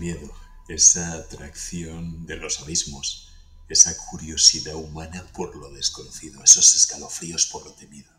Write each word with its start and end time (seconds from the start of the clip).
Miedo, 0.00 0.34
esa 0.66 1.12
atracción 1.12 2.24
de 2.24 2.36
los 2.36 2.60
abismos, 2.60 3.28
esa 3.68 3.94
curiosidad 4.06 4.74
humana 4.74 5.30
por 5.34 5.54
lo 5.54 5.70
desconocido, 5.70 6.42
esos 6.42 6.74
escalofríos 6.74 7.44
por 7.44 7.66
lo 7.66 7.74
temido. 7.74 8.10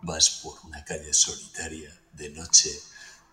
Vas 0.00 0.40
por 0.42 0.58
una 0.64 0.82
calle 0.86 1.12
solitaria, 1.12 1.94
de 2.14 2.30
noche, 2.30 2.70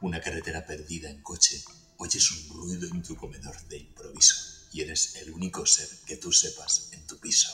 una 0.02 0.20
carretera 0.20 0.66
perdida 0.66 1.10
en 1.10 1.22
coche, 1.22 1.64
oyes 1.96 2.30
un 2.32 2.50
ruido 2.50 2.86
en 2.90 3.02
tu 3.02 3.16
comedor 3.16 3.58
de 3.70 3.78
improviso 3.78 4.36
y 4.74 4.82
eres 4.82 5.16
el 5.16 5.32
único 5.32 5.66
ser 5.66 5.88
que 6.06 6.18
tú 6.18 6.34
sepas 6.34 6.90
en 6.92 7.08
tu 7.08 7.18
piso. 7.18 7.50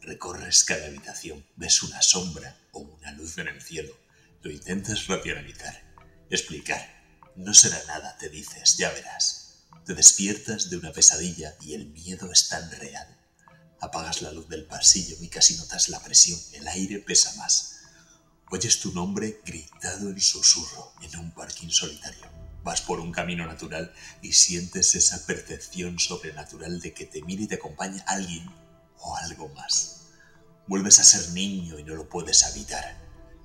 Recorres 0.00 0.64
cada 0.64 0.86
habitación, 0.86 1.44
ves 1.56 1.82
una 1.82 2.00
sombra 2.00 2.58
o 2.72 2.78
una 2.78 3.12
luz 3.12 3.36
en 3.36 3.48
el 3.48 3.60
cielo, 3.60 3.94
lo 4.40 4.50
intentas 4.50 5.06
racionalizar, 5.06 5.84
explicar. 6.30 6.98
No 7.36 7.52
será 7.52 7.84
nada, 7.84 8.16
te 8.16 8.30
dices, 8.30 8.78
ya 8.78 8.90
verás. 8.90 9.49
Te 9.86 9.94
despiertas 9.94 10.70
de 10.70 10.76
una 10.76 10.92
pesadilla 10.92 11.56
y 11.60 11.74
el 11.74 11.86
miedo 11.86 12.30
es 12.30 12.48
tan 12.48 12.70
real. 12.70 13.18
Apagas 13.80 14.22
la 14.22 14.32
luz 14.32 14.48
del 14.48 14.66
pasillo 14.66 15.16
y 15.20 15.28
casi 15.28 15.56
notas 15.56 15.88
la 15.88 16.00
presión, 16.00 16.38
el 16.52 16.68
aire 16.68 16.98
pesa 16.98 17.34
más. 17.36 17.80
Oyes 18.50 18.80
tu 18.80 18.92
nombre 18.92 19.40
gritado 19.44 20.10
en 20.10 20.20
susurro 20.20 20.92
en 21.00 21.18
un 21.18 21.32
parking 21.32 21.70
solitario. 21.70 22.26
Vas 22.62 22.82
por 22.82 23.00
un 23.00 23.10
camino 23.10 23.46
natural 23.46 23.92
y 24.22 24.32
sientes 24.32 24.94
esa 24.94 25.24
percepción 25.24 25.98
sobrenatural 25.98 26.80
de 26.80 26.92
que 26.92 27.06
te 27.06 27.22
mire 27.22 27.44
y 27.44 27.46
te 27.46 27.54
acompaña 27.54 28.04
alguien 28.06 28.44
o 28.98 29.16
algo 29.16 29.48
más. 29.50 30.08
Vuelves 30.66 31.00
a 31.00 31.04
ser 31.04 31.30
niño 31.30 31.78
y 31.78 31.84
no 31.84 31.94
lo 31.94 32.08
puedes 32.08 32.42
evitar. 32.54 32.99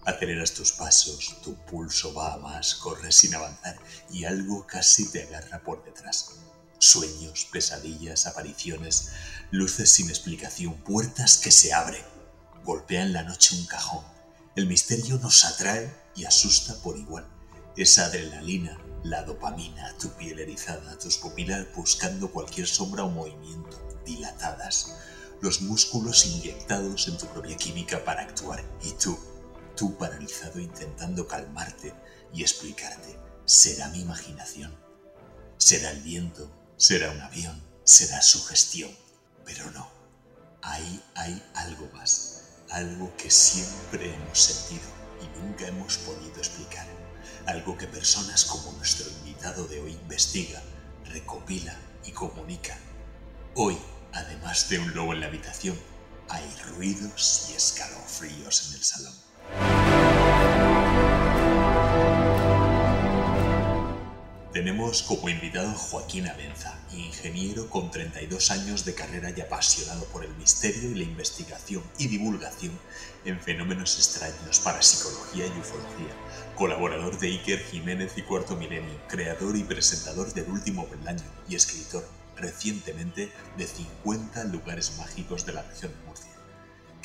Aceleras 0.06 0.54
tus 0.54 0.72
pasos, 0.72 1.38
tu 1.44 1.56
pulso 1.66 2.14
va 2.14 2.34
a 2.34 2.38
más, 2.38 2.76
corres 2.76 3.16
sin 3.16 3.34
avanzar 3.36 3.78
y 4.12 4.26
algo 4.26 4.66
casi 4.68 5.12
te 5.12 5.24
agarra 5.24 5.64
por 5.64 5.84
detrás. 5.84 6.32
Sueños, 6.78 7.48
pesadillas, 7.52 8.28
apariciones, 8.28 9.10
luces 9.52 9.90
sin 9.90 10.10
explicación, 10.10 10.76
puertas 10.84 11.38
que 11.38 11.52
se 11.52 11.74
abren. 11.74 12.04
Golpea 12.64 13.04
en 13.04 13.14
la 13.14 13.24
noche 13.24 13.56
un 13.56 13.66
cajón 13.66 14.16
el 14.56 14.68
misterio 14.68 15.18
nos 15.18 15.44
atrae 15.44 15.94
y 16.16 16.24
asusta 16.24 16.76
por 16.82 16.98
igual. 16.98 17.28
Esa 17.76 18.06
adrenalina, 18.06 18.80
la 19.04 19.24
dopamina, 19.24 19.94
tu 19.98 20.10
piel 20.12 20.40
erizada, 20.40 20.98
tus 20.98 21.18
pupilas 21.18 21.68
buscando 21.76 22.32
cualquier 22.32 22.66
sombra 22.66 23.04
o 23.04 23.10
movimiento, 23.10 23.78
dilatadas, 24.06 24.96
los 25.42 25.60
músculos 25.60 26.26
inyectados 26.26 27.10
en 27.10 27.18
tu 27.18 27.26
propia 27.28 27.58
química 27.58 28.06
para 28.06 28.22
actuar 28.22 28.64
y 28.82 28.92
tú, 28.92 29.20
tú 29.76 29.98
paralizado 29.98 30.60
intentando 30.60 31.28
calmarte 31.28 31.94
y 32.34 32.42
explicarte, 32.42 33.20
¿será 33.46 33.90
mi 33.90 34.02
imaginación? 34.02 34.76
¿Será 35.58 35.92
el 35.92 36.02
viento? 36.02 36.52
¿Será 36.78 37.12
un 37.12 37.22
avión? 37.22 37.62
¿Será 37.84 38.22
su 38.22 38.44
gestión? 38.46 38.92
Pero 39.46 39.70
no, 39.72 39.90
ahí 40.62 41.04
hay 41.16 41.42
algo 41.54 41.90
más 41.94 42.36
algo 42.72 43.16
que 43.16 43.30
siempre 43.30 44.14
hemos 44.14 44.40
sentido 44.40 44.84
y 45.22 45.40
nunca 45.40 45.68
hemos 45.68 45.98
podido 46.00 46.38
explicar, 46.38 46.88
algo 47.46 47.78
que 47.78 47.88
personas 47.88 48.46
como 48.46 48.72
nuestro 48.74 49.10
invitado 49.10 49.68
de 49.68 49.80
hoy 49.80 49.92
investiga, 49.94 50.62
recopila 51.06 51.76
y 52.04 52.12
comunica. 52.12 52.78
Hoy, 53.56 53.78
además 54.14 54.70
de 54.70 54.80
un 54.80 54.94
lobo 54.94 55.14
en 55.14 55.22
la 55.22 55.28
habitación, 55.28 55.80
hay 56.30 56.44
ruidos 56.76 57.48
y 57.50 57.54
escalofríos 57.54 58.68
en 58.68 58.76
el 58.76 58.84
salón. 58.84 59.25
Tenemos 64.56 65.04
como 65.04 65.28
invitado 65.28 65.74
Joaquín 65.74 66.28
Abenza, 66.28 66.80
ingeniero 66.94 67.70
con 67.70 67.92
32 67.92 68.52
años 68.52 68.86
de 68.86 68.96
carrera 68.96 69.30
y 69.36 69.42
apasionado 69.42 70.06
por 70.06 70.24
el 70.24 70.34
misterio 70.38 70.92
y 70.92 70.96
la 70.96 71.04
investigación 71.04 71.84
y 71.98 72.08
divulgación 72.08 72.72
en 73.26 73.38
fenómenos 73.42 73.98
extraños 73.98 74.62
para 74.62 74.82
psicología 74.82 75.46
y 75.46 75.60
ufología, 75.60 76.16
colaborador 76.56 77.20
de 77.20 77.28
Iker 77.28 77.60
Jiménez 77.66 78.14
y 78.16 78.22
Cuarto 78.22 78.56
Milenio, 78.56 78.98
creador 79.10 79.58
y 79.58 79.64
presentador 79.66 80.34
del 80.34 80.50
Último 80.50 80.88
Peldaño 80.88 81.26
y 81.50 81.56
escritor 81.56 82.08
recientemente 82.38 83.32
de 83.58 83.68
50 83.68 84.46
lugares 84.46 84.98
mágicos 84.98 85.46
de 85.46 85.52
la 85.54 85.64
región 85.64 85.92
de 85.92 86.08
Murcia. 86.08 86.25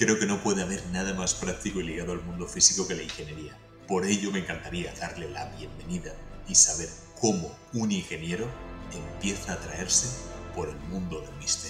Creo 0.00 0.18
que 0.18 0.24
no 0.24 0.42
puede 0.42 0.62
haber 0.62 0.82
nada 0.92 1.12
más 1.12 1.34
práctico 1.34 1.78
y 1.78 1.82
ligado 1.82 2.12
al 2.12 2.22
mundo 2.22 2.46
físico 2.46 2.88
que 2.88 2.94
la 2.94 3.02
ingeniería. 3.02 3.54
Por 3.86 4.06
ello 4.06 4.30
me 4.32 4.38
encantaría 4.38 4.94
darle 4.94 5.28
la 5.28 5.44
bienvenida 5.58 6.14
y 6.48 6.54
saber 6.54 6.88
cómo 7.20 7.54
un 7.74 7.92
ingeniero 7.92 8.46
empieza 8.94 9.52
a 9.52 9.56
atraerse 9.56 10.08
por 10.56 10.70
el 10.70 10.76
mundo 10.88 11.20
del 11.20 11.36
misterio. 11.36 11.69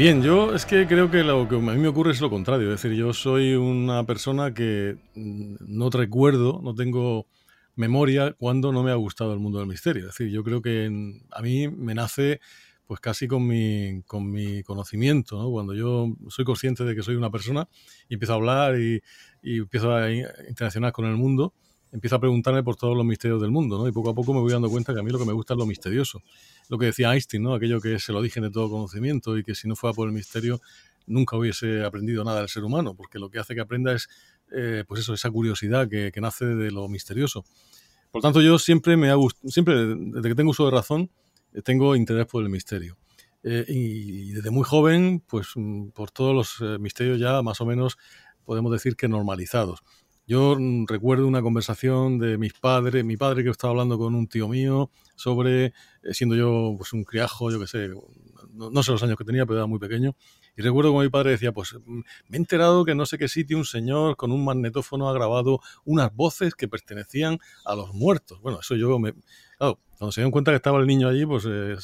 Bien, 0.00 0.22
yo 0.22 0.54
es 0.54 0.64
que 0.64 0.86
creo 0.86 1.10
que 1.10 1.22
lo 1.22 1.46
que 1.46 1.56
a 1.56 1.58
mí 1.58 1.76
me 1.76 1.88
ocurre 1.88 2.12
es 2.12 2.22
lo 2.22 2.30
contrario. 2.30 2.72
Es 2.72 2.80
decir, 2.80 2.96
yo 2.96 3.12
soy 3.12 3.52
una 3.52 4.06
persona 4.06 4.54
que 4.54 4.96
mm, 5.14 5.56
no 5.60 5.90
recuerdo, 5.90 6.58
no 6.62 6.74
tengo 6.74 7.26
memoria 7.76 8.32
cuando 8.38 8.72
no 8.72 8.82
me 8.82 8.92
ha 8.92 8.94
gustado 8.94 9.34
el 9.34 9.40
mundo 9.40 9.58
del 9.58 9.68
misterio. 9.68 10.08
Es 10.08 10.16
decir, 10.16 10.32
yo 10.32 10.42
creo 10.42 10.62
que 10.62 10.86
a 11.30 11.42
mí 11.42 11.68
me 11.68 11.94
nace 11.94 12.40
pues 12.86 12.98
casi 12.98 13.28
con 13.28 13.46
mi, 13.46 14.02
con 14.06 14.30
mi 14.30 14.62
conocimiento, 14.62 15.38
¿no? 15.38 15.50
Cuando 15.50 15.74
yo 15.74 16.06
soy 16.30 16.46
consciente 16.46 16.82
de 16.84 16.94
que 16.94 17.02
soy 17.02 17.16
una 17.16 17.30
persona 17.30 17.68
y 18.08 18.14
empiezo 18.14 18.32
a 18.32 18.36
hablar 18.36 18.80
y, 18.80 19.02
y 19.42 19.58
empiezo 19.58 19.94
a 19.94 20.10
interaccionar 20.10 20.92
con 20.92 21.04
el 21.04 21.16
mundo, 21.16 21.52
empiezo 21.92 22.16
a 22.16 22.20
preguntarme 22.20 22.62
por 22.62 22.76
todos 22.76 22.96
los 22.96 23.04
misterios 23.04 23.42
del 23.42 23.50
mundo, 23.50 23.76
¿no? 23.76 23.86
Y 23.86 23.92
poco 23.92 24.08
a 24.08 24.14
poco 24.14 24.32
me 24.32 24.40
voy 24.40 24.50
dando 24.50 24.70
cuenta 24.70 24.94
que 24.94 25.00
a 25.00 25.02
mí 25.02 25.10
lo 25.10 25.18
que 25.18 25.26
me 25.26 25.34
gusta 25.34 25.52
es 25.52 25.58
lo 25.58 25.66
misterioso 25.66 26.22
lo 26.70 26.78
que 26.78 26.86
decía 26.86 27.12
Einstein, 27.12 27.42
¿no? 27.42 27.54
Aquello 27.54 27.80
que 27.80 27.98
se 27.98 28.12
lo 28.12 28.22
dije 28.22 28.40
de 28.40 28.48
todo 28.48 28.70
conocimiento 28.70 29.36
y 29.36 29.42
que 29.42 29.56
si 29.56 29.66
no 29.66 29.74
fuera 29.74 29.92
por 29.92 30.06
el 30.06 30.14
misterio 30.14 30.60
nunca 31.04 31.36
hubiese 31.36 31.84
aprendido 31.84 32.22
nada 32.22 32.38
del 32.38 32.48
ser 32.48 32.62
humano, 32.62 32.94
porque 32.94 33.18
lo 33.18 33.28
que 33.28 33.40
hace 33.40 33.56
que 33.56 33.60
aprenda 33.60 33.92
es, 33.92 34.08
eh, 34.52 34.84
pues 34.86 35.00
eso, 35.00 35.12
esa 35.12 35.30
curiosidad 35.30 35.88
que, 35.88 36.12
nace 36.20 36.46
de 36.46 36.70
lo 36.70 36.88
misterioso. 36.88 37.44
Por 38.12 38.22
tanto, 38.22 38.40
yo 38.40 38.56
siempre 38.60 38.96
me 38.96 39.10
ha 39.10 39.16
siempre 39.46 39.96
desde 39.96 40.28
que 40.28 40.34
tengo 40.36 40.50
uso 40.50 40.64
de 40.66 40.70
razón, 40.70 41.10
eh, 41.52 41.60
tengo 41.62 41.96
interés 41.96 42.26
por 42.26 42.44
el 42.44 42.48
misterio. 42.48 42.96
Eh, 43.42 43.64
y, 43.66 44.30
desde 44.30 44.50
muy 44.50 44.62
joven, 44.62 45.24
pues 45.26 45.48
mm, 45.56 45.88
por 45.88 46.12
todos 46.12 46.60
los 46.60 46.80
misterios 46.80 47.18
ya 47.18 47.42
más 47.42 47.60
o 47.60 47.66
menos 47.66 47.98
podemos 48.44 48.70
decir 48.70 48.94
que 48.94 49.08
normalizados. 49.08 49.80
Yo 50.30 50.54
mm, 50.56 50.86
recuerdo 50.86 51.26
una 51.26 51.42
conversación 51.42 52.20
de 52.20 52.38
mis 52.38 52.52
padres, 52.52 53.04
mi 53.04 53.16
padre 53.16 53.42
que 53.42 53.50
estaba 53.50 53.72
hablando 53.72 53.98
con 53.98 54.14
un 54.14 54.28
tío 54.28 54.46
mío 54.46 54.92
sobre, 55.16 55.64
eh, 55.64 55.72
siendo 56.12 56.36
yo 56.36 56.76
pues 56.78 56.92
un 56.92 57.02
criajo, 57.02 57.50
yo 57.50 57.58
qué 57.58 57.66
sé, 57.66 57.88
no, 58.52 58.82
sé 58.84 58.92
los 58.92 59.02
años 59.02 59.16
que 59.16 59.24
tenía, 59.24 59.44
pero 59.44 59.58
era 59.58 59.66
muy 59.66 59.80
pequeño, 59.80 60.14
y 60.56 60.62
recuerdo 60.62 60.90
como 60.90 61.02
mi 61.02 61.08
padre 61.08 61.32
decía, 61.32 61.50
pues 61.50 61.74
mm, 61.74 61.98
me 62.28 62.36
he 62.36 62.36
enterado 62.36 62.84
que 62.84 62.94
no 62.94 63.06
sé 63.06 63.18
qué 63.18 63.26
sitio 63.26 63.58
un 63.58 63.64
señor 63.64 64.14
con 64.16 64.30
un 64.30 64.44
magnetófono 64.44 65.08
ha 65.08 65.12
grabado 65.12 65.58
unas 65.84 66.14
voces 66.14 66.54
que 66.54 66.68
pertenecían 66.68 67.40
a 67.64 67.74
los 67.74 67.92
muertos. 67.92 68.40
Bueno, 68.40 68.60
eso 68.60 68.76
yo 68.76 69.00
me... 69.00 69.14
Cuando 70.00 70.12
se 70.12 70.22
dieron 70.22 70.30
cuenta 70.30 70.50
que 70.50 70.56
estaba 70.56 70.80
el 70.80 70.86
niño 70.86 71.08
allí, 71.08 71.26
pues 71.26 71.44
eh, 71.46 71.76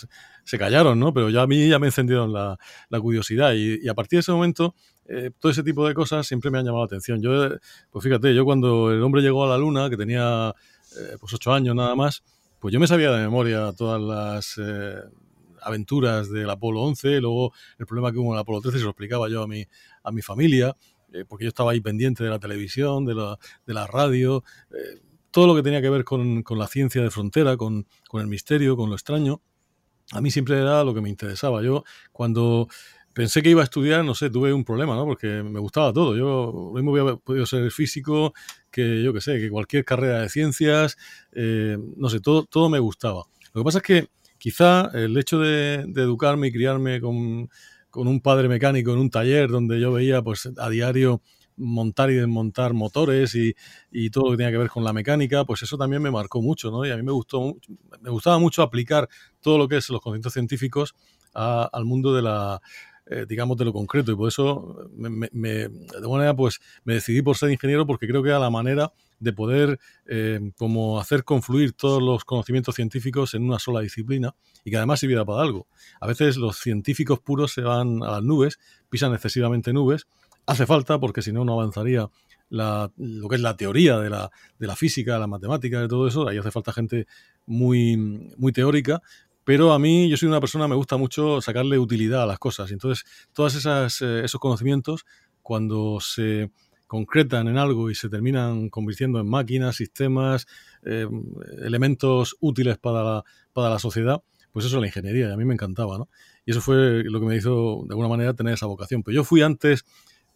se 0.42 0.58
callaron, 0.58 0.98
¿no? 0.98 1.12
Pero 1.12 1.28
ya 1.28 1.42
a 1.42 1.46
mí 1.46 1.68
ya 1.68 1.78
me 1.78 1.88
encendieron 1.88 2.32
la, 2.32 2.58
la 2.88 2.98
curiosidad 2.98 3.52
y, 3.52 3.86
a 3.86 3.92
partir 3.92 4.16
de 4.16 4.20
ese 4.22 4.32
momento 4.32 4.74
eh, 5.06 5.30
todo 5.38 5.52
ese 5.52 5.62
tipo 5.62 5.86
de 5.86 5.92
cosas 5.92 6.26
siempre 6.26 6.50
me 6.50 6.58
han 6.58 6.64
llamado 6.64 6.84
la 6.84 6.86
atención. 6.86 7.20
Yo, 7.20 7.44
eh, 7.44 7.58
pues 7.90 8.02
fíjate, 8.02 8.34
yo 8.34 8.46
cuando 8.46 8.90
el 8.90 9.02
hombre 9.02 9.20
llegó 9.20 9.44
a 9.44 9.48
la 9.48 9.58
luna, 9.58 9.90
que 9.90 9.98
tenía 9.98 10.54
pues 11.20 11.34
ocho 11.34 11.52
años 11.52 11.74
nada 11.74 11.94
más, 11.94 12.22
pues 12.58 12.72
yo 12.72 12.80
me 12.80 12.86
sabía 12.86 13.10
de 13.10 13.20
memoria 13.20 13.70
todas 13.76 14.00
las 14.00 14.58
aventuras 15.60 16.30
del 16.30 16.48
Apolo 16.48 16.80
11, 16.84 17.20
luego 17.20 17.52
el 17.78 17.84
problema 17.84 18.12
que 18.12 18.18
hubo 18.18 18.28
en 18.28 18.36
el 18.36 18.40
Apolo 18.40 18.62
13 18.62 18.78
se 18.78 18.84
lo 18.84 18.90
explicaba 18.90 19.28
yo 19.28 19.42
a 19.42 19.46
mi, 19.46 19.62
a 20.04 20.10
mi 20.10 20.22
familia, 20.22 20.74
porque 21.28 21.44
yo 21.44 21.48
estaba 21.48 21.72
ahí 21.72 21.82
pendiente 21.82 22.24
de 22.24 22.30
la 22.30 22.38
televisión, 22.38 23.04
de 23.04 23.14
la, 23.14 23.38
de 23.66 23.74
la 23.74 23.86
radio, 23.86 24.42
todo 25.36 25.48
lo 25.48 25.54
que 25.54 25.62
tenía 25.62 25.82
que 25.82 25.90
ver 25.90 26.02
con, 26.02 26.42
con 26.42 26.58
la 26.58 26.66
ciencia 26.66 27.02
de 27.02 27.10
frontera, 27.10 27.58
con, 27.58 27.86
con, 28.08 28.22
el 28.22 28.26
misterio, 28.26 28.74
con 28.74 28.88
lo 28.88 28.96
extraño, 28.96 29.42
a 30.12 30.22
mí 30.22 30.30
siempre 30.30 30.58
era 30.58 30.82
lo 30.82 30.94
que 30.94 31.02
me 31.02 31.10
interesaba. 31.10 31.62
Yo 31.62 31.84
cuando 32.10 32.68
pensé 33.12 33.42
que 33.42 33.50
iba 33.50 33.60
a 33.60 33.64
estudiar, 33.64 34.02
no 34.02 34.14
sé, 34.14 34.30
tuve 34.30 34.54
un 34.54 34.64
problema, 34.64 34.96
¿no? 34.96 35.04
Porque 35.04 35.42
me 35.42 35.60
gustaba 35.60 35.92
todo. 35.92 36.16
Yo 36.16 36.72
mismo 36.74 36.90
hubiera 36.90 37.16
podido 37.18 37.44
ser 37.44 37.70
físico, 37.70 38.32
que 38.70 39.02
yo 39.02 39.12
qué 39.12 39.20
sé, 39.20 39.38
que 39.38 39.50
cualquier 39.50 39.84
carrera 39.84 40.22
de 40.22 40.30
ciencias, 40.30 40.96
eh, 41.32 41.76
no 41.98 42.08
sé, 42.08 42.20
todo, 42.20 42.46
todo 42.46 42.70
me 42.70 42.78
gustaba. 42.78 43.24
Lo 43.52 43.60
que 43.60 43.64
pasa 43.66 43.78
es 43.80 43.84
que 43.84 44.08
quizá 44.38 44.90
el 44.94 45.18
hecho 45.18 45.38
de, 45.38 45.84
de 45.86 46.00
educarme 46.00 46.46
y 46.46 46.52
criarme 46.52 46.98
con, 46.98 47.50
con 47.90 48.08
un 48.08 48.22
padre 48.22 48.48
mecánico 48.48 48.90
en 48.94 49.00
un 49.00 49.10
taller 49.10 49.50
donde 49.50 49.78
yo 49.80 49.92
veía 49.92 50.22
pues 50.22 50.48
a 50.56 50.70
diario 50.70 51.20
montar 51.56 52.10
y 52.10 52.14
desmontar 52.14 52.74
motores 52.74 53.34
y, 53.34 53.54
todo 54.10 54.24
lo 54.24 54.30
que 54.32 54.36
tenía 54.38 54.52
que 54.52 54.58
ver 54.58 54.68
con 54.68 54.84
la 54.84 54.92
mecánica, 54.92 55.44
pues 55.44 55.62
eso 55.62 55.76
también 55.76 56.02
me 56.02 56.10
marcó 56.10 56.40
mucho, 56.42 56.70
¿no? 56.70 56.84
Y 56.84 56.90
a 56.90 56.96
mí 56.96 57.02
me 57.02 57.12
gustó, 57.12 57.56
me 58.00 58.10
gustaba 58.10 58.38
mucho 58.38 58.62
aplicar 58.62 59.08
todo 59.40 59.58
lo 59.58 59.68
que 59.68 59.76
es 59.78 59.88
los 59.90 60.00
conceptos 60.00 60.32
científicos 60.32 60.94
al 61.32 61.84
mundo 61.84 62.14
de 62.14 62.22
la, 62.22 62.60
eh, 63.08 63.24
digamos, 63.28 63.56
de 63.56 63.64
lo 63.64 63.72
concreto. 63.72 64.10
Y 64.10 64.16
por 64.16 64.28
eso, 64.28 64.90
me, 64.96 65.28
de 65.28 65.70
alguna 65.94 66.18
manera, 66.18 66.34
pues 66.34 66.60
me 66.84 66.94
decidí 66.94 67.22
por 67.22 67.36
ser 67.36 67.50
ingeniero 67.50 67.86
porque 67.86 68.08
creo 68.08 68.22
que 68.22 68.30
era 68.30 68.40
la 68.40 68.50
manera 68.50 68.92
de 69.20 69.32
poder 69.32 69.78
eh, 70.06 70.40
como 70.56 70.98
hacer 70.98 71.22
confluir 71.22 71.72
todos 71.72 72.02
los 72.02 72.24
conocimientos 72.24 72.74
científicos 72.74 73.34
en 73.34 73.44
una 73.44 73.58
sola 73.60 73.80
disciplina 73.80 74.34
y 74.64 74.70
que 74.70 74.76
además 74.76 75.00
sirviera 75.00 75.24
para 75.24 75.42
algo. 75.42 75.68
A 76.00 76.06
veces 76.08 76.36
los 76.36 76.58
científicos 76.58 77.20
puros 77.20 77.52
se 77.52 77.62
van 77.62 78.02
a 78.02 78.10
las 78.10 78.22
nubes, 78.22 78.58
pisan 78.90 79.14
excesivamente 79.14 79.72
nubes. 79.72 80.06
Hace 80.46 80.66
falta 80.66 80.98
porque 80.98 81.22
si 81.22 81.32
no, 81.32 81.44
no 81.44 81.54
avanzaría 81.54 82.08
la, 82.48 82.90
lo 82.96 83.28
que 83.28 83.34
es 83.36 83.42
la 83.42 83.56
teoría 83.56 83.98
de 83.98 84.10
la, 84.10 84.30
de 84.58 84.66
la 84.66 84.76
física, 84.76 85.18
la 85.18 85.26
matemática, 85.26 85.80
de 85.80 85.88
todo 85.88 86.06
eso. 86.06 86.28
Ahí 86.28 86.38
hace 86.38 86.50
falta 86.50 86.72
gente 86.72 87.06
muy, 87.46 87.96
muy 88.36 88.52
teórica, 88.52 89.02
pero 89.46 89.72
a 89.72 89.78
mí, 89.78 90.08
yo 90.08 90.16
soy 90.16 90.28
una 90.28 90.40
persona, 90.40 90.66
me 90.66 90.74
gusta 90.74 90.96
mucho 90.96 91.40
sacarle 91.40 91.78
utilidad 91.78 92.24
a 92.24 92.26
las 92.26 92.40
cosas. 92.40 92.72
Entonces, 92.72 93.04
todos 93.32 93.54
eh, 94.02 94.22
esos 94.24 94.40
conocimientos, 94.40 95.04
cuando 95.40 96.00
se 96.00 96.50
concretan 96.88 97.46
en 97.46 97.56
algo 97.56 97.88
y 97.88 97.94
se 97.94 98.08
terminan 98.08 98.68
convirtiendo 98.70 99.20
en 99.20 99.28
máquinas, 99.28 99.76
sistemas, 99.76 100.46
eh, 100.84 101.06
elementos 101.62 102.36
útiles 102.40 102.76
para 102.78 103.04
la, 103.04 103.24
para 103.52 103.70
la 103.70 103.78
sociedad, 103.78 104.20
pues 104.50 104.66
eso 104.66 104.78
es 104.78 104.80
la 104.80 104.86
ingeniería 104.88 105.28
y 105.28 105.32
a 105.32 105.36
mí 105.36 105.44
me 105.44 105.54
encantaba, 105.54 105.96
¿no? 105.96 106.08
Y 106.44 106.50
eso 106.50 106.60
fue 106.60 107.04
lo 107.04 107.20
que 107.20 107.26
me 107.26 107.36
hizo, 107.36 107.84
de 107.86 107.92
alguna 107.92 108.08
manera, 108.08 108.34
tener 108.34 108.54
esa 108.54 108.66
vocación. 108.66 109.04
Pero 109.04 109.14
yo 109.16 109.22
fui 109.22 109.42
antes, 109.42 109.84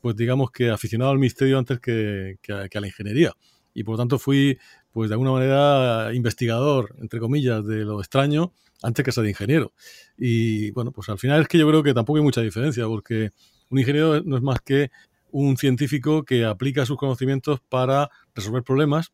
pues 0.01 0.17
digamos 0.17 0.51
que 0.51 0.71
aficionado 0.71 1.11
al 1.11 1.19
misterio 1.19 1.59
antes 1.59 1.81
que, 1.81 2.39
a 2.49 2.81
la 2.81 2.87
ingeniería. 2.87 3.33
Y 3.75 3.85
por 3.85 3.95
lo 3.95 3.99
tanto 3.99 4.19
fui, 4.19 4.59
pues 4.91 5.11
de 5.11 5.15
alguna 5.15 5.33
manera, 5.33 6.13
investigador, 6.13 6.95
entre 7.01 7.21
comillas, 7.21 7.65
de 7.65 7.85
lo 7.85 8.01
extraño 8.01 8.53
antes 8.83 9.05
que 9.05 9.13
ser 9.13 9.27
ingeniero. 9.27 9.73
Y 10.17 10.71
bueno, 10.73 10.91
pues 10.93 11.09
al 11.09 11.19
final 11.19 11.43
es 11.43 11.49
que 11.49 11.59
yo 11.59 11.69
creo 11.69 11.83
que 11.83 11.95
tampoco 11.95 12.19
hay 12.19 12.25
mucha 12.25 12.41
diferencia, 12.41 12.87
porque 12.87 13.31
un 13.69 13.79
ingeniero 13.79 14.23
no 14.23 14.37
es 14.37 14.43
más 14.43 14.61
que 14.61 14.91
un 15.31 15.57
científico 15.57 16.25
que 16.25 16.45
aplica 16.45 16.87
sus 16.87 16.97
conocimientos 16.97 17.61
para 17.61 18.11
resolver 18.35 18.65
problemas 18.65 19.13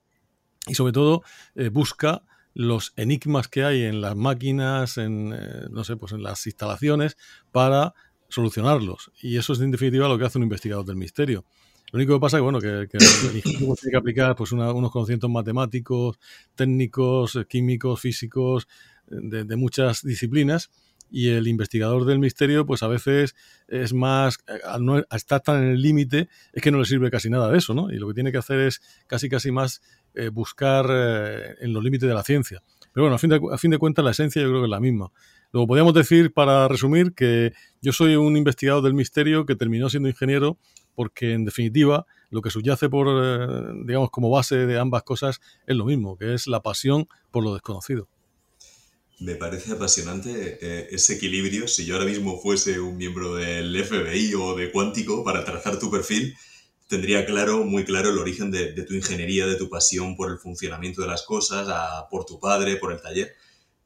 y 0.67 0.75
sobre 0.75 0.93
todo 0.93 1.23
eh, 1.55 1.69
busca 1.69 2.23
los 2.55 2.95
enigmas 2.97 3.49
que 3.49 3.65
hay 3.65 3.85
en 3.85 4.01
las 4.01 4.17
máquinas, 4.17 4.97
en 4.97 5.35
eh, 5.35 5.67
no 5.71 5.85
sé, 5.85 5.97
pues 5.97 6.13
en 6.13 6.23
las 6.23 6.47
instalaciones 6.47 7.19
para 7.53 7.95
solucionarlos. 8.29 9.11
Y 9.21 9.37
eso 9.37 9.53
es 9.53 9.61
en 9.61 9.71
definitiva 9.71 10.09
lo 10.09 10.19
que 10.19 10.25
hace 10.25 10.39
un 10.39 10.45
investigador 10.45 10.85
del 10.85 10.97
misterio. 10.97 11.45
Lo 11.93 11.99
único 11.99 12.15
que 12.15 12.21
pasa 12.21 12.37
es 12.37 12.41
que, 12.41 12.43
bueno, 12.43 12.61
que, 12.61 12.69
el 12.69 12.89
ingeniero 13.37 13.75
tiene 13.75 13.91
que 13.91 13.97
aplicar 13.97 14.35
pues, 14.35 14.53
unos 14.53 14.91
conocimientos 14.91 15.31
matemáticos, 15.31 16.19
técnicos, 16.55 17.39
químicos, 17.49 18.01
físicos, 18.01 18.67
de, 19.09 19.57
muchas 19.57 20.03
disciplinas 20.03 20.71
y 21.11 21.29
el 21.29 21.47
investigador 21.47 22.05
del 22.05 22.19
misterio, 22.19 22.67
pues 22.67 22.83
a 22.83 22.89
veces 22.89 23.37
es 23.69 23.93
más, 23.93 24.39
al 24.65 24.85
no 24.85 25.05
estar 25.11 25.41
tan 25.41 25.63
en 25.63 25.71
el 25.71 25.83
límite, 25.83 26.29
es 26.53 26.63
que 26.63 26.73
no 26.73 26.79
le 26.79 26.85
sirve 26.85 27.11
casi 27.11 27.31
nada 27.31 27.51
de 27.51 27.59
eso, 27.59 27.75
¿no? 27.75 27.93
Y 27.93 27.99
lo 27.99 28.09
que 28.09 28.15
tiene 28.15 28.33
que 28.33 28.39
hacer 28.39 28.59
es 28.59 28.83
casi 29.07 29.29
casi 29.29 29.53
más 29.53 29.83
eh, 30.15 30.31
buscar 30.31 30.87
eh, 30.91 31.55
en 31.61 31.73
los 31.73 31.85
límites 31.85 32.09
de 32.09 32.15
la 32.15 32.25
ciencia. 32.25 32.63
Pero 32.93 33.05
bueno, 33.05 33.17
a 33.17 33.19
fin, 33.19 33.31
de, 33.31 33.41
a 33.53 33.59
fin 33.59 33.71
de 33.71 33.79
cuentas 33.79 34.05
la 34.05 34.11
esencia 34.11 34.43
yo 34.43 34.49
creo 34.49 34.63
que 34.63 34.67
es 34.67 34.71
la 34.71 34.81
misma. 34.81 35.13
Luego 35.57 35.69
podríamos 35.69 35.95
decir, 35.95 36.35
para 36.35 36.69
resumir, 36.69 37.15
que 37.15 37.55
yo 37.81 37.91
soy 37.91 38.15
un 38.15 38.37
investigador 38.37 38.83
del 38.83 38.93
misterio 38.93 39.47
que 39.47 39.57
terminó 39.57 39.89
siendo 39.89 40.07
ingeniero 40.07 40.59
porque 40.95 41.33
en 41.33 41.47
definitiva 41.47 42.05
lo 42.29 42.43
que 42.43 42.51
subyace 42.51 42.91
por, 42.91 43.07
eh, 43.09 43.73
digamos, 43.87 44.11
como 44.11 44.29
base 44.29 44.67
de 44.67 44.79
ambas 44.79 45.03
cosas 45.03 45.41
es 45.67 45.75
lo 45.75 45.87
mismo, 45.87 46.19
que 46.19 46.35
es 46.35 46.47
la 46.47 46.61
pasión 46.61 47.09
por 47.31 47.43
lo 47.43 47.55
desconocido. 47.55 48.07
Me 49.19 49.37
parece 49.37 49.73
apasionante 49.73 50.59
eh, 50.61 50.89
ese 50.91 51.15
equilibrio. 51.15 51.69
Si 51.69 51.87
yo 51.87 51.95
ahora 51.95 52.07
mismo 52.07 52.39
fuese 52.39 52.79
un 52.79 52.99
miembro 52.99 53.37
del 53.37 53.83
FBI 53.83 54.35
o 54.35 54.55
de 54.57 54.71
Cuántico 54.71 55.25
para 55.25 55.43
trazar 55.43 55.79
tu 55.79 55.91
perfil, 55.91 56.37
tendría 56.87 57.25
claro, 57.25 57.65
muy 57.65 57.87
claro 57.87 58.11
el 58.11 58.19
origen 58.19 58.51
de, 58.51 58.75
tu 58.83 58.93
ingeniería, 58.93 59.47
de 59.47 59.57
tu 59.57 59.71
pasión 59.71 60.17
por 60.17 60.31
el 60.31 60.37
funcionamiento 60.37 61.01
de 61.01 61.09
las 61.09 61.23
cosas, 61.23 61.67
por 62.11 62.27
tu 62.27 62.39
padre, 62.39 62.77
por 62.77 62.93
el 62.93 63.01
taller. 63.01 63.35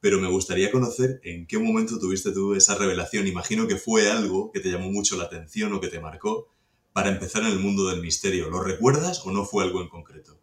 Pero 0.01 0.19
me 0.19 0.27
gustaría 0.27 0.71
conocer 0.71 1.21
en 1.23 1.47
qué 1.47 1.57
momento 1.57 1.99
tuviste 1.99 2.31
tú 2.31 2.55
esa 2.55 2.75
revelación. 2.75 3.27
Imagino 3.27 3.67
que 3.67 3.77
fue 3.77 4.11
algo 4.11 4.51
que 4.51 4.59
te 4.59 4.69
llamó 4.69 4.91
mucho 4.91 5.15
la 5.15 5.25
atención 5.25 5.71
o 5.73 5.79
que 5.79 5.87
te 5.87 5.99
marcó 5.99 6.49
para 6.91 7.09
empezar 7.09 7.43
en 7.43 7.49
el 7.49 7.59
mundo 7.59 7.87
del 7.87 8.01
misterio. 8.01 8.49
¿Lo 8.49 8.61
recuerdas 8.61 9.25
o 9.25 9.31
no 9.31 9.45
fue 9.45 9.63
algo 9.63 9.81
en 9.81 9.87
concreto? 9.87 10.41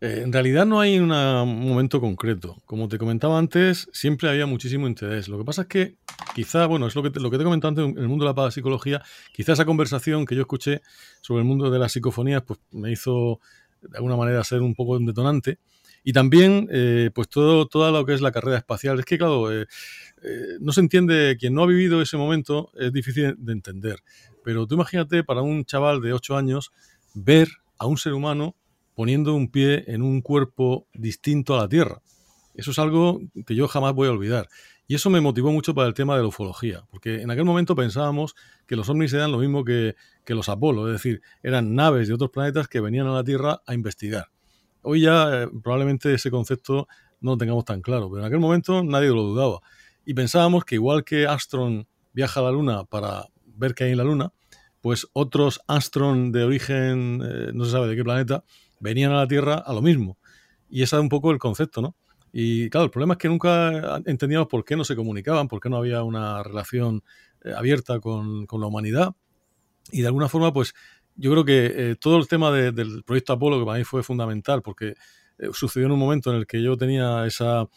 Eh, 0.00 0.20
en 0.22 0.32
realidad 0.32 0.64
no 0.64 0.80
hay 0.80 0.98
un 0.98 1.08
momento 1.08 2.00
concreto. 2.00 2.62
Como 2.66 2.88
te 2.88 2.98
comentaba 2.98 3.38
antes, 3.38 3.88
siempre 3.92 4.28
había 4.28 4.46
muchísimo 4.46 4.86
interés. 4.86 5.28
Lo 5.28 5.38
que 5.38 5.44
pasa 5.44 5.62
es 5.62 5.68
que 5.68 5.96
quizá, 6.34 6.66
bueno, 6.66 6.86
es 6.86 6.94
lo 6.94 7.02
que 7.02 7.10
te, 7.10 7.20
lo 7.20 7.30
que 7.30 7.36
te 7.36 7.42
he 7.42 7.44
comentado 7.44 7.70
antes 7.70 7.84
en 7.84 7.98
el 7.98 8.08
mundo 8.08 8.24
de 8.24 8.30
la 8.30 8.34
parapsicología, 8.34 9.02
quizá 9.32 9.54
esa 9.54 9.64
conversación 9.64 10.24
que 10.24 10.36
yo 10.36 10.42
escuché 10.42 10.82
sobre 11.20 11.40
el 11.40 11.48
mundo 11.48 11.70
de 11.70 11.78
las 11.78 11.92
psicofonías, 11.92 12.42
pues 12.42 12.60
me 12.70 12.92
hizo 12.92 13.40
de 13.82 13.96
alguna 13.96 14.16
manera 14.16 14.42
ser 14.44 14.62
un 14.62 14.74
poco 14.74 14.98
detonante. 14.98 15.58
Y 16.04 16.12
también, 16.12 16.68
eh, 16.70 17.10
pues 17.14 17.28
todo, 17.28 17.66
todo 17.66 17.90
lo 17.90 18.04
que 18.06 18.14
es 18.14 18.20
la 18.20 18.32
carrera 18.32 18.58
espacial. 18.58 18.98
Es 18.98 19.04
que, 19.04 19.18
claro, 19.18 19.52
eh, 19.52 19.66
no 20.60 20.72
se 20.72 20.80
entiende, 20.80 21.36
quien 21.38 21.54
no 21.54 21.62
ha 21.62 21.66
vivido 21.66 22.00
ese 22.02 22.16
momento 22.16 22.70
es 22.74 22.92
difícil 22.92 23.34
de 23.38 23.52
entender. 23.52 24.00
Pero 24.44 24.66
tú 24.66 24.74
imagínate 24.74 25.24
para 25.24 25.42
un 25.42 25.64
chaval 25.64 26.00
de 26.00 26.12
8 26.12 26.36
años 26.36 26.72
ver 27.14 27.48
a 27.78 27.86
un 27.86 27.98
ser 27.98 28.14
humano 28.14 28.56
poniendo 28.94 29.34
un 29.34 29.50
pie 29.50 29.84
en 29.86 30.02
un 30.02 30.22
cuerpo 30.22 30.88
distinto 30.92 31.54
a 31.56 31.62
la 31.62 31.68
Tierra. 31.68 32.02
Eso 32.54 32.72
es 32.72 32.78
algo 32.80 33.20
que 33.46 33.54
yo 33.54 33.68
jamás 33.68 33.94
voy 33.94 34.08
a 34.08 34.10
olvidar. 34.10 34.48
Y 34.88 34.94
eso 34.94 35.10
me 35.10 35.20
motivó 35.20 35.52
mucho 35.52 35.74
para 35.74 35.86
el 35.86 35.94
tema 35.94 36.16
de 36.16 36.22
la 36.22 36.28
ufología, 36.28 36.82
porque 36.90 37.20
en 37.20 37.30
aquel 37.30 37.44
momento 37.44 37.76
pensábamos 37.76 38.34
que 38.66 38.74
los 38.74 38.88
ovnis 38.88 39.12
eran 39.12 39.30
lo 39.30 39.38
mismo 39.38 39.62
que, 39.62 39.94
los 40.26 40.48
Apolo, 40.48 40.88
es 40.88 40.94
decir, 40.94 41.20
eran 41.42 41.74
naves 41.74 42.08
de 42.08 42.14
otros 42.14 42.30
planetas 42.30 42.68
que 42.68 42.80
venían 42.80 43.06
a 43.06 43.12
la 43.12 43.22
Tierra 43.22 43.60
a 43.66 43.74
investigar. 43.74 44.28
Hoy 44.82 45.02
ya 45.02 45.42
eh, 45.42 45.48
probablemente 45.62 46.14
ese 46.14 46.30
concepto 46.30 46.88
no 47.20 47.32
lo 47.32 47.38
tengamos 47.38 47.64
tan 47.64 47.82
claro, 47.82 48.08
pero 48.08 48.20
en 48.20 48.26
aquel 48.26 48.40
momento 48.40 48.82
nadie 48.82 49.08
lo 49.08 49.22
dudaba. 49.22 49.60
Y 50.04 50.14
pensábamos 50.14 50.64
que 50.64 50.76
igual 50.76 51.04
que 51.04 51.26
Astron 51.26 51.86
viaja 52.12 52.40
a 52.40 52.44
la 52.44 52.50
Luna 52.50 52.84
para 52.84 53.26
ver 53.44 53.74
qué 53.74 53.84
hay 53.84 53.92
en 53.92 53.98
la 53.98 54.04
Luna, 54.04 54.32
pues 54.80 55.06
otros 55.12 55.60
Astron 55.66 56.32
de 56.32 56.44
origen, 56.44 57.20
eh, 57.24 57.50
no 57.52 57.64
se 57.64 57.72
sabe 57.72 57.88
de 57.88 57.96
qué 57.96 58.04
planeta, 58.04 58.44
venían 58.80 59.12
a 59.12 59.16
la 59.16 59.28
Tierra 59.28 59.54
a 59.54 59.72
lo 59.72 59.82
mismo. 59.82 60.18
Y 60.70 60.82
ese 60.82 60.96
es 60.96 61.02
un 61.02 61.08
poco 61.08 61.30
el 61.30 61.38
concepto, 61.38 61.82
¿no? 61.82 61.96
Y 62.32 62.68
claro, 62.70 62.84
el 62.84 62.90
problema 62.90 63.14
es 63.14 63.18
que 63.18 63.28
nunca 63.28 64.00
entendíamos 64.04 64.48
por 64.48 64.64
qué 64.64 64.76
no 64.76 64.84
se 64.84 64.94
comunicaban, 64.94 65.48
por 65.48 65.60
qué 65.60 65.68
no 65.68 65.78
había 65.78 66.02
una 66.02 66.42
relación 66.42 67.02
eh, 67.42 67.52
abierta 67.56 68.00
con, 68.00 68.46
la 68.50 68.66
humanidad. 68.66 69.14
Y 69.90 70.02
de 70.02 70.06
alguna 70.06 70.28
forma, 70.28 70.52
pues 70.52 70.74
yo 71.18 71.30
creo 71.32 71.44
que 71.44 71.66
eh, 71.90 71.96
todo 71.96 72.16
el 72.16 72.26
tema 72.26 72.50
del 72.50 73.04
proyecto 73.04 73.34
Apolo, 73.34 73.58
que 73.58 73.66
para 73.66 73.78
mí 73.78 73.84
fue 73.84 74.02
fundamental, 74.02 74.62
porque 74.62 74.94
eh, 75.38 75.48
sucedió 75.52 75.86
en 75.86 75.92
un 75.92 75.98
momento 75.98 76.30
en 76.30 76.38
el 76.38 76.46
que 76.46 76.62
yo 76.62 76.76
tenía 76.76 77.26
esa, 77.26 77.68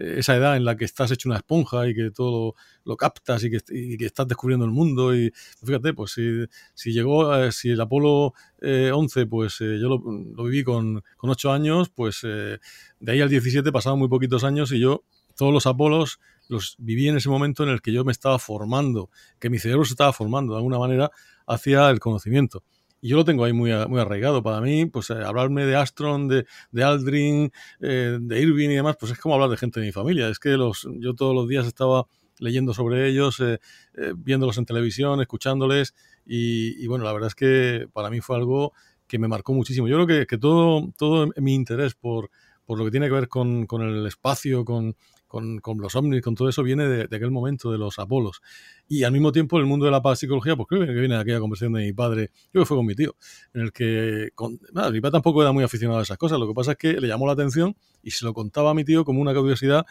esa 0.00 0.36
edad 0.36 0.56
en 0.56 0.64
la 0.64 0.76
que 0.76 0.84
estás 0.84 1.10
hecho 1.10 1.28
una 1.28 1.38
esponja 1.38 1.86
y 1.86 1.94
que 1.94 2.10
todo 2.10 2.54
lo, 2.84 2.96
captas 2.96 3.44
y 3.44 3.50
que, 3.50 4.06
estás 4.06 4.26
descubriendo 4.26 4.64
el 4.64 4.70
mundo. 4.70 5.14
Y 5.14 5.32
fíjate, 5.64 5.92
pues 5.92 6.12
si, 6.12 6.46
si 6.74 6.92
llegó, 6.92 7.34
eh, 7.34 7.52
si 7.52 7.70
el 7.70 7.80
Apolo 7.80 8.34
11, 8.62 9.20
eh, 9.20 9.26
pues 9.26 9.60
eh, 9.60 9.78
yo 9.80 9.88
lo, 9.88 10.44
viví 10.44 10.64
con, 10.64 11.02
con 11.16 11.30
8 11.30 11.52
años, 11.52 11.90
pues 11.90 12.22
de 12.22 13.12
ahí 13.12 13.20
al 13.20 13.28
17 13.28 13.70
pasaban 13.72 13.98
muy 13.98 14.08
poquitos 14.08 14.44
años 14.44 14.72
y 14.72 14.80
yo 14.80 15.04
todos 15.36 15.52
los 15.52 15.66
Apolos 15.66 16.20
los 16.48 16.76
viví 16.78 17.08
en 17.08 17.16
ese 17.16 17.28
momento 17.28 17.62
en 17.62 17.68
el 17.70 17.80
que 17.80 17.92
yo 17.92 18.04
me 18.04 18.12
estaba 18.12 18.38
formando, 18.38 19.10
que 19.38 19.50
mi 19.50 19.58
cerebro 19.58 19.84
se 19.84 19.92
estaba 19.92 20.12
formando 20.12 20.54
de 20.54 20.58
alguna 20.58 20.78
manera 20.78 21.10
hacia 21.46 21.88
el 21.90 22.00
conocimiento. 22.00 22.64
Yo 23.02 23.16
lo 23.16 23.24
tengo 23.24 23.44
ahí 23.44 23.52
muy, 23.52 23.72
muy 23.88 24.00
arraigado. 24.00 24.42
Para 24.42 24.60
mí, 24.60 24.86
pues 24.86 25.10
eh, 25.10 25.14
hablarme 25.14 25.64
de 25.64 25.76
Astron, 25.76 26.28
de, 26.28 26.46
de 26.70 26.84
Aldrin, 26.84 27.52
eh, 27.80 28.18
de 28.20 28.40
Irving 28.40 28.70
y 28.70 28.74
demás, 28.74 28.96
pues 28.98 29.12
es 29.12 29.18
como 29.18 29.34
hablar 29.34 29.50
de 29.50 29.56
gente 29.56 29.80
de 29.80 29.86
mi 29.86 29.92
familia. 29.92 30.28
Es 30.28 30.38
que 30.38 30.50
los, 30.50 30.86
yo 30.98 31.14
todos 31.14 31.34
los 31.34 31.48
días 31.48 31.66
estaba 31.66 32.06
leyendo 32.38 32.74
sobre 32.74 33.08
ellos, 33.08 33.40
eh, 33.40 33.58
viéndolos 34.16 34.58
en 34.58 34.66
televisión, 34.66 35.20
escuchándoles. 35.20 35.94
Y, 36.26 36.86
bueno, 36.86 37.04
la 37.04 37.12
verdad 37.12 37.28
es 37.28 37.34
que 37.34 37.86
para 37.92 38.10
mí 38.10 38.20
fue 38.20 38.36
algo 38.36 38.72
que 39.06 39.18
me 39.18 39.28
marcó 39.28 39.52
muchísimo. 39.52 39.88
Yo 39.88 39.96
creo 39.96 40.06
que, 40.06 40.26
que 40.26 40.38
todo, 40.38 40.92
todo 40.96 41.30
mi 41.36 41.54
interés 41.54 41.94
por, 41.94 42.30
por 42.64 42.78
lo 42.78 42.84
que 42.84 42.90
tiene 42.90 43.06
que 43.06 43.14
ver 43.14 43.28
con, 43.28 43.66
con 43.66 43.82
el 43.82 44.06
espacio, 44.06 44.64
con, 44.64 44.94
con, 45.30 45.60
los 45.78 45.94
ovnis, 45.94 46.22
con 46.22 46.34
todo 46.34 46.48
eso, 46.48 46.64
viene 46.64 46.88
de, 46.88 47.16
aquel 47.16 47.30
momento 47.30 47.70
de 47.70 47.78
los 47.78 48.00
Apolos. 48.00 48.42
Y 48.88 49.04
al 49.04 49.12
mismo 49.12 49.30
tiempo 49.30 49.58
el 49.58 49.64
mundo 49.64 49.86
de 49.86 49.92
la 49.92 50.02
parapsicología, 50.02 50.56
pues 50.56 50.66
creo 50.68 50.84
que 50.84 50.92
viene 50.92 51.14
de 51.14 51.20
aquella 51.20 51.38
conversación 51.38 51.72
de 51.74 51.82
mi 51.82 51.92
padre, 51.92 52.30
creo 52.50 52.64
que 52.64 52.66
fue 52.66 52.76
con 52.76 52.84
mi 52.84 52.96
tío, 52.96 53.14
en 53.54 53.60
el 53.62 53.72
que 53.72 54.30
mi 54.92 55.00
padre 55.00 55.12
tampoco 55.12 55.40
era 55.40 55.52
muy 55.52 55.62
aficionado 55.62 56.00
a 56.00 56.02
esas 56.02 56.18
cosas, 56.18 56.40
lo 56.40 56.48
que 56.48 56.54
pasa 56.54 56.72
es 56.72 56.78
que 56.78 56.94
le 56.94 57.06
llamó 57.06 57.26
la 57.26 57.34
atención 57.34 57.76
y 58.02 58.10
se 58.10 58.24
lo 58.24 58.34
contaba 58.34 58.70
a 58.70 58.74
mi 58.74 58.84
tío 58.84 59.04
como 59.04 59.20
una 59.20 59.32
curiosidad 59.32 59.86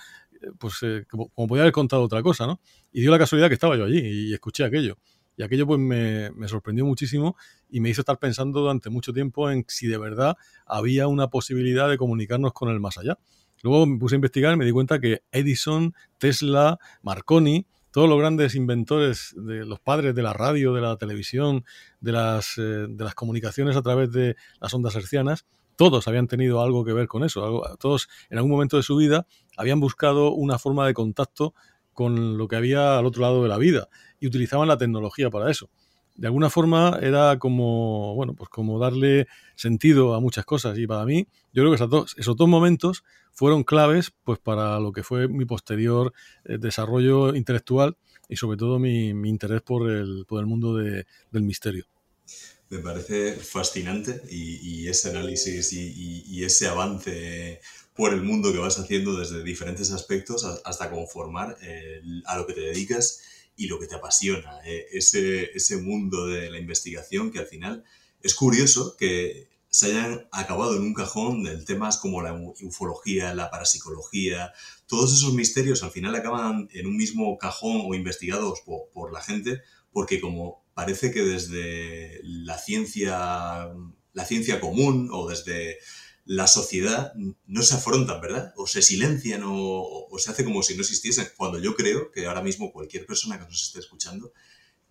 pues 0.58 0.82
como, 1.10 1.30
podía 1.48 1.64
haber 1.64 1.74
contado 1.74 2.04
otra 2.04 2.22
cosa, 2.22 2.46
¿no? 2.46 2.60
Y 2.92 3.02
dio 3.02 3.12
la 3.12 3.20
casualidad 3.20 3.48
que 3.48 3.54
estaba 3.54 3.78
yo 3.78 3.86
allí 3.86 4.00
y 4.00 4.34
escuché 4.34 4.66
aquello. 4.66 4.98
Y 5.38 5.44
aquello 5.44 5.66
pues 5.66 5.80
me, 5.80 6.32
me, 6.32 6.50
sorprendió 6.50 6.86
muchísimo 6.86 7.38
y 7.70 7.80
me 7.80 7.90
hizo 7.90 8.02
estar 8.02 8.20
pensando 8.20 8.60
durante 8.60 8.90
mucho 8.90 9.14
tiempo 9.14 9.50
en 9.50 9.64
si 9.70 9.88
de 9.88 9.98
verdad 9.98 10.36
había 10.66 11.08
una 11.08 11.30
posibilidad 11.30 11.90
de 11.90 11.98
comunicarnos 11.98 12.52
con 12.52 12.70
el 12.70 12.82
más 12.82 12.98
allá. 12.98 13.18
Luego 13.62 13.86
me 13.86 13.98
puse 13.98 14.16
a 14.16 14.18
investigar 14.18 14.54
y 14.54 14.58
me 14.58 14.66
di 14.66 14.72
cuenta 14.72 15.00
que 15.00 15.24
Edison, 15.32 15.94
Tesla, 16.18 16.80
Marconi, 17.02 17.66
todos 17.92 18.08
los 18.08 18.20
grandes 18.20 18.56
inventores, 18.56 19.34
de 19.36 19.66
los 19.66 19.80
padres 19.80 20.14
de 20.16 20.22
la 20.22 20.34
radio, 20.34 20.74
de 20.74 20.82
la 20.82 20.98
televisión, 20.98 21.66
de 22.00 22.12
las, 22.12 22.58
eh, 22.58 22.62
de 22.62 23.04
las 23.04 23.16
comunicaciones 23.16 23.76
a 23.76 23.82
través 23.82 24.12
de 24.12 24.36
las 24.60 24.74
ondas 24.74 24.96
hercianas, 24.96 25.46
todos 25.76 26.08
habían 26.08 26.28
tenido 26.28 26.62
algo 26.62 26.84
que 26.84 26.94
ver 26.94 27.08
con 27.08 27.24
eso. 27.24 27.64
todos 27.80 28.10
en 28.30 28.38
algún 28.38 28.52
momento 28.52 28.78
de 28.78 28.84
su 28.84 28.98
vida 28.98 29.26
habían 29.56 29.80
buscado 29.80 30.34
una 30.34 30.60
forma 30.60 30.86
de 30.86 30.94
contacto 30.94 31.54
con 31.94 32.38
lo 32.38 32.48
que 32.48 32.58
había 32.58 32.98
al 32.98 33.06
otro 33.06 33.22
lado 33.22 33.44
de 33.44 33.50
la 33.50 33.58
vida 33.58 33.88
y 34.20 34.28
utilizaban 34.28 34.68
la 34.68 34.78
tecnología 34.78 35.30
para 35.30 35.50
eso. 35.50 35.70
De 36.20 36.28
alguna 36.28 36.50
forma 36.50 37.00
era 37.02 37.40
como, 37.40 38.14
bueno, 38.14 38.34
pues 38.34 38.50
como 38.50 38.78
darle 38.78 39.28
sentido 39.56 40.14
a 40.16 40.20
muchas 40.20 40.44
cosas 40.44 40.78
y 40.78 40.86
para 40.86 41.06
mí, 41.06 41.26
yo 41.54 41.62
creo 41.64 41.72
que 41.72 41.76
esos 41.76 41.90
dos, 41.90 42.16
esos 42.18 42.36
dos 42.36 42.50
momentos 42.50 43.06
fueron 43.32 43.64
claves 43.64 44.12
pues 44.26 44.38
para 44.38 44.82
lo 44.82 44.92
que 44.92 45.02
fue 45.02 45.30
mi 45.30 45.46
posterior 45.46 46.12
eh, 46.44 46.58
desarrollo 46.60 47.36
intelectual 47.36 47.96
y 48.28 48.36
sobre 48.36 48.58
todo 48.58 48.80
mi, 48.80 49.12
interés 49.12 49.62
por 49.62 49.90
el, 49.90 50.26
por 50.28 50.42
el 50.42 50.46
mundo 50.46 50.76
del 50.76 51.06
misterio. 51.44 51.86
Me 52.70 52.80
parece 52.80 53.36
fascinante 53.36 54.22
y, 54.30 54.90
ese 54.90 55.12
análisis 55.12 55.72
y, 55.72 56.44
ese 56.44 56.68
avance 56.68 57.62
por 57.96 58.14
el 58.14 58.24
mundo 58.24 58.52
que 58.52 58.60
vas 58.60 58.78
haciendo 58.78 59.18
desde 59.18 59.42
diferentes 59.42 59.92
aspectos 59.92 60.44
hasta 60.66 60.92
conformar 60.92 61.58
a 62.26 62.38
lo 62.38 62.46
que 62.46 62.54
te 62.54 62.62
dedicas 62.62 63.22
y 63.60 63.68
lo 63.68 63.78
que 63.78 63.88
te 63.88 63.96
apasiona, 63.96 64.62
eh, 64.66 64.88
ese, 64.94 65.52
ese 65.54 65.78
mundo 65.78 66.28
de 66.28 66.50
la 66.50 66.58
investigación 66.58 67.30
que 67.30 67.40
al 67.40 67.46
final 67.46 67.84
es 68.22 68.34
curioso 68.34 68.96
que 68.98 69.50
se 69.68 69.88
hayan 69.88 70.28
acabado 70.32 70.78
en 70.78 70.82
un 70.82 70.94
cajón 70.94 71.44
de 71.44 71.58
temas 71.66 71.98
como 71.98 72.22
la 72.22 72.34
ufología, 72.34 73.36
la 73.36 73.52
parapsicología, 73.52 74.54
todos 74.88 75.14
esos 75.14 75.34
misterios 75.34 75.84
al 75.84 75.92
final 75.92 76.16
acaban 76.16 76.70
en 76.72 76.88
un 76.88 76.96
mismo 76.96 77.38
cajón 77.38 77.84
o 77.86 77.94
investigados 77.94 78.62
por, 78.62 78.90
por 78.94 79.12
la 79.12 79.22
gente, 79.22 79.62
porque 79.92 80.22
como 80.22 80.64
parece 80.74 81.12
que 81.12 81.22
desde 81.22 82.22
la 82.24 82.58
ciencia, 82.58 83.70
la 84.14 84.26
ciencia 84.26 84.62
común 84.62 85.10
o 85.12 85.30
desde 85.30 85.80
la 86.30 86.46
sociedad 86.46 87.12
no 87.48 87.64
se 87.64 87.74
afrontan, 87.74 88.22
¿verdad? 88.22 88.54
O 88.56 88.68
se 88.68 88.84
silencian 88.84 89.42
o, 89.44 90.08
se 90.20 90.30
hace 90.30 90.46
como 90.46 90.62
si 90.62 90.76
no 90.76 90.82
existiesen. 90.82 91.28
Cuando 91.36 91.58
yo 91.58 91.76
creo 91.76 92.12
que 92.12 92.28
ahora 92.28 92.44
mismo 92.44 92.72
cualquier 92.72 93.08
persona 93.08 93.40
que 93.40 93.46
nos 93.46 93.64
esté 93.64 93.80
escuchando, 93.80 94.32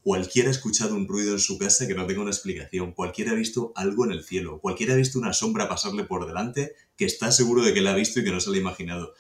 cualquiera 0.03 0.49
ha 0.49 0.51
escuchado 0.51 0.97
un 0.97 1.07
ruido 1.07 1.35
en 1.35 1.39
su 1.39 1.57
casa 1.57 1.87
que 1.87 1.95
no 1.95 2.09
tenga 2.09 2.23
una 2.23 2.33
explicación, 2.33 2.91
cualquiera 2.91 3.31
ha 3.31 3.35
visto 3.37 3.73
algo 3.77 4.05
en 4.05 4.11
el 4.11 4.25
cielo, 4.25 4.59
cualquiera 4.61 4.95
ha 4.95 4.97
visto 4.97 5.17
una 5.17 5.33
sombra 5.33 5.69
pasarle 5.69 6.03
por 6.03 6.27
delante 6.27 6.73
que 6.97 7.05
está 7.05 7.31
seguro 7.31 7.63
de 7.63 7.73
que 7.73 7.83
la 7.83 7.93
ha 7.93 7.95
visto 7.95 8.19
y 8.19 8.25
que 8.25 8.33
no 8.33 8.41
se 8.41 8.51
la 8.51 8.57
ha 8.57 8.61
imaginado. 8.61 9.15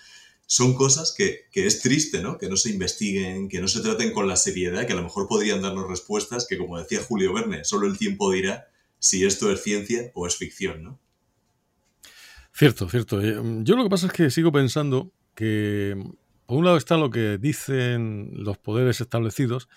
Son 0.44 0.74
cosas 0.74 1.14
que, 1.16 1.42
que 1.52 1.68
es 1.68 1.82
triste, 1.82 2.20
¿no? 2.20 2.36
Que 2.36 2.48
no 2.48 2.56
se 2.56 2.70
investiguen, 2.70 3.48
que 3.48 3.60
no 3.60 3.68
se 3.68 3.78
traten 3.80 4.12
con 4.12 4.26
la 4.26 4.34
seriedad, 4.34 4.88
que 4.88 4.92
a 4.92 4.96
lo 4.96 5.04
mejor 5.04 5.28
podrían 5.28 5.62
darnos 5.62 5.88
respuestas 5.88 6.48
que, 6.48 6.58
como 6.58 6.80
decía 6.80 6.98
Julio 7.00 7.32
Verne, 7.32 7.64
solo 7.64 7.86
el 7.86 7.96
tiempo 7.96 8.32
dirá 8.32 8.66
si 8.98 9.24
esto 9.24 9.52
es 9.52 9.62
ciencia 9.62 10.10
o 10.14 10.26
es 10.26 10.34
ficción, 10.34 10.82
¿no? 10.82 10.98
Cierto, 12.58 12.88
cierto. 12.88 13.22
Eh, 13.22 13.40
yo 13.62 13.76
lo 13.76 13.84
que 13.84 13.88
pasa 13.88 14.08
es 14.08 14.12
que 14.12 14.30
sigo 14.30 14.50
pensando 14.50 15.12
que 15.36 15.96
por 16.44 16.58
un 16.58 16.64
lado 16.64 16.76
está 16.76 16.96
lo 16.96 17.08
que 17.08 17.38
dicen 17.38 18.32
los 18.32 18.58
poderes 18.58 19.00
establecidos 19.00 19.68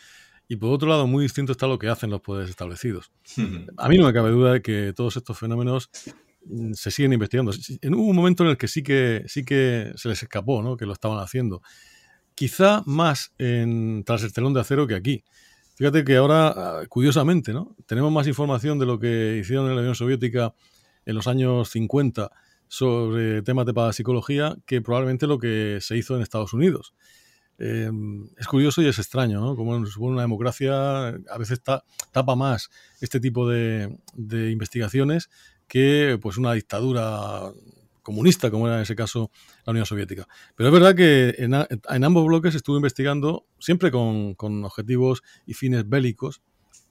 y 0.48 0.56
por 0.56 0.72
otro 0.72 0.90
lado 0.90 1.06
muy 1.06 1.22
distinto 1.22 1.52
está 1.52 1.68
lo 1.68 1.78
que 1.78 1.90
hacen 1.90 2.10
los 2.10 2.22
poderes 2.22 2.50
establecidos. 2.50 3.12
A 3.78 3.88
mí 3.88 4.00
no 4.00 4.08
me 4.08 4.14
cabe 4.14 4.32
duda 4.32 4.54
de 4.54 4.62
que 4.64 4.94
todos 4.96 5.16
estos 5.16 5.38
fenómenos 5.38 5.92
mm, 6.44 6.74
se 6.74 6.90
siguen 6.90 7.14
investigando. 7.14 7.52
En 7.84 7.94
un 7.94 8.16
momento 8.16 8.44
en 8.44 8.50
el 8.50 8.58
que 8.58 8.68
sí 8.68 8.82
que 8.82 9.26
sí 9.28 9.46
que 9.46 9.92
se 9.96 10.10
les 10.10 10.24
escapó, 10.24 10.64
¿no? 10.64 10.76
Que 10.76 10.88
lo 10.88 10.94
estaban 10.94 11.20
haciendo. 11.20 11.62
Quizá 12.34 12.82
más 12.88 13.32
en, 13.38 14.04
tras 14.06 14.24
el 14.24 14.34
telón 14.34 14.56
de 14.56 14.62
acero 14.62 14.88
que 14.88 14.96
aquí. 14.96 15.24
Fíjate 15.76 16.04
que 16.04 16.16
ahora, 16.16 16.48
ah, 16.48 16.84
curiosamente, 16.90 17.54
¿no? 17.54 17.76
Tenemos 17.86 18.12
más 18.12 18.26
información 18.26 18.80
de 18.80 18.88
lo 18.88 18.98
que 18.98 19.38
hicieron 19.40 19.70
en 19.70 19.76
la 19.76 19.82
Unión 19.82 19.94
Soviética 19.94 20.56
en 21.06 21.14
los 21.14 21.28
años 21.28 21.70
50 21.70 22.32
sobre 22.72 23.42
temas 23.42 23.66
de 23.66 23.74
parapsicología 23.74 24.56
que 24.66 24.80
probablemente 24.80 25.28
lo 25.28 25.40
que 25.40 25.80
se 25.82 25.98
hizo 25.98 26.16
en 26.16 26.22
Estados 26.22 26.54
Unidos. 26.54 26.94
Em, 27.58 28.30
es 28.38 28.48
curioso 28.48 28.82
y 28.82 28.88
es 28.88 28.98
extraño, 28.98 29.42
¿no? 29.42 29.58
Como 29.58 29.86
supone 29.88 30.14
una 30.14 30.22
democracia 30.22 31.10
a 31.10 31.38
veces 31.38 31.62
tapa 31.62 32.36
más 32.38 32.70
este 33.02 33.20
tipo 33.20 33.50
de, 33.50 33.94
investigaciones 34.50 35.30
que 35.68 36.18
pues 36.22 36.38
una 36.38 36.54
dictadura 36.54 37.52
comunista, 38.04 38.50
como 38.50 38.68
era 38.68 38.78
en 38.78 38.84
ese 38.84 38.96
caso 38.96 39.32
la 39.66 39.72
Unión 39.72 39.86
Soviética. 39.86 40.26
Pero 40.56 40.70
es 40.70 40.74
verdad 40.74 40.96
que 40.96 41.36
en, 41.40 42.06
ambos 42.06 42.26
bloques 42.26 42.56
estuve 42.56 42.78
investigando 42.78 43.48
siempre 43.60 43.92
con, 43.92 44.34
con, 44.36 44.64
objetivos 44.64 45.24
y 45.46 45.56
fines 45.56 45.90
bélicos, 45.90 46.42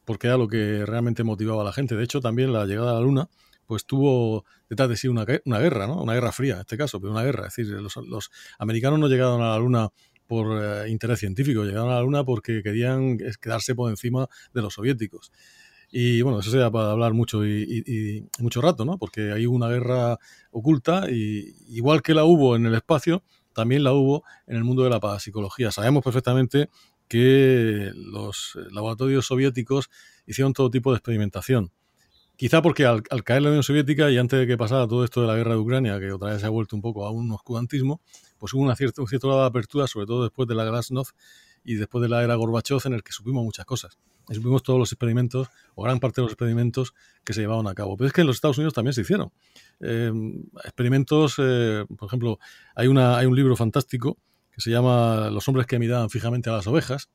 porque 0.04 0.26
era 0.26 0.36
lo 0.36 0.46
que 0.46 0.84
realmente 0.84 1.24
motivaba 1.24 1.62
a 1.62 1.64
la 1.64 1.72
gente. 1.72 1.96
De 1.96 2.04
hecho, 2.04 2.20
también 2.20 2.52
la 2.52 2.66
llegada 2.66 2.90
a 2.90 2.94
la 2.96 3.00
Luna 3.00 3.30
pues 3.70 3.86
tuvo 3.86 4.44
detrás 4.68 4.88
de 4.88 4.96
sí 4.96 5.06
una, 5.06 5.24
una, 5.44 5.60
guerra, 5.60 5.86
¿no? 5.86 6.02
Una 6.02 6.14
guerra 6.14 6.32
fría 6.32 6.54
en 6.54 6.60
este 6.62 6.76
caso, 6.76 7.00
pero 7.00 7.12
una 7.12 7.22
guerra. 7.22 7.46
Es 7.46 7.54
decir, 7.54 7.72
los, 7.72 8.30
americanos 8.58 8.98
no 8.98 9.06
llegaron 9.06 9.40
a 9.42 9.50
la 9.50 9.58
Luna 9.60 9.90
por 10.26 10.60
eh, 10.60 10.90
interés 10.90 11.20
científico, 11.20 11.62
llegaron 11.62 11.88
a 11.88 11.94
la 11.94 12.02
Luna 12.02 12.24
porque 12.24 12.64
querían 12.64 13.16
quedarse 13.40 13.76
por 13.76 13.88
encima 13.88 14.26
de 14.52 14.60
los 14.60 14.74
soviéticos. 14.74 15.30
Y 15.88 16.20
bueno, 16.22 16.40
eso 16.40 16.50
se 16.50 16.58
da 16.58 16.68
para 16.68 16.90
hablar 16.90 17.12
mucho 17.14 17.46
y, 17.46 18.26
mucho 18.40 18.60
rato, 18.60 18.84
¿no? 18.84 18.98
Porque 18.98 19.30
hay 19.30 19.46
una 19.46 19.68
guerra 19.68 20.18
oculta 20.50 21.08
y 21.08 21.54
igual 21.68 22.02
que 22.02 22.12
la 22.12 22.24
hubo 22.24 22.56
en 22.56 22.66
el 22.66 22.74
espacio, 22.74 23.22
también 23.52 23.84
la 23.84 23.92
hubo 23.92 24.24
en 24.48 24.56
el 24.56 24.64
mundo 24.64 24.82
de 24.82 24.90
la 24.90 24.98
parapsicología. 24.98 25.70
Sabemos 25.70 26.02
perfectamente 26.02 26.70
que 27.06 27.92
los 27.94 28.58
laboratorios 28.72 29.26
soviéticos 29.26 29.90
hicieron 30.26 30.54
todo 30.54 30.72
tipo 30.72 30.90
de 30.90 30.96
experimentación. 30.96 31.70
Quizá 32.40 32.62
porque 32.62 32.86
al, 32.86 33.02
caer 33.02 33.42
la 33.42 33.50
Unión 33.50 33.62
Soviética 33.62 34.10
y 34.10 34.16
antes 34.16 34.38
de 34.40 34.46
que 34.46 34.56
pasara 34.56 34.88
todo 34.88 35.04
esto 35.04 35.20
de 35.20 35.26
la 35.26 35.36
guerra 35.36 35.50
de 35.50 35.58
Ucrania, 35.58 36.00
que 36.00 36.10
otra 36.10 36.30
vez 36.30 36.40
se 36.40 36.46
ha 36.46 36.48
vuelto 36.48 36.74
un 36.74 36.80
poco 36.80 37.04
a 37.04 37.10
un 37.10 37.30
oscurantismo, 37.32 38.00
pues 38.38 38.54
hubo 38.54 38.62
una 38.62 38.74
cierta, 38.74 39.02
un 39.02 39.08
cierto 39.08 39.26
grado 39.28 39.42
de 39.42 39.48
apertura, 39.48 39.86
sobre 39.86 40.06
todo 40.06 40.22
después 40.22 40.48
de 40.48 40.54
la 40.54 40.64
Glasnost 40.64 41.14
y 41.66 41.74
después 41.74 42.00
de 42.00 42.08
la 42.08 42.24
era 42.24 42.36
Gorbachev, 42.36 42.80
en 42.86 42.94
el 42.94 43.02
que 43.02 43.12
supimos 43.12 43.44
muchas 43.44 43.66
cosas. 43.66 43.98
Y 44.30 44.36
supimos 44.36 44.62
todos 44.62 44.78
los 44.78 44.90
experimentos, 44.90 45.48
o 45.74 45.82
gran 45.82 46.00
parte 46.00 46.22
de 46.22 46.28
los 46.28 46.32
experimentos 46.32 46.94
que 47.24 47.34
se 47.34 47.42
llevaban 47.42 47.68
a 47.68 47.74
cabo. 47.74 47.98
Pero 47.98 48.06
es 48.08 48.14
que 48.14 48.22
en 48.22 48.26
los 48.26 48.36
Estados 48.36 48.56
Unidos 48.56 48.72
también 48.72 48.94
se 48.94 49.02
hicieron. 49.02 49.30
Eh, 49.80 50.10
experimentos, 50.64 51.34
eh, 51.36 51.84
por 51.94 52.06
ejemplo, 52.06 52.38
hay, 52.74 52.88
una, 52.88 53.18
hay 53.18 53.26
un 53.26 53.36
libro 53.36 53.54
fantástico 53.54 54.16
que 54.50 54.62
se 54.62 54.70
llama 54.70 55.28
Los 55.28 55.46
hombres 55.46 55.66
que 55.66 55.78
miraban 55.78 56.08
fijamente 56.08 56.48
a 56.48 56.54
las 56.54 56.66
ovejas, 56.66 57.10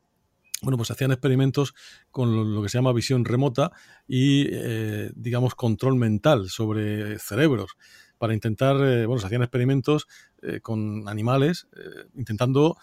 bueno, 0.62 0.77
pues 0.77 0.91
hacían 0.91 1.12
experimentos 1.12 1.74
con 2.12 2.53
lo, 2.53 2.63
que 2.63 2.69
se 2.69 2.77
llama 2.77 2.93
visión 2.93 3.25
remota 3.25 3.71
y, 4.07 4.47
eh, 4.51 5.12
digamos, 5.15 5.55
control 5.55 5.95
mental 5.95 6.50
sobre 6.50 7.19
cerebros 7.19 7.75
para 8.17 8.33
intentar, 8.33 8.77
eh, 8.77 9.05
bueno, 9.05 9.19
se 9.19 9.27
hacían 9.27 9.43
experimentos 9.43 10.07
eh, 10.41 10.62
con 10.62 11.07
animales 11.09 11.67
intentando 12.15 12.77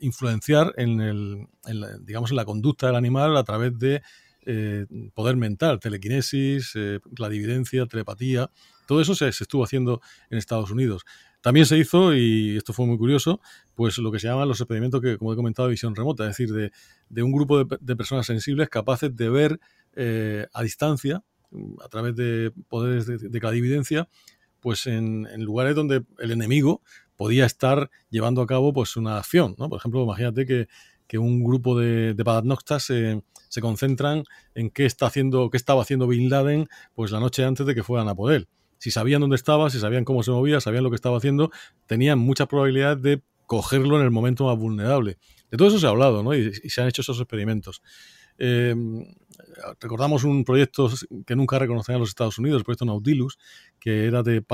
influenciar 0.00 0.72
en, 0.76 1.00
el, 1.00 1.46
la, 1.64 1.98
digamos, 1.98 2.30
en 2.30 2.36
la 2.36 2.44
conducta 2.44 2.86
del 2.86 2.96
animal 2.96 3.36
a 3.36 3.44
través 3.44 3.78
de 3.78 4.02
poder 5.14 5.36
mental, 5.36 5.80
telequinesis, 5.80 6.74
clarividencia, 7.14 7.86
telepatía, 7.86 8.50
todo 8.86 9.00
eso 9.00 9.14
se, 9.14 9.28
estuvo 9.28 9.64
haciendo 9.64 10.00
en 10.28 10.38
Estados 10.38 10.70
Unidos. 10.70 11.04
También 11.44 11.66
se 11.66 11.76
hizo, 11.76 12.14
y 12.14 12.56
esto 12.56 12.72
fue 12.72 12.86
muy 12.86 12.96
curioso, 12.96 13.38
pues 13.74 13.98
lo 13.98 14.10
que 14.10 14.18
se 14.18 14.28
llaman 14.28 14.48
los 14.48 14.62
experimentos 14.62 15.02
que, 15.02 15.18
como 15.18 15.30
he 15.30 15.36
comentado, 15.36 15.68
visión 15.68 15.94
remota, 15.94 16.22
es 16.24 16.38
decir, 16.38 16.50
de, 17.10 17.22
un 17.22 17.32
grupo 17.32 17.64
de, 17.64 17.96
personas 17.96 18.24
sensibles 18.24 18.70
capaces 18.70 19.14
de 19.14 19.28
ver 19.28 19.60
eh, 19.94 20.46
a 20.54 20.62
distancia, 20.62 21.22
a 21.84 21.88
través 21.90 22.16
de 22.16 22.50
poderes 22.66 23.04
de, 23.06 23.18
de 23.18 24.06
pues 24.58 24.86
en, 24.86 25.28
lugares 25.44 25.74
donde 25.74 26.06
el 26.18 26.30
enemigo 26.30 26.80
podía 27.14 27.44
estar 27.44 27.90
llevando 28.08 28.40
a 28.40 28.46
cabo 28.46 28.72
pues 28.72 28.96
una 28.96 29.18
acción. 29.18 29.54
¿no? 29.58 29.68
Por 29.68 29.78
ejemplo, 29.78 30.02
imagínate 30.02 30.46
que, 30.46 30.66
un 31.18 31.44
grupo 31.44 31.78
de, 31.78 32.14
de 32.14 32.56
se, 32.78 33.22
se 33.50 33.60
concentran 33.60 34.24
en 34.54 34.70
qué 34.70 34.86
está 34.86 35.08
haciendo, 35.08 35.50
qué 35.50 35.58
estaba 35.58 35.82
haciendo 35.82 36.06
Bin 36.06 36.30
Laden 36.30 36.68
pues 36.94 37.10
la 37.10 37.20
noche 37.20 37.44
antes 37.44 37.66
de 37.66 37.74
que 37.74 37.82
fueran 37.82 38.08
a 38.08 38.14
por 38.14 38.32
él 38.32 38.48
si 38.84 38.90
sabían 38.90 39.22
dónde 39.22 39.36
estaba, 39.36 39.70
si 39.70 39.80
sabían 39.80 40.04
cómo 40.04 40.22
se 40.22 40.30
movía, 40.30 40.60
sabían 40.60 40.84
lo 40.84 40.90
que 40.90 40.96
estaba 40.96 41.16
haciendo, 41.16 41.50
tenían 41.86 42.18
mucha 42.18 42.44
probabilidad 42.44 42.98
de 42.98 43.22
cogerlo 43.46 43.98
en 43.98 44.04
el 44.04 44.10
momento 44.10 44.44
más 44.44 44.58
vulnerable. 44.58 45.16
De 45.50 45.56
todo 45.56 45.68
eso 45.68 45.78
se 45.78 45.86
ha 45.86 45.88
hablado, 45.88 46.22
¿no? 46.22 46.34
Y, 46.34 46.52
se 46.52 46.82
han 46.82 46.88
hecho 46.88 47.00
esos 47.00 47.18
experimentos. 47.18 47.80
Em, 48.36 49.06
recordamos 49.80 50.24
un 50.24 50.44
proyecto 50.44 50.90
que 51.26 51.34
nunca 51.34 51.58
reconocían 51.58 51.98
los 51.98 52.10
Estados 52.10 52.38
Unidos, 52.38 52.58
el 52.58 52.64
proyecto 52.64 52.84
Nautilus, 52.84 53.38
que 53.80 54.04
era 54.04 54.22
de, 54.22 54.44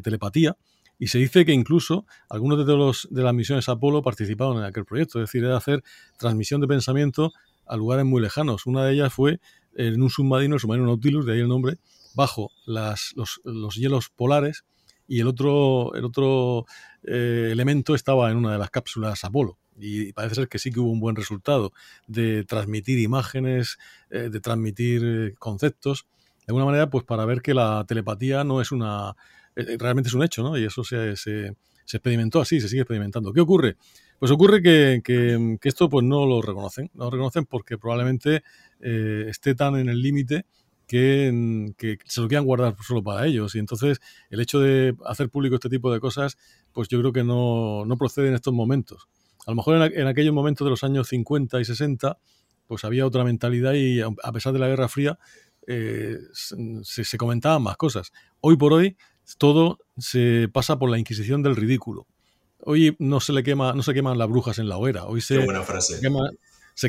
telepatía 0.00 0.56
y 0.98 1.08
se 1.08 1.18
dice 1.18 1.44
que 1.44 1.52
incluso 1.52 2.06
algunos 2.30 2.66
de, 2.66 2.74
los, 2.74 3.06
de 3.10 3.22
las 3.22 3.34
misiones 3.34 3.68
Apolo 3.68 4.00
participaron 4.00 4.56
en 4.56 4.64
aquel 4.64 4.86
proyecto, 4.86 5.18
es 5.18 5.28
decir, 5.28 5.44
era 5.44 5.58
hacer 5.58 5.82
transmisión 6.16 6.62
de 6.62 6.68
pensamiento 6.68 7.32
a 7.66 7.76
lugares 7.76 8.06
muy 8.06 8.22
lejanos. 8.22 8.64
Una 8.64 8.86
de 8.86 8.94
ellas 8.94 9.12
fue 9.12 9.40
en 9.76 10.00
un 10.00 10.08
submarino, 10.08 10.54
el 10.54 10.60
submarino 10.60 10.86
Nautilus, 10.86 11.26
de 11.26 11.34
ahí 11.34 11.40
el 11.40 11.48
nombre, 11.48 11.76
bajo 12.14 12.50
las, 12.66 13.12
los, 13.16 13.40
los, 13.44 13.74
hielos 13.74 14.08
polares 14.08 14.64
y 15.06 15.20
el 15.20 15.28
otro, 15.28 15.94
el 15.94 16.04
otro 16.04 16.66
eh, 17.02 17.48
elemento 17.52 17.94
estaba 17.94 18.30
en 18.30 18.36
una 18.36 18.52
de 18.52 18.58
las 18.58 18.70
cápsulas 18.70 19.24
Apolo. 19.24 19.58
Y 19.78 20.12
parece 20.12 20.36
ser 20.36 20.48
que 20.48 20.58
sí 20.58 20.70
que 20.70 20.80
hubo 20.80 20.90
un 20.90 21.00
buen 21.00 21.16
resultado 21.16 21.72
de 22.06 22.44
transmitir 22.44 22.98
imágenes, 23.00 23.78
eh, 24.10 24.28
de 24.30 24.40
transmitir 24.40 25.02
eh, 25.04 25.34
conceptos, 25.38 26.06
de 26.46 26.52
alguna 26.52 26.66
manera, 26.66 26.90
pues 26.90 27.04
para 27.04 27.24
ver 27.24 27.42
que 27.42 27.54
la 27.54 27.84
telepatía 27.86 28.44
no 28.44 28.60
es 28.60 28.70
una, 28.70 29.16
realmente 29.56 30.08
es 30.08 30.14
un 30.14 30.22
hecho, 30.22 30.42
¿no? 30.42 30.58
Y 30.58 30.64
eso 30.64 30.84
se, 30.84 31.16
se, 31.16 31.56
se 31.84 31.96
experimentó 31.96 32.40
así, 32.40 32.60
se 32.60 32.68
sigue 32.68 32.82
experimentando. 32.82 33.32
¿Qué 33.32 33.40
ocurre? 33.40 33.76
Pues 34.18 34.30
ocurre 34.30 34.62
que, 34.62 35.00
que, 35.02 35.58
esto 35.62 35.88
pues 35.88 36.04
no 36.04 36.26
lo 36.26 36.42
reconocen, 36.42 36.90
no 36.94 37.04
lo 37.04 37.10
reconocen 37.10 37.46
porque 37.46 37.78
probablemente 37.78 38.42
esté 38.80 39.54
tan 39.54 39.76
en 39.76 39.88
el 39.88 40.02
límite 40.02 40.44
que, 40.86 41.72
que, 41.76 41.98
se 42.04 42.20
lo 42.20 42.28
quieran 42.28 42.44
guardar 42.44 42.76
solo 42.86 43.02
para 43.02 43.26
ellos. 43.26 43.54
Y 43.54 43.58
entonces 43.58 44.00
el 44.30 44.40
hecho 44.40 44.60
de 44.60 44.94
hacer 45.06 45.28
público 45.28 45.56
este 45.56 45.68
tipo 45.68 45.92
de 45.92 46.00
cosas, 46.00 46.36
pues 46.72 46.88
yo 46.88 46.98
creo 47.00 47.12
que 47.12 47.24
no, 47.24 47.84
no 47.86 47.96
procede 47.96 48.28
en 48.28 48.34
estos 48.34 48.52
momentos. 48.52 49.08
A 49.46 49.50
lo 49.50 49.56
mejor 49.56 49.76
en, 49.76 50.00
en, 50.00 50.06
aquellos 50.06 50.34
momentos 50.34 50.64
de 50.64 50.70
los 50.70 50.84
años 50.84 51.08
50 51.08 51.60
y 51.60 51.64
60, 51.64 52.18
pues 52.66 52.84
había 52.84 53.06
otra 53.06 53.24
mentalidad 53.24 53.74
y 53.74 54.00
a 54.00 54.32
pesar 54.32 54.52
de 54.52 54.58
la 54.58 54.68
Guerra 54.68 54.88
Fría, 54.88 55.18
eh, 55.66 56.18
se, 56.32 57.04
se 57.04 57.18
comentaban 57.18 57.62
más 57.62 57.76
cosas. 57.76 58.12
Hoy 58.40 58.56
por 58.56 58.72
hoy 58.72 58.96
todo 59.38 59.78
se 59.96 60.48
pasa 60.52 60.78
por 60.78 60.90
la 60.90 60.98
inquisición 60.98 61.42
del 61.42 61.56
ridículo. 61.56 62.06
Hoy 62.60 62.96
no 62.98 63.20
se 63.20 63.32
le 63.32 63.42
quema, 63.42 63.72
no 63.72 63.82
se 63.82 63.94
queman 63.94 64.18
las 64.18 64.28
brujas 64.28 64.58
en 64.58 64.68
la 64.68 64.76
hoguera. 64.76 65.04
Hoy 65.04 65.20
se, 65.20 65.44
se 65.80 66.00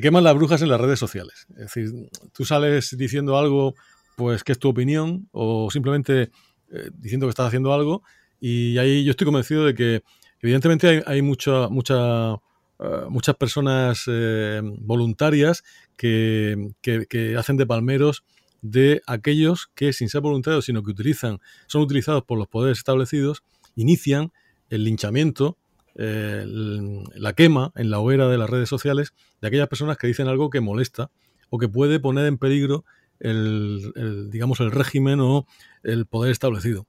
queman 0.01 0.23
las 0.23 0.35
brujas 0.35 0.61
en 0.61 0.69
las 0.69 0.81
redes 0.81 0.99
sociales. 0.99 1.47
Es 1.51 1.73
decir, 1.73 1.91
tú 2.33 2.45
sales 2.45 2.95
diciendo 2.97 3.37
algo, 3.37 3.75
pues 4.15 4.43
que 4.43 4.51
es 4.51 4.59
tu 4.59 4.69
opinión, 4.69 5.29
o 5.31 5.69
simplemente 5.71 6.31
eh, 6.71 6.89
diciendo 6.97 7.27
que 7.27 7.29
estás 7.29 7.47
haciendo 7.47 7.73
algo, 7.73 8.03
y 8.39 8.77
ahí 8.77 9.03
yo 9.03 9.11
estoy 9.11 9.25
convencido 9.25 9.65
de 9.65 9.75
que, 9.75 10.03
evidentemente, 10.41 10.87
hay, 10.87 11.01
hay 11.05 11.21
mucha, 11.21 11.69
mucha, 11.69 12.33
uh, 12.33 13.09
muchas 13.09 13.35
personas 13.35 14.03
eh, 14.07 14.61
voluntarias 14.63 15.63
que, 15.95 16.71
que, 16.81 17.05
que, 17.07 17.37
hacen 17.37 17.57
de 17.57 17.65
palmeros 17.65 18.23
de 18.61 19.01
aquellos 19.05 19.67
que, 19.75 19.93
sin 19.93 20.09
ser 20.09 20.21
voluntarios, 20.21 20.65
sino 20.65 20.83
que 20.83 20.91
utilizan, 20.91 21.39
son 21.67 21.81
utilizados 21.81 22.23
por 22.23 22.37
los 22.37 22.47
poderes 22.47 22.79
establecidos, 22.79 23.43
inician 23.75 24.31
el 24.69 24.83
linchamiento, 24.83 25.57
la 25.95 27.33
quema 27.33 27.71
en 27.75 27.89
la 27.89 27.99
hoguera 27.99 28.27
de 28.27 28.37
las 28.37 28.49
redes 28.49 28.69
sociales 28.69 29.13
de 29.41 29.47
aquellas 29.47 29.67
personas 29.67 29.97
que 29.97 30.07
dicen 30.07 30.27
algo 30.27 30.49
que 30.49 30.61
molesta 30.61 31.09
o 31.49 31.57
que 31.57 31.69
puede 31.69 31.99
poner 31.99 32.25
en 32.25 32.37
peligro 32.37 32.85
el, 33.19 34.29
digamos, 34.29 34.59
el 34.59 34.71
régimen 34.71 35.19
o 35.21 35.47
el 35.83 36.05
poder 36.05 36.31
establecido. 36.31 36.85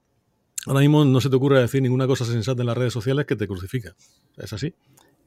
Ahora 0.66 0.80
mismo 0.80 1.04
no 1.04 1.20
se 1.20 1.30
te 1.30 1.36
ocurre 1.36 1.60
decir 1.60 1.80
ninguna 1.80 2.08
cosa 2.08 2.24
sensata 2.24 2.62
en 2.62 2.66
las 2.66 2.76
redes 2.76 2.92
sociales 2.92 3.26
que 3.26 3.36
te 3.36 3.46
crucifica. 3.46 3.94
Es 4.36 4.52
así. 4.52 4.74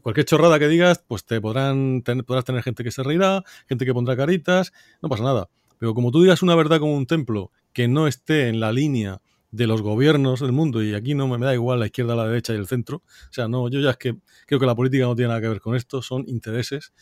Cualquier 0.01 0.25
chorrada 0.25 0.60
que 0.60 0.67
digas, 0.67 1.03
pues 1.08 1.25
te 1.25 1.39
podrán 1.39 2.01
tener, 2.03 2.25
podrás 2.25 2.45
tener 2.45 2.63
gente 2.63 2.84
que 2.84 2.91
se 2.91 3.03
reirá, 3.03 3.43
gente 3.67 3.86
que 3.86 3.93
pondrá 3.93 4.17
caritas, 4.17 4.73
no 5.01 5.10
pasa 5.10 5.23
nada. 5.23 5.49
Pero 5.77 5.93
como 5.93 6.12
tú 6.12 6.21
digas 6.21 6.41
una 6.41 6.56
verdad 6.56 6.80
como 6.80 6.95
un 6.95 7.06
templo 7.06 7.51
que 7.71 7.88
no 7.88 8.08
esté 8.08 8.49
en 8.49 8.60
la 8.60 8.73
línea 8.73 9.21
de 9.51 9.67
los 9.67 9.81
gobiernos 9.81 10.39
del 10.41 10.51
mundo, 10.51 10.83
y 10.83 10.93
aquí 10.93 11.15
no 11.15 11.27
me 11.27 11.43
da 11.43 11.53
igual 11.53 11.79
la 11.79 11.88
izquierda, 11.88 12.15
la 12.15 12.27
derecha 12.27 12.53
y 12.53 12.57
el 12.57 12.67
centro, 12.67 12.97
o 12.97 13.33
sea, 13.33 13.47
no, 13.47 13.69
yo 13.69 13.79
ya 13.79 13.91
es 13.91 13.97
que 13.97 14.15
creo 14.45 14.59
que 14.59 14.65
la 14.65 14.75
política 14.75 15.05
no 15.05 15.15
tiene 15.15 15.29
nada 15.29 15.41
que 15.41 15.49
ver 15.49 15.62
con 15.62 15.75
esto, 15.75 16.01
son 16.01 16.23
intereses, 16.27 16.93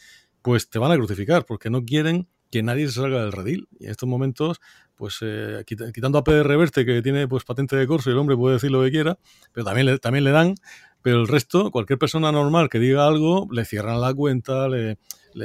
pues 0.42 0.70
te 0.70 0.80
van 0.80 0.92
a 0.92 0.96
crucificar, 0.96 1.46
porque 1.46 1.70
no 1.70 1.84
quieren 1.84 2.28
que 2.52 2.64
nadie 2.64 2.88
se 2.88 2.94
salga 2.94 3.22
del 3.22 3.32
redil. 3.32 3.68
Y 3.80 3.86
en 3.86 3.92
estos 3.92 4.08
momentos, 4.08 4.60
pues 4.96 5.18
eh, 5.22 5.64
quitando 5.66 6.18
a 6.18 6.24
Pedro 6.24 6.44
Reverte, 6.44 6.86
que 6.86 7.02
tiene 7.02 7.28
pues 7.28 7.44
patente 7.44 7.76
de 7.76 7.86
corso 7.88 8.10
y 8.10 8.14
el 8.14 8.20
hombre 8.20 8.36
puede 8.36 8.56
decir 8.56 8.72
lo 8.72 8.84
que 8.84 8.92
quiera, 8.92 9.20
pero 9.52 9.66
también 9.66 9.86
le, 9.86 10.00
también 10.00 10.24
le 10.24 10.32
dan, 10.32 10.56
pero 11.02 11.22
el 11.22 11.28
resto, 11.28 11.72
cualquier 11.72 12.00
persona 12.00 12.32
normal 12.32 12.70
que 12.70 12.80
diga 12.80 13.08
algo, 13.08 13.48
le 13.52 13.66
cierran 13.66 14.02
la 14.02 14.14
cuenta, 14.14 14.68
le, 14.68 14.98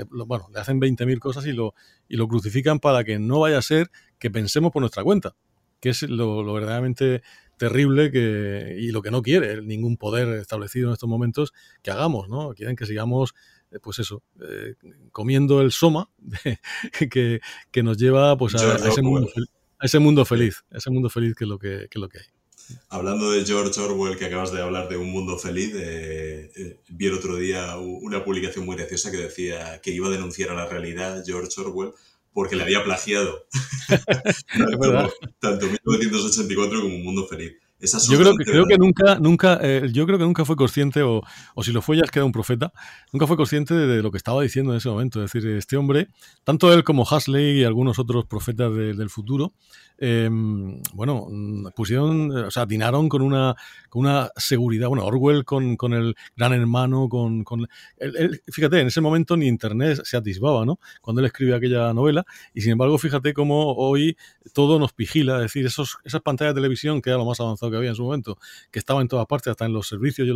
bueno, 0.09 0.49
le 0.53 0.61
hacen 0.61 0.81
20.000 0.81 1.19
cosas 1.19 1.47
y 1.47 1.53
lo, 1.53 1.75
y 2.09 2.17
lo 2.17 2.27
crucifican 2.29 2.79
para 2.79 3.05
que 3.05 3.19
no 3.19 3.41
vaya 3.41 3.59
a 3.59 3.63
ser 3.63 3.91
que 4.19 4.31
pensemos 4.31 4.73
por 4.73 4.81
nuestra 4.81 5.05
cuenta, 5.05 5.35
que 5.83 5.91
es 5.91 6.03
lo, 6.03 6.43
lo 6.43 6.55
verdaderamente 6.55 7.23
terrible 7.59 8.11
que, 8.11 8.77
y 8.79 8.93
lo 8.93 9.03
que 9.03 9.11
no 9.11 9.21
quiere 9.21 9.61
ningún 9.61 9.97
poder 9.97 10.29
establecido 10.39 10.89
en 10.89 10.95
estos 10.95 11.09
momentos 11.09 11.53
que 11.83 11.91
hagamos, 11.91 12.29
¿no? 12.29 12.55
Quieren 12.55 12.77
que 12.77 12.87
sigamos, 12.87 13.35
eh, 13.73 13.79
pues 13.83 13.99
eso, 13.99 14.23
eh, 14.41 14.75
comiendo 15.11 15.61
el 15.61 15.73
soma 15.73 16.09
que, 17.11 17.41
que, 17.71 17.83
nos 17.83 17.99
lleva 17.99 18.39
pues 18.39 18.55
a, 18.55 18.77
a, 18.77 18.89
ese 18.89 19.03
mundo, 19.03 19.29
a, 19.79 19.85
ese 19.85 19.99
mundo, 19.99 20.25
feliz, 20.25 20.65
a 20.73 20.79
ese 20.79 20.91
mundo 20.91 21.11
feliz 21.11 21.35
que 21.35 21.45
es 21.45 21.49
lo 21.49 21.59
que, 21.59 21.89
que, 21.91 21.99
es 21.99 22.01
lo 22.01 22.09
que 22.09 22.19
hay. 22.19 22.27
Hablando 22.89 23.31
de 23.31 23.45
George 23.45 23.81
Orwell, 23.81 24.17
que 24.17 24.27
acabas 24.27 24.53
de 24.53 24.63
hablar 24.63 24.89
de 24.89 24.97
un 24.97 25.11
mundo 25.11 25.39
feliz, 25.39 25.75
eh, 25.75 26.51
eh, 26.55 26.81
vi 26.89 27.07
el 27.07 27.15
otro 27.15 27.37
día 27.37 27.77
una 27.77 28.25
publicación 28.25 28.65
muy 28.65 28.77
graciosa 28.77 29.11
que 29.11 29.17
decía 29.17 29.81
que 29.83 29.91
iba 29.91 30.07
a 30.07 30.11
denunciar 30.11 30.51
a 30.51 30.55
la 30.55 30.67
realidad 30.67 31.23
George 31.27 31.61
Orwell 31.61 31.93
porque 32.33 32.57
le 32.57 32.63
había 32.63 32.85
plagiado 32.85 33.47
tanto, 35.39 35.67
tanto 35.67 35.67
1984 35.67 36.81
como 36.81 36.95
Un 36.95 37.05
Mundo 37.05 37.27
Feliz. 37.27 37.55
Yo 38.09 38.19
creo 38.19 38.37
que, 38.37 38.45
creo 38.45 38.67
que 38.67 38.79
nunca, 38.79 39.19
nunca, 39.19 39.59
eh, 39.61 39.89
yo 39.93 40.07
creo 40.07 40.19
que 40.19 40.25
nunca 40.25 40.45
fue 40.45 40.55
consciente, 40.55 41.03
o, 41.03 41.23
o, 41.55 41.63
si 41.63 41.73
lo 41.73 41.83
fue 41.83 41.97
ya 41.97 42.05
es 42.05 42.11
que 42.11 42.21
era 42.21 42.27
un 42.27 42.33
profeta, 42.33 42.73
nunca 43.13 43.27
fue 43.27 43.37
consciente 43.37 43.75
de, 43.75 43.87
de, 43.87 44.03
lo 44.03 44.11
que 44.13 44.19
estaba 44.19 44.43
diciendo 44.43 44.73
en 44.73 44.79
ese 44.79 44.89
momento. 44.89 45.23
Es 45.23 45.33
decir, 45.33 45.51
este 45.51 45.77
hombre, 45.77 46.09
tanto 46.45 46.73
él 46.73 46.85
como 46.85 47.05
Hasley 47.09 47.61
y 47.61 47.65
algunos 47.65 47.99
otros 47.99 48.27
profetas 48.27 48.73
de, 48.75 48.95
del 48.95 49.11
futuro, 49.11 49.53
eh, 49.99 50.29
bueno, 50.95 51.29
pusieron, 51.77 52.31
o 52.31 52.51
sea, 52.51 52.65
atinaron 52.65 53.09
con 53.09 53.23
una, 53.23 53.55
con 53.89 54.01
una 54.01 54.31
seguridad, 54.37 54.89
bueno, 54.89 55.05
Orwell 55.05 55.45
con, 55.45 55.77
con 55.77 55.93
el 55.93 56.17
gran 56.37 56.53
hermano, 56.53 57.09
con, 57.09 57.45
con 57.45 57.69
él, 57.99 58.17
él, 58.17 58.43
fíjate, 58.49 58.81
en 58.81 58.89
ese 58.89 59.01
momento 59.01 59.37
ni 59.37 59.47
internet 59.47 60.01
se 60.05 60.17
atisbaba, 60.17 60.65
¿no? 60.65 60.79
Cuando 61.01 61.21
él 61.21 61.27
escribe 61.27 61.55
aquella 61.55 61.93
novela, 61.93 62.25
y 62.55 62.63
sin 62.63 62.73
embargo, 62.73 62.99
fíjate 62.99 63.33
cómo 63.33 63.75
hoy 63.75 64.17
todo 64.53 64.79
nos 64.79 64.95
vigila, 64.97 65.37
es 65.37 65.43
decir, 65.43 65.67
esos, 65.67 65.99
esas 66.05 66.21
pantallas 66.21 66.55
de 66.55 66.61
televisión, 66.61 67.01
que 67.01 67.11
era 67.11 67.19
lo 67.19 67.25
más 67.25 67.41
avanzado 67.41 67.72
que 67.73 67.79
había 67.79 67.91
en 67.91 67.97
su 67.97 68.05
momento, 68.05 68.39
que 68.71 68.79
estaba 68.79 69.01
en 69.01 69.09
todas 69.09 69.27
partes, 69.27 69.51
hasta 69.51 69.65
en 69.65 69.73
los 69.73 69.89
servicios 69.89 70.29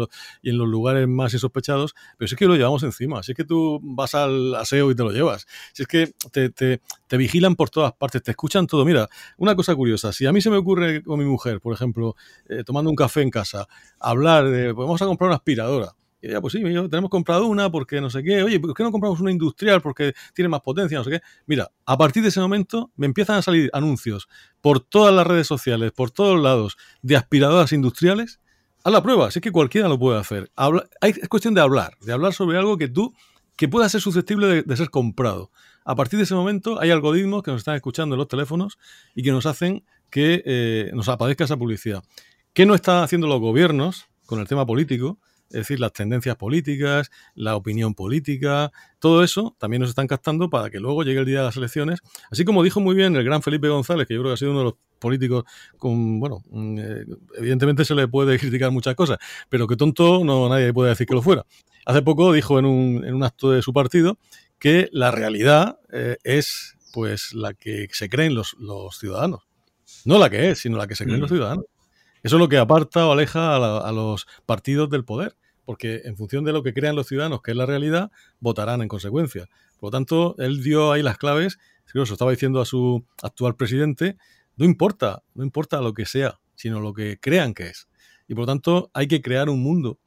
y, 0.43 0.51
en 0.51 0.59
los 0.59 0.69
lugares 0.69 1.07
más 1.07 1.33
insospechados, 1.33 1.95
pero 2.19 2.29
si 2.29 2.35
es 2.35 2.39
que 2.39 2.47
lo 2.47 2.57
llevamos 2.57 2.83
encima, 2.83 3.23
si 3.23 3.33
es 3.33 3.37
que 3.37 3.45
tú 3.45 3.81
vas 3.83 4.15
al 4.15 4.55
aseo 4.55 4.91
y 4.91 4.95
te 4.95 5.03
lo 5.03 5.11
llevas, 5.11 5.47
si 5.73 5.83
es 5.83 5.89
que 5.89 6.13
te, 6.33 6.51
te, 6.51 6.81
te 7.07 7.17
vigilan 7.17 7.55
por 7.55 7.71
todas 7.71 7.93
partes, 7.93 8.23
te 8.23 8.33
escuchan 8.33 8.67
todo, 8.67 8.85
mira, 8.85 9.09
una 9.37 9.55
cosa 9.55 9.75
curiosa, 9.75 10.13
si 10.13 10.27
a 10.27 10.33
mí 10.33 10.41
se 10.41 10.51
me 10.51 10.57
ocurre 10.57 11.03
con 11.03 11.19
mi 11.19 11.25
mujer, 11.25 11.61
por 11.61 11.75
ejemplo, 11.75 12.17
eh, 12.49 12.65
tomando 12.65 12.91
un 12.91 12.97
café 12.97 13.23
en 13.23 13.31
casa, 13.31 13.69
hablar 14.01 14.49
de, 14.49 14.75
pues 14.75 14.87
vamos 14.87 15.03
a 15.03 15.07
comprar 15.07 15.29
una 15.29 15.37
aspiradora. 15.37 15.95
Y 16.21 16.29
pues 16.41 16.53
sí, 16.53 16.63
tenemos 16.63 17.11
comprado 17.11 17.47
una 17.47 17.71
porque 17.71 18.01
no 18.01 18.11
sé 18.11 18.23
qué. 18.23 18.43
Oye, 18.43 18.59
¿por 18.59 18.75
qué 18.75 18.83
no 18.83 18.91
compramos 18.91 19.21
una 19.21 19.31
industrial 19.31 19.83
porque 19.83 20.15
tiene 20.35 20.49
más 20.49 20.61
potencia? 20.61 20.99
No 20.99 21.05
sé 21.05 21.11
qué. 21.11 21.21
Mira, 21.47 21.71
a 21.85 21.99
partir 21.99 22.23
de 22.23 22.31
ese 22.31 22.41
momento 22.41 22.91
me 22.97 23.07
empiezan 23.07 23.37
a 23.37 23.43
salir 23.43 23.71
anuncios 23.73 24.29
por 24.61 24.81
todas 24.81 25.15
las 25.15 25.27
redes 25.27 25.47
sociales, 25.47 25.93
por 25.93 26.11
todos 26.11 26.41
lados, 26.41 26.77
de 27.03 27.17
aspiradoras 27.17 27.73
industriales. 27.73 28.41
Haz 28.83 28.93
la 28.93 29.03
prueba, 29.03 29.31
si 29.31 29.41
que 29.41 29.53
cualquiera 29.53 29.89
lo 29.89 29.99
puede 29.99 30.19
hacer. 30.19 30.51
Hay, 30.57 31.11
es 31.11 31.29
cuestión 31.29 31.55
de 31.55 31.61
hablar, 31.61 31.97
de 32.01 32.13
hablar 32.13 32.33
sobre 32.33 32.57
algo 32.57 32.79
que 32.79 32.89
tú, 32.89 33.15
que 33.57 33.69
pueda 33.69 33.89
ser 33.89 34.01
susceptible 34.01 34.47
de, 34.47 34.63
de 34.63 34.77
ser 34.77 34.91
comprado. 34.91 35.51
A 35.85 35.95
partir 35.95 36.19
de 36.19 36.25
ese 36.25 36.35
momento 36.35 36.81
hay 36.81 36.91
algoritmos 36.91 37.43
que 37.43 37.51
nos 37.51 37.61
están 37.61 37.77
escuchando 37.77 38.15
en 38.15 38.19
los 38.19 38.29
teléfonos 38.29 38.79
y 39.15 39.23
que 39.23 39.31
nos 39.31 39.47
hacen 39.47 39.85
que 40.11 40.43
eh, 40.45 40.91
nos 40.95 41.09
aparezca 41.09 41.45
esa 41.45 41.57
publicidad. 41.57 42.03
¿Qué 42.53 42.67
no 42.67 42.75
están 42.75 43.03
haciendo 43.03 43.27
los 43.27 43.41
gobiernos 43.41 44.07
con 44.25 44.41
el 44.41 44.49
tema 44.49 44.65
político? 44.67 45.19
Es 45.51 45.61
decir, 45.61 45.79
las 45.79 45.93
tendencias 45.93 46.37
políticas, 46.37 47.11
la 47.35 47.57
opinión 47.57 47.95
política, 47.95 48.73
todo 48.99 49.23
eso 49.23 49.55
también 49.59 49.81
nos 49.81 49.91
están 49.91 50.07
captando 50.07 50.51
para 50.51 50.71
que 50.71 50.81
luego 50.81 51.03
llegue 51.05 51.21
el 51.21 51.27
día 51.27 51.39
de 51.39 51.45
las 51.45 51.57
elecciones. 51.57 52.01
Así 52.31 52.45
como 52.45 52.63
dijo 52.63 52.81
muy 52.81 52.95
bien 52.95 53.15
el 53.17 53.25
gran 53.25 53.43
Felipe 53.43 53.69
González, 53.69 54.07
que 54.07 54.15
yo 54.15 54.21
creo 54.21 54.31
que 54.31 54.35
ha 54.35 54.39
sido 54.39 54.51
uno 54.51 54.61
de 54.61 54.65
los 54.67 54.75
políticos 54.99 55.45
con, 55.79 56.19
bueno, 56.19 56.43
eh, 56.79 57.05
evidentemente 57.37 57.85
se 57.85 57.95
le 57.95 58.09
puede 58.09 58.39
criticar 58.41 58.71
muchas 58.71 58.95
cosas, 58.95 59.19
pero 59.49 59.67
que 59.67 59.77
tonto 59.77 60.25
no 60.25 60.49
nadie 60.49 60.73
puede 60.73 60.91
decir 60.91 61.07
que 61.07 61.15
lo 61.15 61.23
fuera. 61.23 61.45
Hace 61.85 62.03
poco 62.03 62.33
dijo 62.33 62.59
en 62.59 62.67
un, 62.67 63.05
en 63.05 63.15
un 63.15 63.23
acto 63.23 63.53
de 63.53 63.63
su 63.63 63.73
partido 63.73 64.19
que 64.59 64.89
la 64.93 65.11
realidad 65.11 65.79
eh, 65.93 66.17
es 66.25 66.77
pues 66.93 67.35
la 67.35 67.55
que 67.55 67.89
se 67.93 68.09
creen 68.09 68.35
los, 68.35 68.57
los, 68.59 68.99
ciudadanos. 68.99 69.43
No 70.05 70.19
la 70.19 70.31
que 70.31 70.51
es, 70.51 70.61
sino 70.61 70.79
la 70.79 70.87
que 70.87 70.97
se 70.97 71.05
creen 71.05 71.19
mm. 71.19 71.23
los 71.23 71.31
ciudadanos. 71.31 71.67
Eso 72.23 72.37
es 72.37 72.41
lo 72.41 72.49
que 72.49 72.59
aparta 72.59 73.07
o 73.07 73.13
aleja 73.13 73.57
a, 73.57 73.93
los 73.93 74.27
partidos 74.47 74.91
del 74.91 75.05
poder, 75.05 75.37
porque 75.65 76.03
en 76.05 76.17
función 76.17 76.45
de 76.45 76.53
lo 76.53 76.63
que 76.63 76.73
crean 76.73 76.97
los 76.97 77.07
ciudadanos, 77.07 77.43
que 77.43 77.53
es 77.53 77.57
la 77.57 77.67
realidad, 77.67 78.11
votarán 78.41 78.83
en 78.83 78.89
consecuencia. 78.89 79.49
Por 79.79 79.89
lo 79.89 79.91
tanto, 79.91 80.35
él 80.39 80.63
dio 80.63 80.93
ahí 80.93 81.03
las 81.03 81.19
claves, 81.19 81.59
se 81.85 82.03
estaba 82.03 82.31
diciendo 82.31 82.61
a 82.61 82.67
su 82.67 83.05
actual 83.23 83.57
presidente, 83.57 84.17
no 84.57 84.65
importa, 84.65 85.23
no 85.35 85.45
importa 85.45 85.81
lo 85.81 85.95
que 85.95 86.07
sea, 86.07 86.41
sino 86.55 86.81
lo 86.81 86.93
que 86.93 87.19
crean 87.21 87.55
que 87.55 87.69
es. 87.69 87.89
Y 88.29 88.35
por 88.35 88.43
lo 88.43 88.47
tanto 88.47 88.91
hay 88.93 89.07
que 89.07 89.23
crear 89.23 89.49
un 89.49 89.63
mundo 89.63 89.99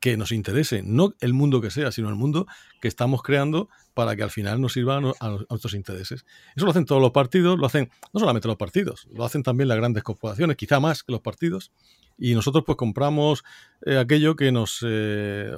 que 0.00 0.16
nos 0.16 0.32
interese, 0.32 0.82
no 0.82 1.14
el 1.20 1.34
mundo 1.34 1.60
que 1.60 1.70
sea, 1.70 1.92
sino 1.92 2.08
el 2.08 2.14
mundo 2.14 2.46
que 2.80 2.88
estamos 2.88 3.22
creando 3.22 3.68
para 3.92 4.16
que 4.16 4.22
al 4.22 4.30
final 4.30 4.60
nos 4.60 4.72
sirva 4.72 4.96
a, 4.96 5.28
nuestros 5.50 5.74
intereses. 5.74 6.24
Eso 6.56 6.64
lo 6.64 6.70
hacen 6.70 6.86
todos 6.86 7.02
los 7.02 7.10
partidos, 7.10 7.58
lo 7.58 7.66
hacen 7.66 7.90
no 8.12 8.18
solamente 8.18 8.48
los 8.48 8.56
partidos, 8.56 9.06
lo 9.12 9.24
hacen 9.24 9.42
también 9.42 9.68
las 9.68 9.76
grandes 9.76 10.02
corporaciones, 10.02 10.56
quizá 10.56 10.80
más 10.80 11.02
que 11.02 11.12
los 11.12 11.20
partidos, 11.20 11.70
y 12.16 12.34
nosotros 12.34 12.64
pues 12.66 12.76
compramos 12.76 13.44
eh, 13.84 13.98
aquello 13.98 14.36
que 14.36 14.52
nos, 14.52 14.84
eh, 14.86 15.52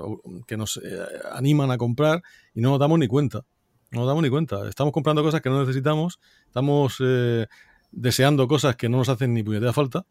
que 0.47 0.57
nos 0.57 0.79
eh, 0.79 0.99
animan 1.33 1.71
a 1.71 1.79
comprar 1.79 2.23
y 2.55 2.61
no 2.61 2.71
nos 2.71 2.81
damos 2.81 2.99
ni 2.99 3.07
cuenta. 3.07 3.45
No 3.93 4.01
nos 4.01 4.09
damos 4.09 4.23
ni 4.23 4.31
cuenta. 4.31 4.69
Estamos 4.69 4.93
comprando 4.93 5.23
cosas 5.23 5.41
que 5.41 5.51
no 5.51 5.61
necesitamos, 5.61 6.19
estamos 6.47 6.97
deseando 7.91 8.49
cosas 8.49 8.75
que 8.75 8.89
no 8.89 8.99
nos 8.99 9.09
hacen 9.11 9.35
ni 9.35 9.43
puñetera 9.43 9.73
falta 9.73 10.07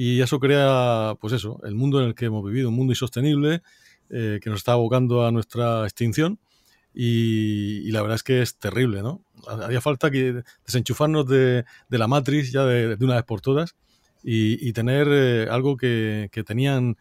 y 0.00 0.20
eso 0.20 0.38
crea, 0.38 1.16
pues 1.20 1.32
eso, 1.32 1.60
el 1.64 1.74
mundo 1.74 2.00
en 2.00 2.06
el 2.06 2.14
que 2.14 2.26
hemos 2.26 2.44
vivido, 2.44 2.68
un 2.68 2.76
mundo 2.76 2.92
insostenible 2.92 3.62
eh, 4.10 4.38
que 4.40 4.48
nos 4.48 4.60
está 4.60 4.74
abocando 4.74 5.26
a 5.26 5.32
nuestra 5.32 5.82
extinción. 5.82 6.38
Y, 6.94 7.90
la 7.90 8.02
verdad 8.02 8.14
es 8.14 8.22
que 8.22 8.40
es 8.40 8.56
terrible, 8.58 9.02
¿no? 9.02 9.24
Haría 9.48 9.80
falta 9.80 10.08
que 10.08 10.44
desenchufarnos 10.64 11.26
de, 11.26 11.64
la 11.88 12.06
matriz 12.06 12.52
ya 12.52 12.64
de, 12.64 12.96
una 13.00 13.16
vez 13.16 13.24
por 13.24 13.40
todas 13.40 13.74
y, 14.22 14.72
tener 14.72 15.08
eh, 15.10 15.48
algo 15.50 15.76
que, 15.76 16.30
tenían 16.46 16.96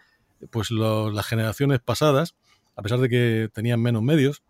pues 0.49 0.71
las 0.71 1.25
generaciones 1.27 1.79
pasadas, 1.79 2.33
a 2.75 2.81
pesar 2.81 2.97
de 2.97 3.09
que 3.09 3.49
tenían 3.53 3.79
menos 3.79 4.01
medios, 4.01 4.41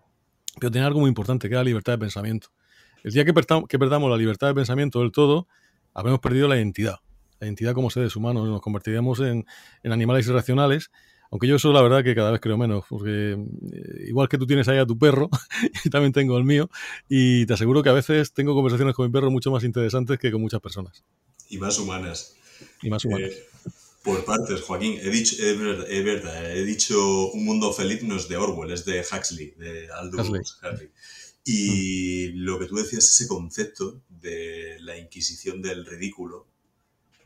pero 0.58 0.72
tenían 0.72 0.88
algo 0.88 1.02
muy 1.02 1.10
importante, 1.10 1.50
que 1.50 1.56
era 1.56 1.64
la 1.64 1.68
libertad 1.68 1.92
de 1.92 1.98
pensamiento. 1.98 2.48
El 3.04 3.12
día 3.12 3.26
que, 3.26 3.34
que 3.68 3.78
perdamos 3.78 4.10
la 4.10 4.16
libertad 4.16 4.48
de 4.48 4.54
pensamiento 4.54 5.02
del 5.02 5.12
todo, 5.12 5.50
habremos 5.94 6.22
perdido 6.22 6.48
la 6.48 6.56
identidad 6.56 7.02
la 7.40 7.48
identidad 7.48 7.74
como 7.74 7.90
seres 7.90 8.16
humanos, 8.16 8.48
nos 8.48 8.62
convertiríamos 8.62 9.20
en, 9.20 9.46
animales 9.84 10.28
irracionales. 10.28 10.92
Aunque 11.30 11.48
yo 11.48 11.58
eso 11.58 11.74
la 11.74 11.82
verdad 11.82 12.06
que 12.06 12.16
cada 12.16 12.32
vez 12.32 12.40
creo 12.40 12.58
menos, 12.58 12.86
porque 12.90 13.34
eh, 13.34 14.06
igual 14.08 14.30
que 14.30 14.38
tú 14.38 14.48
tienes 14.48 14.68
ahí 14.70 14.78
a 14.78 14.86
tu 14.86 14.98
perro, 14.98 15.30
y 15.84 15.90
también 15.90 16.14
tengo 16.14 16.38
el 16.38 16.46
mío, 16.46 16.70
y 17.10 17.46
te 17.46 17.54
aseguro 17.54 17.84
que 17.84 17.90
a 17.90 17.94
veces 17.94 18.32
tengo 18.32 18.56
conversaciones 18.56 18.96
con 18.96 19.08
mi 19.08 19.12
perro 19.12 19.30
mucho 19.30 19.52
más 19.52 19.66
interesantes 19.66 20.20
que 20.20 20.32
con 20.32 20.42
muchas 20.42 20.62
personas. 20.62 21.04
Y 21.50 21.58
más 21.58 21.78
humanas. 21.80 22.36
Y 22.82 22.90
más 22.90 23.04
humanas. 23.04 23.32
Eh, 23.32 23.48
por 24.04 24.24
partes, 24.24 24.62
Joaquín, 24.62 24.98
he 25.02 25.10
dicho, 25.10 25.36
es 25.44 25.60
verdad, 26.06 26.56
he 26.56 26.64
dicho 26.64 27.30
Un 27.32 27.44
mundo 27.44 27.74
feliz 27.74 28.04
no 28.04 28.16
es 28.16 28.30
de 28.30 28.38
Orwell, 28.38 28.72
es 28.72 28.86
de 28.86 29.02
Huxley, 29.02 29.54
de 29.58 29.90
Aldous 29.92 30.30
Huxley. 30.30 30.90
Y 31.44 32.32
mm. 32.34 32.38
lo 32.40 32.60
que 32.60 32.68
tú 32.68 32.76
decías, 32.76 33.04
ese 33.04 33.28
concepto 33.28 34.02
de 34.10 34.78
la 34.80 34.98
inquisición 34.98 35.62
del 35.62 35.86
ridículo, 35.86 36.48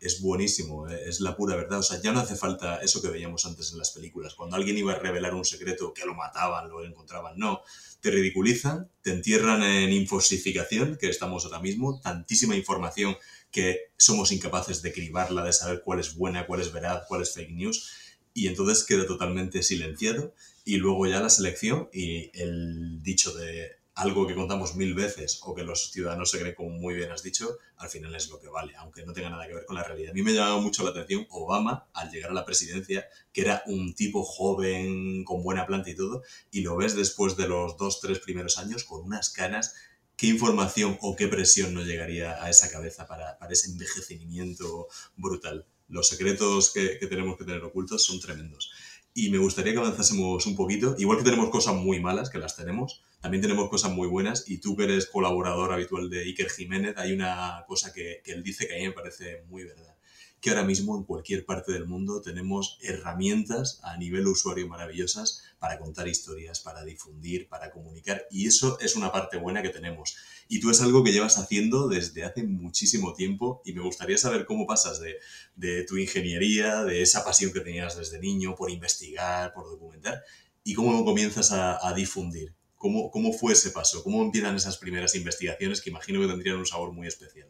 es 0.02 0.20
buenísimo, 0.20 0.90
eh, 0.90 1.04
es 1.08 1.22
la 1.22 1.36
pura 1.36 1.56
verdad. 1.56 1.80
O 1.80 1.84
sea, 1.84 2.02
ya 2.02 2.12
no 2.12 2.20
hace 2.20 2.36
falta 2.36 2.78
eso 2.78 3.02
que 3.02 3.10
veíamos 3.10 3.46
antes 3.46 3.72
en 3.72 3.78
las 3.78 3.92
películas. 3.92 4.34
Cuando 4.34 4.56
alguien 4.56 4.78
iba 4.78 4.94
a 4.94 5.00
revelar 5.00 5.36
un 5.36 5.46
secreto, 5.46 5.94
que 5.94 6.06
lo 6.06 6.16
mataban, 6.16 6.70
lo 6.70 6.84
encontraban. 6.84 7.38
No, 7.38 7.62
te 8.02 8.10
ridiculizan, 8.10 8.90
te 9.04 9.12
entierran 9.12 9.62
en 9.62 9.94
infosificación, 9.94 10.98
que 10.98 11.08
estamos 11.08 11.46
ahora 11.46 11.60
mismo, 11.60 12.02
tantísima 12.02 12.56
información 12.56 13.16
que 13.52 13.92
somos 13.96 14.32
incapaces 14.32 14.82
de 14.82 14.92
cribarla, 14.92 15.44
de 15.44 15.54
saber 15.54 15.84
cuál 15.84 16.00
es 16.00 16.16
buena, 16.16 16.48
cuál 16.48 16.62
es 16.62 16.74
veraz, 16.74 17.04
cuál 17.08 17.22
es 17.22 17.34
fake 17.34 17.52
news. 17.52 17.92
Y 18.34 18.48
entonces 18.48 18.84
queda 18.84 19.06
totalmente 19.06 19.62
silenciado. 19.62 20.34
Y 20.66 20.78
luego 20.78 21.06
ya 21.06 21.20
la 21.20 21.30
selección 21.30 21.90
y 21.94 22.32
el 22.40 23.04
dicho 23.04 23.34
de 23.34 23.81
algo 23.96 24.26
que 24.26 24.36
contamos 24.36 24.76
mil 24.76 24.94
veces 24.94 25.40
o 25.44 25.54
que 25.54 25.64
los 25.64 25.92
ciudadanos 25.92 26.32
se 26.32 26.40
creen 26.40 26.56
como 26.56 26.70
muy 26.70 26.94
bien 26.94 27.12
has 27.12 27.24
dicho, 27.24 27.58
al 27.78 27.90
final 27.90 28.16
es 28.16 28.30
lo 28.30 28.40
que 28.40 28.48
vale, 28.48 28.74
aunque 28.78 29.06
no 29.06 29.14
tenga 29.14 29.30
nada 29.30 29.48
que 29.48 29.54
ver 29.54 29.66
con 29.66 29.76
la 29.76 29.84
realidad. 29.84 30.12
A 30.12 30.14
mí 30.14 30.24
me 30.24 30.34
llamaba 30.34 30.62
mucho 30.62 30.84
la 30.84 30.92
atención 30.92 31.28
Obama 31.30 31.88
al 31.94 32.10
llegar 32.10 32.32
a 32.32 32.34
la 32.34 32.46
presidencia, 32.46 33.06
que 33.34 33.42
era 33.42 33.64
un 33.66 33.94
tipo 33.94 34.24
joven, 34.24 35.24
con 35.26 35.44
buena 35.44 35.66
planta 35.66 35.90
y 35.90 35.96
todo, 35.96 36.24
y 36.52 36.62
lo 36.62 36.78
ves 36.78 36.96
después 36.96 37.36
de 37.36 37.48
los 37.48 37.78
dos, 37.78 38.00
tres 38.00 38.20
primeros 38.20 38.58
años 38.58 38.84
con 38.84 39.02
unas 39.02 39.30
canas. 39.30 39.76
¿Qué 40.16 40.28
información 40.28 40.98
o 41.02 41.16
qué 41.16 41.28
presión 41.28 41.74
no 41.74 41.82
llegaría 41.82 42.44
a 42.44 42.50
esa 42.50 42.70
cabeza 42.70 43.08
para, 43.08 43.40
para 43.40 43.54
ese 43.54 43.72
envejecimiento 43.72 44.88
brutal? 45.18 45.66
Los 45.88 46.08
secretos 46.08 46.72
que, 46.72 46.98
que 47.00 47.08
tenemos 47.08 47.38
que 47.38 47.44
tener 47.44 47.64
ocultos 47.64 48.06
son 48.06 48.20
tremendos. 48.20 48.72
Y 49.14 49.30
me 49.30 49.38
gustaría 49.38 49.74
que 49.74 49.80
avanzásemos 49.80 50.46
un 50.46 50.56
poquito, 50.56 50.96
igual 50.98 51.18
que 51.18 51.26
tenemos 51.26 51.50
cosas 51.50 51.76
muy 51.76 52.00
malas, 52.00 52.30
que 52.30 52.38
las 52.38 52.56
tenemos, 52.56 53.04
también 53.20 53.42
tenemos 53.42 53.70
cosas 53.70 53.92
muy 53.92 54.08
buenas 54.08 54.50
y 54.50 54.60
tú 54.60 54.76
que 54.78 54.86
eres 54.86 55.08
colaborador 55.08 55.74
habitual 55.74 56.10
de 56.10 56.22
Iker 56.22 56.50
Jiménez, 56.50 56.96
hay 56.98 57.12
una 57.12 57.66
cosa 57.68 57.92
que, 57.92 58.22
que 58.24 58.32
él 58.32 58.42
dice 58.42 58.68
que 58.68 58.76
a 58.76 58.78
mí 58.78 58.86
me 58.86 58.94
parece 58.94 59.44
muy 59.50 59.66
verdad 59.66 59.96
que 60.42 60.50
ahora 60.50 60.64
mismo 60.64 60.98
en 60.98 61.04
cualquier 61.04 61.46
parte 61.46 61.72
del 61.72 61.86
mundo 61.86 62.20
tenemos 62.20 62.80
herramientas 62.82 63.80
a 63.84 63.96
nivel 63.98 64.26
usuario 64.26 64.68
maravillosas 64.68 65.44
para 65.60 65.78
contar 65.78 66.08
historias, 66.08 66.60
para 66.60 66.84
difundir, 66.84 67.48
para 67.48 67.70
comunicar. 67.70 68.26
Y 68.32 68.48
eso 68.48 68.80
es 68.80 68.96
una 68.96 69.12
parte 69.12 69.38
buena 69.38 69.62
que 69.62 69.70
tenemos. 69.70 70.18
Y 70.48 70.60
tú 70.60 70.72
es 70.72 70.82
algo 70.82 71.04
que 71.04 71.12
llevas 71.12 71.38
haciendo 71.38 71.88
desde 71.88 72.24
hace 72.24 72.44
muchísimo 72.44 73.14
tiempo 73.14 73.62
y 73.64 73.74
me 73.74 73.84
gustaría 73.84 74.18
saber 74.18 74.46
cómo 74.46 74.66
pasas 74.66 75.00
de, 75.00 75.84
tu 75.84 75.98
ingeniería, 75.98 76.84
de 76.84 77.04
esa 77.04 77.24
pasión 77.24 77.54
que 77.54 77.60
tenías 77.60 77.96
desde 77.96 78.20
niño 78.20 78.56
por 78.56 78.72
investigar, 78.72 79.54
por 79.54 79.70
documentar, 79.70 80.24
y 80.64 80.74
cómo 80.74 81.06
comienzas 81.06 81.52
a, 81.52 81.88
a 81.88 81.94
difundir. 81.94 82.56
¿Cómo, 82.78 83.12
¿Cómo 83.12 83.32
fue 83.32 83.54
ese 83.54 83.70
paso? 83.70 84.04
¿Cómo 84.04 84.24
empiezan 84.24 84.56
esas 84.56 84.78
primeras 84.78 85.14
investigaciones 85.14 85.82
que 85.82 85.92
imagino 85.92 86.20
que 86.20 86.28
tendrían 86.28 86.58
un 86.58 86.66
sabor 86.66 86.92
muy 86.92 87.06
especial? 87.06 87.48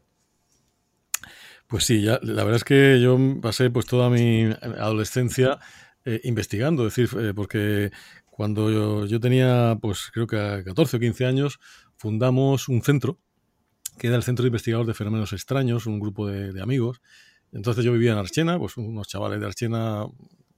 Pues 1.72 1.86
sí, 1.86 2.02
ya, 2.02 2.20
la 2.22 2.44
verdad 2.44 2.58
es 2.58 2.64
que 2.66 3.00
yo 3.02 3.18
pasé 3.42 3.70
pues 3.70 3.86
toda 3.86 4.10
mi 4.10 4.44
adolescencia 4.62 5.58
eh, 6.04 6.20
investigando, 6.26 6.86
es 6.86 6.94
decir, 6.94 7.18
eh, 7.18 7.34
porque 7.34 7.92
cuando 8.30 9.06
yo, 9.06 9.20
tenía, 9.22 9.78
pues 9.82 10.12
creo 10.14 10.28
que 10.28 10.38
a 10.38 10.66
14 10.66 10.98
o 10.98 11.00
15 11.00 11.26
años, 11.26 11.62
fundamos 11.96 12.68
un 12.68 12.82
centro, 12.82 13.20
que 13.98 14.08
era 14.08 14.18
el 14.18 14.24
Centro 14.24 14.44
de 14.44 14.48
Investigadores 14.48 14.88
de 14.88 14.96
Fenómenos 14.96 15.32
Extraños, 15.32 15.86
un 15.86 16.02
grupo 16.02 16.28
de, 16.28 16.62
amigos. 16.62 17.02
Entonces 17.54 17.86
yo 17.86 17.94
vivía 17.94 18.12
en 18.12 18.18
Archena, 18.18 18.60
pues 18.60 18.76
unos 18.76 19.08
chavales 19.08 19.40
de 19.40 19.46
Archena 19.46 20.08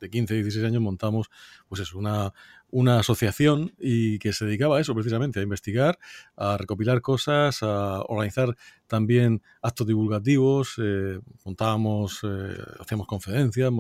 de 0.04 0.10
15, 0.10 0.34
16 0.36 0.66
años 0.66 0.82
montamos 0.82 1.30
pues 1.68 1.82
eso, 1.82 1.98
una, 1.98 2.34
una 2.70 3.00
asociación 3.00 3.74
y 3.80 4.20
que 4.20 4.34
se 4.34 4.46
dedicaba 4.46 4.78
a 4.78 4.82
eso 4.82 4.94
precisamente, 4.94 5.40
a 5.40 5.44
investigar, 5.44 5.98
a 6.36 6.58
recopilar 6.58 7.02
cosas, 7.02 7.64
a 7.64 8.02
organizar 8.02 8.56
también 8.88 9.42
actos 9.62 9.88
divulgativos, 9.88 10.76
eh, 10.78 11.20
contábamos, 11.44 12.20
eh, 12.24 12.58
hacíamos 12.80 13.08
conferencias, 13.08 13.72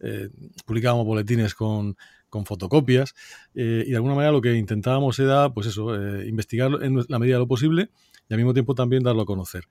eh, 0.00 0.28
publicábamos 0.66 1.06
boletines 1.06 1.54
con, 1.54 1.96
con 2.28 2.44
fotocopias 2.44 3.14
y 3.54 3.90
de 3.90 3.96
alguna 3.96 4.14
manera 4.14 4.32
lo 4.32 4.40
que 4.40 4.54
intentábamos 4.54 5.18
era, 5.18 5.52
pues 5.52 5.66
eso, 5.66 5.94
investigar 6.22 6.70
en 6.82 7.04
la 7.08 7.18
medida 7.18 7.36
de 7.36 7.40
lo 7.40 7.48
posible 7.48 7.90
y 8.28 8.34
al 8.34 8.38
mismo 8.38 8.52
tiempo 8.52 8.74
también 8.74 9.02
darlo 9.02 9.22
a 9.22 9.26
conocer. 9.26 9.64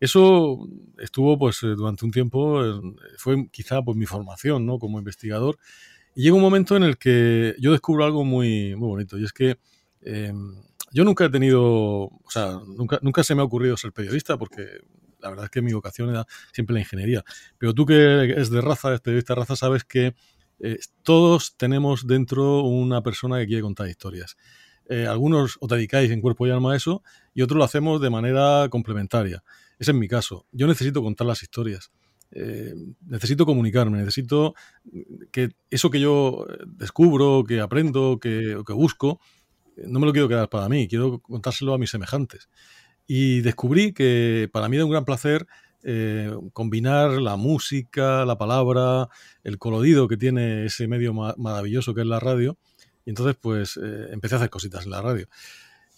Eso 0.00 0.68
estuvo 0.98 1.38
pues 1.38 1.60
durante 1.60 2.04
un 2.04 2.10
tiempo, 2.10 2.62
fue 3.16 3.48
quizá 3.50 3.82
pues 3.82 3.96
mi 3.96 4.06
formación 4.06 4.64
¿no? 4.64 4.78
como 4.78 4.98
investigador 4.98 5.58
y 6.18 6.22
llega 6.22 6.34
un 6.34 6.42
momento 6.42 6.76
en 6.76 6.82
el 6.82 6.98
que 6.98 7.54
yo 7.60 7.70
descubro 7.70 8.04
algo 8.04 8.24
muy, 8.24 8.74
muy 8.74 8.88
bonito, 8.88 9.16
y 9.16 9.24
es 9.24 9.32
que 9.32 9.56
em, 10.00 10.52
yo 10.92 11.04
nunca 11.04 11.24
he 11.26 11.30
tenido, 11.30 11.62
o 11.62 12.24
sea, 12.28 12.58
nunca, 12.66 12.98
nunca 13.02 13.22
se 13.22 13.36
me 13.36 13.40
ha 13.40 13.44
ocurrido 13.44 13.76
ser 13.76 13.92
periodista, 13.92 14.36
porque 14.36 14.80
la 15.20 15.30
verdad 15.30 15.44
es 15.44 15.50
que 15.52 15.62
mi 15.62 15.72
vocación 15.72 16.10
era 16.10 16.26
siempre 16.52 16.74
la 16.74 16.80
ingeniería. 16.80 17.24
Pero 17.56 17.72
tú 17.72 17.86
que 17.86 18.34
es 18.36 18.50
de 18.50 18.60
raza, 18.60 18.94
es 18.94 19.00
periodista 19.00 19.34
de 19.34 19.40
raza, 19.40 19.54
sabes 19.54 19.84
que 19.84 20.16
eh, 20.58 20.78
todos 21.04 21.56
tenemos 21.56 22.04
dentro 22.04 22.62
una 22.62 23.00
persona 23.00 23.38
que 23.38 23.46
quiere 23.46 23.62
contar 23.62 23.88
historias. 23.88 24.36
Eh, 24.88 25.06
algunos 25.06 25.56
os 25.60 25.68
dedicáis 25.68 26.10
en 26.10 26.20
cuerpo 26.20 26.48
y 26.48 26.50
alma 26.50 26.72
a 26.72 26.76
eso 26.76 27.04
y 27.32 27.42
otros 27.42 27.58
lo 27.58 27.64
hacemos 27.64 28.00
de 28.00 28.10
manera 28.10 28.66
complementaria. 28.70 29.44
Ese 29.78 29.92
es 29.92 29.96
mi 29.96 30.08
caso. 30.08 30.46
Yo 30.52 30.66
necesito 30.66 31.02
contar 31.02 31.26
las 31.26 31.42
historias. 31.42 31.90
Eh, 32.30 32.74
necesito 33.06 33.46
comunicarme, 33.46 33.98
necesito 33.98 34.54
que 35.32 35.50
eso 35.70 35.90
que 35.90 36.00
yo 36.00 36.46
descubro, 36.66 37.44
que 37.44 37.60
aprendo, 37.60 38.18
que, 38.20 38.60
que 38.66 38.72
busco, 38.74 39.20
no 39.76 40.00
me 40.00 40.06
lo 40.06 40.12
quiero 40.12 40.28
quedar 40.28 40.48
para 40.48 40.68
mí, 40.68 40.88
quiero 40.88 41.20
contárselo 41.20 41.74
a 41.74 41.78
mis 41.78 41.90
semejantes. 41.90 42.48
Y 43.06 43.40
descubrí 43.40 43.92
que 43.92 44.50
para 44.52 44.68
mí 44.68 44.76
era 44.76 44.84
un 44.84 44.90
gran 44.90 45.04
placer 45.04 45.46
eh, 45.84 46.30
combinar 46.52 47.12
la 47.12 47.36
música, 47.36 48.24
la 48.24 48.36
palabra, 48.36 49.08
el 49.44 49.58
colorido 49.58 50.08
que 50.08 50.16
tiene 50.16 50.66
ese 50.66 50.88
medio 50.88 51.14
maravilloso 51.14 51.94
que 51.94 52.00
es 52.00 52.06
la 52.06 52.20
radio. 52.20 52.58
Y 53.04 53.10
entonces, 53.10 53.36
pues, 53.40 53.78
eh, 53.82 54.08
empecé 54.10 54.34
a 54.34 54.38
hacer 54.38 54.50
cositas 54.50 54.84
en 54.84 54.90
la 54.90 55.00
radio. 55.00 55.28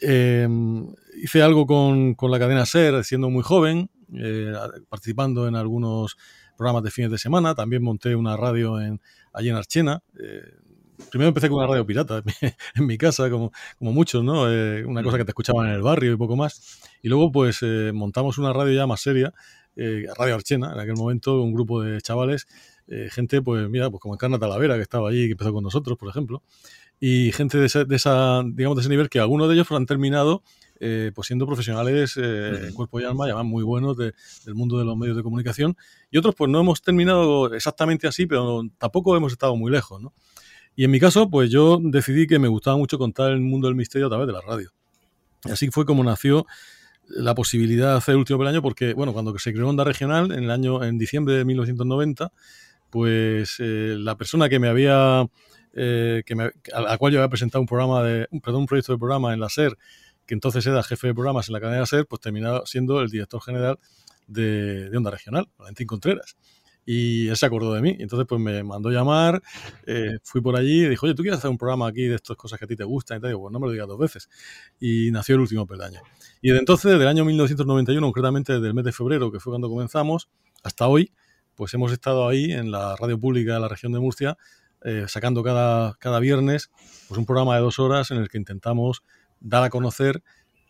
Em, 0.00 0.88
hice 1.22 1.42
algo 1.42 1.66
con, 1.66 2.14
con, 2.14 2.30
la 2.30 2.38
cadena 2.38 2.64
SER 2.66 3.04
siendo 3.04 3.30
muy 3.30 3.42
joven, 3.42 3.90
eh, 4.14 4.52
participando 4.88 5.46
en 5.46 5.56
algunos 5.56 6.16
programas 6.56 6.82
de 6.82 6.90
fines 6.90 7.10
de 7.10 7.18
semana. 7.18 7.54
También 7.54 7.82
monté 7.82 8.14
una 8.14 8.36
radio 8.36 8.80
en, 8.80 9.00
allí 9.32 9.50
en 9.50 9.56
Archena. 9.56 10.02
Eh, 10.18 10.42
primero 11.10 11.28
empecé 11.28 11.48
con 11.48 11.58
una 11.58 11.66
radio 11.66 11.86
pirata 11.86 12.22
en 12.74 12.86
mi, 12.86 12.98
casa, 12.98 13.30
como, 13.30 13.52
como 13.78 13.92
muchos, 13.92 14.24
¿no? 14.24 14.50
Eh, 14.50 14.84
una 14.84 15.02
cosa 15.02 15.18
que 15.18 15.24
te 15.24 15.30
escuchaban 15.30 15.68
en 15.68 15.74
el 15.74 15.82
barrio 15.82 16.12
y 16.12 16.16
poco 16.16 16.36
más. 16.36 16.80
Y 17.02 17.08
luego, 17.08 17.30
pues, 17.30 17.62
montamos 17.92 18.38
una 18.38 18.52
radio 18.52 18.74
ya 18.74 18.86
más 18.86 19.00
seria, 19.00 19.32
Radio 19.76 20.34
Archena, 20.34 20.72
en 20.74 20.80
aquel 20.80 20.94
momento, 20.94 21.40
un 21.40 21.54
grupo 21.54 21.80
de 21.80 22.00
chavales 22.02 22.46
eh, 22.90 23.08
gente, 23.08 23.40
pues 23.40 23.68
mira, 23.70 23.88
pues 23.88 24.00
como 24.00 24.14
Encarna 24.14 24.38
Talavera, 24.38 24.74
que 24.74 24.82
estaba 24.82 25.10
allí, 25.10 25.26
que 25.26 25.32
empezó 25.32 25.52
con 25.52 25.62
nosotros, 25.62 25.96
por 25.96 26.08
ejemplo, 26.08 26.42
y 27.00 27.32
gente 27.32 27.58
de, 27.58 27.66
ese, 27.66 27.84
de 27.84 27.96
esa, 27.96 28.42
digamos, 28.44 28.76
de 28.76 28.82
ese 28.82 28.90
nivel, 28.90 29.08
que 29.08 29.18
algunos 29.18 29.48
de 29.48 29.54
ellos 29.54 29.70
han 29.72 29.86
terminado 29.86 30.42
eh, 30.78 31.12
pues 31.14 31.26
siendo 31.26 31.46
profesionales 31.46 32.16
eh, 32.16 32.68
en 32.68 32.74
cuerpo 32.74 33.00
y 33.00 33.04
alma, 33.04 33.26
ya 33.26 33.42
muy 33.42 33.62
buenos 33.62 33.96
del 33.96 34.14
mundo 34.54 34.78
de 34.78 34.84
los 34.84 34.96
medios 34.96 35.16
de 35.16 35.22
comunicación, 35.22 35.76
y 36.10 36.18
otros 36.18 36.34
pues 36.34 36.50
no 36.50 36.60
hemos 36.60 36.80
terminado 36.80 37.52
exactamente 37.52 38.06
así, 38.06 38.26
pero 38.26 38.62
tampoco 38.78 39.16
hemos 39.16 39.32
estado 39.32 39.56
muy 39.56 39.70
lejos, 39.70 40.00
¿no? 40.00 40.14
Y 40.76 40.84
en 40.84 40.90
mi 40.90 41.00
caso, 41.00 41.28
pues 41.28 41.50
yo 41.50 41.78
decidí 41.82 42.26
que 42.26 42.38
me 42.38 42.48
gustaba 42.48 42.76
mucho 42.76 42.96
contar 42.96 43.32
el 43.32 43.40
mundo 43.40 43.68
del 43.68 43.74
misterio 43.74 44.06
a 44.06 44.10
través 44.10 44.26
de 44.26 44.32
la 44.32 44.40
radio. 44.40 44.70
Y 45.44 45.50
así 45.50 45.68
fue 45.70 45.84
como 45.84 46.04
nació 46.04 46.46
la 47.08 47.34
posibilidad 47.34 47.92
de 47.92 47.98
hacer 47.98 48.12
el 48.12 48.18
último 48.18 48.42
año, 48.44 48.62
porque, 48.62 48.94
bueno, 48.94 49.12
cuando 49.12 49.36
se 49.38 49.52
creó 49.52 49.68
Onda 49.68 49.84
Regional, 49.84 50.32
en 50.32 50.44
el 50.44 50.50
año, 50.50 50.82
en 50.84 50.96
diciembre 50.96 51.34
de 51.34 51.44
1990, 51.44 52.32
pues 52.88 53.56
eh, 53.58 53.96
la 53.98 54.16
persona 54.16 54.48
que 54.48 54.58
me 54.58 54.68
había, 54.68 55.26
que 55.72 56.50
a 56.72 56.80
la 56.80 56.98
cual 56.98 57.12
yo 57.12 57.20
había 57.20 57.28
presentado 57.28 57.60
un 57.60 57.66
programa 57.66 58.02
de, 58.02 58.28
perdón, 58.42 58.62
un 58.62 58.66
proyecto 58.66 58.92
de 58.92 58.98
programa 58.98 59.32
en 59.32 59.40
la 59.40 59.48
SER, 59.48 59.76
que 60.26 60.34
entonces 60.34 60.66
era 60.66 60.82
jefe 60.82 61.08
de 61.08 61.14
programas 61.14 61.48
en 61.48 61.54
la 61.54 61.60
cadena 61.60 61.86
SER, 61.86 62.06
pues 62.06 62.20
terminaba 62.20 62.62
siendo 62.66 63.00
el 63.00 63.10
director 63.10 63.42
general 63.42 63.78
de, 64.30 64.90
Onda 64.96 65.10
Regional, 65.10 65.48
Valentín 65.58 65.86
Contreras. 65.86 66.36
Y 66.86 67.28
él 67.28 67.36
se 67.36 67.46
acordó 67.46 67.74
de 67.74 67.82
mí. 67.82 67.96
Entonces, 68.00 68.26
pues 68.28 68.40
me 68.40 68.64
mandó 68.64 68.90
llamar, 68.90 69.42
eh, 69.86 70.18
fui 70.24 70.40
por 70.40 70.56
allí 70.56 70.84
y 70.84 70.88
dijo, 70.88 71.06
oye, 71.06 71.14
¿tú 71.14 71.22
quieres 71.22 71.38
hacer 71.38 71.50
un 71.50 71.58
programa 71.58 71.86
aquí 71.86 72.04
de 72.04 72.16
estas 72.16 72.36
cosas 72.36 72.58
que 72.58 72.64
a 72.64 72.68
ti 72.68 72.74
te 72.74 72.84
gustan? 72.84 73.18
Y 73.18 73.20
te 73.20 73.26
digo, 73.28 73.40
pues 73.40 73.52
no 73.52 73.60
me 73.60 73.66
lo 73.66 73.72
digas 73.72 73.86
dos 73.86 73.98
veces. 73.98 74.28
Y 74.80 75.10
nació 75.10 75.34
el 75.34 75.42
último 75.42 75.66
peldaño. 75.66 76.00
Y 76.40 76.48
desde 76.48 76.60
entonces, 76.60 76.90
desde 76.90 77.02
el 77.02 77.08
año 77.08 77.24
1991, 77.24 78.06
concretamente 78.06 78.54
desde 78.54 78.66
el 78.68 78.74
mes 78.74 78.84
de 78.84 78.92
febrero, 78.92 79.30
que 79.30 79.38
fue 79.38 79.52
cuando 79.52 79.68
comenzamos, 79.68 80.28
hasta 80.62 80.86
hoy, 80.88 81.12
pues 81.54 81.74
hemos 81.74 81.92
estado 81.92 82.26
ahí 82.26 82.52
en 82.52 82.70
la 82.70 82.96
radio 82.96 83.20
pública 83.20 83.54
de 83.54 83.60
la 83.60 83.68
región 83.68 83.92
de 83.92 84.00
Murcia, 84.00 84.38
eh, 84.84 85.04
sacando 85.08 85.42
cada, 85.42 85.94
cada 85.94 86.20
viernes 86.20 86.70
pues 87.08 87.18
un 87.18 87.26
programa 87.26 87.54
de 87.56 87.62
dos 87.62 87.78
horas 87.78 88.10
en 88.10 88.18
el 88.18 88.28
que 88.28 88.38
intentamos 88.38 89.02
dar 89.40 89.64
a 89.64 89.70
conocer 89.70 90.22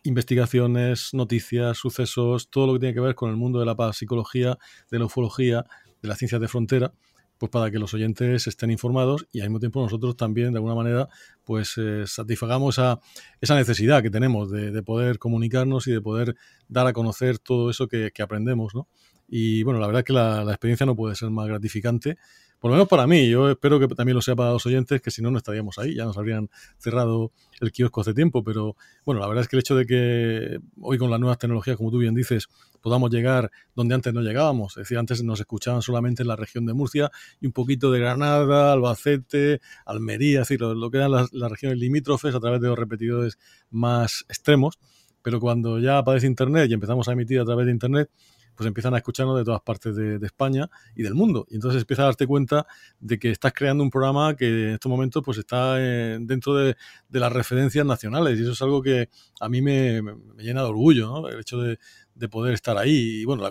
investigaciones, 0.03 1.13
noticias, 1.13 1.77
sucesos, 1.77 2.49
todo 2.49 2.67
lo 2.67 2.73
que 2.73 2.79
tiene 2.79 2.93
que 2.93 3.01
ver 3.01 3.15
con 3.15 3.29
el 3.29 3.35
mundo 3.35 3.59
de 3.59 3.65
la 3.65 3.93
psicología, 3.93 4.57
de 4.89 4.99
la 4.99 5.05
ufología, 5.05 5.65
de 6.01 6.09
las 6.09 6.17
ciencias 6.17 6.41
de 6.41 6.47
frontera, 6.47 6.93
pues 7.37 7.51
para 7.51 7.71
que 7.71 7.79
los 7.79 7.93
oyentes 7.93 8.47
estén 8.47 8.71
informados 8.71 9.27
y 9.31 9.41
al 9.41 9.47
mismo 9.47 9.59
tiempo 9.59 9.81
nosotros 9.81 10.15
también 10.15 10.51
de 10.51 10.57
alguna 10.57 10.75
manera 10.75 11.09
pues 11.43 11.73
eh, 11.77 12.03
satisfagamos 12.05 12.75
esa, 12.75 12.99
esa, 13.39 13.55
necesidad 13.55 14.01
que 14.01 14.09
tenemos 14.09 14.51
de, 14.51 14.81
poder 14.83 15.19
comunicarnos 15.19 15.87
y 15.87 15.91
de 15.91 16.01
poder 16.01 16.35
dar 16.67 16.87
a 16.87 16.93
conocer 16.93 17.39
todo 17.39 17.69
eso 17.69 17.87
que, 17.87 18.11
aprendemos, 18.21 18.75
¿no? 18.75 18.87
Y 19.27 19.63
bueno, 19.63 19.79
la 19.79 19.87
verdad 19.87 20.01
es 20.01 20.05
que 20.05 20.13
la 20.13 20.43
experiencia 20.49 20.85
no 20.85 20.95
puede 20.95 21.15
ser 21.15 21.29
más 21.29 21.47
gratificante 21.47 22.17
por 22.61 22.69
lo 22.69 22.75
menos 22.75 22.87
para 22.87 23.07
mí, 23.07 23.27
yo 23.27 23.49
espero 23.49 23.79
que 23.79 23.87
también 23.87 24.15
lo 24.15 24.21
sea 24.21 24.35
para 24.35 24.51
los 24.51 24.63
oyentes, 24.67 25.01
que 25.01 25.09
si 25.09 25.23
no, 25.23 25.31
no 25.31 25.39
estaríamos 25.39 25.79
ahí, 25.79 25.95
ya 25.95 26.05
nos 26.05 26.15
habrían 26.15 26.47
cerrado 26.77 27.31
el 27.59 27.71
kiosco 27.71 28.01
hace 28.01 28.13
tiempo, 28.13 28.43
pero 28.43 28.75
bueno, 29.03 29.19
la 29.19 29.27
verdad 29.27 29.41
es 29.41 29.47
que 29.47 29.55
el 29.55 29.61
hecho 29.61 29.75
de 29.75 29.87
que 29.87 30.59
hoy 30.79 30.99
con 30.99 31.09
las 31.09 31.19
nuevas 31.19 31.39
tecnologías, 31.39 31.75
como 31.75 31.89
tú 31.89 31.97
bien 31.97 32.13
dices, 32.13 32.49
podamos 32.79 33.09
llegar 33.09 33.49
donde 33.75 33.95
antes 33.95 34.13
no 34.13 34.21
llegábamos, 34.21 34.73
es 34.73 34.83
decir, 34.83 34.99
antes 34.99 35.23
nos 35.23 35.39
escuchaban 35.39 35.81
solamente 35.81 36.21
en 36.21 36.27
la 36.27 36.35
región 36.35 36.67
de 36.67 36.73
Murcia 36.73 37.09
y 37.39 37.47
un 37.47 37.51
poquito 37.51 37.91
de 37.91 37.99
Granada, 37.99 38.73
Albacete, 38.73 39.59
Almería, 39.83 40.41
es 40.41 40.47
decir, 40.47 40.61
lo, 40.61 40.91
que 40.91 40.97
eran 40.97 41.11
las, 41.11 41.33
las 41.33 41.49
regiones 41.49 41.79
limítrofes 41.79 42.35
a 42.35 42.39
través 42.39 42.61
de 42.61 42.67
los 42.67 42.77
repetidores 42.77 43.39
más 43.71 44.23
extremos, 44.29 44.77
pero 45.23 45.39
cuando 45.39 45.79
ya 45.79 45.97
aparece 45.97 46.27
Internet 46.27 46.69
y 46.69 46.75
empezamos 46.75 47.07
a 47.07 47.13
emitir 47.13 47.39
a 47.39 47.45
través 47.45 47.65
de 47.65 47.71
Internet, 47.71 48.11
pues 48.55 48.67
empiezan 48.67 48.93
a 48.93 48.97
escucharnos 48.97 49.37
de 49.37 49.43
todas 49.43 49.61
partes 49.61 49.95
de, 49.95 50.19
España 50.25 50.69
y 50.95 51.03
del 51.03 51.15
mundo. 51.15 51.47
Y 51.49 51.55
entonces 51.55 51.81
empiezas 51.81 52.03
a 52.03 52.05
darte 52.07 52.27
cuenta 52.27 52.67
de 52.99 53.17
que 53.17 53.31
estás 53.31 53.53
creando 53.53 53.83
un 53.83 53.89
programa 53.89 54.35
que 54.35 54.47
en 54.47 54.73
estos 54.73 54.89
momentos 54.89 55.23
pues 55.23 55.37
está 55.37 55.75
eh, 55.79 56.17
dentro 56.21 56.55
de, 56.55 56.75
las 57.09 57.31
referencias 57.31 57.85
nacionales. 57.85 58.39
Y 58.39 58.43
eso 58.43 58.51
es 58.51 58.61
algo 58.61 58.81
que 58.81 59.09
a 59.39 59.49
mí 59.49 59.61
me, 59.61 60.01
llena 60.37 60.61
de 60.61 60.67
orgullo, 60.67 61.07
¿no? 61.07 61.27
El 61.27 61.39
hecho 61.39 61.59
de, 61.61 61.77
poder 62.29 62.53
estar 62.53 62.77
ahí. 62.77 63.21
Y 63.21 63.25
bueno, 63.25 63.49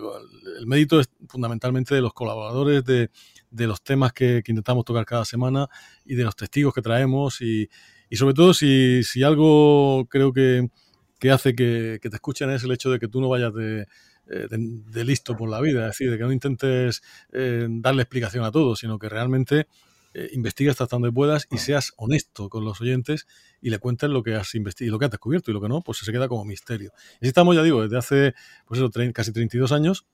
el 0.58 0.66
mérito 0.66 1.00
es 1.00 1.10
fundamentalmente 1.28 1.92
de 1.92 2.00
los 2.00 2.12
colaboradores, 2.12 2.84
de, 2.84 3.10
los 3.66 3.82
temas 3.82 4.12
que, 4.12 4.36
intentamos 4.46 4.84
tocar 4.84 5.04
cada 5.04 5.24
semana 5.24 5.66
y 6.04 6.14
de 6.14 6.22
los 6.22 6.36
testigos 6.36 6.72
que 6.72 6.82
traemos. 6.82 7.40
Y, 7.40 7.68
sobre 8.12 8.34
todo 8.34 8.54
si, 8.54 9.02
algo 9.24 10.06
creo 10.08 10.32
que, 10.32 10.68
hace 11.32 11.56
que, 11.56 11.98
que, 12.00 12.10
te 12.10 12.16
escuchen 12.16 12.50
es 12.50 12.62
el 12.62 12.70
hecho 12.70 12.90
de 12.90 13.00
que 13.00 13.08
tú 13.08 13.20
no 13.20 13.28
vayas 13.28 13.52
de, 13.54 13.86
eh, 14.30 14.46
de, 14.48 15.04
listo 15.04 15.36
por 15.36 15.50
la 15.50 15.60
vida, 15.60 15.80
es 15.80 15.98
decir, 15.98 16.10
de 16.10 16.16
que 16.16 16.22
no 16.22 16.32
intentes 16.32 17.02
eh, 17.32 17.66
darle 17.68 18.02
explicación 18.02 18.44
a 18.44 18.52
todo, 18.52 18.76
sino 18.76 18.98
que 18.98 19.08
realmente 19.08 19.66
eh, 20.14 20.28
investigues 20.32 20.80
hasta 20.80 20.96
donde 20.96 21.10
puedas 21.10 21.48
y 21.50 21.58
seas 21.58 21.92
honesto 21.96 22.48
con 22.48 22.64
los 22.64 22.80
oyentes 22.80 23.26
y 23.60 23.70
le 23.70 23.78
cuentes 23.78 24.08
lo 24.08 24.22
que 24.22 24.36
has 24.36 24.54
investigado, 24.54 24.92
lo 24.92 24.98
que 25.00 25.04
has 25.06 25.10
descubierto 25.10 25.50
y 25.50 25.54
lo 25.54 25.60
que 25.60 25.68
no, 25.68 25.82
pues 25.82 25.98
se 25.98 26.12
queda 26.12 26.28
como 26.28 26.44
misterio. 26.44 26.92
Y 27.20 27.26
estamos, 27.26 27.56
ya 27.56 27.62
digo, 27.64 27.82
desde 27.82 27.98
hace 27.98 28.34
pues 28.66 28.80
eso, 28.80 28.90
casi 29.12 29.32
32 29.32 29.72
años, 29.72 30.06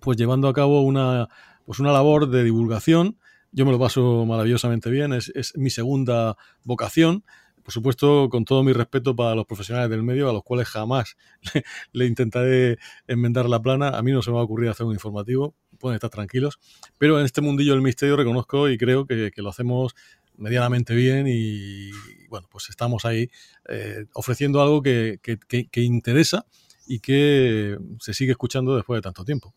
pues 0.00 0.16
llevando 0.16 0.48
a 0.48 0.54
cabo 0.54 0.80
una, 0.80 1.28
pues 1.66 1.78
una 1.78 1.92
labor 1.92 2.30
de 2.30 2.44
divulgación. 2.44 3.18
Yo 3.50 3.66
me 3.66 3.72
lo 3.72 3.78
paso 3.78 4.24
maravillosamente 4.24 4.88
bien, 4.88 5.12
es, 5.12 5.30
es 5.34 5.56
mi 5.56 5.68
segunda 5.68 6.38
vocación 6.64 7.22
por 7.62 7.72
supuesto, 7.72 8.28
con 8.28 8.44
todo 8.44 8.62
mi 8.62 8.72
respeto 8.72 9.14
para 9.14 9.34
los 9.34 9.46
profesionales 9.46 9.90
del 9.90 10.02
medio, 10.02 10.28
a 10.28 10.32
los 10.32 10.42
cuales 10.42 10.68
jamás 10.68 11.16
le, 11.92 12.06
intentaré 12.06 12.78
enmendar 13.06 13.48
la 13.48 13.60
plana. 13.60 13.90
A 13.90 14.02
mí 14.02 14.12
no 14.12 14.22
se 14.22 14.30
me 14.30 14.34
va 14.34 14.40
a 14.40 14.44
ocurrir 14.44 14.68
hacer 14.68 14.86
un 14.86 14.92
informativo, 14.92 15.54
pueden 15.78 15.96
estar 15.96 16.10
tranquilos. 16.10 16.58
Pero 16.98 17.18
en 17.18 17.24
este 17.24 17.40
mundillo 17.40 17.72
del 17.72 17.82
misterio 17.82 18.16
reconozco 18.16 18.68
y 18.68 18.78
creo 18.78 19.06
que, 19.06 19.32
lo 19.36 19.48
hacemos 19.48 19.94
medianamente 20.36 20.94
bien 20.94 21.26
y, 21.28 21.90
bueno, 22.28 22.48
pues 22.50 22.68
estamos 22.70 23.04
ahí 23.04 23.30
eh, 23.68 24.06
ofreciendo 24.14 24.62
algo 24.62 24.82
que 24.82 25.18
interesa 25.74 26.46
y 26.86 27.00
que 27.00 27.76
se 28.00 28.14
sigue 28.14 28.32
escuchando 28.32 28.76
después 28.76 28.98
de 28.98 29.02
tanto 29.02 29.24
tiempo. 29.24 29.54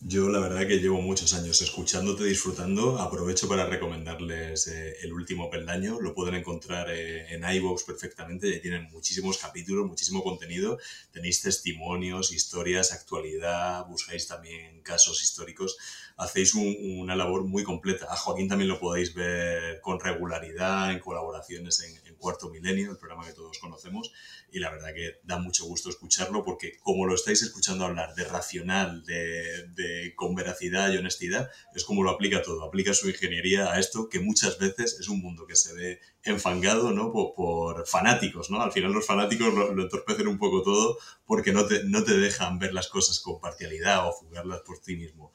Yo 0.00 0.28
la 0.28 0.40
verdad 0.40 0.66
que 0.68 0.78
llevo 0.78 1.00
muchos 1.00 1.32
años 1.32 1.62
escuchándote, 1.62 2.24
disfrutando. 2.24 2.98
Aprovecho 2.98 3.48
para 3.48 3.66
recomendarles 3.66 4.66
eh, 4.68 4.94
el 5.02 5.12
último 5.14 5.48
peldaño. 5.48 5.98
Lo 6.02 6.12
pueden 6.14 6.34
encontrar 6.34 6.90
eh, 6.90 7.34
en 7.34 7.42
iVoox 7.42 7.82
perfectamente. 7.84 8.52
Ya 8.52 8.60
tienen 8.60 8.90
muchísimos 8.92 9.38
capítulos, 9.38 9.86
muchísimo 9.86 10.22
contenido. 10.22 10.78
Tenéis 11.12 11.40
testimonios, 11.40 12.30
historias, 12.30 12.92
actualidad. 12.92 13.86
Buscáis 13.86 14.28
también 14.28 14.82
casos 14.82 15.22
históricos. 15.22 15.78
Hacéis 16.18 16.54
una 16.54 17.16
labor 17.16 17.44
muy 17.44 17.64
completa. 17.64 18.06
A 18.10 18.16
Joaquín 18.16 18.48
también 18.48 18.68
lo 18.68 18.78
podéis 18.78 19.14
ver 19.14 19.80
con 19.80 19.98
regularidad 19.98 20.92
en 20.92 21.00
colaboraciones 21.00 21.80
en, 21.80 22.05
Cuarto 22.16 22.48
Milenio, 22.50 22.90
el 22.90 22.98
programa 22.98 23.26
que 23.26 23.32
todos 23.32 23.58
conocemos 23.58 24.12
y 24.50 24.58
la 24.58 24.70
verdad 24.70 24.94
que 24.94 25.20
da 25.24 25.38
mucho 25.38 25.64
gusto 25.64 25.90
escucharlo 25.90 26.44
porque 26.44 26.78
como 26.80 27.06
lo 27.06 27.14
estáis 27.14 27.42
escuchando 27.42 27.84
hablar 27.84 28.14
de 28.14 28.24
racional, 28.24 29.04
de, 29.04 29.68
de, 29.74 30.14
con 30.16 30.34
veracidad 30.34 30.92
y 30.92 30.96
honestidad, 30.96 31.50
es 31.74 31.84
como 31.84 32.02
lo 32.02 32.10
aplica 32.10 32.42
todo, 32.42 32.64
aplica 32.64 32.94
su 32.94 33.08
ingeniería 33.08 33.72
a 33.72 33.78
esto 33.78 34.08
que 34.08 34.20
muchas 34.20 34.58
veces 34.58 34.98
es 35.00 35.08
un 35.08 35.20
mundo 35.20 35.46
que 35.46 35.56
se 35.56 35.74
ve 35.74 36.00
enfangado 36.22 36.92
¿no? 36.92 37.12
por, 37.12 37.86
fanáticos, 37.86 38.50
¿no? 38.50 38.60
Al 38.60 38.72
final 38.72 38.92
los 38.92 39.06
fanáticos 39.06 39.52
lo, 39.54 39.80
entorpecen 39.80 40.28
un 40.28 40.38
poco 40.38 40.62
todo 40.62 40.98
porque 41.24 41.52
no 41.52 41.66
te, 41.66 41.84
no 41.84 42.04
te 42.04 42.16
dejan 42.16 42.58
ver 42.58 42.72
las 42.72 42.88
cosas 42.88 43.20
con 43.20 43.40
parcialidad 43.40 44.08
o 44.08 44.12
fugarlas 44.12 44.60
por 44.60 44.78
ti 44.80 44.96
mismo. 44.96 45.32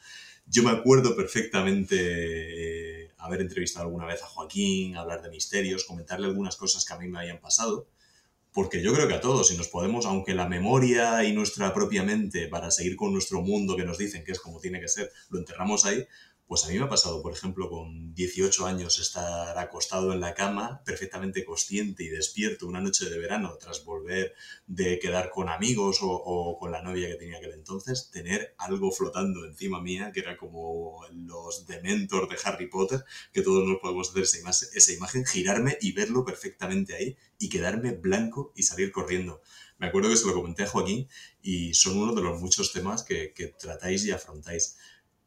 Yo 0.54 0.64
me 0.64 0.72
acuerdo 0.72 1.16
perfectamente 1.16 1.96
eh, 3.06 3.12
haber 3.20 3.40
entrevistado 3.40 3.86
alguna 3.86 4.06
vez 4.06 4.22
a 4.22 4.26
Joaquín, 4.26 4.98
hablar 4.98 5.22
de 5.22 5.30
misterios, 5.30 5.86
comentarle 5.86 6.28
algunas 6.28 6.58
cosas 6.58 6.84
que 6.84 6.92
a 6.92 6.98
mí 6.98 7.08
me 7.08 7.20
habían 7.20 7.40
pasado 7.40 7.88
porque 8.54 8.82
yo 8.82 8.94
creo 8.94 9.08
que 9.08 9.14
a 9.14 9.22
todos, 9.22 9.48
si 9.48 9.58
nos 9.58 9.70
podemos, 9.70 10.06
aunque 10.06 10.36
la 10.36 10.48
memoria 10.48 11.24
y 11.24 11.32
nuestra 11.32 11.74
propia 11.74 12.04
mente, 12.04 12.48
para 12.48 12.70
seguir 12.70 12.96
con 12.98 13.14
nuestro 13.14 13.42
mundo 13.42 13.78
que 13.78 13.86
nos 13.86 13.98
dicen 13.98 14.26
que 14.26 14.34
es 14.34 14.40
como 14.40 14.60
tiene 14.60 14.82
que 14.82 14.90
ser, 14.90 15.10
lo 15.30 15.40
enterramos 15.40 15.86
ahí, 15.86 16.06
pues 16.52 16.66
a 16.66 16.68
mí 16.68 16.78
me 16.78 16.84
ha 16.84 16.90
pasado, 16.90 17.22
por 17.22 17.32
ejemplo, 17.32 17.70
con 17.70 18.14
18 18.14 18.66
años 18.66 19.00
estar 19.00 19.58
acostado 19.58 20.12
en 20.12 20.20
la 20.20 20.34
cama, 20.34 20.84
perfectamente 20.84 21.46
consciente 21.46 22.04
y 22.04 22.10
despierto 22.10 22.68
una 22.68 22.82
noche 22.82 23.10
de 23.10 23.18
verano, 23.18 23.58
tras 23.58 23.86
volver 23.86 24.34
de 24.68 25.00
quedar 25.00 25.30
con 25.30 25.48
amigos 25.48 26.00
o, 26.02 26.58
con 26.60 26.74
la 26.74 26.82
novia 26.82 27.08
que 27.08 27.16
tenía 27.16 27.38
aquel 27.38 27.54
entonces, 27.54 28.12
tener 28.12 28.54
algo 28.58 28.92
flotando 28.92 29.46
encima 29.46 29.80
mía, 29.80 30.12
que 30.14 30.20
era 30.20 30.36
como 30.36 31.00
los 31.14 31.68
dementors 31.68 32.28
de 32.28 32.36
Harry 32.44 32.68
Potter, 32.68 33.06
que 33.32 33.44
todos 33.44 33.66
nos 33.66 33.80
podemos 33.80 34.10
hacer 34.10 34.24
esa, 34.24 34.92
imagen, 34.92 35.26
girarme 35.26 35.78
y 35.80 35.94
verlo 35.94 36.26
perfectamente 36.26 36.96
ahí 36.96 37.16
y 37.40 37.48
quedarme 37.48 37.94
blanco 37.94 38.52
y 38.58 38.64
salir 38.64 38.92
corriendo. 38.92 39.42
Me 39.78 39.88
acuerdo 39.88 40.10
que 40.10 40.18
se 40.18 40.28
lo 40.28 40.34
comenté 40.34 40.64
a 40.64 40.68
Joaquín 40.68 41.08
y 41.42 41.74
son 41.76 41.98
uno 41.98 42.14
de 42.14 42.22
los 42.22 42.42
muchos 42.42 42.74
temas 42.74 43.04
que 43.04 43.56
tratáis 43.58 44.04
y 44.04 44.12
afrontáis. 44.12 44.76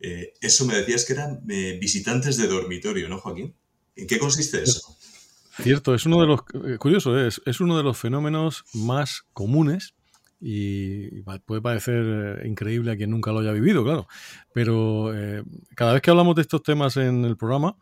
Eh, 0.06 0.34
eso 0.38 0.66
me 0.66 0.76
decías 0.76 1.06
que 1.06 1.14
eran 1.14 1.40
eh, 1.48 1.78
visitantes 1.80 2.36
de 2.36 2.46
dormitorio, 2.46 3.08
¿no, 3.08 3.18
Joaquín? 3.18 3.54
¿En 3.96 4.06
qué 4.06 4.18
consiste 4.18 4.62
eso? 4.62 4.94
Cierto, 5.62 5.94
es 5.94 6.04
uno 6.04 6.20
de 6.20 6.26
los, 6.26 6.40
eh, 6.66 6.76
curioso, 6.76 7.18
es, 7.18 7.40
es 7.46 7.60
uno 7.60 7.78
de 7.78 7.84
los 7.84 7.96
fenómenos 7.96 8.64
más 8.74 9.22
comunes 9.32 9.94
y 10.42 11.22
puede 11.46 11.62
parecer 11.62 12.44
increíble 12.44 12.92
a 12.92 12.96
quien 12.96 13.08
nunca 13.08 13.32
lo 13.32 13.38
haya 13.38 13.52
vivido, 13.52 13.82
claro. 13.82 14.06
Pero 14.52 15.10
cada 15.74 15.94
vez 15.94 16.02
que 16.02 16.10
hablamos 16.10 16.34
de 16.34 16.42
estos 16.42 16.62
temas 16.62 16.98
en 16.98 17.24
el 17.24 17.38
programa, 17.38 17.78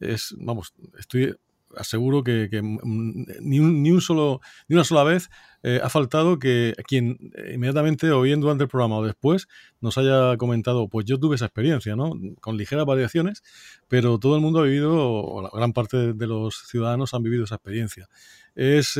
es, 0.00 0.34
vamos, 0.38 0.72
estoy 0.98 1.36
aseguro 1.76 2.24
que, 2.24 2.48
ni, 2.62 3.60
un, 3.60 3.82
ni, 3.82 3.90
un, 3.90 4.00
solo, 4.00 4.40
ni 4.68 4.74
una 4.74 4.84
sola 4.84 5.04
vez 5.04 5.30
eh, 5.62 5.80
ha 5.82 5.88
faltado 5.88 6.38
que 6.38 6.74
quien 6.86 7.18
inmediatamente 7.52 8.10
o 8.10 8.22
bien 8.22 8.40
durante 8.40 8.64
el 8.64 8.68
programa 8.68 8.98
o 8.98 9.04
después 9.04 9.48
nos 9.80 9.98
haya 9.98 10.36
comentado, 10.36 10.88
pues 10.88 11.06
yo 11.06 11.18
tuve 11.18 11.36
esa 11.36 11.46
experiencia, 11.46 11.96
¿no? 11.96 12.12
Con 12.40 12.56
ligeras 12.56 12.86
variaciones, 12.86 13.42
pero 13.88 14.18
todo 14.18 14.36
el 14.36 14.42
mundo 14.42 14.60
ha 14.60 14.64
vivido, 14.64 14.94
o 14.96 15.42
la 15.42 15.50
gran 15.52 15.72
parte 15.72 16.12
de 16.12 16.26
los 16.26 16.66
ciudadanos 16.68 17.14
han 17.14 17.22
vivido 17.22 17.44
esa 17.44 17.56
experiencia. 17.56 18.08
Es 18.54 18.98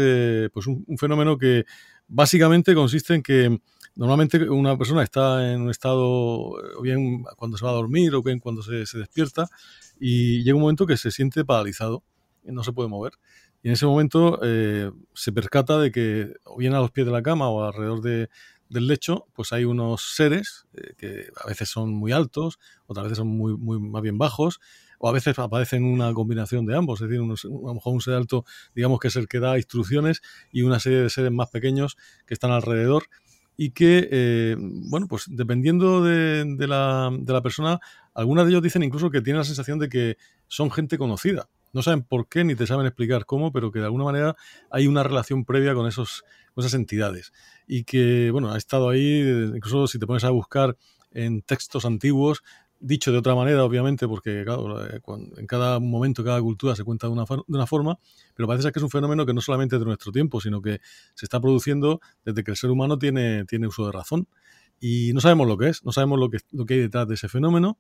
pues 0.53 0.67
un, 0.67 0.85
fenómeno 0.99 1.39
que 1.39 1.65
básicamente 2.09 2.75
consiste 2.75 3.15
en 3.15 3.23
que 3.23 3.59
normalmente 3.95 4.49
una 4.49 4.77
persona 4.77 5.03
está 5.03 5.53
en 5.53 5.63
un 5.63 5.71
estado, 5.71 6.01
o 6.01 6.83
bien 6.83 7.25
cuando 7.37 7.57
se 7.57 7.65
va 7.65 7.71
a 7.71 7.75
dormir, 7.75 8.15
o 8.15 8.23
bien 8.23 8.39
cuando 8.39 8.63
se, 8.63 8.99
despierta, 8.99 9.49
y 9.99 10.43
llega 10.43 10.57
un 10.57 10.63
momento 10.63 10.87
que 10.87 10.97
se 10.97 11.11
siente 11.11 11.45
paralizado, 11.45 12.03
no 12.53 12.63
se 12.63 12.73
puede 12.73 12.89
mover. 12.89 13.13
Y 13.63 13.69
en 13.69 13.75
ese 13.75 13.87
momento 13.87 14.39
eh, 14.43 14.91
se 15.15 15.33
percata 15.33 15.79
de 15.79 15.91
que, 15.91 16.35
o 16.45 16.57
bien 16.57 16.75
a 16.75 16.81
los 16.81 16.91
pies 16.91 17.07
de 17.07 17.13
la 17.13 17.23
cama 17.23 17.49
o 17.49 17.65
alrededor 17.65 18.01
de, 18.01 18.29
del 18.69 18.87
lecho, 18.87 19.27
pues 19.35 19.53
hay 19.53 19.65
unos 19.65 20.15
seres 20.15 20.67
eh, 20.75 20.95
que 20.97 21.27
a 21.43 21.47
veces 21.47 21.69
son 21.69 21.93
muy 21.93 22.13
altos, 22.13 22.59
otras 22.87 23.05
veces 23.05 23.19
son 23.19 23.29
muy, 23.29 23.57
muy 23.57 23.79
más 23.81 24.03
bien 24.03 24.19
bajos, 24.19 24.61
o 24.99 25.09
a 25.09 25.13
veces 25.13 25.39
aparecen 25.39 25.85
una 25.85 26.13
combinación 26.15 26.67
de 26.67 26.77
ambos, 26.77 27.01
es 27.01 27.09
decir, 27.09 27.23
a 27.23 27.49
lo 27.49 27.75
mejor 27.75 27.93
un 27.93 28.01
ser 28.01 28.15
alto, 28.15 28.45
digamos 28.75 28.99
que 28.99 29.09
es 29.09 29.17
el 29.17 29.29
que 29.29 29.41
da 29.41 29.57
instrucciones, 29.57 30.23
y 30.53 30.63
una 30.63 30.81
serie 30.81 31.01
de 31.01 31.11
seres 31.11 31.33
más 31.33 31.51
pequeños 31.51 31.97
que 32.27 32.35
están 32.35 32.51
alrededor 32.51 33.05
y 33.57 33.71
que, 33.71 34.09
eh, 34.11 34.57
bueno, 34.59 35.07
pues 35.09 35.25
dependiendo 35.29 36.03
de, 36.03 36.45
la, 36.67 37.11
de, 37.13 37.33
la, 37.33 37.43
persona, 37.43 37.81
algunos 38.15 38.45
de 38.45 38.51
ellos 38.51 38.63
dicen 38.63 38.83
incluso 38.83 39.11
que 39.11 39.23
tienen 39.23 39.39
la 39.39 39.45
sensación 39.45 39.79
de 39.79 39.89
que 39.89 40.17
son 40.47 40.71
gente 40.71 40.99
conocida. 40.99 41.49
No 41.77 41.83
saben 41.83 42.03
por 42.03 42.27
qué 42.27 42.43
ni 42.43 42.55
te 42.55 42.67
saben 42.67 42.87
explicar 42.87 43.27
cómo, 43.27 43.53
pero 43.53 43.71
que 43.71 43.81
de 43.81 43.85
alguna 43.85 44.05
manera 44.05 44.35
hay 44.71 44.87
una 44.87 45.03
relación 45.03 45.45
previa 45.45 45.75
con, 45.75 45.87
esos, 45.87 46.25
con 46.55 46.65
esas 46.65 46.73
entidades. 46.73 47.35
Y 47.67 47.85
que, 47.85 48.31
bueno, 48.31 48.51
ha 48.51 48.57
estado 48.57 48.89
ahí, 48.89 49.21
incluso 49.55 49.87
si 49.87 49.99
te 49.99 50.07
pones 50.07 50.25
a 50.25 50.31
buscar 50.31 50.79
en 51.11 51.43
textos 51.43 51.85
antiguos, 51.85 52.43
dicho 52.81 53.13
de 53.13 53.19
otra 53.19 53.35
manera, 53.35 53.63
obviamente, 53.63 54.09
porque 54.09 54.41
eh, 54.41 55.01
en 55.37 55.47
cada 55.47 55.79
momento, 55.79 56.25
cada 56.25 56.41
cultura 56.41 56.75
se 56.75 56.83
cuenta 56.83 57.09
de 57.09 57.13
una, 57.13 57.25
de 57.25 57.43
una 57.47 57.67
forma, 57.67 57.99
pero 58.35 58.49
parece 58.49 58.73
que 58.73 58.79
es 58.79 58.83
un 58.83 58.89
fenómeno 58.89 59.27
que 59.27 59.35
no 59.35 59.43
solamente 59.43 59.77
es 59.77 59.81
de 59.81 59.85
nuestro 59.85 60.13
tiempo, 60.13 60.41
sino 60.41 60.63
que 60.63 60.81
se 61.13 61.27
está 61.27 61.41
produciendo 61.41 62.01
desde 62.25 62.43
que 62.43 62.53
el 62.53 62.57
ser 62.57 62.71
humano 62.71 62.99
tiene, 62.99 63.45
tiene 63.45 63.67
uso 63.67 63.85
de 63.85 63.93
razón. 63.93 64.29
Y 64.81 65.13
no 65.13 65.21
sabemos 65.21 65.47
lo 65.47 65.59
que 65.59 65.69
es, 65.69 65.85
no 65.85 65.93
sabemos 65.93 66.19
lo 66.19 66.31
que, 66.31 66.39
lo 66.53 66.65
que 66.65 66.73
hay 66.73 66.81
detrás 66.81 67.07
de 67.07 67.17
ese 67.17 67.29
fenómeno. 67.29 67.79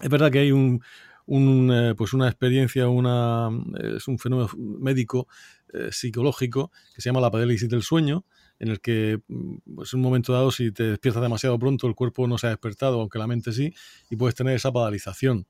Es 0.00 0.10
verdad 0.10 0.30
que 0.30 0.38
hay 0.38 0.52
un, 0.52 0.80
eh, 1.28 1.94
pues 1.96 2.12
una 2.12 2.28
experiencia, 2.28 2.88
una, 2.88 3.48
es 3.96 4.06
un 4.08 4.18
fenómeno 4.18 4.50
médico, 4.56 5.28
eh, 5.72 5.88
psicológico, 5.90 6.70
que 6.94 7.00
se 7.00 7.08
llama 7.08 7.20
la 7.20 7.30
parálisis 7.30 7.68
del 7.68 7.82
sueño, 7.82 8.24
en 8.58 8.68
el 8.68 8.80
que 8.80 9.20
mm, 9.26 9.56
pues, 9.74 9.92
en 9.92 9.98
un 9.98 10.04
momento 10.04 10.32
dado 10.32 10.50
si 10.50 10.72
te 10.72 10.84
despiertas 10.84 11.22
demasiado 11.22 11.58
pronto 11.58 11.86
el 11.86 11.94
cuerpo 11.94 12.26
no 12.26 12.38
se 12.38 12.46
ha 12.46 12.50
despertado, 12.50 13.00
aunque 13.00 13.18
la 13.18 13.26
mente 13.26 13.52
sí, 13.52 13.74
y 14.10 14.16
puedes 14.16 14.34
tener 14.34 14.54
esa 14.54 14.72
paralización. 14.72 15.46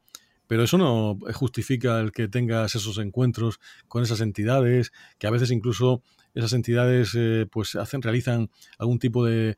Pero 0.47 0.63
eso 0.63 0.79
no 0.79 1.19
justifica 1.35 2.01
el 2.01 2.13
que 2.13 2.29
tengas 2.29 2.75
esos 2.75 2.99
encuentros 2.99 3.59
con 3.89 4.03
esas 4.03 4.21
entidades, 4.21 4.93
que 5.19 5.27
a 5.27 5.31
veces 5.31 5.51
incluso 5.51 6.03
esas 6.35 6.53
entidades 6.53 7.13
eh, 7.17 7.47
pues 7.51 7.75
hacen, 7.75 8.03
realizan 8.03 8.51
algún 8.79 8.99
tipo 8.99 9.25
de, 9.25 9.57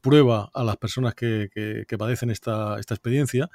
prueba 0.00 0.50
a 0.54 0.64
las 0.64 0.76
personas 0.76 1.14
que, 1.14 1.84
padecen 1.98 2.30
esta, 2.30 2.78
esta 2.78 2.94
experiencia. 2.94 3.50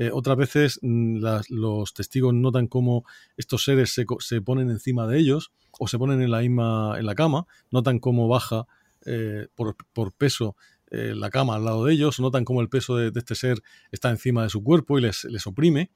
Eh, 0.00 0.10
otras 0.12 0.36
veces 0.36 0.78
mm, 0.80 1.18
los 1.48 1.92
testigos 1.92 2.32
notan 2.32 2.68
cómo 2.68 3.04
estos 3.36 3.64
seres 3.64 3.90
se, 3.90 4.06
se, 4.20 4.40
ponen 4.40 4.70
encima 4.70 5.08
de 5.08 5.18
ellos 5.18 5.50
o 5.76 5.88
se 5.88 5.98
ponen 5.98 6.22
en 6.22 6.30
la 6.30 6.38
misma 6.38 6.94
en 7.00 7.04
la 7.04 7.16
cama, 7.16 7.48
notan 7.72 7.98
cómo 7.98 8.28
baja 8.28 8.68
eh, 9.04 9.48
por, 9.56 10.12
peso 10.12 10.54
eh, 10.92 11.14
la 11.16 11.30
cama 11.30 11.56
al 11.56 11.64
lado 11.64 11.84
de 11.84 11.94
ellos, 11.94 12.20
notan 12.20 12.44
cómo 12.44 12.60
el 12.60 12.68
peso 12.68 12.94
de, 12.94 13.10
este 13.12 13.34
ser 13.34 13.60
está 13.90 14.08
encima 14.10 14.44
de 14.44 14.50
su 14.50 14.62
cuerpo 14.62 15.00
y 15.00 15.02
les, 15.02 15.24
les 15.24 15.44
oprime. 15.48 15.90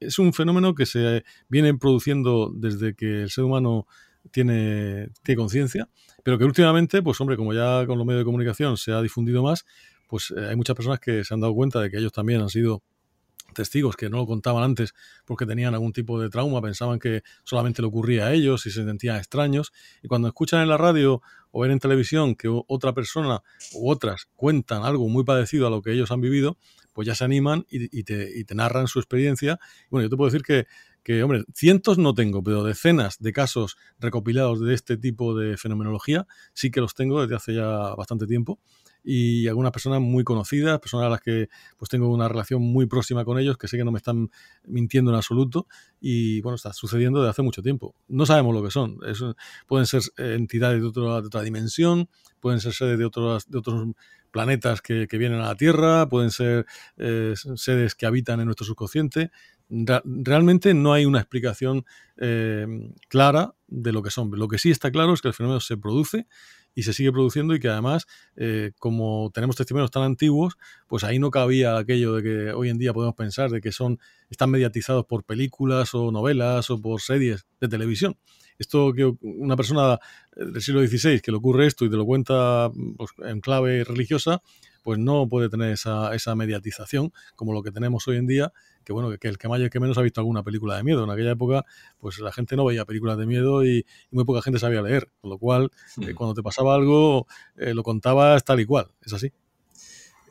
es 0.00 0.18
un 0.18 0.32
fenómeno 0.32 0.74
que 0.74 0.86
se 0.86 1.22
viene 1.50 1.74
produciendo 1.74 2.50
desde 2.50 2.94
que 2.94 3.24
el 3.24 3.30
ser 3.30 3.44
humano 3.44 3.86
tiene, 4.30 5.10
tiene 5.22 5.36
conciencia, 5.36 5.90
pero 6.22 6.38
que 6.38 6.46
últimamente, 6.46 7.02
pues 7.02 7.20
hombre, 7.20 7.36
como 7.36 7.52
ya 7.52 7.84
con 7.86 7.98
los 7.98 8.06
medios 8.06 8.22
de 8.22 8.24
comunicación 8.24 8.78
se 8.78 8.92
ha 8.92 9.02
difundido 9.02 9.42
más, 9.42 9.66
pues 10.08 10.30
hay 10.30 10.56
muchas 10.56 10.74
personas 10.74 10.98
que 10.98 11.24
se 11.24 11.34
han 11.34 11.40
dado 11.40 11.52
cuenta 11.54 11.82
de 11.82 11.90
que 11.90 11.98
ellos 11.98 12.12
también 12.12 12.40
han 12.40 12.48
sido 12.48 12.82
testigos 13.54 13.96
que 13.96 14.10
no 14.10 14.18
lo 14.18 14.26
contaban 14.26 14.62
antes 14.62 14.94
porque 15.24 15.46
tenían 15.46 15.74
algún 15.74 15.92
tipo 15.92 16.20
de 16.20 16.28
trauma, 16.28 16.60
pensaban 16.60 16.98
que 16.98 17.22
solamente 17.44 17.82
le 17.82 17.88
ocurría 17.88 18.26
a 18.26 18.32
ellos 18.32 18.66
y 18.66 18.70
se 18.70 18.84
sentían 18.84 19.16
extraños. 19.16 19.72
Y 20.02 20.08
cuando 20.08 20.28
escuchan 20.28 20.62
en 20.62 20.68
la 20.68 20.76
radio 20.76 21.22
o 21.50 21.60
ven 21.60 21.70
en 21.70 21.78
televisión 21.78 22.34
que 22.34 22.48
otra 22.48 22.92
persona 22.92 23.42
u 23.72 23.90
otras 23.90 24.28
cuentan 24.36 24.84
algo 24.84 25.08
muy 25.08 25.24
parecido 25.24 25.66
a 25.66 25.70
lo 25.70 25.82
que 25.82 25.92
ellos 25.92 26.10
han 26.10 26.20
vivido, 26.20 26.58
pues 26.92 27.06
ya 27.06 27.14
se 27.14 27.24
animan 27.24 27.66
y, 27.68 28.04
te, 28.04 28.54
narran 28.54 28.86
su 28.86 28.98
experiencia. 28.98 29.58
Bueno, 29.90 30.04
yo 30.04 30.10
te 30.10 30.16
puedo 30.16 30.30
decir 30.30 30.42
que, 30.42 30.66
que, 31.02 31.22
hombre, 31.22 31.44
cientos 31.52 31.98
no 31.98 32.14
tengo, 32.14 32.42
pero 32.42 32.62
decenas 32.62 33.18
de 33.18 33.32
casos 33.32 33.76
recopilados 33.98 34.60
de 34.60 34.74
este 34.74 34.96
tipo 34.96 35.36
de 35.36 35.56
fenomenología 35.56 36.26
sí 36.52 36.70
que 36.70 36.80
los 36.80 36.94
tengo 36.94 37.22
desde 37.22 37.34
hace 37.34 37.54
ya 37.54 37.94
bastante 37.96 38.26
tiempo 38.26 38.60
y 39.04 39.46
algunas 39.46 39.70
personas 39.70 40.00
muy 40.00 40.24
conocidas, 40.24 40.80
personas 40.80 41.06
a 41.06 41.10
las 41.10 41.20
que 41.20 41.48
pues 41.76 41.90
tengo 41.90 42.08
una 42.08 42.26
relación 42.26 42.62
muy 42.62 42.86
próxima 42.86 43.24
con 43.24 43.38
ellos, 43.38 43.58
que 43.58 43.68
sé 43.68 43.76
que 43.76 43.84
no 43.84 43.92
me 43.92 43.98
están 43.98 44.30
mintiendo 44.66 45.10
en 45.10 45.16
absoluto 45.16 45.66
y 46.00 46.40
bueno, 46.40 46.56
está 46.56 46.72
sucediendo 46.72 47.20
desde 47.20 47.30
hace 47.30 47.42
mucho 47.42 47.62
tiempo. 47.62 47.94
No 48.08 48.24
sabemos 48.24 48.54
lo 48.54 48.62
que 48.62 48.70
son. 48.70 48.98
pueden 49.66 49.86
ser 49.86 50.02
eh, 50.16 50.34
entidades 50.36 50.80
de, 50.80 50.90
de, 50.90 51.00
otra 51.00 51.42
dimensión, 51.42 52.08
pueden 52.40 52.60
ser 52.60 52.72
seres 52.72 52.98
de 52.98 53.04
otros, 53.04 53.48
de 53.48 53.58
otros 53.58 53.88
planetas 54.34 54.82
que, 54.82 55.06
vienen 55.12 55.38
a 55.38 55.46
la 55.46 55.54
Tierra, 55.54 56.08
pueden 56.08 56.32
ser 56.32 56.66
eh, 56.96 57.34
seres 57.54 57.94
que 57.94 58.04
habitan 58.04 58.40
en 58.40 58.46
nuestro 58.46 58.66
subconsciente. 58.66 59.30
Realmente 59.68 60.74
no 60.74 60.92
hay 60.92 61.04
una 61.06 61.20
explicación 61.20 61.84
eh, 62.16 62.66
clara 63.08 63.54
de 63.66 63.92
lo 63.92 64.02
que 64.02 64.10
son. 64.10 64.30
Lo 64.32 64.48
que 64.48 64.58
sí 64.58 64.70
está 64.70 64.90
claro 64.90 65.14
es 65.14 65.22
que 65.22 65.28
el 65.28 65.34
fenómeno 65.34 65.60
se 65.60 65.76
produce 65.76 66.26
y 66.74 66.82
se 66.82 66.92
sigue 66.92 67.12
produciendo 67.12 67.54
y 67.54 67.60
que 67.60 67.68
además, 67.68 68.06
eh, 68.36 68.72
como 68.78 69.30
tenemos 69.32 69.56
testimonios 69.56 69.90
tan 69.90 70.02
antiguos, 70.02 70.56
pues 70.88 71.04
ahí 71.04 71.18
no 71.18 71.30
cabía 71.30 71.78
aquello 71.78 72.14
de 72.14 72.22
que 72.22 72.52
hoy 72.52 72.68
en 72.68 72.78
día 72.78 72.92
podemos 72.92 73.14
pensar 73.14 73.50
de 73.50 73.60
que 73.60 73.72
son, 73.72 73.98
están 74.28 74.50
mediatizados 74.50 75.06
por 75.06 75.24
películas 75.24 75.94
o 75.94 76.10
novelas 76.10 76.70
o 76.70 76.80
por 76.80 77.00
series 77.00 77.46
de 77.60 77.68
televisión. 77.68 78.16
Esto 78.58 78.92
que 78.92 79.12
una 79.20 79.56
persona 79.56 79.98
del 80.36 80.62
siglo 80.62 80.86
XVI 80.86 81.20
que 81.20 81.30
le 81.30 81.38
ocurre 81.38 81.66
esto 81.66 81.84
y 81.84 81.90
te 81.90 81.96
lo 81.96 82.04
cuenta 82.04 82.70
pues, 82.96 83.10
en 83.24 83.40
clave 83.40 83.84
religiosa, 83.84 84.42
pues 84.84 85.00
no 85.00 85.28
puede 85.28 85.48
tener 85.48 85.72
esa, 85.72 86.14
esa 86.14 86.36
mediatización 86.36 87.12
como 87.34 87.52
lo 87.52 87.64
que 87.64 87.72
tenemos 87.72 88.06
hoy 88.06 88.18
en 88.18 88.28
día 88.28 88.52
que 88.84 88.92
bueno, 88.92 89.18
que 89.18 89.28
el 89.28 89.38
que 89.38 89.48
más 89.48 89.58
y 89.60 89.64
el 89.64 89.70
que 89.70 89.80
menos 89.80 89.98
ha 89.98 90.02
visto 90.02 90.20
alguna 90.20 90.42
película 90.42 90.76
de 90.76 90.84
miedo. 90.84 91.04
En 91.04 91.10
aquella 91.10 91.32
época, 91.32 91.64
pues 91.98 92.18
la 92.18 92.32
gente 92.32 92.54
no 92.54 92.64
veía 92.64 92.84
películas 92.84 93.18
de 93.18 93.26
miedo 93.26 93.64
y, 93.64 93.84
muy 94.10 94.24
poca 94.24 94.42
gente 94.42 94.60
sabía 94.60 94.82
leer, 94.82 95.10
con 95.20 95.30
lo 95.30 95.38
cual, 95.38 95.70
eh, 96.02 96.14
cuando 96.14 96.34
te 96.34 96.42
pasaba 96.42 96.74
algo, 96.74 97.26
eh, 97.56 97.74
lo 97.74 97.82
contabas 97.82 98.44
tal 98.44 98.60
y 98.60 98.66
cual, 98.66 98.92
es 99.04 99.12
así. 99.12 99.32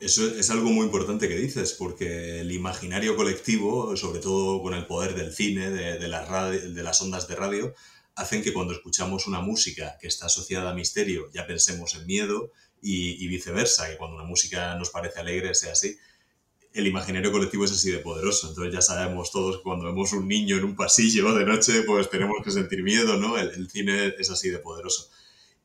Eso 0.00 0.26
es 0.26 0.50
algo 0.50 0.70
muy 0.70 0.86
importante 0.86 1.28
que 1.28 1.36
dices, 1.36 1.74
porque 1.78 2.40
el 2.40 2.52
imaginario 2.52 3.16
colectivo, 3.16 3.96
sobre 3.96 4.20
todo 4.20 4.62
con 4.62 4.74
el 4.74 4.86
poder 4.86 5.14
del 5.14 5.32
cine, 5.32 5.70
de, 5.70 5.98
de, 5.98 6.70
de 6.70 6.82
las 6.82 7.02
ondas 7.02 7.26
de 7.26 7.36
radio, 7.36 7.74
hacen 8.16 8.42
que 8.42 8.52
cuando 8.52 8.72
escuchamos 8.72 9.26
una 9.26 9.40
música 9.40 9.96
que 10.00 10.08
está 10.08 10.26
asociada 10.26 10.70
a 10.70 10.74
misterio 10.74 11.30
ya 11.32 11.46
pensemos 11.46 11.94
en 11.94 12.06
miedo 12.06 12.52
y, 12.84 13.24
y 13.24 13.28
viceversa, 13.28 13.88
que 13.88 13.96
cuando 13.96 14.16
una 14.16 14.24
música 14.24 14.76
nos 14.76 14.90
parece 14.90 15.18
alegre 15.18 15.54
sea 15.54 15.72
así 15.72 15.96
el 16.74 16.88
imaginario 16.88 17.30
colectivo 17.30 17.64
es 17.64 17.72
así 17.72 17.90
de 17.90 18.00
poderoso. 18.00 18.48
Entonces 18.48 18.74
ya 18.74 18.82
sabemos 18.82 19.30
todos 19.30 19.58
que 19.58 19.62
cuando 19.62 19.86
vemos 19.86 20.12
un 20.12 20.26
niño 20.26 20.56
en 20.56 20.64
un 20.64 20.76
pasillo 20.76 21.32
de 21.32 21.46
noche, 21.46 21.82
pues 21.86 22.10
tenemos 22.10 22.38
que 22.44 22.50
sentir 22.50 22.82
miedo, 22.82 23.16
¿no? 23.16 23.38
El, 23.38 23.70
cine 23.70 24.12
es 24.18 24.28
así 24.28 24.50
de 24.50 24.58
poderoso. 24.58 25.08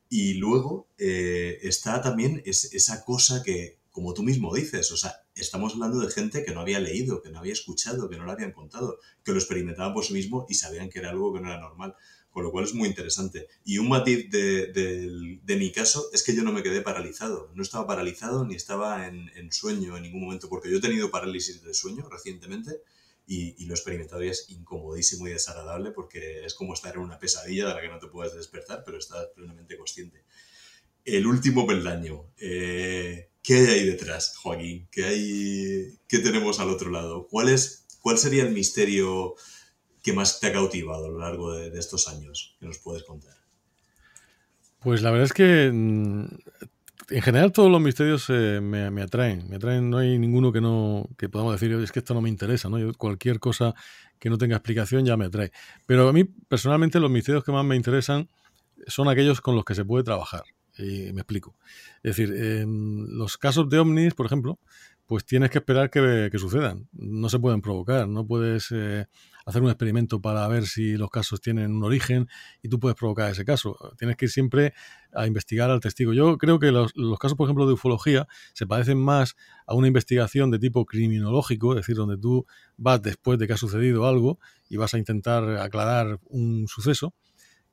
Y 0.08 0.36
luego 0.36 0.88
eh, 1.00 1.60
está 1.64 2.02
también 2.02 2.44
esa 2.46 3.04
cosa 3.04 3.42
que, 3.44 3.80
como 3.90 4.14
tú 4.14 4.22
mismo 4.22 4.54
dices, 4.54 4.92
o 4.92 4.98
sea, 4.98 5.24
estamos 5.34 5.74
hablando 5.74 6.00
de 6.00 6.12
gente 6.12 6.46
que 6.46 6.54
no 6.54 6.62
había 6.62 6.80
leído, 6.80 7.24
que 7.24 7.32
no 7.32 7.40
había 7.40 7.54
escuchado, 7.54 8.08
que 8.08 8.18
no 8.18 8.26
lo 8.26 8.32
habían 8.32 8.52
contado, 8.52 9.00
que 9.24 9.32
lo 9.32 9.40
experimentaban 9.40 9.94
por 9.94 10.06
sí 10.06 10.14
mismo 10.14 10.46
y 10.48 10.54
sabían 10.54 10.90
que 10.90 11.00
era 11.00 11.10
algo 11.10 11.34
que 11.34 11.42
no 11.42 11.50
era 11.50 11.60
normal 11.60 11.96
con 12.32 12.44
lo 12.44 12.52
cual 12.52 12.66
es 12.66 12.74
muy 12.74 12.88
interesante. 12.88 13.48
Y 13.66 13.78
un 13.80 13.90
matiz 13.90 14.30
de, 14.30 15.56
mi 15.58 15.72
caso 15.72 16.10
es 16.14 16.24
que 16.24 16.36
yo 16.36 16.44
no 16.44 16.52
me 16.52 16.64
quedé 16.64 16.82
paralizado, 16.82 17.52
no 17.56 17.64
estaba 17.64 17.88
paralizado 17.88 18.46
ni 18.46 18.56
estaba 18.56 19.08
en, 19.08 19.52
sueño 19.52 19.98
en 19.98 20.04
ningún 20.04 20.22
momento, 20.22 20.50
porque 20.50 20.70
yo 20.70 20.78
he 20.78 20.82
tenido 20.82 21.12
parálisis 21.12 21.64
de 21.64 21.74
sueño 21.74 22.08
recientemente 22.10 22.82
y, 23.28 23.66
lo 23.66 23.74
he 23.74 23.78
experimentado 23.78 24.24
y 24.24 24.30
es 24.30 24.50
incomodísimo 24.50 25.28
y 25.28 25.32
desagradable 25.32 25.92
porque 25.92 26.46
es 26.46 26.54
como 26.54 26.74
estar 26.74 26.96
en 26.96 27.02
una 27.02 27.20
pesadilla 27.20 27.68
de 27.68 27.74
la 27.74 27.82
que 27.82 27.90
no 27.90 28.00
te 28.00 28.08
puedes 28.08 28.36
despertar, 28.36 28.84
pero 28.86 28.98
estás 28.98 29.28
plenamente 29.36 29.78
consciente. 29.78 30.24
el 31.06 31.26
último 31.26 31.66
peldaño. 31.66 32.32
Eh, 32.38 33.30
¿Qué 33.42 33.56
hay 33.56 33.66
ahí 33.68 33.86
detrás, 33.86 34.36
Joaquín? 34.38 34.88
¿Qué, 34.92 35.06
hay, 35.06 35.98
¿Qué 36.08 36.20
tenemos 36.20 36.60
al 36.60 36.70
otro 36.70 36.92
lado? 36.92 37.28
¿Cuál, 37.28 37.50
es, 37.50 37.86
¿Cuál 38.02 38.18
sería 38.18 38.44
el 38.44 38.52
misterio 38.52 39.36
que 40.02 40.14
más 40.14 40.40
te 40.40 40.48
ha 40.48 40.54
cautivado 40.54 41.06
a 41.06 41.10
lo 41.10 41.20
largo 41.20 41.54
de, 41.54 41.78
estos 41.78 42.08
años 42.08 42.56
que 42.60 42.66
nos 42.66 42.80
puedes 42.80 43.04
contar? 43.04 43.36
Pues 44.80 45.02
la 45.02 45.12
verdad 45.12 45.26
es 45.26 45.34
que 45.34 45.72
mm, 45.72 46.26
en 47.10 47.22
general 47.22 47.52
todos 47.52 47.72
los 47.72 47.82
misterios 47.82 48.26
eh, 48.30 48.60
me, 48.62 49.02
atraen. 49.02 49.50
Me 49.50 49.58
atraen, 49.58 49.90
no 49.90 49.98
hay 49.98 50.18
ninguno 50.18 50.52
que 50.52 50.62
no 50.62 51.10
que 51.18 51.30
podamos 51.30 51.60
decir, 51.60 51.72
es 51.74 51.92
que 51.92 52.00
esto 52.00 52.14
no 52.14 52.22
me 52.22 52.30
interesa, 52.30 52.70
¿no? 52.70 52.94
cualquier 52.94 53.40
cosa 53.40 53.74
que 54.20 54.30
no 54.30 54.38
tenga 54.38 54.56
explicación 54.56 55.06
ya 55.06 55.18
me 55.18 55.26
atrae. 55.26 55.52
Pero 55.86 56.08
a 56.08 56.14
mí 56.14 56.24
personalmente 56.24 57.00
los 57.00 57.12
misterios 57.12 57.44
que 57.44 57.52
más 57.52 57.66
me 57.66 57.76
interesan 57.76 58.30
son 58.88 59.10
aquellos 59.10 59.42
con 59.42 59.56
los 59.56 59.66
que 59.66 59.76
se 59.76 59.86
puede 59.86 60.04
trabajar. 60.04 60.44
Y 60.78 61.12
me 61.12 61.22
explico. 61.22 61.56
Es 62.04 62.16
decir, 62.16 62.34
en 62.34 63.18
los 63.18 63.38
casos 63.38 63.70
de 63.70 63.80
ovnis, 63.80 64.14
por 64.14 64.26
ejemplo, 64.26 64.60
pues 65.06 65.26
tienes 65.26 65.50
que 65.50 65.58
esperar 65.58 65.90
que, 65.90 66.32
sucedan. 66.38 66.88
No 66.94 67.30
se 67.30 67.40
pueden 67.40 67.62
provocar. 67.62 68.08
No 68.08 68.26
puedes 68.26 68.68
eh, 68.72 69.08
hacer 69.46 69.62
un 69.62 69.70
experimento 69.70 70.22
para 70.22 70.48
ver 70.48 70.66
si 70.66 70.98
los 70.98 71.10
casos 71.10 71.42
tienen 71.42 71.72
un 71.72 71.84
origen 71.84 72.28
y 72.62 72.70
tú 72.70 72.80
puedes 72.80 72.98
provocar 72.98 73.32
ese 73.32 73.46
caso. 73.46 73.78
Tienes 73.98 74.18
que 74.18 74.26
ir 74.26 74.32
siempre 74.32 74.74
a 75.14 75.28
investigar 75.28 75.70
al 75.70 75.80
testigo. 75.80 76.14
Yo 76.14 76.38
creo 76.38 76.60
que 76.60 76.72
los, 76.72 76.94
casos, 77.20 77.36
por 77.38 77.48
ejemplo, 77.48 77.66
de 77.68 77.74
ufología 77.74 78.28
se 78.54 78.68
parecen 78.68 78.98
más 78.98 79.36
a 79.66 79.74
una 79.74 79.88
investigación 79.88 80.52
de 80.52 80.60
tipo 80.60 80.86
criminológico, 80.86 81.74
es 81.74 81.78
decir, 81.78 81.96
donde 81.96 82.18
tú 82.18 82.46
vas 82.78 83.02
después 83.02 83.40
de 83.40 83.48
que 83.48 83.54
ha 83.54 83.58
sucedido 83.58 84.08
algo 84.08 84.40
y 84.70 84.78
vas 84.78 84.94
a 84.94 84.98
intentar 84.98 85.58
aclarar 85.58 86.20
un 86.26 86.68
suceso 86.68 87.14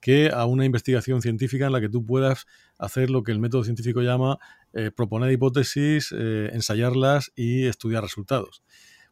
que 0.00 0.30
a 0.32 0.44
una 0.44 0.64
investigación 0.64 1.22
científica 1.22 1.66
en 1.66 1.72
la 1.72 1.80
que 1.80 1.88
tú 1.88 2.04
puedas 2.04 2.46
hacer 2.78 3.10
lo 3.10 3.22
que 3.22 3.32
el 3.32 3.38
método 3.38 3.64
científico 3.64 4.02
llama 4.02 4.38
eh, 4.72 4.90
proponer 4.90 5.32
hipótesis, 5.32 6.14
eh, 6.16 6.50
ensayarlas 6.52 7.32
y 7.34 7.66
estudiar 7.66 8.02
resultados. 8.02 8.62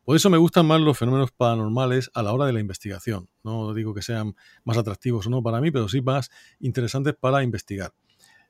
Por 0.05 0.17
eso 0.17 0.29
me 0.29 0.39
gustan 0.39 0.67
más 0.67 0.81
los 0.81 0.99
fenómenos 0.99 1.33
paranormales 1.33 2.11
a 2.15 2.23
la 2.23 2.33
hora 2.33 2.47
de 2.47 2.53
la 2.53 2.61
investigación. 2.61 3.29
No 3.43 3.73
digo 3.73 3.95
que 3.95 4.03
sean 4.03 4.37
más 4.65 4.77
atractivos 4.77 5.27
o 5.27 5.31
no 5.31 5.43
para 5.43 5.61
mí, 5.61 5.71
pero 5.71 5.89
sí 5.89 6.03
más 6.03 6.31
interesantes 6.61 7.15
para 7.19 7.43
investigar. 7.43 7.93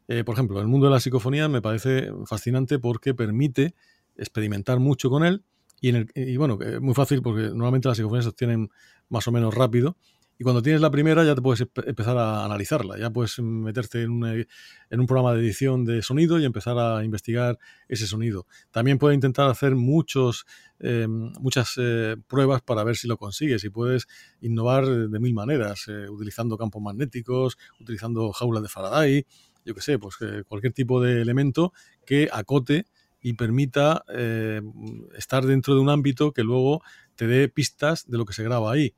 Eh, 0.08 0.24
por 0.24 0.34
ejemplo, 0.34 0.60
el 0.60 0.66
mundo 0.66 0.86
de 0.86 0.92
la 0.92 1.00
psicofonía 1.00 1.48
me 1.48 1.62
parece 1.62 2.10
fascinante 2.26 2.78
porque 2.78 3.14
permite 3.14 3.74
experimentar 4.16 4.80
mucho 4.80 5.08
con 5.10 5.24
él 5.24 5.44
y, 5.80 5.90
en 5.90 5.96
el, 5.96 6.10
y 6.14 6.36
bueno, 6.36 6.58
es 6.60 6.80
muy 6.80 6.94
fácil 6.94 7.22
porque 7.22 7.42
normalmente 7.42 7.88
las 7.88 7.96
psicofonías 7.96 8.24
se 8.24 8.30
obtienen 8.30 8.70
más 9.08 9.26
o 9.28 9.32
menos 9.32 9.54
rápido 9.54 9.96
y 10.44 10.46
cuando 10.46 10.62
tienes 10.62 10.82
la 10.82 10.90
primera 10.90 11.24
ya 11.24 11.34
te 11.34 11.40
puedes 11.40 11.66
empezar 11.86 12.18
a 12.18 12.44
analizarla, 12.44 12.98
ya 12.98 13.08
puedes 13.08 13.38
meterte 13.38 14.02
en, 14.02 14.12
un 14.12 15.06
programa 15.06 15.32
de 15.32 15.40
edición 15.40 15.84
de 15.84 16.02
sonido 16.02 16.38
y 16.38 16.44
empezar 16.44 16.76
a 16.76 17.02
investigar 17.02 17.58
ese 17.88 18.06
sonido. 18.06 18.46
También 18.70 18.98
puedes 18.98 19.14
intentar 19.14 19.48
hacer 19.48 19.74
muchos, 19.74 20.44
eh, 20.80 21.06
muchas 21.08 21.74
eh, 21.78 22.16
pruebas 22.26 22.60
para 22.60 22.84
ver 22.84 22.96
si 22.96 23.08
lo 23.08 23.16
consigues 23.16 23.64
y 23.64 23.70
puedes 23.70 24.06
innovar 24.40 24.86
de 24.86 25.18
mil 25.18 25.32
maneras, 25.32 25.86
eh, 25.88 26.10
utilizando 26.10 26.58
campos 26.58 26.82
magnéticos, 26.82 27.56
utilizando 27.80 28.30
jaulas 28.32 28.62
de 28.62 28.68
Faraday, 28.68 29.26
yo 29.64 29.74
qué 29.74 29.80
sé, 29.80 29.98
pues 29.98 30.16
cualquier 30.46 30.74
tipo 30.74 31.00
de 31.00 31.22
elemento 31.22 31.72
que 32.04 32.28
acote 32.30 32.84
y 33.22 33.32
permita 33.32 34.04
estar 35.16 35.46
dentro 35.46 35.74
de 35.74 35.80
un 35.80 35.88
ámbito 35.88 36.32
que 36.32 36.42
luego 36.42 36.82
te 37.16 37.26
dé 37.26 37.48
pistas 37.48 38.06
de 38.06 38.18
lo 38.18 38.26
que 38.26 38.34
se 38.34 38.42
graba 38.42 38.70
ahí. 38.70 38.94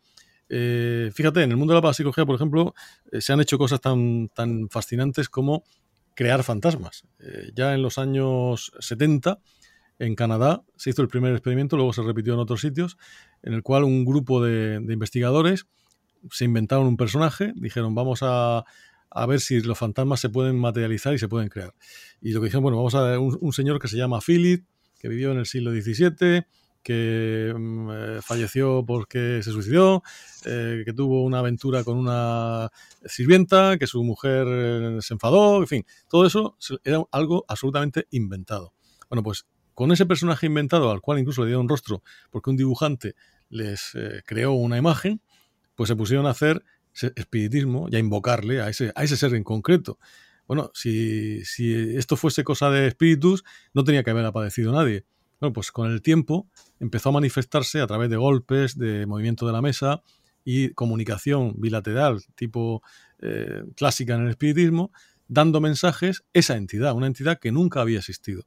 Eh, 0.48 1.10
fíjate, 1.12 1.42
en 1.42 1.50
el 1.50 1.56
mundo 1.56 1.72
de 1.72 1.78
la 1.78 1.82
parapsicología, 1.82 2.24
por 2.24 2.36
ejemplo, 2.36 2.74
eh, 3.10 3.20
se 3.20 3.32
han 3.32 3.40
hecho 3.40 3.58
cosas 3.58 3.80
tan, 3.80 4.28
tan 4.28 4.68
fascinantes 4.68 5.28
como 5.28 5.64
crear 6.14 6.42
fantasmas. 6.42 7.04
Eh, 7.20 7.50
ya 7.54 7.74
en 7.74 7.82
los 7.82 7.98
años 7.98 8.72
70, 8.80 9.38
en 9.98 10.14
Canadá, 10.14 10.62
se 10.76 10.90
hizo 10.90 11.02
el 11.02 11.08
primer 11.08 11.32
experimento, 11.32 11.76
luego 11.76 11.92
se 11.92 12.02
repitió 12.02 12.34
en 12.34 12.40
otros 12.40 12.60
sitios, 12.60 12.96
en 13.42 13.54
el 13.54 13.62
cual 13.62 13.84
un 13.84 14.04
grupo 14.04 14.42
de, 14.42 14.76
investigadores 14.88 15.66
se 16.30 16.44
inventaron 16.44 16.86
un 16.86 16.96
personaje, 16.96 17.52
dijeron, 17.56 17.94
vamos 17.94 18.20
a, 18.22 18.64
ver 19.28 19.40
si 19.40 19.60
los 19.60 19.78
fantasmas 19.78 20.20
se 20.20 20.28
pueden 20.28 20.58
materializar 20.58 21.14
y 21.14 21.18
se 21.18 21.28
pueden 21.28 21.48
crear. 21.48 21.72
Y 22.20 22.32
lo 22.32 22.40
que 22.40 22.46
dijeron, 22.46 22.62
bueno, 22.62 22.76
vamos 22.76 22.94
a 22.94 23.02
ver 23.02 23.18
un, 23.18 23.36
un 23.40 23.52
señor 23.52 23.78
que 23.78 23.88
se 23.88 23.96
llama 23.96 24.20
Philip, 24.20 24.64
que 24.98 25.08
vivió 25.08 25.32
en 25.32 25.38
el 25.38 25.46
siglo 25.46 25.70
XVII, 25.70 26.44
que 26.86 27.52
mm, 27.52 27.90
eh, 27.90 28.18
falleció 28.22 28.84
porque 28.86 29.40
se 29.42 29.50
suicidó, 29.50 30.04
eh, 30.44 30.82
que 30.84 30.92
tuvo 30.92 31.24
una 31.24 31.40
aventura 31.40 31.82
con 31.82 31.98
una 31.98 32.70
sirvienta, 33.04 33.76
que 33.76 33.88
su 33.88 34.04
mujer 34.04 34.46
eh, 34.48 34.98
se 35.00 35.14
enfadó, 35.14 35.58
en 35.58 35.66
fin, 35.66 35.86
todo 36.08 36.24
eso 36.26 36.56
era 36.84 37.02
algo 37.10 37.44
absolutamente 37.48 38.06
inventado. 38.12 38.72
Bueno, 39.10 39.24
pues 39.24 39.46
con 39.74 39.90
ese 39.90 40.06
personaje 40.06 40.46
inventado, 40.46 40.92
al 40.92 41.00
cual 41.00 41.18
incluso 41.18 41.42
le 41.42 41.48
dieron 41.48 41.68
rostro, 41.68 42.04
porque 42.30 42.50
un 42.50 42.56
dibujante 42.56 43.16
les 43.48 43.92
creó 44.24 44.52
una 44.52 44.78
imagen, 44.78 45.20
pues 45.74 45.88
se 45.88 45.96
pusieron 45.96 46.26
a 46.26 46.30
hacer 46.30 46.64
espiritismo 46.94 47.88
y 47.90 47.96
a 47.96 47.98
invocarle 47.98 48.60
a 48.60 48.68
ese, 48.68 48.92
a 48.94 49.02
ese 49.02 49.16
ser 49.16 49.34
en 49.34 49.42
concreto. 49.42 49.98
Bueno, 50.46 50.70
si, 50.72 51.44
si 51.44 51.96
esto 51.96 52.16
fuese 52.16 52.44
cosa 52.44 52.70
de 52.70 52.86
espíritus, 52.86 53.44
no 53.74 53.82
tenía 53.82 54.04
que 54.04 54.10
haber 54.10 54.24
aparecido 54.24 54.72
nadie 54.72 55.04
bueno, 55.40 55.52
pues 55.52 55.72
con 55.72 55.90
el 55.90 56.02
tiempo 56.02 56.48
empezó 56.80 57.10
a 57.10 57.12
manifestarse 57.12 57.80
a 57.80 57.86
través 57.86 58.10
de 58.10 58.16
golpes, 58.16 58.78
de 58.78 59.06
movimiento 59.06 59.46
de 59.46 59.52
la 59.52 59.62
mesa 59.62 60.02
y 60.44 60.70
comunicación 60.74 61.54
bilateral 61.58 62.22
tipo 62.34 62.82
eh, 63.20 63.62
clásica 63.74 64.14
en 64.14 64.22
el 64.22 64.30
espiritismo, 64.30 64.92
dando 65.28 65.60
mensajes 65.60 66.24
esa 66.32 66.56
entidad, 66.56 66.94
una 66.94 67.06
entidad 67.06 67.38
que 67.38 67.52
nunca 67.52 67.80
había 67.80 67.98
existido. 67.98 68.44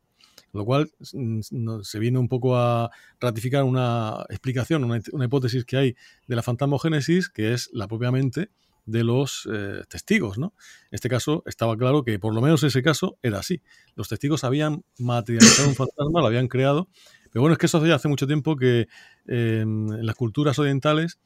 Lo 0.51 0.65
cual 0.65 0.91
mm, 1.13 1.41
se 1.83 1.99
viene 1.99 2.17
un 2.17 2.27
poco 2.27 2.57
a 2.57 2.89
ratificar 3.19 3.63
una 3.63 4.25
explicación, 4.29 4.83
una, 4.83 4.99
una 5.11 5.25
hipótesis 5.25 5.65
que 5.65 5.77
hay 5.77 5.95
de 6.27 6.35
la 6.35 6.41
fantasmogénesis, 6.41 7.29
que 7.29 7.53
es 7.53 7.69
la 7.71 7.87
propia 7.87 8.11
mente 8.11 8.49
de 8.85 9.03
los 9.03 9.47
eh, 9.51 9.83
testigos, 9.87 10.37
¿no? 10.37 10.53
En 10.91 10.95
este 10.95 11.09
caso 11.09 11.43
estaba 11.45 11.77
claro 11.77 12.03
que 12.03 12.19
por 12.19 12.33
lo 12.33 12.41
menos 12.41 12.63
ese 12.63 12.81
caso 12.81 13.17
era 13.21 13.39
así. 13.39 13.61
Los 13.95 14.09
testigos 14.09 14.43
habían 14.43 14.83
materializado 14.97 15.69
un 15.69 15.75
fantasma, 15.75 16.21
lo 16.21 16.27
habían 16.27 16.47
creado, 16.47 16.89
pero 17.31 17.41
bueno, 17.41 17.53
es 17.53 17.59
que 17.59 17.67
eso 17.67 17.77
hace 17.93 18.07
mucho 18.07 18.27
tiempo 18.27 18.55
que 18.55 18.87
em, 19.27 19.91
en 19.93 20.05
las 20.05 20.15
culturas 20.15 20.57
orientales 20.59 21.19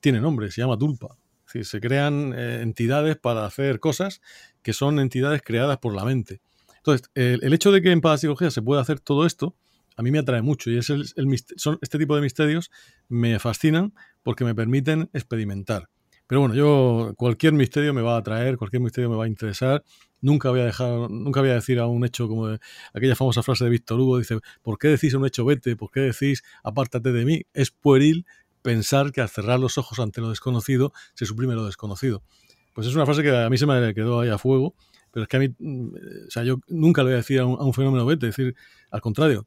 tiene 0.00 0.20
nombre, 0.20 0.50
se 0.50 0.60
llama 0.60 0.78
tulpa. 0.78 1.16
se 1.44 1.80
crean 1.80 2.34
eh, 2.36 2.60
entidades 2.62 3.16
para 3.16 3.46
hacer 3.46 3.80
cosas 3.80 4.20
que 4.62 4.72
son 4.72 4.98
entidades 4.98 5.42
creadas 5.42 5.78
por 5.78 5.94
la 5.94 6.04
mente. 6.04 6.40
Entonces, 6.78 7.10
el, 7.14 7.52
hecho 7.52 7.72
de 7.72 7.82
que 7.82 7.90
en 7.90 8.00
parapsicología 8.00 8.50
se 8.50 8.62
pueda 8.62 8.80
hacer 8.80 9.00
todo 9.00 9.26
esto, 9.26 9.56
a 9.96 10.02
mí 10.02 10.10
me 10.10 10.18
atrae 10.18 10.42
mucho 10.42 10.70
y 10.70 10.78
es 10.78 10.90
el, 10.90 11.06
son, 11.56 11.78
este 11.80 11.98
tipo 11.98 12.14
de 12.14 12.22
misterios 12.22 12.70
me 13.08 13.38
fascinan 13.38 13.94
porque 14.22 14.44
me 14.44 14.54
permiten 14.54 15.10
experimentar. 15.12 15.88
Pero 16.26 16.40
bueno, 16.40 16.54
yo 16.54 17.14
cualquier 17.16 17.52
misterio 17.52 17.94
me 17.94 18.02
va 18.02 18.16
a 18.16 18.18
atraer, 18.18 18.56
cualquier 18.56 18.82
misterio 18.82 19.08
me 19.08 19.16
va 19.16 19.24
a 19.24 19.28
interesar. 19.28 19.84
Nunca 20.20 20.50
voy 20.50 20.60
a 20.60 20.64
dejar, 20.64 21.10
nunca 21.10 21.40
voy 21.40 21.50
a 21.50 21.54
decir 21.54 21.78
a 21.78 21.86
un 21.86 22.04
hecho 22.04 22.26
como 22.28 22.48
aquella 22.92 23.14
famosa 23.14 23.42
frase 23.42 23.64
de 23.64 23.70
Víctor 23.70 24.00
Hugo, 24.00 24.18
dice, 24.18 24.38
¿por 24.62 24.78
qué 24.78 24.88
decís 24.88 25.14
un 25.14 25.24
hecho 25.26 25.44
vete? 25.44 25.76
¿Por 25.76 25.90
qué 25.90 26.00
decís 26.00 26.42
apártate 26.64 27.12
de 27.12 27.24
mí? 27.24 27.42
Es 27.52 27.70
pueril 27.70 28.26
pensar 28.62 29.12
que 29.12 29.20
al 29.20 29.28
cerrar 29.28 29.60
los 29.60 29.78
ojos 29.78 30.00
ante 30.00 30.20
lo 30.20 30.30
desconocido 30.30 30.92
se 31.14 31.26
suprime 31.26 31.54
lo 31.54 31.66
desconocido. 31.66 32.24
Pues 32.74 32.88
es 32.88 32.94
una 32.94 33.06
frase 33.06 33.22
que 33.22 33.30
a 33.30 33.48
mí 33.48 33.56
se 33.56 33.66
me 33.66 33.94
quedó 33.94 34.20
ahí 34.20 34.28
a 34.28 34.38
fuego, 34.38 34.74
pero 35.12 35.22
es 35.22 35.28
que 35.28 35.36
a 35.36 35.40
mí, 35.40 35.48
mm, 35.56 35.88
o 36.26 36.30
sea, 36.30 36.42
yo 36.42 36.58
nunca 36.68 37.02
le 37.02 37.10
voy 37.10 37.14
a 37.14 37.16
decir 37.18 37.38
a 37.38 37.46
un, 37.46 37.72
fenómeno 37.72 38.04
vete, 38.04 38.28
es 38.28 38.36
decir, 38.36 38.56
al 38.90 39.00
contrario, 39.00 39.46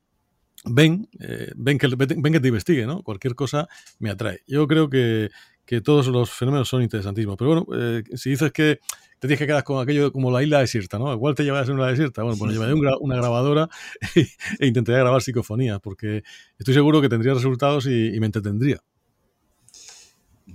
ven, 0.66 1.10
eh, 1.20 1.52
ven, 1.56 1.78
que, 1.78 1.88
ven 1.96 2.34
que 2.34 2.40
te 2.40 2.48
investigue, 2.48 2.86
¿no? 2.86 3.04
Cualquier 3.04 3.36
cosa 3.36 3.68
me 4.00 4.10
atrae. 4.10 4.42
Yo 4.48 4.68
creo 4.68 4.90
que, 4.90 5.30
que 5.70 5.82
todos 5.82 6.08
los 6.08 6.32
fenómenos 6.32 6.68
son 6.68 6.82
interesantísimos. 6.82 7.38
Pero 7.38 7.64
bueno, 7.64 7.68
eh, 7.80 8.04
si 8.16 8.32
dices 8.32 8.52
que 8.52 8.80
te 9.20 9.28
tienes 9.28 9.38
que 9.38 9.46
quedar 9.46 9.64
con 9.64 9.80
aquello 9.80 10.12
como 10.12 10.32
la 10.32 10.42
isla 10.42 10.62
desierta, 10.62 10.98
¿no? 10.98 11.14
Igual 11.14 11.36
te 11.36 11.44
llevarás 11.44 11.70
en 11.70 11.76
una 11.76 11.86
desierta. 11.86 12.24
Bueno, 12.24 12.40
pues 12.40 12.52
llevaré 12.52 12.74
una 12.74 13.16
grabadora 13.16 13.70
e 14.60 14.66
intentaría 14.66 15.02
grabar 15.02 15.22
psicofonías, 15.22 15.80
porque 15.80 16.24
estoy 16.58 16.74
seguro 16.74 17.02
que 17.02 17.08
tendría 17.08 17.36
resultados 17.36 17.86
y, 17.86 18.20
me 18.20 18.26
entretendría. 18.26 18.82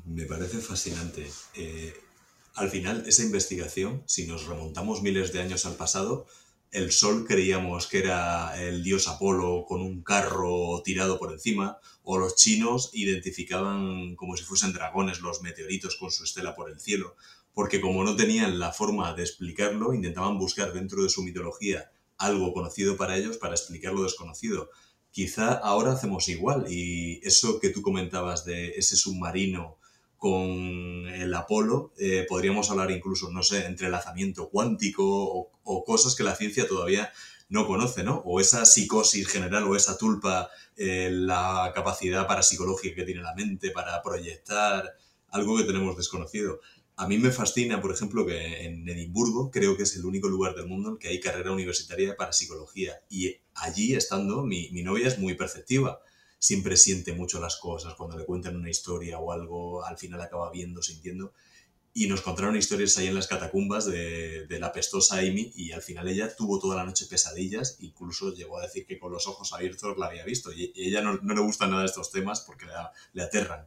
Me 0.04 0.24
parece 0.24 0.58
fascinante. 0.58 1.30
Eh, 1.54 1.94
al 2.56 2.68
final, 2.68 3.04
esa 3.06 3.22
investigación, 3.22 4.02
si 4.06 4.26
nos 4.26 4.46
remontamos 4.48 5.00
miles 5.00 5.32
de 5.32 5.42
años 5.42 5.64
al 5.64 5.76
pasado, 5.76 6.26
el 6.75 6.91
Sol 6.91 7.25
creíamos 7.25 7.87
que 7.87 7.99
era 7.99 8.61
el 8.61 8.83
dios 8.83 9.07
Apolo 9.07 9.64
con 9.64 9.81
un 9.81 10.03
carro 10.03 10.83
tirado 10.85 11.20
por 11.20 11.33
encima, 11.33 11.79
o 12.03 12.18
los 12.18 12.35
chinos 12.35 12.91
identificaban 12.93 14.16
como 14.16 14.37
si 14.37 14.43
fuesen 14.43 14.72
dragones 14.72 15.20
los 15.20 15.41
meteoritos 15.41 15.95
con 15.95 16.11
su 16.11 16.25
estela 16.25 16.57
por 16.57 16.68
el 16.68 16.81
cielo, 16.81 17.14
porque 17.55 17.81
como 17.81 18.03
no 18.03 18.16
tenían 18.16 18.59
la 18.59 18.72
forma 18.72 19.14
de 19.14 19.22
explicarlo, 19.22 19.95
intentaban 19.95 20.37
buscar 20.37 20.72
dentro 20.72 21.05
de 21.05 21.11
su 21.11 21.22
mitología 21.22 21.93
algo 22.18 22.53
conocido 22.53 22.97
para 22.97 23.16
ellos 23.16 23.37
para 23.37 23.55
explicar 23.55 23.93
lo 23.93 24.03
desconocido. 24.03 24.68
Quizá 25.12 25.53
ahora 25.53 25.93
hacemos 25.93 26.29
igual 26.29 26.66
y 26.68 27.20
eso 27.22 27.61
que 27.61 27.70
tú 27.70 27.83
comentabas 27.83 28.45
de 28.45 28.70
ese 28.70 28.97
submarino 28.97 29.79
con 30.25 31.07
el 31.07 31.35
Apolo, 31.35 31.93
eh, 31.99 32.25
podríamos 32.27 32.70
hablar 32.70 32.91
incluso, 32.91 33.31
no 33.31 33.43
sé, 33.43 33.66
entrelazamiento 33.66 34.49
cuántico 34.49 35.05
o, 35.05 35.85
cosas 35.85 36.14
que 36.14 36.22
la 36.22 36.35
ciencia 36.35 36.66
todavía 36.66 37.12
no 37.51 37.66
conoce, 37.66 38.05
¿no? 38.05 38.22
O 38.25 38.41
esa 38.41 38.64
psicosis 38.64 39.29
general 39.29 39.64
o 39.64 39.77
esa 39.77 39.99
tulpa, 39.99 40.49
eh, 40.79 41.11
la 41.12 41.72
capacidad 41.75 42.27
parapsicológica 42.27 42.95
que 42.95 43.05
tiene 43.05 43.20
la 43.20 43.35
mente 43.35 43.70
para 43.70 44.03
proyectar 44.03 44.97
algo 45.29 45.59
que 45.59 45.64
tenemos 45.64 45.95
desconocido. 45.95 46.61
A 46.97 47.07
mí 47.07 47.18
me 47.18 47.31
fascina, 47.31 47.83
por 47.83 47.93
ejemplo, 47.93 48.25
que 48.25 48.64
en 48.64 48.89
Edimburgo 48.89 49.51
creo 49.51 49.77
que 49.77 49.83
es 49.83 49.95
el 49.95 50.07
único 50.07 50.29
lugar 50.29 50.55
del 50.55 50.68
mundo 50.68 50.89
en 50.89 50.97
que 50.97 51.09
hay 51.09 51.20
carrera 51.20 51.53
universitaria 51.53 52.16
para 52.16 52.33
psicología. 52.33 52.95
Y 53.11 53.37
allí 53.57 53.95
estando, 53.95 54.43
mi 54.43 54.83
novia 54.83 55.07
es 55.07 55.18
muy 55.18 55.35
perceptiva. 55.35 56.01
Siempre 56.45 56.76
siente 56.76 57.14
mucho 57.14 57.40
las 57.40 57.57
cosas. 57.57 57.95
Cuando 57.95 58.18
le 58.18 58.26
cuentan 58.26 58.55
una 58.55 58.68
historia 58.68 59.18
o 59.18 59.32
algo, 59.32 59.82
al 59.82 59.97
final 59.97 60.20
acaba 60.20 60.51
viendo, 60.51 60.82
sintiendo. 60.82 61.32
Y 61.95 62.07
nos 62.07 62.20
contaron 62.20 62.55
historias 62.55 62.99
ahí 62.99 63.07
en 63.07 63.14
las 63.14 63.28
catacumbas 63.28 63.86
de, 63.86 64.47
la 64.51 64.70
pestosa 64.70 65.20
Amy 65.20 65.53
y 65.57 65.72
al 65.72 65.80
final 65.80 66.07
ella 66.07 66.36
tuvo 66.36 66.59
toda 66.59 66.76
la 66.76 66.84
noche 66.84 67.07
pesadillas, 67.07 67.78
incluso 67.80 68.34
llegó 68.34 68.59
a 68.59 68.62
decir 68.62 68.84
que 68.84 68.99
con 68.99 69.11
los 69.11 69.26
ojos 69.26 69.55
abiertos 69.55 69.97
la 69.97 70.09
había 70.09 70.26
visto. 70.26 70.53
Y, 70.53 70.70
y 70.74 70.88
ella 70.88 71.01
no, 71.01 71.14
no, 71.22 71.34
le 71.34 71.40
gustan 71.40 71.70
nada 71.70 71.86
estos 71.86 72.11
temas 72.11 72.42
porque 72.42 72.66
le, 72.66 72.72
le 73.14 73.22
aterran. 73.22 73.66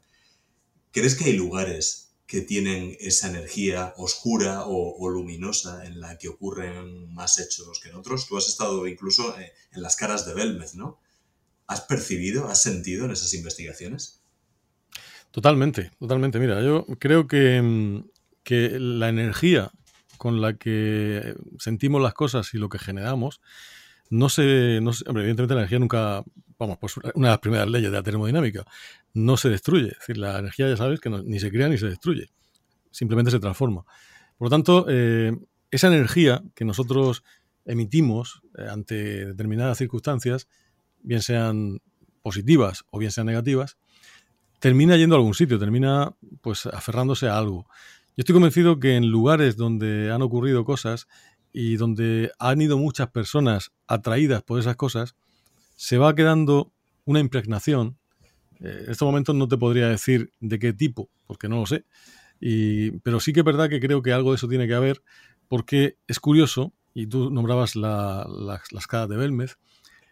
¿Crees 0.92 1.16
que 1.16 1.26
hay 1.26 1.34
lugares 1.34 2.12
que 2.28 2.42
tienen 2.42 2.96
esa 3.00 3.28
energía 3.28 3.96
oscura 3.98 4.66
o, 4.68 4.98
o, 5.00 5.10
luminosa 5.10 5.84
en 5.86 6.00
la 6.00 6.20
que 6.20 6.28
ocurren 6.28 7.12
más 7.12 7.40
hechos 7.40 7.80
que 7.80 7.90
en 7.90 7.96
otros. 7.96 8.28
Tú 8.28 8.38
has 8.38 8.48
estado 8.48 8.86
incluso 8.86 9.36
eh, 9.40 9.54
en 9.72 9.82
las 9.82 9.96
caras 9.96 10.28
de 10.28 10.36
Belmez, 10.36 10.76
¿no? 10.76 11.00
¿Has 11.68 11.82
percibido, 11.82 12.48
has 12.48 12.62
sentido 12.62 13.06
en 13.06 13.12
esas 13.12 13.34
investigaciones? 13.34 14.24
Totalmente, 15.32 15.92
totalmente. 16.00 16.40
Mira, 16.40 16.62
yo 16.64 16.86
creo 17.00 17.28
que, 17.28 17.62
mm, 17.62 18.10
que 18.44 18.80
la 18.80 19.10
energía 19.10 19.72
con 20.18 20.42
la 20.42 20.54
que 20.54 21.36
sentimos 21.60 22.02
las 22.02 22.14
cosas 22.14 22.54
y 22.54 22.58
lo 22.58 22.70
que 22.70 22.80
generamos 22.80 23.42
no 24.10 24.30
se, 24.30 24.78
evidentemente 24.78 25.54
la 25.54 25.62
energía 25.62 25.80
nunca, 25.80 26.24
vamos, 26.58 26.78
pues 26.80 26.98
una 27.14 27.28
de 27.28 27.34
las 27.34 27.40
primeras 27.40 27.70
leyes 27.70 27.92
de 27.92 27.98
la 27.98 28.04
termodinámica, 28.04 28.66
no 29.14 29.38
se 29.38 29.50
destruye. 29.50 29.90
Es 29.90 30.00
decir, 30.00 30.18
la 30.18 30.40
energía 30.40 30.70
ya 30.70 30.78
sabes 30.78 31.00
que 31.00 31.10
ni 31.10 31.40
se 31.40 31.52
crea 31.52 31.68
ni 31.68 31.78
se 31.78 31.88
destruye, 31.88 32.30
simplemente 32.92 33.32
se 33.32 33.40
transforma. 33.40 33.84
Por 34.38 34.46
lo 34.46 34.50
tanto, 34.50 34.86
eh, 34.90 35.38
esa 35.72 35.88
energía 35.88 36.44
que 36.56 36.66
nosotros 36.66 37.24
emitimos 37.66 38.42
eh, 38.58 38.68
ante 38.70 39.26
determinadas 39.26 39.78
circunstancias, 39.78 40.48
bien 41.08 41.22
sean 41.22 41.80
positivas 42.22 42.84
o 42.92 43.00
bien 43.00 43.12
sean 43.12 43.28
negativas, 43.28 43.78
termina 44.60 44.98
yendo 44.98 45.16
a 45.16 45.20
algún 45.20 45.34
sitio, 45.34 45.58
termina 45.58 46.14
pues 46.42 46.66
aferrándose 46.66 47.28
a 47.28 47.38
algo. 47.38 47.66
Yo 48.16 48.22
estoy 48.22 48.34
convencido 48.34 48.80
que 48.80 48.96
en 48.96 49.10
lugares 49.10 49.58
donde 49.58 50.12
han 50.12 50.22
ocurrido 50.22 50.66
cosas 50.66 51.08
y 51.54 51.78
donde 51.78 52.32
han 52.40 52.62
ido 52.62 52.78
muchas 52.78 53.10
personas 53.10 53.72
atraídas 53.88 54.44
por 54.44 54.60
esas 54.60 54.76
cosas, 54.76 55.16
se 55.76 55.98
va 55.98 56.16
quedando 56.16 56.72
una 57.06 57.20
impregnación 57.20 57.98
eh, 58.60 58.84
en 58.86 58.92
estos 58.92 59.06
momentos 59.06 59.36
no 59.36 59.48
te 59.48 59.58
podría 59.58 59.88
decir 59.88 60.32
de 60.40 60.60
qué 60.60 60.74
tipo, 60.74 61.10
porque 61.26 61.48
no 61.48 61.58
lo 61.58 61.66
sé. 61.66 61.86
Y, 62.40 62.92
pero 63.00 63.20
sí 63.20 63.34
que 63.34 63.42
es 63.42 63.46
verdad 63.46 63.70
que 63.70 63.80
creo 63.80 64.02
que 64.02 64.14
algo 64.14 64.32
de 64.32 64.38
eso 64.38 64.48
tiene 64.48 64.68
que 64.68 64.74
haber, 64.74 65.02
porque 65.48 65.98
es 66.08 66.20
curioso, 66.20 66.74
y 66.94 67.08
tú 67.08 67.30
nombrabas 67.30 67.76
la, 67.76 68.28
la, 68.30 68.62
las 68.72 68.88
cadas 68.88 69.10
de 69.10 69.18
Belmez, 69.18 69.58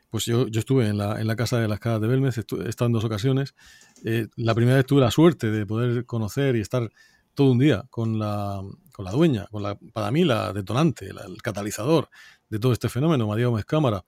pues 0.09 0.25
yo, 0.25 0.47
yo 0.47 0.59
estuve 0.59 0.87
en 0.87 0.97
la, 0.97 1.19
en 1.19 1.27
la, 1.27 1.35
casa 1.35 1.59
de 1.59 1.67
las 1.67 1.79
cadas 1.79 2.01
de 2.01 2.07
Belmez, 2.07 2.37
he 2.37 2.69
estado 2.69 2.87
en 2.87 2.93
dos 2.93 3.03
ocasiones. 3.03 3.55
Eh, 4.03 4.27
la 4.35 4.55
primera 4.55 4.77
vez 4.77 4.85
tuve 4.85 5.01
la 5.01 5.11
suerte 5.11 5.51
de 5.51 5.65
poder 5.65 6.05
conocer 6.05 6.55
y 6.55 6.61
estar 6.61 6.89
todo 7.33 7.51
un 7.51 7.59
día 7.59 7.85
con 7.89 8.17
la, 8.17 8.61
con 8.91 9.05
la 9.05 9.11
dueña, 9.11 9.47
con 9.51 9.61
la, 9.63 9.75
para 9.93 10.11
mí 10.11 10.23
la 10.23 10.53
detonante, 10.53 11.07
el 11.09 11.41
catalizador 11.41 12.09
de 12.49 12.59
todo 12.59 12.71
este 12.71 12.89
fenómeno, 12.89 13.27
María 13.27 13.47
Gómez 13.47 13.65
Cámara. 13.65 14.05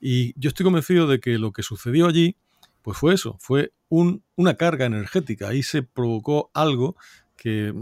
Y 0.00 0.38
yo 0.38 0.48
estoy 0.48 0.64
convencido 0.64 1.06
de 1.06 1.20
que 1.20 1.38
lo 1.38 1.52
que 1.52 1.62
sucedió 1.62 2.06
allí 2.06 2.36
pues 2.82 2.98
fue 2.98 3.14
eso, 3.14 3.36
fue 3.40 3.72
un, 3.88 4.22
una 4.36 4.54
carga 4.54 4.86
energética. 4.86 5.48
Ahí 5.48 5.64
se 5.64 5.82
provocó 5.82 6.50
algo 6.54 6.96
que 7.36 7.74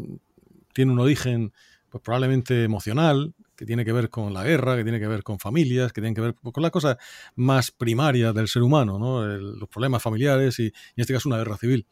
tiene 0.73 0.93
un 0.93 0.99
origen 0.99 1.53
pues 1.91 2.03
probablemente 2.03 2.65
emocional, 2.65 3.35
que 3.57 3.67
tiene 3.67 3.85
que 3.85 3.93
ver 3.93 4.11
con 4.11 4.33
la 4.35 4.45
guerra, 4.45 4.77
que 4.77 4.83
tiene 4.83 5.01
que 5.01 5.09
ver 5.09 5.23
con 5.23 5.39
familias, 5.39 5.93
que 5.93 6.01
tiene 6.01 6.15
que 6.15 6.21
ver 6.21 6.35
con 6.35 6.63
las 6.63 6.71
cosas 6.71 6.97
más 7.35 7.71
primarias 7.71 8.35
del 8.35 8.49
ser 8.49 8.63
humano, 8.63 8.99
¿no? 8.99 9.25
Los 9.25 9.69
problemas 9.69 10.03
familiares 10.03 10.59
y, 10.59 10.67
en 10.67 10.73
este 10.97 11.13
caso 11.13 11.29
una 11.29 11.39
guerra 11.39 11.57
civil. 11.57 11.87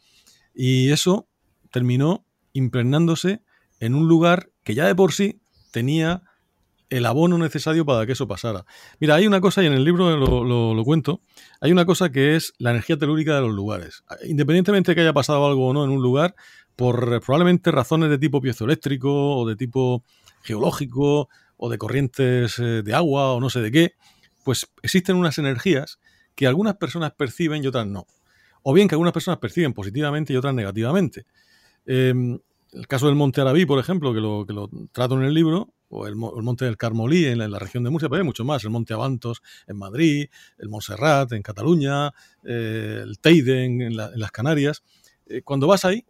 Y 0.55 0.91
eso 0.91 1.29
terminó 1.71 2.27
impregnándose 2.53 3.43
en 3.81 3.95
un 3.95 4.09
lugar 4.09 4.51
que 4.65 4.75
ya 4.75 4.87
de 4.87 4.95
por 4.95 5.13
sí 5.13 5.41
tenía 5.71 6.23
el 6.91 7.07
abono 7.07 7.39
necesario 7.39 7.87
para 7.87 8.05
que 8.05 8.13
eso 8.13 8.29
pasara. 8.29 8.67
Mira, 9.01 9.15
hay 9.15 9.27
una 9.27 9.41
cosa, 9.41 9.63
y 9.63 9.67
en 9.67 9.73
el 9.73 9.83
libro 9.83 10.15
lo, 10.15 10.45
lo, 10.45 10.75
lo, 10.75 10.85
cuento, 10.85 11.23
hay 11.61 11.73
una 11.73 11.87
cosa 11.87 12.13
que 12.13 12.37
es 12.37 12.53
la 12.59 12.71
energía 12.71 12.99
telúrica 12.99 13.35
de 13.35 13.41
los 13.41 13.55
lugares. 13.55 14.05
Independientemente 14.25 14.91
de 14.91 14.95
que 14.95 15.01
haya 15.01 15.15
pasado 15.15 15.47
algo 15.47 15.69
o 15.69 15.73
no 15.73 15.85
en 15.85 15.91
un 15.91 16.03
lugar, 16.03 16.35
por 16.77 17.21
probablemente 17.23 17.71
razones 17.71 18.11
de 18.11 18.19
tipo 18.19 18.41
piezoeléctrico 18.41 19.39
o 19.39 19.49
de 19.49 19.57
tipo 19.57 20.05
geológico 20.43 21.29
o 21.57 21.71
de 21.71 21.79
corrientes 21.79 22.59
eh, 22.59 22.83
de 22.83 22.95
agua 22.95 23.33
o 23.33 23.41
no 23.41 23.51
sé 23.51 23.61
de 23.61 23.71
qué, 23.71 23.95
pues 24.45 24.67
existen 24.83 25.17
unas 25.17 25.39
energías 25.39 25.99
que 26.35 26.47
algunas 26.47 26.77
personas 26.77 27.13
perciben 27.13 27.63
y 27.63 27.67
otras 27.67 27.87
no. 27.87 28.07
O 28.63 28.73
bien 28.73 28.89
que 28.89 28.95
algunas 28.95 29.13
personas 29.13 29.39
perciben 29.39 29.73
positivamente 29.73 30.33
y 30.33 30.37
otras 30.37 30.55
negativamente. 30.55 31.27
Eh, 31.87 32.39
el 32.73 32.87
caso 32.87 33.07
del 33.07 33.17
Monte 33.17 33.41
Arabí, 33.41 33.67
por 33.67 33.79
ejemplo, 33.79 34.15
que 34.15 34.21
lo, 34.21 34.47
que 34.47 34.55
lo 34.55 34.71
trato 34.93 35.15
en 35.17 35.25
el 35.25 35.35
libro, 35.35 35.75
o 35.93 36.07
el, 36.07 36.17
Monte 36.17 36.65
del 36.65 36.79
Carmolí 36.79 37.27
en 37.27 37.39
la, 37.39 37.59
región 37.59 37.85
de 37.85 37.91
Murcia, 37.91 38.09
pero 38.09 38.23
hay 38.23 38.27
mucho 38.27 38.45
más, 38.45 38.65
el 38.65 38.71
Monte 38.71 38.95
Avantos 38.95 39.43
en 39.67 39.77
Madrid, 39.77 40.29
el 40.59 40.69
Montserrat 40.71 41.33
en 41.33 41.43
Cataluña, 41.43 42.13
eh, 42.45 43.01
el 43.03 43.19
Teide 43.19 43.65
en, 43.65 43.95
las 43.95 44.31
Canarias. 44.31 44.83
Eh, 45.27 45.43
cuando 45.43 45.67
vas 45.67 45.85
ahí, 45.85 46.05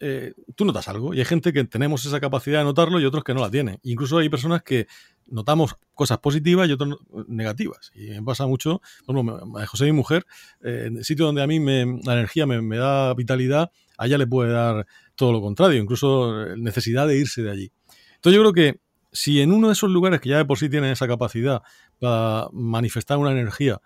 eh, 0.00 0.32
tú 0.54 0.64
notas 0.64 0.88
algo 0.88 1.12
y 1.12 1.18
hay 1.18 1.26
gente 1.26 1.52
que 1.52 1.62
tenemos 1.64 2.04
esa 2.06 2.20
capacidad 2.20 2.60
de 2.60 2.64
notarlo 2.64 2.98
y 3.00 3.04
otros 3.04 3.22
que 3.22 3.34
no 3.34 3.40
la 3.40 3.50
tienen. 3.50 3.78
Incluso 3.82 4.18
hay 4.18 4.30
personas 4.30 4.62
que 4.62 4.86
notamos 5.26 5.76
cosas 5.94 6.18
positivas 6.18 6.68
y 6.68 6.72
otras 6.72 6.90
negativas. 7.28 7.92
Y 7.94 8.08
me 8.08 8.22
pasa 8.22 8.46
mucho, 8.46 8.80
bueno, 9.06 9.40
José, 9.66 9.84
mi 9.84 9.92
mujer, 9.92 10.26
eh, 10.62 10.84
en 10.86 10.96
el 10.96 11.04
sitio 11.04 11.26
donde 11.26 11.42
a 11.42 11.46
mí 11.46 11.60
me, 11.60 12.00
la 12.04 12.14
energía 12.14 12.46
me, 12.46 12.60
me, 12.62 12.78
da 12.78 13.14
vitalidad, 13.14 13.70
a 13.98 14.06
ella 14.06 14.18
le 14.18 14.26
puede 14.26 14.52
dar 14.52 14.86
todo 15.14 15.32
lo 15.32 15.40
contrario, 15.40 15.80
incluso 15.80 16.46
eh, 16.46 16.54
necesidad 16.56 17.06
de 17.06 17.18
irse 17.18 17.42
de 17.42 17.50
allí. 17.50 17.72
Entonces 18.16 18.36
yo 18.36 18.40
creo 18.40 18.52
que 18.52 18.80
si 19.12 19.40
en 19.40 19.52
uno 19.52 19.68
de 19.68 19.74
esos 19.74 19.90
lugares 19.90 20.20
que 20.20 20.30
ya 20.30 20.38
de 20.38 20.44
por 20.44 20.58
sí 20.58 20.68
tienen 20.68 20.90
esa 20.90 21.06
capacidad 21.06 21.62
para 21.98 22.48
manifestar 22.52 23.18
una 23.18 23.32
energía 23.32 23.80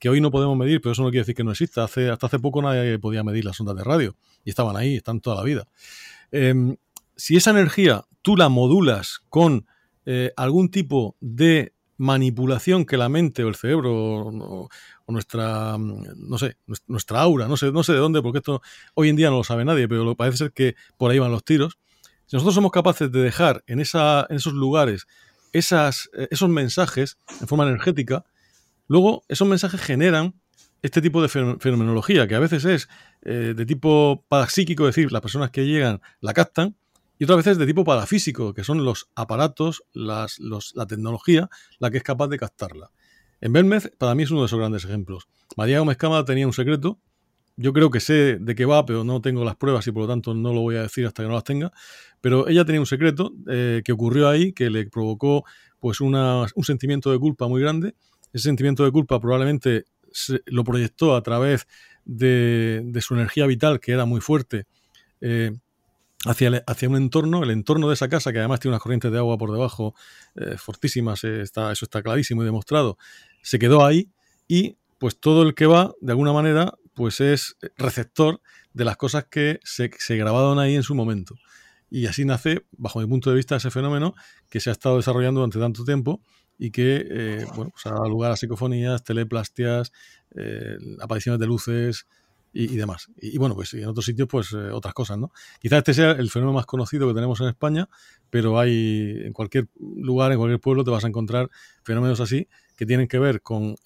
que 0.00 0.08
hoy 0.08 0.20
no 0.20 0.30
podemos 0.30 0.56
medir, 0.56 0.80
pero 0.80 0.92
eso 0.92 1.02
no 1.02 1.10
quiere 1.10 1.20
decir 1.20 1.36
que 1.36 1.44
no 1.44 1.52
exista. 1.52 1.84
Hace, 1.84 2.10
hasta 2.10 2.26
hace 2.26 2.38
poco 2.40 2.62
nadie 2.62 2.98
podía 2.98 3.22
medir 3.22 3.44
las 3.44 3.60
ondas 3.60 3.76
de 3.76 3.84
radio 3.84 4.16
y 4.44 4.50
estaban 4.50 4.76
ahí, 4.76 4.96
están 4.96 5.20
toda 5.20 5.36
la 5.36 5.42
vida. 5.44 5.68
Eh, 6.32 6.74
si 7.14 7.36
esa 7.36 7.50
energía 7.50 8.04
tú 8.22 8.36
la 8.36 8.48
modulas 8.48 9.20
con 9.28 9.66
eh, 10.06 10.32
algún 10.36 10.70
tipo 10.70 11.16
de 11.20 11.74
manipulación 11.98 12.86
que 12.86 12.96
la 12.96 13.10
mente 13.10 13.44
o 13.44 13.48
el 13.48 13.56
cerebro 13.56 13.92
o, 13.92 14.68
nuestra, 15.06 15.76
no 15.76 16.38
sé, 16.38 16.56
nuestra 16.86 17.20
aura, 17.20 17.48
no 17.48 17.56
sé, 17.56 17.72
no 17.72 17.82
sé 17.82 17.92
de 17.92 17.98
dónde, 17.98 18.22
porque 18.22 18.38
esto 18.38 18.62
hoy 18.94 19.08
en 19.08 19.16
día 19.16 19.28
no 19.28 19.38
lo 19.38 19.44
sabe 19.44 19.64
nadie, 19.64 19.88
pero 19.88 20.14
parece 20.14 20.38
ser 20.38 20.52
que 20.52 20.76
por 20.96 21.10
ahí 21.10 21.18
van 21.18 21.32
los 21.32 21.44
tiros. 21.44 21.78
Si 22.26 22.36
nosotros 22.36 22.54
somos 22.54 22.70
capaces 22.70 23.10
de 23.10 23.20
dejar 23.20 23.64
en, 23.66 23.80
esa, 23.80 24.24
en 24.30 24.36
esos 24.36 24.52
lugares 24.52 25.06
eh, 25.52 26.28
esos 26.30 26.48
mensajes 26.48 27.18
en 27.40 27.48
forma 27.48 27.66
energética, 27.66 28.24
luego 28.90 29.22
esos 29.28 29.46
mensajes 29.46 29.80
generan 29.80 30.34
este 30.82 31.00
tipo 31.00 31.22
de 31.22 31.28
fenomenología, 31.28 32.26
que 32.26 32.34
a 32.34 32.40
veces 32.40 32.64
es 32.64 32.88
eh, 33.22 33.54
de 33.56 33.66
tipo 33.66 34.24
parapsíquico, 34.28 34.88
es 34.88 34.96
decir, 34.96 35.12
las 35.12 35.22
personas 35.22 35.50
que 35.50 35.64
llegan 35.64 36.00
la 36.20 36.32
captan, 36.34 36.76
y 37.16 37.24
otras 37.24 37.36
veces 37.36 37.58
de 37.58 37.66
tipo 37.66 37.84
parafísico, 37.84 38.52
que 38.52 38.64
son 38.64 38.84
los 38.84 39.08
aparatos, 39.14 39.84
la 39.92 40.26
tecnología, 40.88 41.48
la 41.78 41.90
que 41.90 41.98
es 41.98 42.02
capaz 42.02 42.28
de 42.28 42.38
captarla. 42.38 42.90
En 43.40 43.52
Belmez, 43.52 43.92
para 43.96 44.14
mí 44.14 44.24
es 44.24 44.30
uno 44.32 44.40
de 44.40 44.46
esos 44.46 44.58
grandes 44.58 44.84
ejemplos. 44.84 45.28
María 45.56 45.78
Gómez 45.78 45.96
Cámara 45.96 46.24
tenía 46.24 46.46
un 46.46 46.52
secreto, 46.52 46.98
yo 47.56 47.72
creo 47.72 47.90
que 47.90 48.00
sé 48.00 48.38
de 48.40 48.54
qué 48.54 48.64
va, 48.64 48.84
pero 48.86 49.04
no 49.04 49.20
tengo 49.20 49.44
las 49.44 49.54
pruebas 49.54 49.86
y 49.86 49.92
por 49.92 50.02
lo 50.02 50.08
tanto 50.08 50.34
no 50.34 50.52
lo 50.52 50.62
voy 50.62 50.76
a 50.76 50.82
decir 50.82 51.06
hasta 51.06 51.22
que 51.22 51.28
no 51.28 51.34
las 51.34 51.44
tenga. 51.44 51.72
Pero 52.20 52.48
ella 52.48 52.64
tenía 52.64 52.80
un 52.80 52.86
secreto 52.86 53.34
eh, 53.48 53.82
que 53.84 53.92
ocurrió 53.92 54.28
ahí, 54.28 54.52
que 54.52 54.70
le 54.70 54.86
provocó 54.86 55.44
pues 55.78 56.00
una, 56.00 56.46
un 56.54 56.64
sentimiento 56.64 57.12
de 57.12 57.18
culpa 57.18 57.46
muy 57.48 57.60
grande. 57.60 57.94
Ese 58.32 58.44
sentimiento 58.44 58.84
de 58.84 58.92
culpa 58.92 59.20
probablemente 59.20 59.84
lo 60.46 60.64
proyectó 60.64 61.14
a 61.14 61.22
través 61.22 61.66
de, 62.04 62.98
su 63.00 63.14
energía 63.14 63.46
vital, 63.46 63.80
que 63.80 63.92
era 63.92 64.04
muy 64.04 64.20
fuerte, 64.20 64.66
eh, 65.20 65.52
hacia, 66.24 66.62
hacia, 66.66 66.88
un 66.88 66.96
entorno, 66.96 67.42
el 67.42 67.50
entorno 67.50 67.88
de 67.88 67.94
esa 67.94 68.08
casa, 68.08 68.32
que 68.32 68.38
además 68.38 68.60
tiene 68.60 68.72
unas 68.72 68.82
corrientes 68.82 69.10
de 69.10 69.18
agua 69.18 69.38
por 69.38 69.52
debajo 69.52 69.94
eh, 70.34 70.56
fortísimas, 70.56 71.24
eh, 71.24 71.42
está, 71.42 71.72
eso 71.72 71.84
está 71.84 72.02
clarísimo 72.02 72.42
y 72.42 72.44
demostrado, 72.44 72.98
se 73.42 73.58
quedó 73.58 73.84
ahí 73.84 74.10
y 74.48 74.76
pues 74.98 75.18
todo 75.18 75.42
el 75.42 75.54
que 75.54 75.66
va, 75.66 75.92
de 76.00 76.12
alguna 76.12 76.32
manera, 76.32 76.74
pues 76.94 77.20
es 77.20 77.56
receptor 77.78 78.40
de 78.74 78.84
las 78.84 78.96
cosas 78.96 79.24
que 79.30 79.60
se, 79.64 79.90
se 79.98 80.16
grabaron 80.16 80.58
ahí 80.58 80.74
en 80.74 80.82
su 80.82 80.94
momento. 80.94 81.36
Y 81.88 82.06
así 82.06 82.24
nace, 82.24 82.64
bajo 82.76 83.00
mi 83.00 83.06
punto 83.06 83.30
de 83.30 83.36
vista, 83.36 83.56
ese 83.56 83.70
fenómeno 83.70 84.14
que 84.50 84.60
se 84.60 84.68
ha 84.70 84.72
estado 84.72 84.98
desarrollando 84.98 85.40
durante 85.40 85.58
tanto 85.58 85.84
tiempo 85.84 86.20
y 86.62 86.70
que 86.70 87.06
eh, 87.10 87.46
bueno, 87.56 87.70
pues 87.70 87.86
ha 87.86 87.90
dado 87.90 88.08
lugar 88.10 88.30
a 88.30 88.36
psicofonías, 88.36 89.02
teleplastias, 89.02 89.92
eh, 90.36 90.76
apariciones 91.00 91.40
de 91.40 91.46
luces 91.46 92.06
y, 92.52 92.76
demás. 92.76 93.08
Y, 93.16 93.38
bueno, 93.38 93.54
pues 93.54 93.72
en 93.72 93.86
otros 93.86 94.04
sitios, 94.04 94.28
pues 94.28 94.52
eh, 94.52 94.70
otras 94.70 94.92
cosas, 94.92 95.16
¿no? 95.16 95.32
Quizás 95.58 95.78
este 95.78 95.94
sea 95.94 96.10
el 96.10 96.28
fenómeno 96.28 96.56
más 96.56 96.66
conocido 96.66 97.08
que 97.08 97.14
tenemos 97.14 97.40
en 97.40 97.48
España, 97.48 97.88
pero 98.28 98.58
hay 98.58 99.22
en 99.24 99.32
cualquier 99.32 99.68
lugar, 99.78 100.32
en 100.32 100.38
cualquier 100.38 100.60
pueblo, 100.60 100.84
te 100.84 100.90
vas 100.90 101.04
a 101.04 101.08
encontrar 101.08 101.48
fenómenos 101.82 102.20
así 102.20 102.46
que 102.76 102.84
tienen 102.84 103.08
que 103.08 103.18
ver 103.18 103.40
con, 103.40 103.76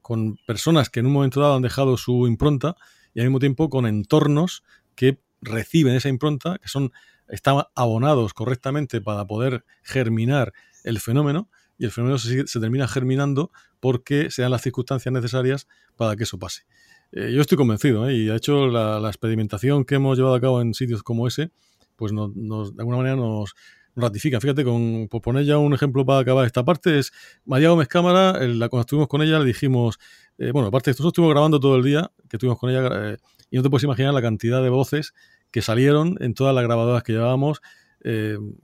con 0.00 0.36
personas 0.46 0.88
que 0.88 1.00
en 1.00 1.06
un 1.06 1.12
momento 1.12 1.40
dado 1.40 1.56
han 1.56 1.62
dejado 1.62 1.98
su 1.98 2.26
impronta 2.26 2.76
y 3.12 3.20
al 3.20 3.26
mismo 3.26 3.38
tiempo 3.38 3.68
con 3.68 3.86
entornos 3.86 4.62
que 4.94 5.18
reciben 5.42 5.94
esa 5.94 6.08
impronta, 6.08 6.58
que 6.58 6.68
son 6.68 6.92
están 7.28 7.62
abonados 7.74 8.32
correctamente 8.32 9.00
para 9.00 9.26
poder 9.26 9.64
germinar 9.82 10.52
el 10.84 11.00
fenómeno 11.00 11.48
y 11.82 11.84
el 11.84 11.90
fenómeno 11.90 12.16
se, 12.16 12.44
termina 12.60 12.86
germinando 12.86 13.50
porque 13.80 14.30
se 14.30 14.42
dan 14.42 14.52
las 14.52 14.62
circunstancias 14.62 15.12
necesarias 15.12 15.66
para 15.96 16.14
que 16.14 16.22
eso 16.22 16.38
pase. 16.38 16.62
Eh, 17.10 17.32
yo 17.34 17.40
estoy 17.40 17.58
convencido 17.58 18.08
¿eh? 18.08 18.14
y 18.14 18.26
de 18.26 18.36
hecho 18.36 18.68
la, 18.68 19.04
experimentación 19.08 19.84
que 19.84 19.96
hemos 19.96 20.16
llevado 20.16 20.36
a 20.36 20.40
cabo 20.40 20.60
en 20.60 20.74
sitios 20.74 21.02
como 21.02 21.26
ese, 21.26 21.50
pues 21.96 22.12
nos, 22.12 22.32
de 22.32 22.80
alguna 22.80 22.98
manera 22.98 23.16
nos, 23.16 23.54
ratifica. 23.96 24.40
Fíjate, 24.40 24.64
con, 24.64 25.08
por 25.10 25.20
poner 25.20 25.44
ya 25.44 25.58
un 25.58 25.74
ejemplo 25.74 26.06
para 26.06 26.20
acabar 26.20 26.46
esta 26.46 26.64
parte, 26.64 27.00
es 27.00 27.12
María 27.44 27.68
Gómez 27.68 27.88
Cámara, 27.88 28.38
la, 28.46 28.68
cuando 28.68 28.82
estuvimos 28.82 29.08
con 29.08 29.20
ella 29.20 29.40
le 29.40 29.44
dijimos, 29.44 29.98
eh, 30.38 30.52
bueno, 30.52 30.68
aparte 30.68 30.92
esto, 30.92 31.02
nosotros 31.02 31.14
estuvimos 31.14 31.34
grabando 31.34 31.58
todo 31.58 31.76
el 31.76 31.82
día 31.82 32.12
que 32.30 32.36
estuvimos 32.36 32.60
con 32.60 32.70
ella 32.70 33.18
y 33.50 33.56
no 33.56 33.62
te 33.62 33.68
puedes 33.68 33.82
imaginar 33.82 34.14
la 34.14 34.22
cantidad 34.22 34.62
de 34.62 34.70
voces 34.70 35.14
que 35.50 35.62
salieron 35.62 36.16
en 36.20 36.32
todas 36.32 36.54
las 36.54 36.64
grabadoras 36.64 37.02
que 37.02 37.12
llevábamos, 37.12 37.60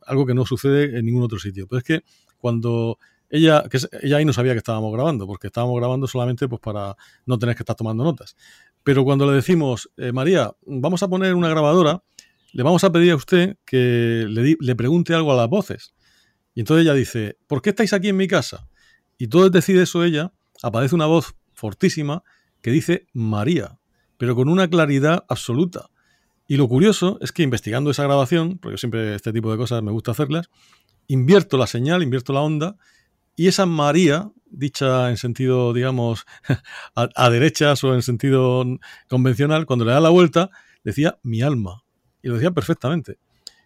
algo 0.06 0.24
que 0.24 0.34
no 0.34 0.46
sucede 0.46 0.98
en 0.98 1.04
ningún 1.04 1.24
otro 1.24 1.38
sitio. 1.38 1.66
Pero 1.68 1.78
es 1.78 1.84
que 1.84 2.04
cuando 2.38 2.98
ella, 3.30 3.64
que 3.70 3.78
ella 4.02 4.16
ahí 4.16 4.24
no 4.24 4.32
sabía 4.32 4.52
que 4.52 4.58
estábamos 4.58 4.92
grabando, 4.92 5.26
porque 5.26 5.48
estábamos 5.48 5.78
grabando 5.78 6.06
solamente 6.06 6.48
pues, 6.48 6.60
para 6.60 6.96
no 7.26 7.38
tener 7.38 7.54
que 7.54 7.62
estar 7.62 7.76
tomando 7.76 8.04
notas. 8.04 8.36
Pero 8.82 9.04
cuando 9.04 9.26
le 9.26 9.32
decimos, 9.32 9.90
eh, 9.96 10.12
María, 10.12 10.52
vamos 10.66 11.02
a 11.02 11.08
poner 11.08 11.34
una 11.34 11.48
grabadora, 11.48 12.02
le 12.52 12.62
vamos 12.62 12.84
a 12.84 12.92
pedir 12.92 13.12
a 13.12 13.16
usted 13.16 13.56
que 13.66 14.24
le, 14.28 14.76
pregunte 14.76 15.14
algo 15.14 15.32
a 15.32 15.36
las 15.36 15.48
voces. 15.48 15.94
Y 16.54 16.60
entonces 16.60 16.84
ella 16.84 16.94
dice, 16.94 17.36
¿por 17.46 17.60
qué 17.60 17.70
estáis 17.70 17.92
aquí 17.92 18.08
en 18.08 18.16
mi 18.16 18.26
casa? 18.26 18.68
Y 19.18 19.28
todo 19.28 19.50
decide 19.50 19.82
eso 19.82 20.04
ella, 20.04 20.32
aparece 20.62 20.94
una 20.94 21.06
voz 21.06 21.34
fortísima 21.52 22.22
que 22.62 22.70
dice 22.70 23.06
María, 23.12 23.78
pero 24.16 24.34
con 24.34 24.48
una 24.48 24.68
claridad 24.68 25.24
absoluta. 25.28 25.90
Y 26.46 26.56
lo 26.56 26.66
curioso 26.66 27.18
es 27.20 27.30
que 27.30 27.42
investigando 27.42 27.90
esa 27.90 28.04
grabación, 28.04 28.58
porque 28.58 28.78
siempre 28.78 29.14
este 29.14 29.32
tipo 29.32 29.50
de 29.52 29.58
cosas 29.58 29.82
me 29.82 29.92
gusta 29.92 30.12
hacerlas, 30.12 30.48
invierto 31.08 31.56
la 31.56 31.66
señal, 31.66 32.02
invierto 32.02 32.32
la 32.32 32.40
onda, 32.40 32.76
y 33.34 33.48
esa 33.48 33.66
María, 33.66 34.30
dicha 34.50 35.10
en 35.10 35.16
sentido, 35.16 35.72
digamos, 35.72 36.24
a, 36.94 37.30
derechas 37.30 37.82
o 37.84 37.94
en 37.94 38.02
sentido 38.02 38.64
convencional, 39.08 39.66
cuando 39.66 39.84
le 39.84 39.92
da 39.92 40.00
la 40.00 40.10
vuelta, 40.10 40.50
decía 40.84 41.18
mi 41.22 41.42
alma. 41.42 41.84
Y 42.22 42.28
lo 42.28 42.34
decía 42.34 42.50
perfectamente. 42.50 43.18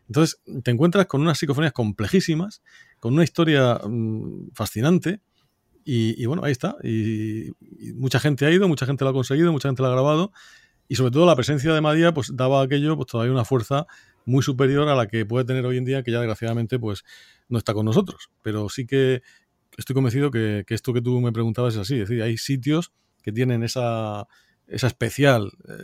Entonces, 0.09 0.41
te 0.63 0.71
encuentras 0.71 1.07
con 1.07 1.23
unas 1.23 1.39
psicofonías 1.39 1.73
complejísimas, 1.73 2.63
con 3.01 3.15
una 3.15 3.25
historia 3.25 3.81
mm, 3.83 4.51
fascinante, 4.55 5.21
y, 5.85 6.25
bueno, 6.27 6.45
ahí 6.45 6.53
está. 6.53 6.77
Y, 6.85 7.51
mucha 7.95 8.21
gente 8.21 8.47
ha 8.47 8.51
ido, 8.51 8.69
mucha 8.69 8.87
gente 8.87 9.05
lo 9.05 9.11
ha 9.11 9.15
conseguido, 9.15 9.53
mucha 9.53 9.69
gente 9.69 9.83
lo 9.83 9.89
ha 9.89 9.93
grabado, 9.93 10.33
y 10.87 10.97
sobre 10.97 11.11
todo 11.13 11.27
la 11.27 11.35
presencia 11.35 11.73
de 11.73 11.81
María, 11.81 12.13
pues 12.13 12.37
daba 12.37 12.63
aquello 12.63 12.95
pues 12.97 13.07
todavía 13.09 13.33
una 13.33 13.45
fuerza 13.45 13.87
muy 14.25 14.43
superior 14.43 14.89
a 14.89 14.95
la 14.95 15.07
que 15.07 15.25
puede 15.27 15.45
tener 15.45 15.65
hoy 15.67 15.79
en 15.79 15.85
día, 15.85 16.03
que 16.03 16.11
ya 16.11 16.19
desgraciadamente 16.19 16.79
pues 16.79 17.05
no 17.49 17.59
está 17.59 17.75
con 17.75 17.87
nosotros. 17.87 18.31
Pero 18.43 18.69
sí 18.69 18.87
que 18.87 19.23
estoy 19.77 19.95
convencido 19.95 20.31
que, 20.31 20.65
esto 20.69 20.93
que 20.93 21.03
tú 21.03 21.21
me 21.21 21.33
preguntabas 21.33 21.75
es 21.75 21.81
así. 21.81 21.95
Es 21.95 22.09
decir, 22.09 22.23
hay 22.23 22.39
sitios 22.39 22.93
que 23.23 23.33
tienen 23.33 23.63
esa, 23.63 24.27
esa 24.67 24.87
especial 24.87 25.53
eh, 25.69 25.75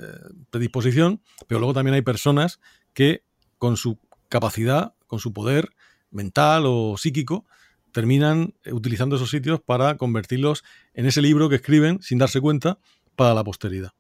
predisposición, 0.51 1.23
pero 1.47 1.61
luego 1.61 1.75
también 1.75 1.95
hay 1.95 2.03
personas 2.03 2.61
que 2.95 3.23
con 3.59 3.77
su 3.77 3.99
capacidad, 4.29 4.95
con 5.07 5.19
su 5.19 5.33
poder 5.33 5.71
mental 6.11 6.65
o 6.67 6.97
psíquico, 6.97 7.47
terminan 7.93 8.55
utilizando 8.71 9.17
esos 9.17 9.31
sitios 9.31 9.61
para 9.61 9.97
convertirlos 9.97 10.65
en 10.95 11.07
ese 11.07 11.23
libro 11.23 11.49
que 11.49 11.57
escriben 11.57 12.01
sin 12.03 12.19
darse 12.19 12.41
cuenta 12.41 12.79
para 13.17 13.35
la 13.35 13.45
posteridad. 13.45 13.93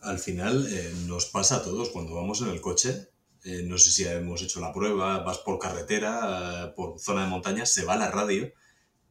Al 0.00 0.18
final 0.18 0.66
eh, 0.70 0.92
nos 1.06 1.26
pasa 1.26 1.56
a 1.56 1.62
todos 1.62 1.90
cuando 1.90 2.14
vamos 2.14 2.40
en 2.42 2.48
el 2.48 2.60
coche 2.60 3.08
eh, 3.46 3.62
no 3.62 3.78
sé 3.78 3.92
si 3.92 4.02
hemos 4.02 4.42
hecho 4.42 4.58
la 4.58 4.72
prueba, 4.72 5.20
vas 5.20 5.38
por 5.38 5.60
carretera, 5.60 6.64
eh, 6.64 6.72
por 6.74 6.98
zona 6.98 7.22
de 7.22 7.30
montaña, 7.30 7.64
se 7.64 7.84
va 7.84 7.96
la 7.96 8.10
radio 8.10 8.52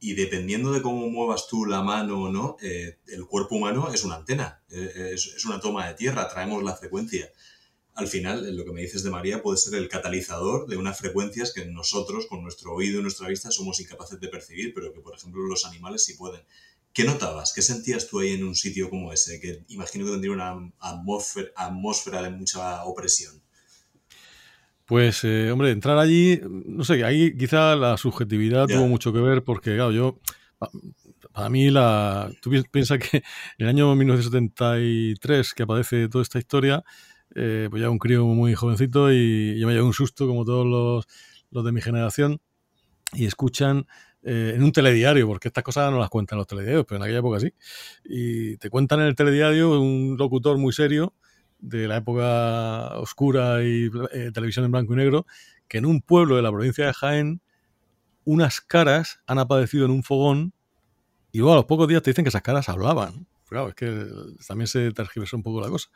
y 0.02 0.14
dependiendo 0.14 0.74
de 0.74 0.82
cómo 0.82 1.10
muevas 1.10 1.48
tú 1.48 1.66
la 1.66 1.82
mano 1.82 2.24
o 2.24 2.30
no, 2.30 2.58
eh, 2.62 3.00
el 3.08 3.26
cuerpo 3.28 3.56
humano 3.56 3.94
es 3.94 4.04
una 4.04 4.16
antena, 4.16 4.62
es, 4.70 5.46
una 5.46 5.62
toma 5.62 5.88
de 5.88 5.94
tierra, 5.94 6.28
traemos 6.28 6.62
la 6.64 6.76
frecuencia. 6.76 7.32
Al 7.94 8.10
final, 8.10 8.54
lo 8.58 8.66
que 8.66 8.74
me 8.74 8.82
dices 8.82 9.04
de 9.04 9.10
María 9.10 9.42
puede 9.42 9.58
ser 9.58 9.76
el 9.76 9.88
catalizador 9.88 10.68
de 10.68 10.76
unas 10.76 10.98
frecuencias 10.98 11.54
que 11.54 11.66
nosotros, 11.66 12.26
con 12.28 12.44
nuestro 12.44 12.74
oído 12.74 13.00
y 13.00 13.04
nuestra 13.04 13.30
vista, 13.30 13.52
somos 13.52 13.80
incapaces 13.80 14.20
de 14.20 14.28
percibir, 14.28 14.74
pero 14.74 14.92
que, 14.92 15.00
por 15.00 15.16
ejemplo, 15.16 15.44
los 15.44 15.64
animales 15.64 16.04
sí 16.04 16.16
pueden. 16.16 16.42
¿Qué 16.92 17.06
notabas? 17.06 17.54
¿Qué 17.54 17.62
sentías 17.62 18.08
tú 18.10 18.20
ahí 18.20 18.34
en 18.34 18.44
un 18.44 18.56
sitio 18.56 18.90
como 18.90 19.14
ese? 19.14 19.40
Que 19.40 19.64
imagino 19.70 20.04
que 20.06 20.12
tendría 20.12 20.34
una 20.34 20.74
atmósfera 20.80 22.22
de 22.22 22.32
mucha 22.32 22.84
opresión. 22.84 23.45
Pues, 24.86 25.24
eh, 25.24 25.52
hombre, 25.52 25.72
entrar 25.72 25.98
allí, 25.98 26.40
no 26.48 26.84
sé, 26.84 27.04
ahí 27.04 27.36
quizá 27.36 27.76
la 27.76 27.98
subjetividad 27.98 28.68
tuvo 28.68 28.88
mucho 28.88 29.12
que 29.12 29.20
ver 29.20 29.44
porque, 29.44 29.76
claro, 29.76 29.92
yo, 29.92 30.20
para 31.32 31.50
mí, 31.50 31.72
la, 31.72 32.32
tú 32.40 32.52
piensas 32.72 33.00
que 33.00 33.18
en 33.18 33.24
el 33.58 33.68
año 33.68 33.96
1973 33.96 35.54
que 35.56 35.64
aparece 35.64 36.08
toda 36.08 36.22
esta 36.22 36.38
historia, 36.38 36.84
eh, 37.34 37.68
pues 37.70 37.82
ya 37.82 37.90
un 37.90 37.98
crío 37.98 38.26
muy 38.26 38.54
jovencito 38.54 39.12
y 39.12 39.60
yo 39.60 39.68
me 39.68 39.74
llevo 39.74 39.88
un 39.88 39.94
susto 39.94 40.28
como 40.28 40.46
todos 40.46 40.68
los, 40.68 41.08
los 41.50 41.66
de 41.66 41.72
mi 41.72 41.82
generación 41.82 42.40
y 43.14 43.26
escuchan 43.26 43.88
eh, 44.22 44.54
en 44.56 44.64
un 44.64 44.72
telediario, 44.72 45.28
porque 45.28 45.48
estas 45.48 45.64
cosas 45.64 45.92
no 45.92 46.00
las 46.00 46.10
cuentan 46.10 46.38
los 46.38 46.48
telediarios, 46.48 46.86
pero 46.88 46.98
en 46.98 47.04
aquella 47.04 47.20
época 47.20 47.40
sí, 47.40 47.54
y 48.04 48.58
te 48.58 48.70
cuentan 48.70 49.02
en 49.02 49.08
el 49.08 49.16
telediario 49.16 49.82
un 49.82 50.16
locutor 50.18 50.58
muy 50.60 50.74
serio 50.74 51.14
de 51.60 51.88
la 51.88 51.97
época 51.97 52.97
oscura 52.97 53.64
y 53.64 53.89
eh, 54.12 54.32
televisión 54.34 54.66
en 54.66 54.72
blanco 54.72 54.93
y 54.93 54.97
negro, 54.97 55.26
que 55.68 55.78
en 55.78 55.86
un 55.86 56.01
pueblo 56.01 56.36
de 56.36 56.41
la 56.41 56.51
provincia 56.51 56.86
de 56.86 56.93
Jaén 56.93 57.41
unas 58.26 58.60
caras 58.60 59.22
han 59.28 59.39
aparecido 59.39 59.86
en 59.86 59.91
un 59.91 60.03
fogón 60.03 60.53
y 61.32 61.39
luego 61.39 61.53
a 61.53 61.58
los 61.58 61.66
pocos 61.66 61.88
días 61.88 62.01
te 62.01 62.12
dicen 62.12 62.26
que 62.26 62.30
esas 62.30 62.41
caras 62.41 62.70
hablaban. 62.70 63.28
Claro, 63.47 63.70
es 63.70 63.76
que 63.76 64.08
también 64.47 64.68
se 64.68 64.91
tergiversó 64.91 65.38
un 65.38 65.43
poco 65.43 65.62
la 65.62 65.70
cosa. 65.70 65.89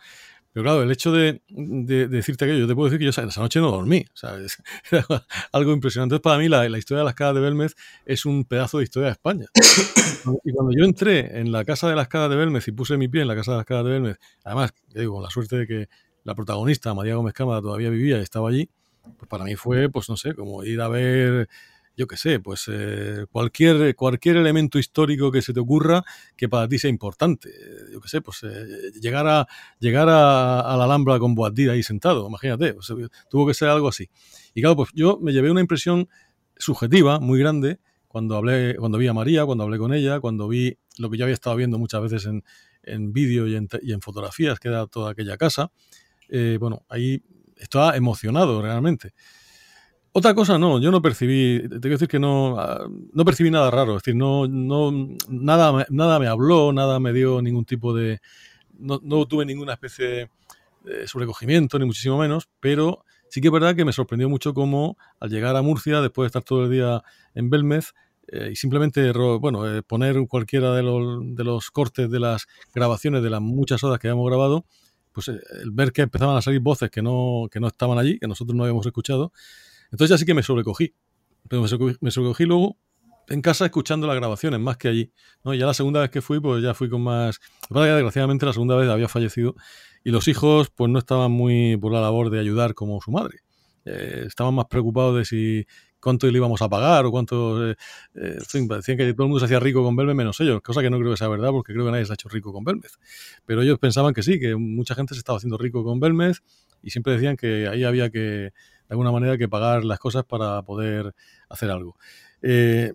Pero 0.60 0.72
claro, 0.72 0.84
el 0.84 0.92
hecho 0.92 1.14
de, 1.14 1.42
decirte 1.48 2.44
aquello, 2.44 2.60
yo 2.60 2.68
te 2.68 2.76
puedo 2.76 2.90
decir 2.90 3.00
que 3.00 3.06
yo 3.06 3.12
esa 3.12 3.42
noche 3.42 3.62
no 3.62 3.72
dormí. 3.72 4.06
¿sabes? 4.14 4.62
algo 5.54 5.72
impresionante. 5.72 6.16
Entonces, 6.16 6.22
para 6.22 6.38
mí, 6.38 6.50
la, 6.50 6.78
historia 6.78 7.00
de 7.00 7.06
las 7.06 7.16
caras 7.16 7.36
de 7.36 7.40
Belmez 7.40 7.78
es 8.06 8.26
un 8.26 8.44
pedazo 8.44 8.80
de 8.80 8.84
historia 8.84 9.06
de 9.06 9.12
España. 9.14 9.46
y 10.44 10.52
cuando 10.52 10.74
yo 10.78 10.84
entré 10.84 11.40
en 11.40 11.54
la 11.54 11.64
casa 11.64 11.88
de 11.88 11.96
las 11.96 12.10
caras 12.10 12.30
de 12.30 12.36
Belmez 12.36 12.68
y 12.68 12.74
puse 12.74 12.98
mi 12.98 13.08
pie 13.08 13.22
en 13.22 13.30
la 13.30 13.38
casa 13.38 13.52
de 13.52 13.58
las 13.58 13.66
caras 13.66 13.86
de 13.86 13.92
Belmez, 13.92 14.20
además, 14.44 14.74
digo, 14.94 15.14
con 15.14 15.24
la 15.24 15.30
suerte 15.30 15.56
de 15.60 15.66
que 15.66 15.88
la 16.26 16.36
protagonista, 16.36 16.94
María 16.94 17.16
Gómez 17.16 17.34
Cámara, 17.34 17.62
todavía 17.62 17.90
vivía 17.90 18.18
y 18.18 18.22
estaba 18.22 18.50
allí, 18.50 18.70
pues 19.18 19.30
para 19.30 19.46
mí 19.46 19.56
fue, 19.56 19.88
pues 19.88 20.10
no 20.10 20.18
sé, 20.18 20.34
como 20.34 20.66
ir 20.66 20.82
a 20.82 20.90
ver 20.90 21.48
yo 22.00 22.08
qué 22.08 22.16
sé, 22.16 22.40
pues 22.40 22.64
eh, 22.72 23.26
cualquier, 23.30 23.94
cualquier 23.94 24.38
elemento 24.38 24.80
histórico 24.80 25.34
que 25.34 25.42
se 25.42 25.52
te 25.52 25.60
ocurra 25.60 26.02
que 26.38 26.48
para 26.48 26.66
ti 26.66 26.80
sea 26.80 26.90
importante. 26.90 27.52
Yo 27.92 28.00
qué 28.00 28.08
sé, 28.08 28.22
pues 28.22 28.42
eh, 28.44 28.94
llegar, 29.02 29.28
a, 29.28 29.46
llegar 29.80 30.08
a, 30.08 30.78
la 30.78 30.86
Alhambra 30.86 31.20
con 31.20 31.36
Boabdil 31.36 31.72
ahí 31.72 31.84
sentado, 31.84 32.26
imagínate, 32.26 32.74
tuvo 33.30 33.46
que 33.46 33.54
ser 33.54 33.68
algo 33.68 33.90
así. 33.90 34.10
Y 34.54 34.62
claro, 34.62 34.78
pues 34.78 34.92
yo 34.94 35.20
me 35.22 35.34
llevé 35.34 35.52
una 35.52 35.60
impresión 35.60 36.08
subjetiva 36.58 37.20
muy 37.20 37.38
grande 37.38 37.82
cuando 38.08 38.38
hablé, 38.38 38.78
cuando 38.78 38.98
vi 38.98 39.08
a 39.08 39.14
María, 39.14 39.46
cuando 39.46 39.66
hablé 39.66 39.78
con 39.78 39.94
ella, 39.94 40.22
cuando 40.22 40.48
vi 40.48 40.78
lo 41.00 41.10
que 41.10 41.18
yo 41.18 41.26
había 41.26 41.34
estado 41.34 41.58
viendo 41.58 41.78
muchas 41.78 42.02
veces 42.02 42.26
en, 42.28 42.46
en 42.84 43.12
vídeo 43.12 43.46
y 43.46 43.58
en, 43.58 43.68
y 43.82 43.92
en, 43.92 44.00
fotografías, 44.00 44.58
que 44.58 44.70
era 44.70 44.88
toda 44.88 45.12
aquella 45.12 45.36
casa. 45.36 45.74
Eh, 46.30 46.56
bueno, 46.62 46.86
ahí 46.88 47.22
estaba 47.58 47.98
emocionado 47.98 48.62
realmente. 48.62 49.14
Otra 50.20 50.34
cosa 50.34 50.60
no, 50.60 50.82
yo 50.82 50.92
no 50.92 51.02
percibí, 51.02 51.62
te 51.62 51.80
quiero 51.80 51.92
decir 51.92 52.10
que 52.10 52.20
no, 52.20 52.60
ah, 52.60 52.90
no 53.14 53.24
percibí 53.24 53.50
nada 53.50 53.72
raro, 53.72 53.96
es 53.96 54.04
decir, 54.04 54.18
no, 54.18 54.50
no, 54.50 54.92
nada, 55.30 55.86
nada 55.90 56.20
me 56.20 56.28
habló, 56.28 56.74
nada 56.74 57.00
me 57.00 57.14
dio 57.14 57.42
ningún 57.42 57.64
tipo 57.64 57.94
de, 57.94 58.20
no, 58.78 59.00
no 59.02 59.26
tuve 59.30 59.46
ninguna 59.46 59.72
especie 59.72 60.30
de 60.84 61.08
sobrecogimiento, 61.08 61.80
ni 61.80 61.86
muchísimo 61.86 62.18
menos, 62.18 62.50
pero 62.60 63.06
sí 63.30 63.40
que 63.40 63.48
es 63.48 63.52
verdad 63.54 63.78
que 63.78 63.86
me 63.86 63.94
sorprendió 63.94 64.28
mucho 64.28 64.54
cómo 64.54 64.98
al 65.22 65.30
llegar 65.30 65.56
a 65.56 65.62
Murcia, 65.62 66.02
después 66.02 66.26
de 66.26 66.28
estar 66.28 66.44
todo 66.44 66.66
el 66.66 66.70
día 66.70 67.02
en 67.34 67.50
Belmez, 67.50 67.94
eh, 68.28 68.50
y 68.52 68.58
simplemente 68.58 69.14
bueno, 69.14 69.74
eh, 69.74 69.84
poner 69.84 70.18
cualquiera 70.28 70.74
de 70.74 70.84
los, 70.84 71.34
de 71.34 71.46
los 71.46 71.72
cortes 71.72 72.12
de 72.12 72.20
las 72.20 72.46
grabaciones 72.76 73.24
de 73.24 73.30
las 73.30 73.40
muchas 73.40 73.86
horas 73.86 74.00
que 74.00 74.10
habíamos 74.10 74.28
grabado, 74.28 74.66
pues 75.14 75.30
el 75.30 75.72
ver 75.72 75.94
que 75.94 76.02
empezaban 76.02 76.36
a 76.36 76.42
salir 76.42 76.60
voces 76.60 76.90
que 76.90 77.02
no, 77.02 77.48
que 77.50 77.62
no 77.62 77.68
estaban 77.68 77.98
allí, 77.98 78.20
que 78.20 78.28
nosotros 78.28 78.54
no 78.54 78.64
habíamos 78.64 78.86
escuchado, 78.86 79.32
entonces 79.92 80.10
ya 80.10 80.18
sí 80.18 80.26
que 80.26 80.34
me 80.34 80.44
sobrecogí. 80.44 80.94
Pero 81.48 81.62
me 82.02 82.12
sobrecogí, 82.12 82.46
luego 82.46 82.78
en 83.30 83.42
casa 83.42 83.66
escuchando 83.66 84.08
las 84.08 84.16
grabaciones, 84.16 84.60
más 84.60 84.78
que 84.78 84.88
allí. 84.88 85.14
¿no? 85.44 85.54
Ya 85.54 85.66
la 85.66 85.74
segunda 85.74 86.02
vez 86.02 86.10
que 86.10 86.22
fui, 86.22 86.40
pues 86.40 86.64
ya 86.64 86.74
fui 86.74 86.90
con 86.90 87.02
más... 87.02 87.40
desgraciadamente 87.70 88.46
la 88.46 88.54
segunda 88.54 88.76
vez 88.76 88.90
había 88.90 89.08
fallecido 89.08 89.56
y 90.04 90.12
los 90.12 90.28
hijos 90.28 90.70
pues 90.70 90.90
no 90.90 91.00
estaban 91.00 91.32
muy 91.32 91.78
por 91.78 91.94
la 91.94 92.02
labor 92.02 92.30
de 92.30 92.40
ayudar 92.40 92.74
como 92.74 93.00
su 93.02 93.12
madre. 93.12 93.40
Eh, 93.86 94.26
estaban 94.28 94.54
más 94.54 94.66
preocupados 94.66 95.18
de 95.18 95.26
si 95.26 95.66
cuánto 96.00 96.28
le 96.28 96.38
íbamos 96.38 96.62
a 96.62 96.70
pagar 96.70 97.06
o 97.06 97.12
cuánto... 97.12 97.70
Eh, 97.70 97.76
eh, 98.16 98.38
decían 98.52 98.98
que 98.98 99.14
todo 99.14 99.24
el 99.24 99.30
mundo 99.30 99.40
se 99.40 99.46
hacía 99.46 99.60
rico 99.60 99.84
con 99.84 99.96
Belmez 99.96 100.16
menos 100.16 100.40
ellos, 100.40 100.62
cosa 100.62 100.82
que 100.82 100.90
no 100.90 100.98
creo 100.98 101.12
que 101.12 101.18
sea 101.18 101.28
verdad 101.28 101.50
porque 101.52 101.74
creo 101.74 101.86
que 101.86 101.92
nadie 101.92 102.06
se 102.06 102.14
ha 102.14 102.16
hecho 102.16 102.30
rico 102.30 102.52
con 102.52 102.64
Belmez. 102.64 102.98
Pero 103.46 103.62
ellos 103.62 103.80
pensaban 103.80 104.14
que 104.14 104.24
sí, 104.24 104.40
que 104.40 104.56
mucha 104.56 104.96
gente 104.96 105.14
se 105.14 105.20
estaba 105.20 105.38
haciendo 105.38 105.58
rico 105.58 105.84
con 105.84 106.00
Belmez 106.00 106.42
y 106.82 106.92
siempre 106.92 107.14
decían 107.14 107.36
que 107.36 107.68
ahí 107.68 107.84
había 107.84 108.10
que, 108.10 108.52
de 108.90 108.94
alguna 108.94 109.12
manera, 109.12 109.38
que 109.38 109.48
pagar 109.48 109.86
las 109.86 110.00
cosas 110.00 110.26
para 110.26 110.62
poder 110.64 111.14
hacer 111.48 111.70
algo. 111.72 111.96
Eh, 112.42 112.94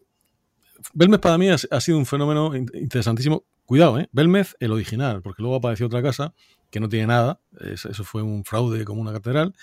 Belmez 0.93 1.21
para 1.21 1.39
mí 1.39 1.49
ha, 1.49 1.81
sido 1.81 1.97
un 1.97 2.05
fenómeno 2.05 2.55
interesantísimo. 2.55 3.45
Cuidado, 3.65 3.99
¿eh? 3.99 4.09
Belmez, 4.13 4.57
el 4.61 4.73
original, 4.73 5.23
porque 5.23 5.41
luego 5.41 5.57
apareció 5.57 5.87
otra 5.87 6.03
casa 6.03 6.35
que 6.71 6.81
no 6.81 6.89
tiene 6.89 7.07
nada. 7.07 7.41
Eso 7.61 8.05
fue 8.05 8.23
un 8.23 8.45
fraude 8.45 8.85
como 8.85 9.01
una 9.01 9.13
catedral 9.13 9.55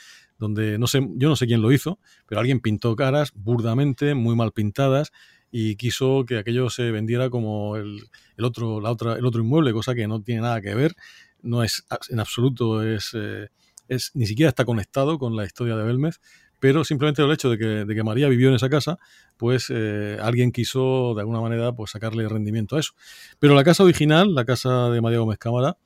donde 0.41 0.79
no 0.79 0.87
sé, 0.87 1.07
yo 1.17 1.29
no 1.29 1.35
sé 1.35 1.45
quién 1.45 1.61
lo 1.61 1.71
hizo, 1.71 1.99
pero 2.25 2.41
alguien 2.41 2.61
pintó 2.61 2.95
caras 2.95 3.31
burdamente, 3.35 4.15
muy 4.15 4.35
mal 4.35 4.51
pintadas, 4.51 5.11
y 5.51 5.75
quiso 5.75 6.25
que 6.25 6.39
aquello 6.39 6.71
se 6.71 6.89
vendiera 6.89 7.29
como 7.29 7.75
el, 7.75 8.01
otro, 8.41 8.81
la 8.81 8.89
otra, 8.89 9.13
el 9.13 9.25
otro 9.25 9.41
inmueble, 9.41 9.71
cosa 9.71 9.93
que 9.93 10.07
no 10.07 10.23
tiene 10.23 10.41
nada 10.41 10.59
que 10.59 10.73
ver, 10.73 10.95
no 11.43 11.63
es 11.63 11.85
en 12.09 12.19
absoluto, 12.19 12.81
es, 12.81 13.11
eh, 13.13 13.49
es 13.91 14.11
ni 14.13 14.25
siquiera 14.25 14.49
está 14.49 14.63
conectado 14.63 15.19
con 15.19 15.35
la 15.35 15.45
historia 15.45 15.75
de 15.75 15.83
Belmez, 15.83 16.21
pero 16.59 16.83
simplemente 16.83 17.21
el 17.21 17.31
hecho 17.31 17.49
de 17.49 17.57
que, 17.57 17.65
de 17.65 17.95
que 17.95 18.03
María 18.03 18.29
vivió 18.29 18.49
en 18.49 18.55
esa 18.55 18.69
casa, 18.69 18.97
pues 19.35 19.67
eh, 19.69 20.17
alguien 20.21 20.51
quiso 20.51 21.13
de 21.13 21.21
alguna 21.21 21.41
manera 21.41 21.73
pues 21.73 21.91
sacarle 21.91 22.27
rendimiento 22.29 22.77
a 22.77 22.79
eso. 22.79 22.93
Pero 23.39 23.53
la 23.53 23.63
casa 23.63 23.83
original, 23.83 24.33
la 24.33 24.45
casa 24.45 24.89
de 24.89 25.01
María 25.01 25.19
Gómez 25.19 25.39
Cámara, 25.39 25.77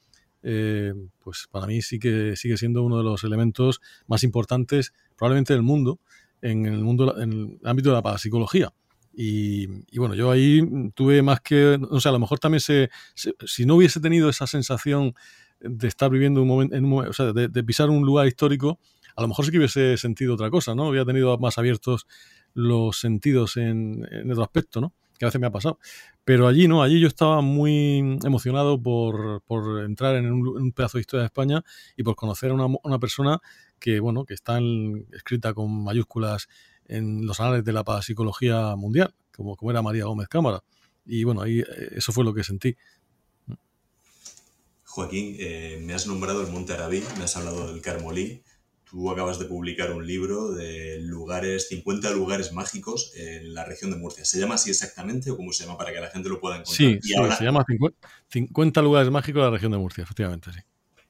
eh, 0.44 0.94
pues 1.20 1.48
para 1.50 1.66
mí 1.66 1.82
sí 1.82 1.98
que 1.98 2.36
sigue 2.36 2.58
siendo 2.58 2.84
uno 2.84 3.00
de 3.00 3.04
los 3.04 3.24
elementos 3.24 3.82
más 4.06 4.24
importantes 4.24 4.94
probablemente 5.18 5.54
del 5.54 5.64
mundo, 5.64 6.00
en 6.42 6.68
el 6.68 6.84
mundo, 6.84 7.20
en 7.20 7.32
el 7.32 7.60
ámbito 7.64 7.90
de 7.90 7.96
la 7.96 8.04
parapsicología. 8.04 8.72
Y, 9.18 9.98
bueno, 9.98 10.14
yo 10.14 10.30
ahí 10.30 10.62
tuve 10.94 11.22
más 11.22 11.40
que, 11.40 11.80
o 11.90 12.02
sea, 12.02 12.10
a 12.10 12.14
lo 12.14 12.20
mejor 12.20 12.38
también 12.38 12.60
se, 12.60 12.90
si 13.46 13.66
no 13.66 13.76
hubiese 13.76 14.02
tenido 14.02 14.30
esa 14.30 14.46
sensación 14.46 15.16
de 15.60 15.88
estar 15.88 16.10
viviendo 16.10 16.42
un 16.42 16.48
momento, 16.48 16.76
en 16.76 16.86
o 16.92 17.14
sea, 17.14 17.34
de, 17.34 17.64
pisar 17.64 17.90
un 17.90 18.04
lugar 18.06 18.28
histórico, 18.28 18.80
a 19.16 19.22
lo 19.22 19.28
mejor 19.28 19.46
sí 19.46 19.52
que 19.52 19.58
hubiese 19.58 19.98
sentido 19.98 20.34
otra 20.34 20.50
cosa, 20.50 20.76
¿no? 20.76 20.90
Hubiera 20.90 21.06
tenido 21.06 21.38
más 21.38 21.58
abiertos 21.58 22.06
los 22.54 23.00
sentidos 23.00 23.58
en, 23.58 24.08
en 24.12 24.32
otro 24.32 24.44
aspecto, 24.44 24.82
¿no? 24.82 24.94
Que 25.18 25.26
a 25.26 25.28
veces 25.28 25.40
me 25.40 25.48
ha 25.48 25.52
pasado. 25.52 25.80
Pero 26.26 26.48
allí 26.48 26.68
no, 26.68 26.82
allí 26.82 27.00
yo 27.00 27.08
estaba 27.08 27.42
muy 27.42 28.18
emocionado 28.26 28.82
por, 28.82 29.44
entrar 29.86 30.16
en 30.16 30.32
un, 30.32 30.72
pedazo 30.72 30.98
de 30.98 31.02
historia 31.02 31.22
de 31.22 31.28
España 31.28 31.64
y 31.96 32.02
por 32.02 32.16
conocer 32.16 32.50
a 32.50 32.54
una, 32.56 33.00
persona 33.00 33.40
que, 33.80 34.00
bueno, 34.00 34.26
que 34.26 34.34
está 34.34 34.60
escrita 35.14 35.54
con 35.54 35.84
mayúsculas 35.84 36.48
en 36.88 37.28
los 37.28 37.40
anales 37.40 37.64
de 37.64 37.74
la 37.74 37.84
psicología 38.02 38.76
mundial, 38.76 39.14
como, 39.36 39.56
como 39.56 39.70
era 39.70 39.84
María 39.84 40.06
Gómez 40.06 40.28
Cámara. 40.28 40.64
Y 41.06 41.24
bueno, 41.24 41.42
ahí 41.42 41.60
eh, 41.60 41.66
eso 41.92 42.12
fue 42.12 42.24
lo 42.24 42.34
que 42.34 42.44
sentí. 42.44 42.76
Joaquín, 44.96 45.36
eh, 45.40 45.78
me 45.82 45.94
has 45.94 46.08
nombrado 46.08 46.42
el 46.42 46.52
Monte 46.52 46.72
Arabí, 46.72 47.04
me 47.18 47.26
has 47.26 47.36
hablado 47.36 47.68
del 47.68 47.82
Carmolí, 47.82 48.44
Tú 48.86 49.10
acabas 49.10 49.40
de 49.40 49.46
publicar 49.46 49.92
un 49.92 50.06
libro 50.06 50.54
de 50.54 51.00
lugares, 51.02 51.68
50 51.70 52.12
lugares 52.12 52.54
mágicos 52.54 53.12
en 53.16 53.54
la 53.54 53.66
región 53.66 53.90
de 53.92 53.98
Murcia. 53.98 54.24
¿Se 54.26 54.40
llama 54.40 54.56
así 54.56 54.70
exactamente 54.70 55.32
o 55.32 55.36
cómo 55.36 55.52
se 55.52 55.66
llama 55.66 55.78
para 55.78 55.92
que 55.92 56.00
la 56.00 56.10
gente 56.12 56.30
lo 56.30 56.40
pueda 56.40 56.58
encontrar? 56.58 56.78
Sí, 56.78 57.00
se 57.02 57.44
llama 57.44 57.66
50, 58.30 58.82
lugares 58.84 59.12
mágicos 59.12 59.40
en 59.40 59.46
la 59.46 59.52
región 59.52 59.72
de 59.72 59.80
Murcia, 59.80 60.04
efectivamente, 60.04 60.54
sí. 60.54 60.60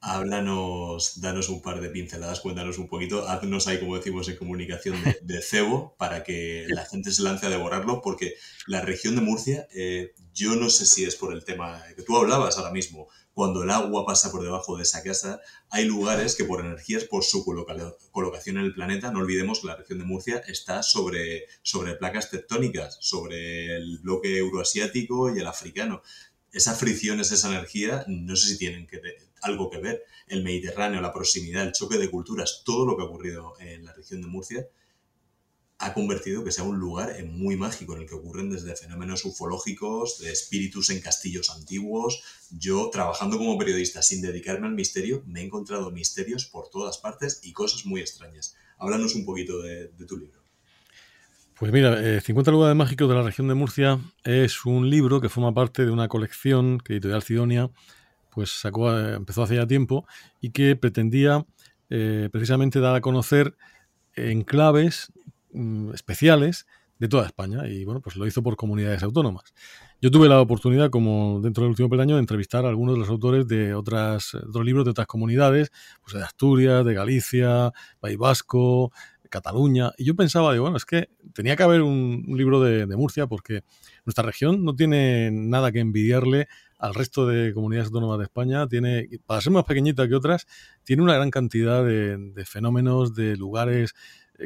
Háblanos, 0.00 1.20
danos 1.20 1.48
un 1.48 1.60
par 1.60 1.80
de 1.80 1.88
pinceladas, 1.90 2.40
cuéntanos 2.40 2.78
un 2.78 2.88
poquito, 2.88 3.28
haznos 3.28 3.66
ahí, 3.66 3.78
como 3.78 3.96
decimos 3.96 4.28
en 4.28 4.36
comunicación, 4.36 4.96
de, 5.22 5.42
cebo 5.42 5.94
para 5.98 6.22
que 6.24 6.64
la 6.68 6.86
gente 6.86 7.10
se 7.12 7.22
lance 7.22 7.46
a 7.46 7.50
devorarlo, 7.50 8.00
porque 8.02 8.34
la 8.66 8.80
región 8.80 9.16
de 9.16 9.20
Murcia, 9.20 9.68
eh, 9.74 10.14
yo 10.32 10.54
no 10.56 10.70
sé 10.70 10.86
si 10.86 11.04
es 11.04 11.16
por 11.16 11.32
el 11.32 11.44
tema 11.44 11.82
que 11.94 12.02
tú 12.02 12.16
hablabas 12.16 12.56
ahora 12.56 12.72
mismo, 12.72 13.08
cuando 13.36 13.64
el 13.64 13.68
agua 13.68 14.06
pasa 14.06 14.32
por 14.32 14.42
debajo 14.42 14.78
de 14.78 14.84
esa 14.84 15.02
casa, 15.02 15.42
hay 15.68 15.84
lugares 15.84 16.36
que 16.36 16.44
por 16.44 16.64
energías, 16.64 17.04
por 17.04 17.22
su 17.22 17.44
colocación 17.44 18.56
en 18.56 18.64
el 18.64 18.72
planeta, 18.72 19.12
no 19.12 19.18
olvidemos 19.18 19.60
que 19.60 19.66
la 19.66 19.76
región 19.76 19.98
de 19.98 20.06
Murcia 20.06 20.38
está 20.48 20.82
sobre, 20.82 21.44
sobre 21.60 21.96
placas 21.96 22.30
tectónicas, 22.30 22.96
sobre 22.98 23.76
el 23.76 23.98
bloque 23.98 24.38
euroasiático 24.38 25.36
y 25.36 25.40
el 25.40 25.46
africano. 25.46 26.00
Esas 26.50 26.78
fricciones, 26.78 27.30
esa 27.30 27.50
energía, 27.50 28.06
no 28.08 28.36
sé 28.36 28.48
si 28.48 28.56
tienen 28.56 28.88
algo 29.42 29.68
que 29.68 29.80
ver. 29.80 30.04
El 30.28 30.42
Mediterráneo, 30.42 31.02
la 31.02 31.12
proximidad, 31.12 31.66
el 31.66 31.72
choque 31.72 31.98
de 31.98 32.10
culturas, 32.10 32.62
todo 32.64 32.86
lo 32.86 32.96
que 32.96 33.02
ha 33.02 33.06
ocurrido 33.06 33.52
en 33.60 33.84
la 33.84 33.92
región 33.92 34.22
de 34.22 34.28
Murcia 34.28 34.66
ha 35.78 35.92
convertido 35.92 36.42
que 36.42 36.52
sea 36.52 36.64
un 36.64 36.78
lugar 36.78 37.14
muy 37.24 37.56
mágico 37.56 37.94
en 37.94 38.02
el 38.02 38.08
que 38.08 38.14
ocurren 38.14 38.48
desde 38.50 38.74
fenómenos 38.76 39.24
ufológicos, 39.26 40.18
de 40.18 40.32
espíritus 40.32 40.88
en 40.88 41.00
castillos 41.00 41.50
antiguos. 41.50 42.22
Yo, 42.50 42.88
trabajando 42.90 43.36
como 43.36 43.58
periodista 43.58 44.00
sin 44.02 44.22
dedicarme 44.22 44.68
al 44.68 44.74
misterio, 44.74 45.22
me 45.26 45.40
he 45.40 45.44
encontrado 45.44 45.90
misterios 45.90 46.46
por 46.46 46.70
todas 46.70 46.96
partes 46.98 47.40
y 47.42 47.52
cosas 47.52 47.84
muy 47.84 48.00
extrañas. 48.00 48.56
Háblanos 48.78 49.14
un 49.14 49.26
poquito 49.26 49.60
de, 49.60 49.88
tu 50.08 50.16
libro. 50.16 50.40
Pues 51.58 51.72
mira, 51.72 52.20
50 52.20 52.50
eh, 52.50 52.52
lugares 52.52 52.76
mágicos 52.76 53.08
de 53.08 53.14
la 53.14 53.22
región 53.22 53.48
de 53.48 53.54
Murcia 53.54 53.98
es 54.24 54.64
un 54.64 54.88
libro 54.88 55.20
que 55.20 55.28
forma 55.28 55.52
parte 55.52 55.84
de 55.84 55.90
una 55.90 56.08
colección 56.08 56.78
que 56.78 56.94
Editorial 56.94 57.22
Sidonia 57.22 57.70
pues 58.30 58.50
sacó, 58.50 58.94
eh, 58.94 59.14
empezó 59.14 59.42
hace 59.42 59.56
ya 59.56 59.66
tiempo 59.66 60.06
y 60.42 60.50
que 60.50 60.76
pretendía 60.76 61.46
eh, 61.88 62.28
precisamente 62.30 62.80
dar 62.80 62.94
a 62.94 63.00
conocer 63.00 63.56
enclaves 64.14 65.10
Mm, 65.52 65.94
especiales 65.94 66.66
de 66.98 67.08
toda 67.08 67.26
España 67.26 67.68
y 67.68 67.84
bueno, 67.84 68.00
pues 68.00 68.16
lo 68.16 68.26
hizo 68.26 68.42
por 68.42 68.56
comunidades 68.56 69.02
autónomas. 69.02 69.54
Yo 70.00 70.10
tuve 70.10 70.28
la 70.28 70.40
oportunidad, 70.40 70.90
como 70.90 71.40
dentro 71.42 71.62
del 71.62 71.70
último 71.70 71.88
peldaño, 71.90 72.16
de 72.16 72.20
entrevistar 72.20 72.64
a 72.64 72.68
algunos 72.68 72.94
de 72.94 73.00
los 73.00 73.08
autores 73.08 73.46
de 73.46 73.74
otras, 73.74 74.34
otros 74.34 74.64
libros 74.64 74.84
de 74.84 74.92
otras 74.92 75.06
comunidades, 75.06 75.70
pues 76.02 76.14
de 76.14 76.22
Asturias, 76.22 76.84
de 76.84 76.94
Galicia, 76.94 77.72
País 78.00 78.16
Vasco, 78.16 78.92
Cataluña, 79.28 79.92
y 79.96 80.04
yo 80.04 80.14
pensaba, 80.14 80.52
digo, 80.52 80.62
bueno, 80.64 80.76
es 80.76 80.84
que 80.84 81.08
tenía 81.34 81.56
que 81.56 81.62
haber 81.62 81.82
un, 81.82 82.24
libro 82.28 82.60
de, 82.60 82.86
Murcia 82.96 83.26
porque 83.26 83.62
nuestra 84.04 84.24
región 84.24 84.64
no 84.64 84.74
tiene 84.74 85.30
nada 85.30 85.72
que 85.72 85.80
envidiarle 85.80 86.48
al 86.78 86.94
resto 86.94 87.26
de 87.26 87.52
comunidades 87.54 87.88
autónomas 87.88 88.18
de 88.18 88.24
España, 88.24 88.66
tiene, 88.68 89.08
para 89.26 89.40
ser 89.40 89.52
más 89.52 89.64
pequeñita 89.64 90.06
que 90.08 90.14
otras, 90.14 90.46
tiene 90.84 91.02
una 91.02 91.14
gran 91.14 91.30
cantidad 91.30 91.84
de, 91.84 92.44
fenómenos, 92.44 93.14
de 93.14 93.36
lugares 93.36 93.94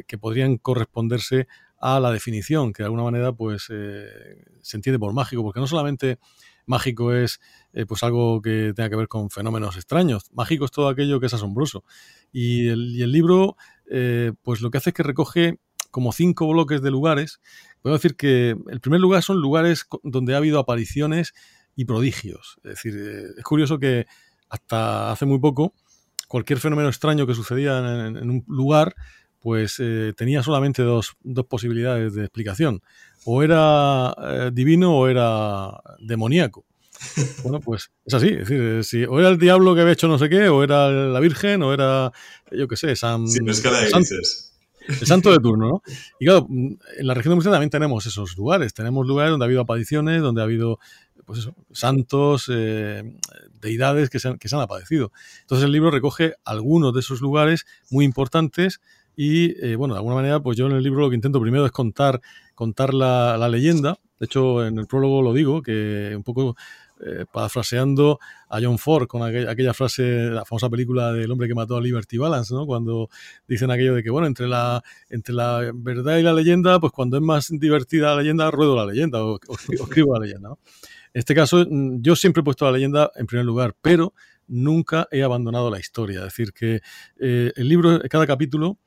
que 0.07 0.17
podrían 0.17 0.57
corresponderse 0.57 1.47
a 1.79 1.99
la 1.99 2.11
definición, 2.11 2.73
que 2.73 2.83
de 2.83 2.85
alguna 2.85 3.03
manera 3.03 3.33
pues 3.33 3.67
eh, 3.69 4.45
se 4.61 4.77
entiende 4.77 4.99
por 4.99 5.13
mágico, 5.13 5.43
porque 5.43 5.59
no 5.59 5.67
solamente 5.67 6.19
mágico 6.67 7.11
es 7.11 7.41
eh, 7.73 7.85
pues 7.87 8.03
algo 8.03 8.41
que 8.41 8.73
tenga 8.75 8.89
que 8.89 8.95
ver 8.95 9.07
con 9.07 9.31
fenómenos 9.31 9.75
extraños, 9.75 10.31
mágico 10.31 10.65
es 10.65 10.71
todo 10.71 10.89
aquello 10.89 11.19
que 11.19 11.25
es 11.25 11.33
asombroso. 11.33 11.83
Y 12.31 12.69
el, 12.69 13.11
libro 13.11 13.57
pues 14.43 14.61
lo 14.61 14.71
que 14.71 14.77
hace 14.77 14.91
es 14.91 14.93
que 14.93 15.03
recoge 15.03 15.59
como 15.89 16.13
cinco 16.13 16.47
bloques 16.47 16.81
de 16.81 16.91
lugares. 16.91 17.41
Puedo 17.81 17.95
decir 17.97 18.15
que 18.15 18.55
el 18.69 18.79
primer 18.79 19.01
lugar 19.01 19.21
son 19.21 19.41
lugares 19.41 19.85
donde 20.03 20.33
ha 20.33 20.37
habido 20.37 20.59
apariciones 20.59 21.33
y 21.75 21.85
prodigios. 21.85 22.57
Es 22.63 22.71
decir, 22.75 22.95
es 23.37 23.43
curioso 23.43 23.79
que 23.79 24.05
hasta 24.49 25.11
hace 25.11 25.25
muy 25.25 25.39
poco 25.39 25.73
cualquier 26.27 26.59
fenómeno 26.59 26.87
extraño 26.87 27.27
que 27.27 27.33
sucedía 27.33 27.79
en 27.79 28.29
un 28.29 28.45
lugar 28.47 28.95
pues 29.41 29.77
eh, 29.79 30.13
tenía 30.15 30.43
solamente 30.43 30.83
dos, 30.83 31.17
posibilidades 31.49 32.13
de 32.13 32.21
explicación. 32.21 32.81
O 33.25 33.43
era 33.43 34.15
eh, 34.17 34.51
divino 34.53 34.97
o 34.97 35.07
era 35.07 35.71
demoníaco. 35.99 36.65
Bueno, 37.41 37.59
pues 37.59 37.91
es 38.05 38.13
así. 38.13 38.27
Es 38.27 38.47
decir, 38.47 38.61
eh, 38.61 38.83
si, 38.83 39.03
o 39.05 39.19
era 39.19 39.29
el 39.29 39.39
diablo 39.39 39.73
que 39.73 39.81
había 39.81 39.93
hecho 39.93 40.07
no 40.07 40.19
sé 40.19 40.29
qué, 40.29 40.49
o 40.49 40.63
era 40.63 40.91
la 40.91 41.19
Virgen, 41.19 41.63
o 41.63 41.73
era, 41.73 42.11
yo 42.51 42.67
qué 42.67 42.75
sé, 42.75 42.95
San, 42.95 43.25
el 44.87 45.07
santo 45.07 45.31
de 45.31 45.39
turno, 45.39 45.67
¿no? 45.67 45.83
Y 46.19 46.25
claro, 46.25 46.47
en 46.49 46.77
la 46.99 47.15
región 47.15 47.31
de 47.31 47.35
Murcia 47.35 47.51
también 47.51 47.71
tenemos 47.71 48.05
esos 48.05 48.37
lugares. 48.37 48.75
Tenemos 48.75 49.07
lugares 49.07 49.31
donde 49.31 49.45
ha 49.45 49.47
habido 49.47 49.61
apariciones, 49.61 50.21
donde 50.21 50.41
ha 50.41 50.43
habido 50.43 50.79
pues 51.25 51.39
eso, 51.39 51.55
santos, 51.71 52.51
deidades 53.59 54.09
que 54.11 54.19
se, 54.19 54.27
han, 54.27 54.37
que 54.37 54.47
se 54.47 54.55
han 54.55 54.61
aparecido. 54.61 55.11
Entonces 55.41 55.65
el 55.65 55.71
libro 55.71 55.89
recoge 55.89 56.33
algunos 56.45 56.93
de 56.93 56.99
esos 56.99 57.21
lugares 57.21 57.65
muy 57.89 58.05
importantes 58.05 58.79
y 59.15 59.65
eh, 59.65 59.75
bueno, 59.75 59.93
de 59.93 59.99
alguna 59.99 60.15
manera, 60.15 60.39
pues 60.39 60.57
yo 60.57 60.67
en 60.67 60.73
el 60.73 60.83
libro 60.83 61.01
lo 61.01 61.09
que 61.09 61.15
intento 61.15 61.41
primero 61.41 61.65
es 61.65 61.71
contar, 61.71 62.21
contar 62.55 62.93
la, 62.93 63.49
leyenda. 63.49 63.99
De 64.19 64.25
hecho, 64.25 64.65
en 64.65 64.77
el 64.77 64.87
prólogo 64.87 65.21
lo 65.21 65.33
digo, 65.33 65.61
que 65.61 66.13
un 66.15 66.23
poco 66.23 66.55
eh, 67.03 67.25
parafraseando 67.31 68.19
a 68.49 68.59
John 68.61 68.77
Ford 68.77 69.07
con 69.07 69.23
aquella, 69.23 69.73
frase, 69.73 70.29
la 70.29 70.45
famosa 70.45 70.69
película 70.69 71.11
del 71.11 71.31
hombre 71.31 71.47
que 71.47 71.55
mató 71.55 71.75
a 71.75 71.81
Liberty 71.81 72.17
Balance, 72.17 72.53
¿no? 72.53 72.67
Cuando 72.67 73.09
dicen 73.47 73.71
aquello 73.71 73.95
de 73.95 74.03
que, 74.03 74.11
bueno, 74.11 74.27
entre 74.27 74.47
la, 74.47 74.83
entre 75.09 75.33
la 75.33 75.71
verdad 75.73 76.17
y 76.17 76.21
la 76.21 76.33
leyenda, 76.33 76.79
pues 76.79 76.93
cuando 76.93 77.17
es 77.17 77.23
más 77.23 77.47
divertida 77.49 78.15
la 78.15 78.21
leyenda, 78.21 78.51
ruedo 78.51 78.75
la 78.75 78.85
leyenda 78.85 79.23
o, 79.23 79.39
escribo 79.69 80.13
la 80.13 80.25
leyenda, 80.25 80.49
En 80.49 81.19
este 81.19 81.33
caso, 81.33 81.65
mm, 81.67 82.01
yo 82.01 82.15
siempre 82.15 82.41
he 82.41 82.43
puesto 82.43 82.65
la 82.65 82.71
leyenda 82.71 83.11
en 83.15 83.25
primer 83.25 83.45
lugar, 83.45 83.75
pero 83.81 84.13
nunca 84.47 85.07
he 85.11 85.23
abandonado 85.23 85.71
la 85.71 85.79
historia. 85.79 86.19
Es 86.19 86.25
decir, 86.25 86.53
que 86.53 86.81
eh, 87.19 87.51
el 87.55 87.67
libro, 87.67 87.99
cada 88.09 88.27
capítulo, 88.27 88.77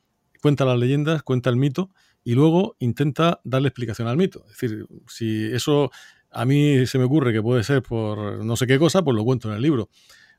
cuenta 0.44 0.66
las 0.66 0.78
leyendas, 0.78 1.22
cuenta 1.22 1.48
el 1.48 1.56
mito 1.56 1.88
y 2.22 2.34
luego 2.34 2.76
intenta 2.78 3.40
darle 3.44 3.68
explicación 3.68 4.08
al 4.08 4.18
mito. 4.18 4.44
Es 4.44 4.58
decir, 4.58 4.86
si 5.08 5.46
eso 5.46 5.90
a 6.30 6.44
mí 6.44 6.86
se 6.86 6.98
me 6.98 7.04
ocurre 7.04 7.32
que 7.32 7.40
puede 7.40 7.64
ser 7.64 7.82
por 7.82 8.44
no 8.44 8.54
sé 8.54 8.66
qué 8.66 8.78
cosa, 8.78 9.02
pues 9.02 9.16
lo 9.16 9.24
cuento 9.24 9.48
en 9.48 9.54
el 9.54 9.62
libro. 9.62 9.88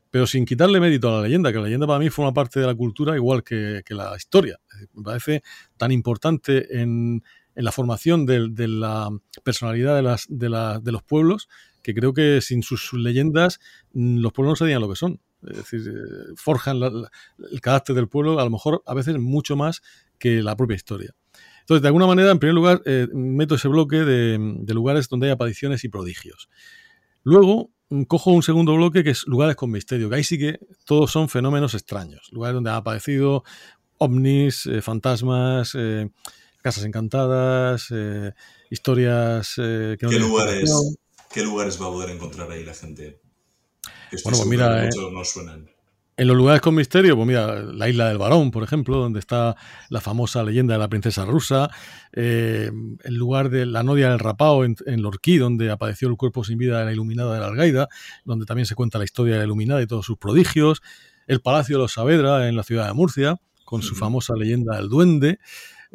Pero 0.08 0.28
sin 0.28 0.44
quitarle 0.44 0.78
mérito 0.78 1.08
a 1.08 1.16
la 1.16 1.22
leyenda, 1.22 1.50
que 1.50 1.58
la 1.58 1.64
leyenda 1.64 1.88
para 1.88 1.98
mí 1.98 2.08
forma 2.08 2.32
parte 2.32 2.60
de 2.60 2.66
la 2.66 2.76
cultura 2.76 3.16
igual 3.16 3.42
que, 3.42 3.82
la 3.88 4.14
historia. 4.16 4.60
Me 4.94 5.02
parece 5.02 5.42
tan 5.76 5.90
importante 5.90 6.80
en, 6.80 7.24
la 7.56 7.72
formación 7.72 8.26
de, 8.26 8.68
la 8.68 9.10
personalidad 9.42 9.96
de, 9.96 10.02
las, 10.02 10.26
de, 10.28 10.92
los 10.92 11.02
pueblos 11.02 11.48
que 11.86 11.94
creo 11.94 12.12
que 12.12 12.40
sin 12.40 12.64
sus, 12.64 12.92
leyendas 12.94 13.60
mm, 13.92 14.18
los 14.18 14.32
pueblos 14.32 14.52
no 14.52 14.66
serían 14.66 14.80
lo 14.80 14.88
que 14.88 14.96
son. 14.96 15.20
Es 15.48 15.58
decir, 15.58 15.80
eh, 15.86 16.32
forjan 16.34 16.80
el 16.82 17.60
carácter 17.60 17.94
del 17.94 18.08
pueblo 18.08 18.40
a 18.40 18.44
lo 18.44 18.50
mejor 18.50 18.82
a 18.86 18.94
veces 18.94 19.16
mucho 19.20 19.54
más 19.54 19.82
que 20.18 20.42
la 20.42 20.56
propia 20.56 20.74
historia. 20.74 21.14
Entonces, 21.60 21.82
de 21.82 21.88
alguna 21.88 22.08
manera, 22.08 22.32
en 22.32 22.40
primer 22.40 22.54
lugar, 22.54 22.82
eh, 22.86 23.06
meto 23.12 23.54
ese 23.54 23.68
bloque 23.68 23.98
de, 23.98 24.74
lugares 24.74 25.08
donde 25.08 25.28
hay 25.28 25.32
apariciones 25.32 25.84
y 25.84 25.88
prodigios. 25.88 26.48
Luego, 27.22 27.70
mm, 27.90 28.02
cojo 28.02 28.32
un 28.32 28.42
segundo 28.42 28.74
bloque 28.74 29.04
que 29.04 29.10
es 29.10 29.24
lugares 29.28 29.54
con 29.54 29.70
misterio, 29.70 30.10
que 30.10 30.16
ahí 30.16 30.24
sí 30.24 30.38
que 30.38 30.58
todos 30.86 31.12
son 31.12 31.28
fenómenos 31.28 31.74
extraños. 31.74 32.28
Lugares 32.32 32.54
donde 32.54 32.70
han 32.70 32.76
aparecido 32.76 33.44
ovnis, 33.98 34.66
eh, 34.66 34.82
fantasmas, 34.82 35.76
eh, 35.78 36.10
casas 36.62 36.84
encantadas, 36.84 37.94
historias 38.70 39.54
que 39.54 39.96
¿Qué, 40.00 40.18
lugares, 40.18 40.98
¿Qué 41.36 41.42
lugares 41.42 41.78
va 41.78 41.88
a 41.88 41.90
poder 41.90 42.08
encontrar 42.08 42.50
ahí 42.50 42.64
la 42.64 42.72
gente? 42.72 43.20
bueno, 44.24 44.38
pues 44.38 44.46
mira, 44.46 44.88
no 45.12 45.22
suenan. 45.22 45.68
En 46.16 46.28
los 46.28 46.34
lugares 46.34 46.62
con 46.62 46.74
misterio, 46.74 47.14
pues 47.14 47.28
mira, 47.28 47.62
la 47.62 47.90
isla 47.90 48.08
del 48.08 48.16
varón, 48.16 48.50
por 48.50 48.62
ejemplo, 48.62 48.96
donde 48.96 49.18
está 49.18 49.54
la 49.90 50.00
famosa 50.00 50.42
leyenda 50.42 50.72
de 50.72 50.78
la 50.78 50.88
princesa 50.88 51.26
rusa, 51.26 51.68
eh, 52.14 52.70
el 53.04 53.14
lugar 53.16 53.50
de 53.50 53.66
la 53.66 53.82
nodia 53.82 54.08
del 54.08 54.18
rapao 54.18 54.64
en, 54.64 54.76
Lorquí, 55.02 55.36
donde 55.36 55.70
apareció 55.70 56.08
el 56.08 56.16
cuerpo 56.16 56.42
sin 56.42 56.56
vida 56.56 56.78
de 56.78 56.86
la 56.86 56.92
iluminada 56.94 57.34
de 57.34 57.40
la 57.40 57.48
Algaida, 57.48 57.88
donde 58.24 58.46
también 58.46 58.64
se 58.64 58.74
cuenta 58.74 58.96
la 58.96 59.04
historia 59.04 59.34
de 59.34 59.40
la 59.40 59.44
iluminada 59.44 59.82
y 59.82 59.86
todos 59.86 60.06
sus 60.06 60.16
prodigios, 60.16 60.80
el 61.26 61.42
Palacio 61.42 61.76
de 61.76 61.82
los 61.82 61.92
Saavedra 61.92 62.48
en 62.48 62.56
la 62.56 62.62
ciudad 62.62 62.86
de 62.86 62.94
Murcia, 62.94 63.36
con 63.66 63.82
su 63.82 63.94
famosa 63.94 64.32
leyenda 64.38 64.76
del 64.76 64.88
duende, 64.88 65.38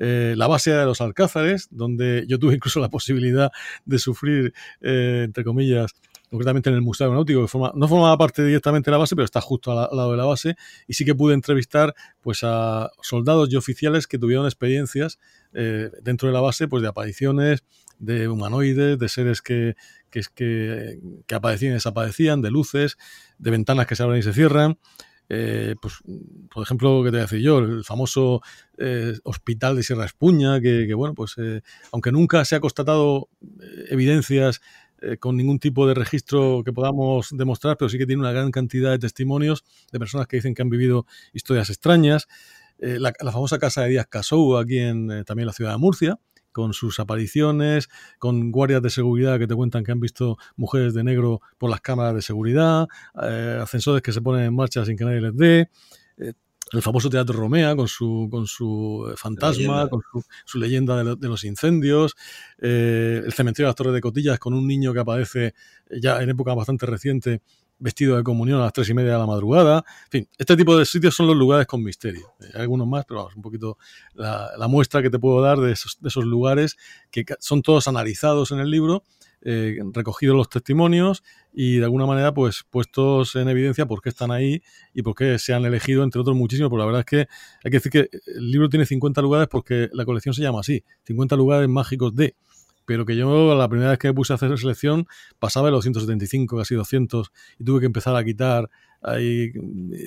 eh, 0.03 0.33
la 0.35 0.47
base 0.47 0.71
de 0.71 0.83
los 0.83 0.99
Alcázares, 0.99 1.67
donde 1.69 2.25
yo 2.27 2.39
tuve 2.39 2.55
incluso 2.55 2.79
la 2.79 2.89
posibilidad 2.89 3.51
de 3.85 3.99
sufrir, 3.99 4.51
eh, 4.81 5.21
entre 5.25 5.43
comillas, 5.43 5.93
concretamente 6.27 6.71
en 6.71 6.75
el 6.75 6.81
Museo 6.81 7.05
Aeronáutico, 7.05 7.45
que 7.45 7.57
no 7.75 7.87
formaba 7.87 8.17
parte 8.17 8.43
directamente 8.43 8.89
de 8.89 8.93
la 8.93 8.97
base, 8.97 9.15
pero 9.15 9.25
está 9.25 9.41
justo 9.41 9.71
al, 9.71 9.95
lado 9.95 10.09
de 10.09 10.17
la 10.17 10.25
base, 10.25 10.55
y 10.87 10.95
sí 10.95 11.05
que 11.05 11.13
pude 11.13 11.35
entrevistar 11.35 11.93
pues, 12.21 12.39
a 12.41 12.89
soldados 13.03 13.53
y 13.53 13.57
oficiales 13.57 14.07
que 14.07 14.17
tuvieron 14.17 14.45
experiencias 14.45 15.19
eh, 15.53 15.91
dentro 16.01 16.29
de 16.29 16.33
la 16.33 16.41
base 16.41 16.67
pues, 16.67 16.81
de 16.81 16.89
apariciones 16.89 17.63
de 17.99 18.27
humanoides, 18.27 18.97
de 18.97 19.07
seres 19.07 19.43
que, 19.43 19.75
que, 20.09 20.23
que, 21.27 21.35
aparecían 21.35 21.73
y 21.73 21.75
desaparecían, 21.75 22.41
de 22.41 22.49
luces, 22.49 22.97
de 23.37 23.51
ventanas 23.51 23.85
que 23.85 23.95
se 23.95 24.01
abren 24.01 24.17
y 24.17 24.23
se 24.23 24.33
cierran. 24.33 24.79
Eh, 25.33 25.75
pues, 25.81 25.95
por 26.53 26.63
ejemplo, 26.63 27.03
que 27.03 27.09
te 27.09 27.11
voy 27.11 27.19
a 27.19 27.23
decir 27.23 27.39
yo, 27.39 27.59
el 27.59 27.85
famoso 27.85 28.41
eh, 28.77 29.13
hospital 29.23 29.77
de 29.77 29.83
Sierra 29.83 30.05
Espuña, 30.05 30.59
que, 30.59 30.93
bueno, 30.93 31.15
pues 31.15 31.35
aunque 31.93 32.11
nunca 32.11 32.43
se 32.43 32.55
ha 32.55 32.59
constatado 32.59 33.29
evidencias 33.89 34.61
eh, 35.03 35.17
con 35.17 35.35
ningún 35.35 35.57
tipo 35.57 35.87
de 35.87 35.95
registro 35.95 36.61
que 36.63 36.71
podamos 36.71 37.29
demostrar, 37.31 37.75
pero 37.75 37.89
sí 37.89 37.97
que 37.97 38.05
tiene 38.05 38.21
una 38.21 38.31
gran 38.31 38.51
cantidad 38.51 38.91
de 38.91 38.99
testimonios 38.99 39.63
de 39.91 39.97
personas 39.97 40.27
que 40.27 40.37
dicen 40.37 40.53
que 40.53 40.61
han 40.61 40.69
vivido 40.69 41.07
historias 41.33 41.71
extrañas. 41.71 42.27
Eh, 42.77 42.99
la, 42.99 43.11
famosa 43.31 43.57
casa 43.57 43.81
de 43.81 43.89
Díaz 43.89 44.05
Casou, 44.07 44.57
aquí 44.57 44.77
en 44.77 45.09
eh, 45.09 45.23
también 45.23 45.47
la 45.47 45.53
ciudad 45.53 45.71
de 45.71 45.77
Murcia, 45.79 46.19
con 46.51 46.73
sus 46.73 46.99
apariciones, 46.99 47.89
con 48.19 48.51
guardias 48.51 48.81
de 48.81 48.89
seguridad 48.89 49.39
que 49.39 49.47
te 49.47 49.55
cuentan 49.55 49.83
que 49.83 49.91
han 49.91 49.99
visto 49.99 50.37
mujeres 50.55 50.93
de 50.93 51.03
negro 51.03 51.41
por 51.57 51.69
las 51.69 51.81
cámaras 51.81 52.15
de 52.15 52.21
seguridad, 52.21 52.87
ascensores 53.13 54.01
que 54.01 54.11
se 54.11 54.21
ponen 54.21 54.45
en 54.45 54.55
marcha 54.55 54.85
sin 54.85 54.97
que 54.97 55.05
nadie 55.05 55.21
les 55.21 55.35
dé 55.35 55.69
el 56.71 56.81
famoso 56.81 57.09
Teatro 57.09 57.37
Romea 57.37 57.75
con 57.75 57.87
su, 57.87 58.27
con 58.31 58.47
su 58.47 59.09
eh, 59.11 59.17
fantasma, 59.17 59.89
con 59.89 60.01
su, 60.45 60.57
leyenda 60.57 61.03
de, 61.03 61.27
los 61.27 61.43
incendios, 61.43 62.15
eh, 62.59 63.21
el 63.25 63.33
cementerio 63.33 63.67
de 63.67 63.69
las 63.69 63.75
Torres 63.75 63.93
de 63.93 64.01
Cotillas 64.01 64.39
con 64.39 64.53
un 64.53 64.67
niño 64.67 64.93
que 64.93 64.99
aparece 64.99 65.53
ya 65.89 66.21
en 66.21 66.29
época 66.29 66.53
bastante 66.53 66.85
reciente 66.85 67.41
vestido 67.81 68.15
de 68.15 68.23
comunión 68.23 68.61
a 68.61 68.63
las 68.63 68.73
tres 68.73 68.89
y 68.89 68.93
media 68.93 69.13
de 69.13 69.17
la 69.17 69.25
madrugada. 69.25 69.83
En 70.05 70.11
fin, 70.11 70.29
este 70.37 70.55
tipo 70.55 70.77
de 70.77 70.85
sitios 70.85 71.15
son 71.15 71.27
los 71.27 71.35
lugares 71.35 71.67
con 71.67 71.83
misterio. 71.83 72.33
Eh, 72.39 72.51
hay 72.53 72.61
algunos 72.61 72.87
más, 72.87 73.05
pero 73.05 73.21
vamos, 73.21 73.35
un 73.35 73.41
poquito 73.41 73.77
la, 74.13 74.67
muestra 74.69 75.01
que 75.01 75.09
te 75.09 75.19
puedo 75.19 75.41
dar 75.41 75.59
de 75.59 75.73
esos, 75.73 76.25
lugares 76.25 76.77
que 77.09 77.25
son 77.39 77.61
todos 77.61 77.87
analizados 77.87 78.51
en 78.51 78.59
el 78.59 78.69
libro 78.69 79.03
eh, 79.43 79.79
recogido 79.93 80.35
los 80.35 80.49
testimonios 80.49 81.23
y 81.51 81.77
de 81.77 81.83
alguna 81.85 82.05
manera 82.05 82.31
pues 82.31 82.63
puestos 82.69 83.35
en 83.35 83.49
evidencia 83.49 83.87
por 83.87 83.99
qué 83.99 84.09
están 84.09 84.29
ahí 84.29 84.61
y 84.93 85.01
por 85.01 85.15
qué 85.15 85.39
se 85.39 85.53
han 85.53 85.65
elegido, 85.65 86.03
entre 86.03 86.21
otros 86.21 86.37
muchísimos, 86.37 86.69
porque 86.69 86.81
la 86.81 86.85
verdad 86.85 86.99
es 86.99 87.05
que 87.05 87.17
hay 87.63 87.71
que 87.71 87.77
decir 87.77 87.91
que 87.91 88.09
el 88.35 88.51
libro 88.51 88.69
tiene 88.69 88.85
50 88.85 89.19
lugares 89.23 89.47
porque 89.49 89.89
la 89.93 90.05
colección 90.05 90.35
se 90.35 90.43
llama 90.43 90.59
así, 90.59 90.83
50 91.05 91.35
lugares 91.35 91.67
mágicos 91.67 92.15
de 92.15 92.35
pero 92.91 93.05
que 93.05 93.15
yo 93.15 93.55
la 93.55 93.69
primera 93.69 93.91
vez 93.91 93.99
que 93.99 94.09
me 94.09 94.13
puse 94.13 94.33
a 94.33 94.35
hacer 94.35 94.57
selección 94.57 95.07
pasaba 95.39 95.67
de 95.67 95.71
los 95.71 95.85
175, 95.85 96.57
casi 96.57 96.75
200, 96.75 97.31
y 97.57 97.63
tuve 97.63 97.79
que 97.79 97.85
empezar 97.85 98.17
a 98.17 98.21
quitar 98.21 98.69
ahí 99.01 99.53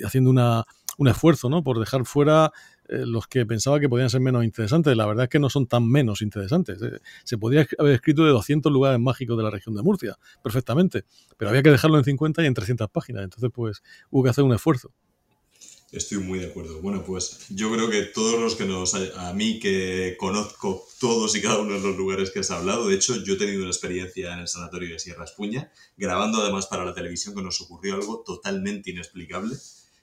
haciendo 0.05 0.29
una, 0.29 0.65
un 0.99 1.07
esfuerzo, 1.07 1.49
¿no? 1.49 1.63
Por 1.63 1.79
dejar 1.79 2.05
fuera 2.05 2.51
eh, 2.87 3.01
los 3.07 3.25
que 3.25 3.43
pensaba 3.47 3.79
que 3.79 3.89
podían 3.89 4.11
ser 4.11 4.21
menos 4.21 4.43
interesantes. 4.43 4.95
La 4.95 5.07
verdad 5.07 5.23
es 5.23 5.29
que 5.29 5.39
no 5.39 5.49
son 5.49 5.65
tan 5.65 5.89
menos 5.89 6.21
interesantes. 6.21 6.79
Eh, 6.79 6.99
se 7.23 7.39
podría 7.39 7.65
haber 7.79 7.95
escrito 7.95 8.23
de 8.23 8.29
200 8.29 8.71
lugares 8.71 8.99
mágicos 8.99 9.35
de 9.35 9.41
la 9.41 9.49
región 9.49 9.73
de 9.73 9.81
Murcia, 9.81 10.15
perfectamente, 10.43 11.05
pero 11.37 11.49
había 11.49 11.63
que 11.63 11.71
dejarlo 11.71 11.97
en 11.97 12.03
50 12.03 12.43
y 12.43 12.45
en 12.45 12.53
300 12.53 12.87
páginas. 12.91 13.23
Entonces, 13.23 13.49
pues 13.51 13.81
hubo 14.11 14.21
que 14.21 14.29
hacer 14.29 14.43
un 14.43 14.53
esfuerzo. 14.53 14.91
Estoy 15.95 16.17
muy 16.17 16.39
de 16.39 16.47
acuerdo. 16.47 16.81
Bueno, 16.81 17.03
pues 17.05 17.39
yo 17.49 17.71
creo 17.71 17.89
que 17.89 18.01
todos 18.03 18.39
los 18.39 18.55
que 18.55 18.65
nos... 18.65 18.93
A 18.95 19.33
mí 19.33 19.59
que 19.59 20.17
conozco 20.19 20.85
todos 20.99 21.35
y 21.35 21.41
cada 21.41 21.59
uno 21.59 21.73
de 21.73 21.79
los 21.79 21.95
lugares 21.95 22.31
que 22.31 22.39
has 22.39 22.51
hablado, 22.51 22.89
de 22.89 22.95
hecho 22.95 23.23
yo 23.23 23.35
he 23.35 23.37
tenido 23.37 23.61
una 23.61 23.69
experiencia 23.69 24.33
en 24.33 24.39
el 24.39 24.47
sanatorio 24.49 24.89
de 24.89 24.99
Sierra 24.99 25.23
Espuña, 25.23 25.71
grabando 25.95 26.41
además 26.41 26.67
para 26.67 26.83
la 26.83 26.93
televisión 26.93 27.33
que 27.33 27.41
nos 27.41 27.61
ocurrió 27.61 27.95
algo 27.95 28.23
totalmente 28.25 28.91
inexplicable 28.91 29.55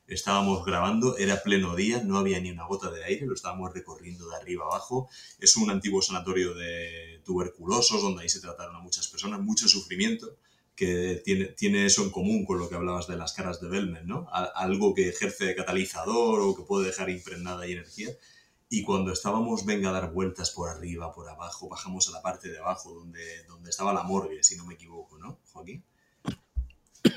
estábamos 0.07 0.65
grabando, 0.65 1.17
era 1.17 1.43
pleno 1.43 1.75
día, 1.75 2.03
no 2.05 2.19
había 2.19 2.41
ni 2.41 2.51
una 2.51 2.67
gota 2.67 2.91
de 2.91 3.05
aire, 3.05 3.27
lo 3.27 3.35
estábamos 3.35 3.73
recorriendo 3.73 4.29
de 4.29 4.37
arriba 4.37 4.65
abajo. 4.65 5.09
Es 5.39 5.57
un 5.57 5.71
antiguo 5.71 6.03
sanatorio 6.03 6.55
de 6.55 7.23
tuberculosos 7.25 8.03
donde 8.03 8.23
ahí 8.23 8.29
se 8.29 8.41
trataron 8.41 8.77
a 8.77 8.81
muchas 8.81 9.09
personas, 9.09 9.41
mucho 9.41 9.69
sufrimiento, 9.69 10.37
que 10.83 11.23
tiene, 11.25 11.45
tiene 11.45 11.87
eso 11.87 12.03
en 12.03 12.11
común 12.11 12.45
con 12.45 12.59
lo 12.59 12.69
que 12.69 12.75
hablabas 12.75 13.07
de 13.07 13.17
las 13.17 13.33
caras 13.35 13.61
de 13.61 13.69
Belmen, 13.69 14.05
¿no? 14.05 14.27
algo 14.33 14.95
que 14.95 15.09
ejerce 15.09 15.45
de 15.45 15.55
catalizador 15.55 16.41
o 16.41 16.57
que 16.57 16.65
puede 16.65 16.87
dejar 16.87 17.09
impregnada 17.09 17.69
y 17.69 17.73
energía. 17.73 18.09
Y 18.69 18.83
cuando 18.83 19.13
estábamos, 19.13 19.65
venga 19.65 19.91
a 19.91 19.93
dar 19.93 20.13
vueltas 20.13 20.51
por 20.51 20.69
arriba, 20.69 21.13
por 21.13 21.29
abajo, 21.29 21.69
bajamos 21.69 22.09
a 22.09 22.11
la 22.11 22.21
parte 22.21 22.51
de 22.51 22.59
abajo 22.59 22.93
donde, 22.95 23.45
donde 23.45 23.71
estaba 23.71 23.93
la 23.93 24.03
morgue, 24.03 24.43
si 24.43 24.57
no 24.57 24.67
me 24.67 24.75
equivoco, 24.75 25.19
¿no, 25.19 25.39
Joaquín? 25.53 25.85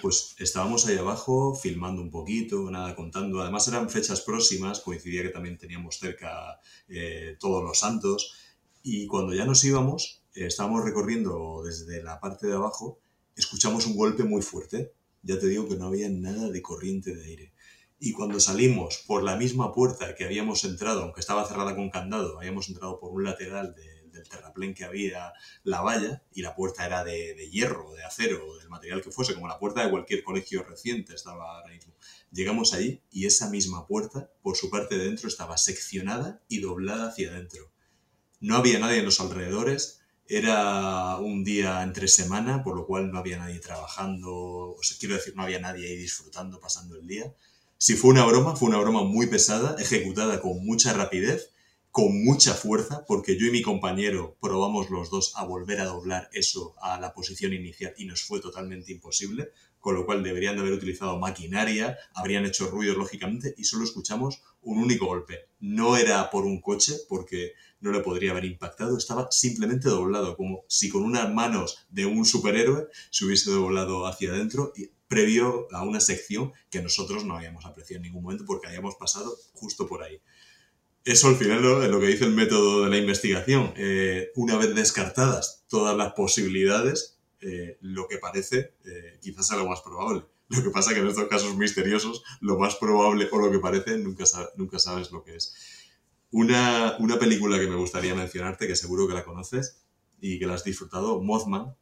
pues 0.02 0.36
estábamos 0.38 0.86
ahí 0.86 0.98
abajo 0.98 1.56
filmando 1.56 2.04
un 2.04 2.12
poquito, 2.12 2.70
nada 2.70 2.96
contando. 2.96 3.42
Además 3.42 3.68
eran 3.68 3.90
fechas 3.90 4.22
próximas, 4.22 4.80
coincidía 4.80 5.24
que 5.24 5.30
también 5.30 5.58
teníamos 5.58 5.98
cerca 5.98 6.60
eh, 6.88 7.36
todos 7.40 7.64
los 7.64 7.80
santos. 7.80 8.36
Y 8.84 9.08
cuando 9.08 9.34
ya 9.34 9.46
nos 9.46 9.64
íbamos, 9.64 10.22
eh, 10.36 10.46
estábamos 10.46 10.84
recorriendo 10.84 11.64
desde 11.64 12.04
la 12.04 12.20
parte 12.20 12.46
de 12.46 12.54
abajo, 12.54 13.00
escuchamos 13.36 13.86
un 13.86 13.96
golpe 13.96 14.24
muy 14.24 14.42
fuerte. 14.42 14.94
Ya 15.24 15.40
te 15.40 15.48
digo 15.48 15.68
que 15.68 15.76
no 15.76 15.88
había 15.88 16.10
nada 16.10 16.50
de 16.50 16.62
corriente 16.62 17.16
de 17.16 17.26
aire. 17.26 17.54
Y 18.00 18.12
cuando 18.12 18.40
salimos 18.40 19.04
por 19.08 19.24
la 19.24 19.36
misma 19.36 19.74
puerta 19.74 20.16
que 20.16 20.26
habíamos 20.26 20.64
entrado, 20.64 21.04
aunque 21.04 21.22
estaba 21.22 21.48
cerrada 21.48 21.76
con 21.76 21.90
candado, 21.90 22.38
habíamos 22.38 22.68
entrado 22.70 23.00
por 23.00 23.12
un 23.12 23.24
lateral 23.24 23.74
de, 23.74 23.96
del 24.16 24.28
terraplén 24.28 24.74
que 24.74 24.86
había 24.86 25.34
la 25.64 25.82
valla 25.82 26.24
y 26.34 26.42
la 26.42 26.56
puerta 26.56 26.86
era 26.86 27.04
de, 27.04 27.50
hierro, 27.52 27.94
de 27.94 28.04
acero, 28.04 28.58
del 28.58 28.70
material 28.70 29.02
que 29.02 29.12
fuese, 29.12 29.36
como 29.36 29.48
la 29.48 29.60
puerta 29.60 29.84
de 29.84 29.92
cualquier 29.92 30.24
colegio 30.24 30.64
reciente 30.64 31.14
estaba 31.14 31.58
ahora 31.58 31.72
mismo. 31.72 31.94
Llegamos 32.32 32.74
ahí 32.74 33.04
y 33.12 33.26
esa 33.26 33.50
misma 33.50 33.86
puerta, 33.88 34.32
por 34.42 34.56
su 34.58 34.70
parte 34.70 34.98
de 34.98 35.06
dentro, 35.06 35.28
estaba 35.28 35.58
seccionada 35.58 36.42
y 36.48 36.60
doblada 36.60 37.10
hacia 37.10 37.30
adentro. 37.30 37.72
No 38.40 38.56
había 38.56 38.80
nadie 38.80 39.00
en 39.00 39.06
los 39.06 39.20
alrededores, 39.20 40.02
Era 40.28 41.18
un 41.18 41.44
día 41.44 41.84
entre 41.84 42.08
semana, 42.08 42.64
por 42.64 42.76
lo 42.76 42.88
cual 42.88 43.12
no 43.12 43.20
había 43.20 43.38
nadie 43.38 43.60
trabajando, 43.60 44.76
quiero 45.00 45.16
decir, 45.16 45.36
no 45.36 45.44
había 45.44 45.60
nadie 45.60 45.88
ahí 45.88 45.96
disfrutando, 45.96 46.60
pasando 46.60 46.96
el 46.96 47.06
día. 47.06 47.32
Si 47.78 47.96
fue 47.96 48.10
una 48.10 48.26
broma, 48.26 48.56
fue 48.56 48.70
una 48.70 48.80
broma 48.80 49.04
muy 49.04 49.28
pesada, 49.28 49.76
ejecutada 49.80 50.42
con 50.42 50.66
mucha 50.66 50.94
rapidez, 50.94 51.52
con 51.92 52.26
mucha 52.26 52.56
fuerza, 52.56 53.06
porque 53.06 53.38
yo 53.38 53.46
y 53.46 53.52
mi 53.52 53.62
compañero 53.62 54.36
probamos 54.42 54.90
los 54.90 55.12
dos 55.12 55.34
a 55.36 55.46
volver 55.46 55.80
a 55.80 55.86
doblar 55.86 56.30
eso 56.34 56.74
a 56.82 57.00
la 57.00 57.14
posición 57.14 57.54
inicial 57.54 57.94
y 57.96 58.06
nos 58.06 58.24
fue 58.24 58.42
totalmente 58.42 58.92
imposible, 58.92 59.52
con 59.80 59.94
lo 59.94 60.08
cual 60.08 60.24
deberían 60.24 60.56
de 60.56 60.62
haber 60.62 60.74
utilizado 60.74 61.20
maquinaria, 61.20 62.00
habrían 62.16 62.46
hecho 62.46 62.68
ruido 62.72 62.96
lógicamente 62.96 63.54
y 63.58 63.66
solo 63.66 63.84
escuchamos 63.84 64.42
un 64.66 64.80
único 64.80 65.06
golpe. 65.06 65.48
No 65.60 65.98
era 65.98 66.30
por 66.30 66.46
un 66.46 66.62
coche, 66.62 66.94
porque 67.10 67.54
no 67.80 67.92
le 67.92 68.02
podría 68.02 68.32
haber 68.32 68.46
impactado, 68.46 68.98
estaba 68.98 69.32
simplemente 69.32 69.90
doblado, 69.90 70.36
como 70.36 70.66
si 70.68 70.90
con 70.90 71.04
unas 71.04 71.34
manos 71.34 71.86
de 71.90 72.06
un 72.06 72.26
superhéroe 72.26 72.88
se 73.10 73.26
hubiese 73.26 73.52
doblado 73.52 74.06
hacia 74.06 74.32
adentro, 74.32 74.74
y, 74.76 74.90
previo 75.08 75.68
a 75.72 75.84
una 75.84 76.00
sección 76.00 76.52
que 76.70 76.82
nosotros 76.82 77.26
no 77.26 77.38
habíamos 77.38 77.66
apreciado 77.66 77.98
en 77.98 78.04
ningún 78.04 78.24
momento 78.24 78.46
porque 78.46 78.68
habíamos 78.68 78.96
pasado 78.96 79.38
justo 79.54 79.88
por 79.88 80.04
ahí. 80.04 80.20
Eso 81.04 81.28
al 81.28 81.36
final 81.36 81.60
es 81.84 81.90
lo 81.90 82.00
que 82.00 82.08
dice 82.08 82.26
el 82.26 82.32
método 82.32 82.84
de 82.84 82.90
la 82.90 82.98
investigación. 82.98 83.74
Eh, 83.78 84.32
una 84.36 84.58
vez 84.58 84.74
descartadas 84.74 85.64
todas 85.70 85.96
las 85.96 86.14
posibilidades, 86.14 87.20
eh, 87.42 87.78
lo 87.82 88.08
que 88.08 88.18
parece 88.18 88.74
eh, 88.86 89.20
quizás 89.22 89.48
sea 89.48 89.58
lo 89.58 89.68
más 89.68 89.82
probable. 89.82 90.24
Lo 90.50 90.64
que 90.64 90.70
pasa 90.70 90.94
que 90.94 91.00
en 91.00 91.08
estos 91.08 91.28
casos 91.28 91.56
misteriosos, 91.58 92.24
lo 92.40 92.58
más 92.58 92.76
probable 92.76 93.28
o 93.32 93.40
lo 93.40 93.52
que 93.52 93.60
parece, 93.60 93.98
nunca, 93.98 94.26
nunca 94.58 94.80
sabes 94.80 95.12
lo 95.12 95.24
que 95.24 95.36
es. 95.36 95.56
Una, 96.32 96.96
una 97.00 97.18
película 97.18 97.60
que 97.60 97.68
me 97.68 97.76
gustaría 97.76 98.14
mencionarte, 98.14 98.68
que 98.68 98.76
seguro 98.76 99.08
que 99.08 99.14
la 99.14 99.24
conoces 99.24 99.86
y 100.20 100.38
que 100.38 100.46
la 100.46 100.54
has 100.54 100.64
disfrutado, 100.64 101.22
Mothman, 101.22 101.76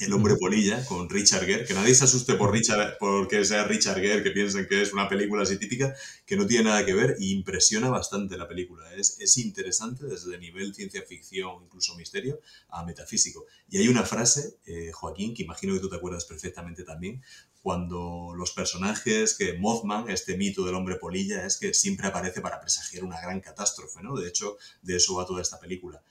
el 0.00 0.12
hombre 0.12 0.36
polilla 0.36 0.84
con 0.86 1.08
Richard 1.08 1.44
Gere, 1.44 1.64
que 1.64 1.74
nadie 1.74 1.94
se 1.94 2.04
asuste 2.04 2.34
por 2.34 2.52
Richard, 2.52 2.96
porque 2.98 3.44
sea 3.44 3.64
Richard 3.64 4.00
Gere, 4.00 4.22
que 4.22 4.30
piensen 4.30 4.66
que 4.66 4.82
es 4.82 4.92
una 4.92 5.08
película 5.08 5.42
así 5.42 5.58
típica, 5.58 5.94
que 6.26 6.36
no 6.36 6.46
tiene 6.46 6.64
nada 6.64 6.84
que 6.84 6.94
ver 6.94 7.16
y 7.18 7.32
impresiona 7.32 7.88
bastante 7.88 8.36
la 8.36 8.48
película. 8.48 8.92
Es, 8.94 9.18
es 9.20 9.38
interesante 9.38 10.06
desde 10.06 10.34
el 10.34 10.40
nivel 10.40 10.74
ciencia 10.74 11.02
ficción, 11.02 11.64
incluso 11.64 11.94
misterio, 11.96 12.40
a 12.68 12.84
metafísico. 12.84 13.46
Y 13.68 13.78
hay 13.78 13.88
una 13.88 14.02
frase, 14.02 14.56
eh, 14.66 14.90
Joaquín, 14.92 15.34
que 15.34 15.44
imagino 15.44 15.74
que 15.74 15.80
tú 15.80 15.88
te 15.88 15.96
acuerdas 15.96 16.24
perfectamente 16.24 16.82
también, 16.82 17.22
cuando 17.62 18.32
los 18.36 18.50
personajes, 18.50 19.36
que 19.36 19.54
Mothman, 19.54 20.10
este 20.10 20.36
mito 20.36 20.64
del 20.64 20.74
hombre 20.74 20.96
polilla, 20.96 21.46
es 21.46 21.58
que 21.58 21.72
siempre 21.74 22.08
aparece 22.08 22.40
para 22.40 22.60
presagiar 22.60 23.04
una 23.04 23.20
gran 23.20 23.40
catástrofe, 23.40 24.02
¿no? 24.02 24.16
De 24.16 24.28
hecho, 24.28 24.56
de 24.82 24.96
eso 24.96 25.14
va 25.14 25.26
toda 25.26 25.40
esta 25.40 25.60
película. 25.60 26.02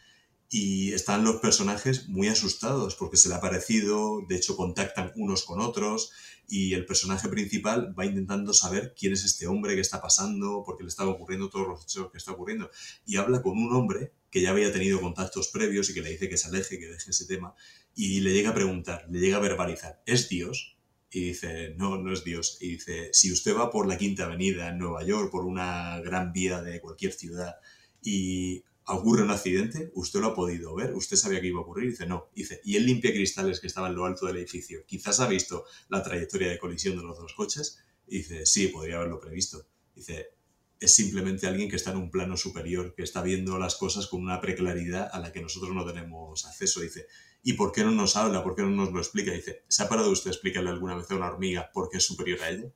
Y 0.53 0.91
están 0.91 1.23
los 1.23 1.37
personajes 1.37 2.09
muy 2.09 2.27
asustados 2.27 2.95
porque 2.95 3.15
se 3.15 3.29
le 3.29 3.35
ha 3.35 3.39
parecido, 3.39 4.25
de 4.27 4.35
hecho 4.35 4.57
contactan 4.57 5.13
unos 5.15 5.45
con 5.45 5.61
otros 5.61 6.11
y 6.45 6.73
el 6.73 6.85
personaje 6.85 7.29
principal 7.29 7.97
va 7.97 8.05
intentando 8.05 8.53
saber 8.53 8.93
quién 8.93 9.13
es 9.13 9.23
este 9.23 9.47
hombre, 9.47 9.75
qué 9.75 9.79
está 9.79 10.01
pasando, 10.01 10.63
por 10.65 10.75
qué 10.75 10.83
le 10.83 10.89
están 10.89 11.07
ocurriendo 11.07 11.49
todos 11.49 11.65
los 11.65 11.83
hechos 11.83 12.11
que 12.11 12.17
está 12.17 12.33
ocurriendo. 12.33 12.69
Y 13.05 13.15
habla 13.15 13.41
con 13.41 13.57
un 13.57 13.73
hombre 13.73 14.11
que 14.29 14.41
ya 14.41 14.49
había 14.49 14.73
tenido 14.73 14.99
contactos 14.99 15.47
previos 15.47 15.89
y 15.89 15.93
que 15.93 16.01
le 16.01 16.09
dice 16.09 16.27
que 16.27 16.35
se 16.35 16.49
aleje, 16.49 16.77
que 16.77 16.87
deje 16.87 17.11
ese 17.11 17.25
tema, 17.25 17.55
y 17.95 18.19
le 18.19 18.33
llega 18.33 18.49
a 18.49 18.53
preguntar, 18.53 19.05
le 19.09 19.19
llega 19.19 19.37
a 19.37 19.41
verbalizar, 19.41 20.03
¿es 20.05 20.27
Dios? 20.27 20.75
Y 21.09 21.21
dice, 21.29 21.75
no, 21.77 21.97
no 21.97 22.11
es 22.11 22.25
Dios. 22.25 22.57
Y 22.59 22.71
dice, 22.71 23.09
si 23.13 23.31
usted 23.31 23.55
va 23.55 23.71
por 23.71 23.87
la 23.87 23.97
Quinta 23.97 24.25
Avenida 24.25 24.67
en 24.67 24.77
Nueva 24.77 25.05
York, 25.05 25.31
por 25.31 25.45
una 25.45 26.01
gran 26.01 26.33
vía 26.33 26.61
de 26.61 26.81
cualquier 26.81 27.13
ciudad, 27.13 27.55
y 28.01 28.65
ocurre 28.87 29.23
un 29.23 29.31
accidente, 29.31 29.91
usted 29.95 30.19
lo 30.19 30.27
ha 30.27 30.35
podido 30.35 30.75
ver, 30.75 30.93
usted 30.93 31.15
sabía 31.15 31.41
que 31.41 31.47
iba 31.47 31.59
a 31.59 31.63
ocurrir, 31.63 31.91
dice, 31.91 32.05
no. 32.05 32.29
dice, 32.35 32.61
y 32.63 32.75
él 32.75 32.85
limpia 32.85 33.11
cristales 33.11 33.59
que 33.59 33.67
estaban 33.67 33.91
en 33.91 33.97
lo 33.97 34.05
alto 34.05 34.25
del 34.25 34.37
edificio. 34.37 34.85
Quizás 34.85 35.19
ha 35.19 35.27
visto 35.27 35.65
la 35.89 36.03
trayectoria 36.03 36.49
de 36.49 36.59
colisión 36.59 36.97
de 36.97 37.03
los 37.03 37.17
dos 37.17 37.33
coches. 37.33 37.79
Dice, 38.07 38.45
sí, 38.45 38.67
podría 38.67 38.97
haberlo 38.97 39.19
previsto. 39.19 39.65
Dice, 39.95 40.31
es 40.79 40.95
simplemente 40.95 41.47
alguien 41.47 41.69
que 41.69 41.75
está 41.75 41.91
en 41.91 41.97
un 41.97 42.11
plano 42.11 42.35
superior, 42.35 42.93
que 42.95 43.03
está 43.03 43.21
viendo 43.21 43.57
las 43.57 43.75
cosas 43.75 44.07
con 44.07 44.21
una 44.21 44.41
preclaridad 44.41 45.09
a 45.11 45.19
la 45.19 45.31
que 45.31 45.41
nosotros 45.41 45.73
no 45.73 45.85
tenemos 45.85 46.45
acceso. 46.45 46.81
Dice, 46.81 47.07
¿Y 47.43 47.53
por 47.53 47.71
qué 47.71 47.83
no 47.83 47.91
nos 47.91 48.15
habla? 48.15 48.43
¿Por 48.43 48.55
qué 48.55 48.61
no 48.61 48.69
nos 48.69 48.91
lo 48.91 48.99
explica? 48.99 49.31
dice, 49.31 49.63
¿se 49.67 49.83
ha 49.83 49.89
parado 49.89 50.11
usted 50.11 50.29
a 50.29 50.33
explicarle 50.33 50.69
alguna 50.69 50.95
vez 50.95 51.09
a 51.09 51.15
una 51.15 51.27
hormiga 51.27 51.71
por 51.73 51.89
qué 51.89 51.97
es 51.97 52.05
superior 52.05 52.41
a 52.41 52.49
ella? 52.49 52.71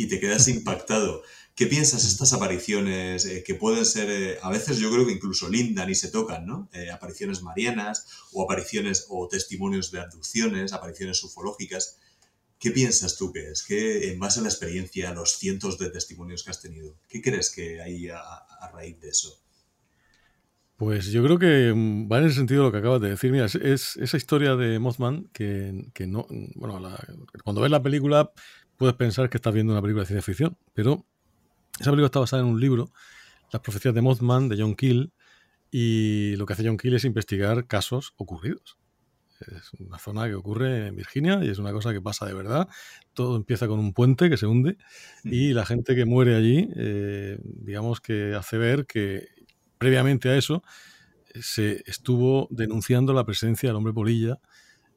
Y 0.00 0.08
te 0.08 0.18
quedas 0.18 0.48
impactado. 0.56 1.22
¿Qué 1.54 1.66
piensas 1.66 2.06
estas 2.06 2.32
apariciones 2.32 3.26
eh, 3.26 3.44
que 3.44 3.54
pueden 3.54 3.84
ser, 3.84 4.08
eh, 4.08 4.38
a 4.40 4.48
veces 4.48 4.78
yo 4.78 4.90
creo 4.90 5.04
que 5.04 5.12
incluso 5.12 5.50
lindan 5.50 5.90
y 5.90 5.94
se 5.94 6.08
tocan, 6.08 6.46
¿no? 6.46 6.70
Eh, 6.72 6.90
apariciones 6.90 7.42
marianas 7.42 8.06
o 8.32 8.42
apariciones 8.42 9.04
o 9.10 9.28
testimonios 9.28 9.90
de 9.90 10.00
abducciones, 10.00 10.72
apariciones 10.72 11.22
ufológicas. 11.22 11.98
¿Qué 12.58 12.70
piensas 12.70 13.18
tú 13.18 13.30
que 13.30 13.50
es? 13.50 13.62
¿Qué, 13.62 14.10
en 14.10 14.18
base 14.18 14.40
a 14.40 14.42
la 14.42 14.48
experiencia, 14.48 15.10
a 15.10 15.14
los 15.14 15.32
cientos 15.32 15.76
de 15.76 15.90
testimonios 15.90 16.44
que 16.44 16.50
has 16.50 16.62
tenido, 16.62 16.96
¿qué 17.06 17.20
crees 17.20 17.50
que 17.50 17.82
hay 17.82 18.08
a 18.08 18.70
raíz 18.72 18.98
de 19.00 19.10
eso? 19.10 19.38
Pues 20.80 21.12
yo 21.12 21.22
creo 21.22 21.38
que 21.38 21.74
mm, 21.74 22.10
va 22.10 22.20
en 22.20 22.24
el 22.24 22.32
sentido 22.32 22.62
de 22.62 22.68
lo 22.68 22.72
que 22.72 22.78
acabas 22.78 23.02
de 23.02 23.10
decir. 23.10 23.30
Mira, 23.30 23.44
es, 23.44 23.98
esa 23.98 24.16
historia 24.16 24.56
de 24.56 24.78
Mothman 24.78 25.28
que, 25.34 25.84
no. 26.06 26.26
Bueno, 26.54 26.80
cuando 27.44 27.60
ves 27.60 27.70
la 27.70 27.82
película 27.82 28.32
puedes 28.80 28.96
pensar 28.96 29.28
que 29.28 29.36
estás 29.36 29.52
viendo 29.52 29.74
una 29.74 29.82
película 29.82 30.04
de 30.04 30.06
ciencia 30.06 30.22
ficción, 30.22 30.56
pero 30.72 31.04
esa 31.78 31.90
película 31.90 32.06
está 32.06 32.18
basada 32.18 32.42
en 32.42 32.48
un 32.48 32.58
libro, 32.58 32.90
Las 33.52 33.60
profecías 33.60 33.94
de 33.94 34.00
Mothman, 34.00 34.48
de 34.48 34.56
John 34.58 34.74
Keel, 34.74 35.12
y 35.70 36.34
lo 36.36 36.46
que 36.46 36.54
hace 36.54 36.66
John 36.66 36.78
Keel 36.78 36.94
es 36.94 37.04
investigar 37.04 37.66
casos 37.66 38.14
ocurridos. 38.16 38.78
Es 39.40 39.74
una 39.78 39.98
zona 39.98 40.28
que 40.28 40.34
ocurre 40.34 40.86
en 40.86 40.96
Virginia 40.96 41.40
y 41.42 41.50
es 41.50 41.58
una 41.58 41.72
cosa 41.72 41.92
que 41.92 42.00
pasa 42.00 42.24
de 42.24 42.32
verdad. 42.32 42.68
Todo 43.12 43.36
empieza 43.36 43.68
con 43.68 43.78
un 43.78 43.92
puente 43.92 44.30
que 44.30 44.38
se 44.38 44.46
hunde 44.46 44.78
y 45.24 45.52
la 45.52 45.66
gente 45.66 45.94
que 45.94 46.06
muere 46.06 46.34
allí, 46.34 46.70
eh, 46.74 47.38
digamos 47.42 48.00
que 48.00 48.34
hace 48.34 48.56
ver 48.56 48.86
que 48.86 49.28
previamente 49.76 50.30
a 50.30 50.38
eso, 50.38 50.62
se 51.38 51.82
estuvo 51.84 52.48
denunciando 52.50 53.12
la 53.12 53.26
presencia 53.26 53.68
del 53.68 53.76
hombre 53.76 53.92
polilla 53.92 54.40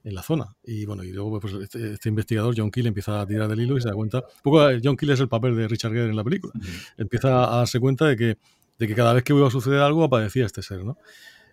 en 0.03 0.15
la 0.15 0.23
zona. 0.23 0.55
Y 0.63 0.85
bueno, 0.85 1.03
y 1.03 1.11
luego 1.11 1.39
pues, 1.39 1.53
este, 1.53 1.93
este, 1.93 2.09
investigador, 2.09 2.53
John 2.57 2.71
Keel, 2.71 2.87
empieza 2.87 3.21
a 3.21 3.27
tirar 3.27 3.47
del 3.47 3.61
hilo 3.61 3.77
y 3.77 3.81
se 3.81 3.89
da 3.89 3.95
cuenta. 3.95 4.19
Un 4.19 4.41
poco 4.43 4.69
eh, 4.69 4.81
John 4.83 4.97
Keel 4.97 5.11
es 5.11 5.19
el 5.19 5.29
papel 5.29 5.55
de 5.55 5.67
Richard 5.67 5.93
Gere 5.93 6.09
en 6.09 6.15
la 6.15 6.23
película. 6.23 6.53
Empieza 6.97 7.53
a 7.53 7.57
darse 7.57 7.79
cuenta 7.79 8.05
de 8.05 8.17
que, 8.17 8.37
de 8.79 8.87
que 8.87 8.95
cada 8.95 9.13
vez 9.13 9.23
que 9.23 9.33
iba 9.33 9.47
a 9.47 9.51
suceder 9.51 9.79
algo 9.79 10.03
aparecía 10.03 10.45
este 10.45 10.61
ser. 10.61 10.83
¿no? 10.83 10.97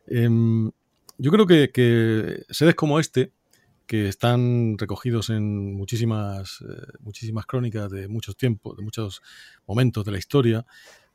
Em, 0.07 0.71
yo 1.19 1.31
creo 1.31 1.47
que, 1.47 1.71
que, 1.71 2.45
seres 2.51 2.75
como 2.75 2.99
este, 2.99 3.33
que 3.87 4.09
están 4.09 4.79
recogidos 4.79 5.31
en 5.31 5.75
muchísimas, 5.75 6.61
eh, 6.63 6.93
muchísimas 7.01 7.47
crónicas 7.47 7.91
de 7.91 8.09
muchos 8.09 8.37
tiempos, 8.37 8.77
de 8.77 8.85
muchos 8.85 9.21
momentos 9.67 10.05
de 10.05 10.13
la 10.13 10.19
historia, 10.19 10.65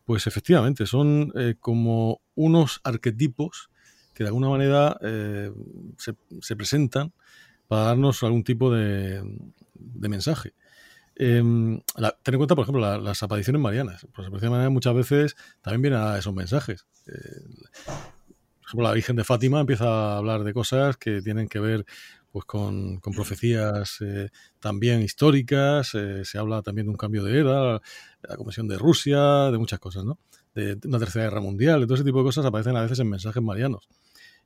pues 0.03 0.27
efectivamente, 0.27 0.85
son 0.85 1.31
eh, 1.35 1.55
como 1.59 2.21
unos 2.35 2.81
arquetipos 2.83 3.69
que 4.15 4.23
de 4.23 4.29
alguna 4.29 4.49
manera 4.49 4.97
eh, 5.01 5.51
se, 5.97 6.55
presentan 6.55 7.13
para 7.67 7.83
darnos 7.83 8.23
algún 8.23 8.43
tipo 8.43 8.71
de, 8.71 9.21
mensaje. 9.99 10.53
Em, 11.15 11.79
ten 12.23 12.33
en 12.33 12.37
cuenta, 12.37 12.55
por 12.55 12.63
ejemplo, 12.63 12.99
las 12.99 13.23
apariciones 13.23 13.61
marianas. 13.61 14.07
Pues 14.13 14.29
las 14.29 14.41
marianas 14.41 14.71
muchas 14.71 14.95
veces 14.95 15.35
también 15.61 15.81
vienen 15.83 15.99
a 15.99 16.17
esos 16.17 16.33
mensajes. 16.33 16.85
Eh, 17.07 17.13
por 17.85 18.69
ejemplo, 18.69 18.87
la 18.87 18.93
Virgen 18.93 19.15
de 19.15 19.23
Fátima 19.23 19.59
empieza 19.59 19.85
a 19.85 20.17
hablar 20.17 20.43
de 20.43 20.53
cosas 20.53 20.97
que 20.97 21.21
tienen 21.21 21.47
que 21.47 21.59
ver 21.59 21.85
pues 22.35 22.43
con, 22.43 22.99
profecías 22.99 23.99
eh, 24.01 24.29
también 24.59 25.01
históricas, 25.01 25.95
eh, 25.95 26.25
se 26.25 26.37
habla 26.37 26.61
también 26.61 26.87
de 26.87 26.91
un 26.91 26.97
cambio 26.97 27.23
de 27.23 27.39
era, 27.39 27.81
la 28.21 28.35
Comisión 28.35 28.67
de 28.67 28.77
Rusia, 28.77 29.51
de 29.51 29.57
muchas 29.57 29.79
cosas, 29.79 30.03
¿no? 30.03 30.19
De, 30.53 30.77
una 30.83 30.99
tercera 30.99 31.25
guerra 31.25 31.39
mundial, 31.39 31.79
de 31.79 31.85
todo 31.85 31.95
ese 31.95 32.03
tipo 32.03 32.17
de 32.17 32.25
cosas 32.25 32.43
aparecen 32.43 32.75
a 32.75 32.81
veces 32.81 32.99
en 32.99 33.09
mensajes 33.09 33.41
marianos. 33.41 33.87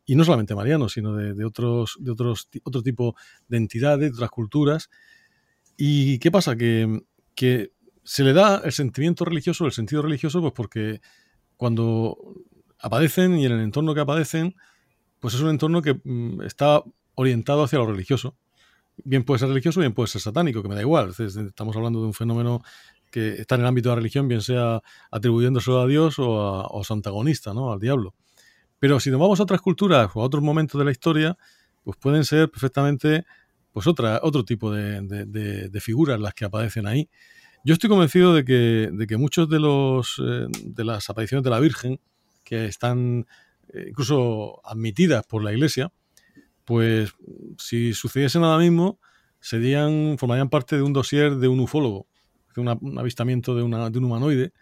Y 0.09 0.15
no 0.15 0.23
solamente 0.23 0.55
marianos, 0.55 0.93
sino 0.93 1.15
de, 1.15 1.45
otros, 1.45 1.95
de 1.99 2.09
otros, 2.09 2.49
otro 2.63 2.81
tipo 2.81 3.15
de 3.47 3.57
entidades, 3.57 4.09
de 4.09 4.15
otras 4.15 4.31
culturas. 4.31 4.89
¿Y 5.77 6.17
qué 6.17 6.31
pasa? 6.31 6.55
Que, 6.55 7.03
que 7.35 7.73
se 8.03 8.23
le 8.23 8.33
da 8.33 8.59
el 8.65 8.71
sentimiento 8.71 9.23
religioso, 9.23 9.67
el 9.67 9.71
sentido 9.71 10.01
religioso, 10.01 10.41
pues 10.41 10.53
porque 10.55 10.99
cuando 11.57 12.17
aparecen 12.79 13.37
y 13.37 13.45
en 13.45 13.51
el 13.51 13.59
entorno 13.59 13.93
que 13.93 14.01
aparecen, 14.01 14.55
pues 15.19 15.35
es 15.35 15.41
un 15.41 15.51
entorno 15.51 15.83
que 15.83 16.01
mm, 16.03 16.41
está 16.41 16.81
orientado 17.13 17.61
hacia 17.61 17.77
lo 17.77 17.85
religioso. 17.85 18.35
Bien 19.03 19.23
puede 19.23 19.37
ser 19.37 19.49
religioso, 19.49 19.79
bien 19.79 19.93
puede 19.93 20.07
ser 20.07 20.21
satánico, 20.21 20.63
que 20.63 20.69
me 20.69 20.73
da 20.73 20.81
igual. 20.81 21.13
Estamos 21.19 21.75
hablando 21.75 22.01
de 22.01 22.07
un 22.07 22.15
fenómeno 22.15 22.63
que 23.11 23.33
está 23.33 23.53
en 23.53 23.61
el 23.61 23.67
ámbito 23.67 23.89
de 23.89 23.95
la 23.95 23.99
religión, 23.99 24.27
bien 24.27 24.41
sea 24.41 24.81
atribuyéndoselo 25.11 25.81
a 25.81 25.85
Dios 25.85 26.17
o 26.17 26.79
a, 26.79 26.83
su 26.83 26.93
antagonista, 26.93 27.53
¿no? 27.53 27.71
al 27.71 27.79
diablo. 27.79 28.15
Pero 28.79 28.99
si 28.99 29.11
nos 29.11 29.19
vamos 29.19 29.39
a 29.39 29.43
otras 29.43 29.61
culturas 29.61 30.09
o 30.13 30.21
a 30.21 30.25
otros 30.25 30.43
momentos 30.43 30.79
de 30.79 30.85
la 30.85 30.91
historia, 30.91 31.37
pues 31.83 31.97
pueden 31.97 32.23
ser 32.23 32.49
perfectamente 32.49 33.25
pues 33.71 33.87
otra, 33.87 34.19
otro 34.23 34.43
tipo 34.43 34.71
de, 34.71 35.79
figuras 35.81 36.19
las 36.19 36.33
que 36.33 36.45
aparecen 36.45 36.87
ahí. 36.87 37.09
Yo 37.63 37.73
estoy 37.73 37.89
convencido 37.89 38.33
de 38.33 38.45
que, 38.45 38.89
de 38.91 39.07
que 39.07 39.17
muchos 39.17 39.49
de, 39.49 39.59
los, 39.59 40.21
eh, 40.25 40.47
de 40.63 40.83
las 40.83 41.09
apariciones 41.09 41.43
de 41.43 41.49
la 41.49 41.59
Virgen, 41.59 41.99
que 42.43 42.65
están 42.65 43.27
eh, 43.73 43.87
incluso 43.89 44.61
admitidas 44.65 45.25
por 45.25 45.43
la 45.43 45.51
Iglesia, 45.51 45.91
pues 46.65 47.11
si 47.57 47.93
sucediese 47.93 48.39
nada 48.39 48.57
mismo, 48.57 48.99
serían, 49.39 50.17
formarían 50.17 50.49
parte 50.49 50.75
de 50.75 50.81
un 50.81 50.93
dossier 50.93 51.35
de 51.35 51.47
un 51.47 51.59
ufólogo, 51.59 52.07
de 52.55 52.61
un 52.61 52.99
avistamiento 52.99 53.55
de, 53.55 53.63
una, 53.63 53.89
de 53.89 53.97
un 53.99 54.05
humanoide. 54.05 54.53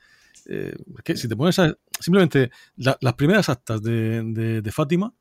Eh, 0.45 0.75
que 1.03 1.17
si 1.17 1.27
te 1.27 1.35
pones 1.35 1.59
a, 1.59 1.75
simplemente 1.99 2.51
las 2.75 3.13
primeras 3.15 3.49
actas 3.49 3.81
de, 3.81 4.21
de, 4.61 4.71
Fátima 4.71 5.13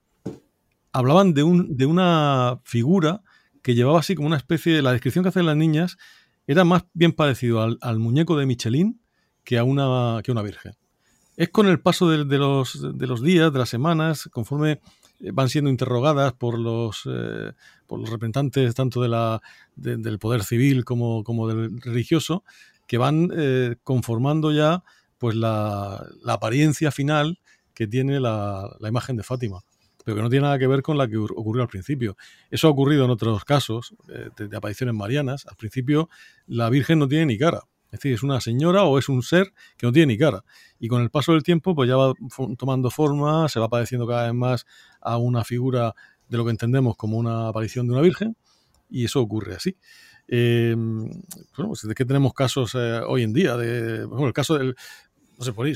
hablaban 0.92 1.34
de, 1.34 1.42
un, 1.42 1.76
de 1.76 1.86
una 1.86 2.60
figura 2.64 3.22
que 3.62 3.74
llevaba 3.74 4.00
así 4.00 4.14
como 4.14 4.28
una 4.28 4.36
especie 4.36 4.74
de. 4.74 4.82
La 4.82 4.92
descripción 4.92 5.24
que 5.24 5.30
hacen 5.30 5.46
las 5.46 5.56
niñas 5.56 5.96
era 6.46 6.64
más 6.64 6.84
bien 6.94 7.12
parecido 7.12 7.62
al, 7.62 7.78
al 7.80 7.98
muñeco 7.98 8.36
de 8.36 8.46
Michelin 8.46 9.00
que 9.42 9.58
a 9.58 9.64
una, 9.64 10.20
que 10.22 10.32
una 10.32 10.42
virgen. 10.42 10.74
Es 11.36 11.50
con 11.50 11.66
el 11.66 11.80
paso 11.80 12.08
de, 12.08 12.24
los, 12.38 12.98
de 12.98 13.06
los 13.06 13.22
días, 13.22 13.52
de 13.52 13.58
las 13.58 13.68
semanas, 13.68 14.28
conforme 14.32 14.80
eh, 15.20 15.30
van 15.32 15.48
siendo 15.48 15.70
interrogadas 15.70 16.32
por 16.32 16.58
los, 16.58 17.02
eh, 17.06 17.52
por 17.86 18.00
los 18.00 18.08
representantes 18.10 18.74
tanto 18.74 19.02
de 19.02 19.40
del 19.76 20.18
poder 20.18 20.44
civil 20.44 20.84
como, 20.84 21.22
como 21.24 21.46
del 21.46 21.80
religioso, 21.80 22.42
que 22.86 22.98
van 22.98 23.30
conformando 23.82 24.52
ya 24.52 24.84
pues 25.18 25.34
la, 25.34 26.04
la, 26.22 26.34
apariencia 26.34 26.90
final 26.90 27.38
que 27.74 27.86
tiene 27.86 28.20
la, 28.20 28.76
la, 28.80 28.88
imagen 28.88 29.16
de 29.16 29.22
Fátima, 29.22 29.60
pero 30.04 30.16
que 30.16 30.22
no 30.22 30.30
tiene 30.30 30.44
nada 30.44 30.58
que 30.58 30.66
ver 30.66 30.82
con 30.82 30.98
la 30.98 31.08
que 31.08 31.16
ocurrió 31.16 31.62
al 31.62 31.68
principio. 31.68 32.16
Eso 32.50 32.68
ha 32.68 32.70
ocurrido 32.70 33.04
en 33.04 33.10
otros 33.10 33.44
casos 33.44 33.94
de, 34.06 34.48
de 34.48 34.56
apariciones 34.56 34.94
marianas. 34.94 35.46
Al 35.46 35.56
principio 35.56 36.08
la 36.46 36.70
Virgen 36.70 36.98
no 36.98 37.08
tiene 37.08 37.26
ni 37.26 37.38
cara, 37.38 37.62
es 37.86 38.00
decir, 38.00 38.12
es 38.12 38.22
una 38.22 38.40
señora 38.40 38.84
o 38.84 38.98
es 38.98 39.08
un 39.08 39.22
ser 39.22 39.52
que 39.76 39.86
no 39.86 39.92
tiene 39.92 40.12
ni 40.12 40.18
cara. 40.18 40.44
Y 40.78 40.88
con 40.88 41.02
el 41.02 41.10
paso 41.10 41.32
del 41.32 41.42
tiempo, 41.42 41.74
pues 41.74 41.88
ya 41.88 41.96
va 41.96 42.12
tomando 42.58 42.90
forma, 42.90 43.48
se 43.48 43.60
va 43.60 43.68
pareciendo 43.68 44.06
cada 44.06 44.24
vez 44.24 44.34
más 44.34 44.66
a 45.00 45.16
una 45.18 45.44
figura 45.44 45.94
de 46.28 46.36
lo 46.36 46.44
que 46.44 46.50
entendemos 46.50 46.96
como 46.96 47.16
una 47.16 47.48
aparición 47.48 47.86
de 47.86 47.92
una 47.92 48.02
virgen, 48.02 48.36
y 48.90 49.04
eso 49.04 49.20
ocurre 49.20 49.54
así. 49.54 49.76
Eh, 50.28 50.74
bueno, 50.76 51.68
pues, 51.68 51.82
¿De 51.82 51.94
qué 51.94 52.04
tenemos 52.04 52.34
casos 52.34 52.74
eh, 52.74 53.00
hoy 53.06 53.22
en 53.22 53.32
día? 53.32 53.56
De, 53.56 54.04
bueno, 54.04 54.26
el 54.26 54.32
caso 54.32 54.58
del, 54.58 54.74
no 55.39 55.45
sé, 55.45 55.53
por, 55.53 55.66
ahí, 55.66 55.74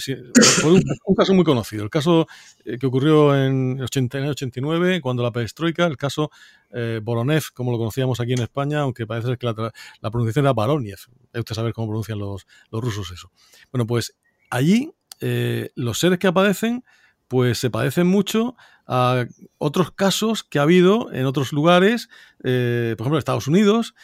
por 0.62 0.72
un, 0.72 1.14
caso 1.16 1.34
muy 1.34 1.44
conocido, 1.44 1.84
el 1.84 1.90
caso 1.90 2.26
eh, 2.64 2.78
que 2.78 2.86
ocurrió 2.86 3.36
en 3.36 3.78
el 3.78 3.84
89, 3.84 5.00
cuando 5.00 5.22
la 5.22 5.30
perestroika, 5.30 5.86
el 5.86 5.96
caso 5.96 6.30
eh, 6.70 7.00
Boronev, 7.02 7.42
como 7.52 7.72
lo 7.72 7.78
conocíamos 7.78 8.20
aquí 8.20 8.32
en 8.32 8.42
España, 8.42 8.80
aunque 8.80 9.06
parece 9.06 9.36
que 9.36 9.46
la, 9.46 9.72
la 10.00 10.10
pronunciación 10.10 10.46
era 10.46 10.52
Baroniev. 10.52 10.98
Usted 11.34 11.54
saber 11.54 11.72
cómo 11.72 11.88
pronuncian 11.88 12.18
los, 12.18 12.46
los 12.70 12.82
rusos 12.82 13.10
eso. 13.10 13.30
Bueno, 13.70 13.86
pues 13.86 14.14
allí 14.50 14.92
eh, 15.20 15.70
los 15.74 15.98
seres 15.98 16.18
que 16.18 16.26
aparecen 16.26 16.82
pues 17.30 17.58
se 17.58 17.70
parecen 17.70 18.08
mucho 18.08 18.56
a 18.88 19.24
otros 19.58 19.92
casos 19.92 20.42
que 20.42 20.58
ha 20.58 20.62
habido 20.62 21.12
en 21.12 21.26
otros 21.26 21.52
lugares, 21.52 22.08
eh, 22.42 22.96
por 22.98 23.04
ejemplo, 23.04 23.18
en 23.18 23.20
Estados 23.20 23.46
Unidos, 23.46 23.94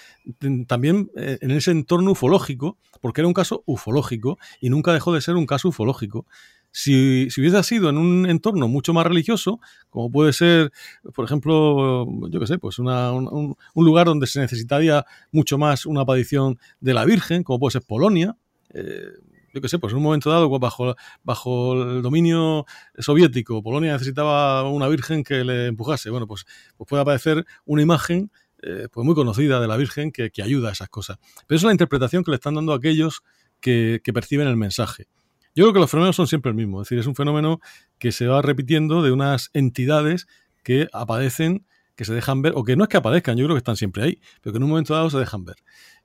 también 0.68 1.10
eh, 1.16 1.36
en 1.40 1.50
ese 1.50 1.72
entorno 1.72 2.12
ufológico, 2.12 2.78
porque 3.00 3.22
era 3.22 3.26
un 3.26 3.34
caso 3.34 3.64
ufológico 3.66 4.38
y 4.60 4.70
nunca 4.70 4.92
dejó 4.92 5.12
de 5.12 5.20
ser 5.22 5.34
un 5.34 5.44
caso 5.44 5.70
ufológico. 5.70 6.24
Si, 6.70 7.28
si, 7.30 7.40
hubiese 7.40 7.60
sido 7.64 7.90
en 7.90 7.98
un 7.98 8.30
entorno 8.30 8.68
mucho 8.68 8.94
más 8.94 9.04
religioso, 9.04 9.58
como 9.90 10.08
puede 10.08 10.32
ser, 10.32 10.70
por 11.12 11.24
ejemplo, 11.24 12.06
yo 12.30 12.38
qué 12.38 12.46
sé, 12.46 12.58
pues 12.58 12.78
una, 12.78 13.10
un, 13.10 13.56
lugar 13.74 14.06
donde 14.06 14.28
se 14.28 14.38
necesitaría 14.38 15.04
mucho 15.32 15.58
más 15.58 15.84
una 15.84 16.02
aparición 16.02 16.60
de 16.78 16.94
la 16.94 17.04
Virgen, 17.04 17.42
como 17.42 17.58
puede 17.58 17.72
ser 17.72 17.82
Polonia, 17.82 18.36
eh, 18.72 19.08
yo 19.56 19.62
qué 19.62 19.70
sé, 19.70 19.78
pues 19.78 19.92
en 19.92 19.96
un 19.96 20.02
momento 20.02 20.28
dado, 20.28 20.50
pues 20.50 20.60
bajo, 20.60 20.94
bajo 21.24 21.72
el 21.82 22.02
dominio 22.02 22.66
soviético, 22.98 23.62
Polonia 23.62 23.94
necesitaba 23.94 24.68
una 24.68 24.86
virgen 24.86 25.24
que 25.24 25.44
le 25.44 25.68
empujase. 25.68 26.10
Bueno, 26.10 26.26
pues, 26.26 26.44
pues 26.76 26.86
puede 26.86 27.00
aparecer 27.00 27.46
una 27.64 27.80
imagen 27.80 28.30
eh, 28.62 28.88
pues 28.92 29.02
muy 29.06 29.14
conocida 29.14 29.58
de 29.58 29.66
la 29.66 29.78
Virgen 29.78 30.12
que, 30.12 30.30
que, 30.30 30.42
ayuda 30.42 30.68
a 30.68 30.72
esas 30.72 30.90
cosas. 30.90 31.18
Pero 31.46 31.56
es 31.56 31.62
la 31.62 31.72
interpretación 31.72 32.22
que 32.22 32.32
le 32.32 32.34
están 32.34 32.54
dando 32.54 32.74
a 32.74 32.76
aquellos 32.76 33.22
que, 33.60 34.02
que, 34.04 34.12
perciben 34.12 34.46
el 34.46 34.56
mensaje. 34.56 35.06
Yo 35.54 35.64
creo 35.64 35.72
que 35.72 35.80
los 35.80 35.90
fenómenos 35.90 36.16
son 36.16 36.26
siempre 36.26 36.50
el 36.50 36.54
mismo, 36.54 36.82
es 36.82 36.88
decir, 36.88 36.98
es 36.98 37.06
un 37.06 37.14
fenómeno 37.14 37.60
que 37.98 38.12
se 38.12 38.26
va 38.26 38.42
repitiendo 38.42 39.02
de 39.02 39.10
unas 39.10 39.48
entidades 39.54 40.26
que 40.62 40.88
aparecen, 40.92 41.66
que 41.94 42.04
se 42.04 42.12
dejan 42.12 42.42
ver, 42.42 42.52
o 42.56 42.64
que 42.64 42.76
no 42.76 42.84
es 42.84 42.90
que 42.90 42.98
aparezcan, 42.98 43.38
yo 43.38 43.46
creo 43.46 43.56
que 43.56 43.60
están 43.60 43.76
siempre 43.76 44.02
ahí, 44.02 44.20
pero 44.42 44.52
que 44.52 44.58
en 44.58 44.64
un 44.64 44.70
momento 44.70 44.92
dado 44.92 45.08
se 45.08 45.18
dejan 45.18 45.46
ver. 45.46 45.56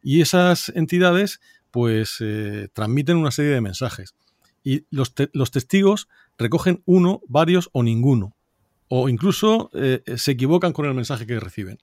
Y 0.02 0.22
esas 0.22 0.70
entidades 0.70 1.42
pues 1.72 2.18
eh, 2.20 2.70
transmiten 2.74 3.18
una 3.18 3.32
serie 3.32 3.52
de 3.52 3.62
mensajes. 3.62 4.16
Y 4.64 4.86
los, 4.92 5.16
te 5.16 5.30
los, 5.34 5.52
testigos 5.52 6.08
recogen 6.38 6.84
uno, 6.86 7.22
varios 7.28 7.70
o 7.74 7.84
ninguno. 7.84 8.36
O 8.88 9.10
incluso 9.10 9.70
eh, 9.74 10.04
se 10.18 10.32
equivocan 10.32 10.74
con 10.74 10.86
el 10.86 10.94
mensaje 10.94 11.26
que 11.26 11.40
reciben. 11.40 11.80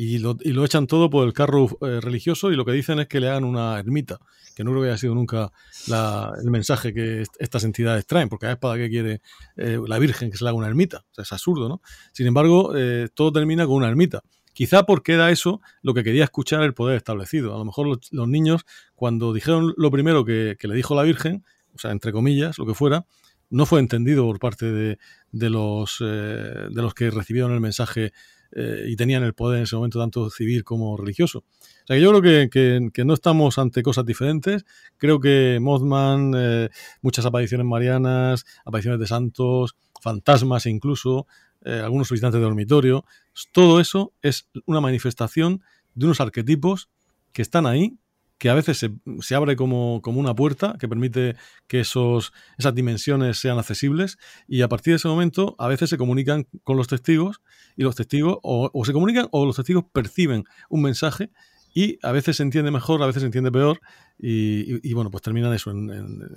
Y 0.00 0.18
lo, 0.18 0.36
y 0.40 0.52
lo 0.52 0.64
echan 0.64 0.86
todo 0.86 1.10
por 1.10 1.26
el 1.26 1.32
carro 1.32 1.76
eh, 1.80 2.00
religioso 2.00 2.52
y 2.52 2.54
lo 2.54 2.64
que 2.64 2.70
dicen 2.70 3.00
es 3.00 3.08
que 3.08 3.18
le 3.18 3.28
hagan 3.28 3.42
una 3.42 3.80
ermita, 3.80 4.20
que 4.54 4.62
no 4.62 4.70
creo 4.70 4.82
que 4.84 4.90
haya 4.90 4.96
sido 4.96 5.12
nunca 5.12 5.50
la, 5.88 6.34
el 6.40 6.52
mensaje 6.52 6.94
que 6.94 7.22
est 7.22 7.34
estas 7.40 7.64
entidades 7.64 8.06
traen, 8.06 8.28
porque 8.28 8.46
ver 8.46 8.60
para 8.60 8.76
qué 8.76 8.88
quiere 8.88 9.22
eh, 9.56 9.76
la 9.88 9.98
Virgen 9.98 10.30
que 10.30 10.36
se 10.36 10.44
le 10.44 10.50
haga 10.50 10.56
una 10.56 10.68
ermita. 10.68 10.98
O 10.98 11.14
sea, 11.14 11.22
es 11.22 11.32
absurdo, 11.32 11.68
¿no? 11.68 11.82
Sin 12.12 12.28
embargo, 12.28 12.76
eh, 12.76 13.08
todo 13.12 13.32
termina 13.32 13.66
con 13.66 13.74
una 13.74 13.88
ermita. 13.88 14.22
Quizá 14.58 14.82
porque 14.82 15.12
era 15.12 15.30
eso 15.30 15.60
lo 15.82 15.94
que 15.94 16.02
quería 16.02 16.24
escuchar 16.24 16.64
el 16.64 16.74
poder 16.74 16.96
establecido. 16.96 17.54
A 17.54 17.58
lo 17.58 17.64
mejor 17.64 17.86
los, 17.86 18.28
niños, 18.28 18.62
cuando 18.96 19.32
dijeron 19.32 19.72
lo 19.76 19.88
primero 19.92 20.24
que, 20.24 20.56
le 20.60 20.74
dijo 20.74 20.96
la 20.96 21.04
Virgen, 21.04 21.44
o 21.76 21.78
sea, 21.78 21.92
entre 21.92 22.10
comillas, 22.10 22.58
lo 22.58 22.66
que 22.66 22.74
fuera, 22.74 23.06
no 23.50 23.66
fue 23.66 23.78
entendido 23.78 24.24
por 24.24 24.40
parte 24.40 24.66
de, 24.72 24.98
de 25.30 25.48
los, 25.48 25.98
eh, 26.00 26.66
de 26.70 26.82
los 26.82 26.92
que 26.92 27.08
recibieron 27.08 27.52
el 27.52 27.60
mensaje 27.60 28.12
eh, 28.50 28.86
y 28.88 28.96
tenían 28.96 29.22
el 29.22 29.32
poder 29.32 29.58
en 29.58 29.62
ese 29.62 29.76
momento 29.76 30.00
tanto 30.00 30.28
civil 30.28 30.64
como 30.64 30.96
religioso. 30.96 31.44
O 31.84 31.86
sea, 31.86 31.94
que 31.94 32.02
yo 32.02 32.10
creo 32.10 32.22
que, 32.22 32.50
que, 32.50 32.88
que 32.92 33.04
no 33.04 33.14
estamos 33.14 33.58
ante 33.58 33.84
cosas 33.84 34.06
diferentes. 34.06 34.64
Creo 34.96 35.20
que 35.20 35.58
Mothman, 35.60 36.32
eh, 36.36 36.68
muchas 37.00 37.24
apariciones 37.24 37.64
marianas, 37.64 38.44
apariciones 38.64 38.98
de 38.98 39.06
santos, 39.06 39.76
fantasmas 40.00 40.66
incluso, 40.66 41.28
eh, 41.64 41.80
algunos 41.84 42.10
visitantes 42.10 42.40
de 42.40 42.44
dormitorio. 42.44 43.04
Todo 43.52 43.80
eso 43.80 44.12
es 44.22 44.48
una 44.66 44.80
manifestación 44.80 45.62
de 45.94 46.06
unos 46.06 46.20
arquetipos 46.20 46.88
que 47.32 47.42
están 47.42 47.66
ahí, 47.66 47.98
que 48.38 48.50
a 48.50 48.54
veces 48.54 48.78
se, 48.78 48.92
se 49.20 49.34
abre 49.34 49.56
como, 49.56 50.00
como, 50.00 50.20
una 50.20 50.34
puerta 50.34 50.76
que 50.78 50.88
permite 50.88 51.34
que 51.66 51.80
esos, 51.80 52.32
esas 52.56 52.74
dimensiones 52.74 53.38
sean 53.38 53.58
accesibles 53.58 54.16
y 54.46 54.62
a 54.62 54.68
partir 54.68 54.92
de 54.92 54.96
ese 54.96 55.08
momento 55.08 55.56
a 55.58 55.66
veces 55.66 55.90
se 55.90 55.98
comunican 55.98 56.46
con 56.62 56.76
los 56.76 56.86
testigos 56.86 57.40
y 57.76 57.82
los 57.82 57.96
testigos 57.96 58.38
o 58.42 58.84
se 58.84 58.92
comunican 58.92 59.26
o 59.32 59.44
los 59.44 59.56
testigos 59.56 59.84
perciben 59.92 60.44
un 60.68 60.82
mensaje 60.82 61.30
y 61.78 61.96
a 62.02 62.10
veces 62.10 62.38
se 62.38 62.42
entiende 62.42 62.72
mejor, 62.72 63.00
a 63.04 63.06
veces 63.06 63.22
se 63.22 63.26
entiende 63.26 63.52
peor, 63.52 63.80
y, 64.18 64.92
bueno, 64.94 65.12
pues 65.12 65.22
terminan 65.22 65.52
eso 65.54 65.70
en, 65.70 65.88
en, 65.90 66.28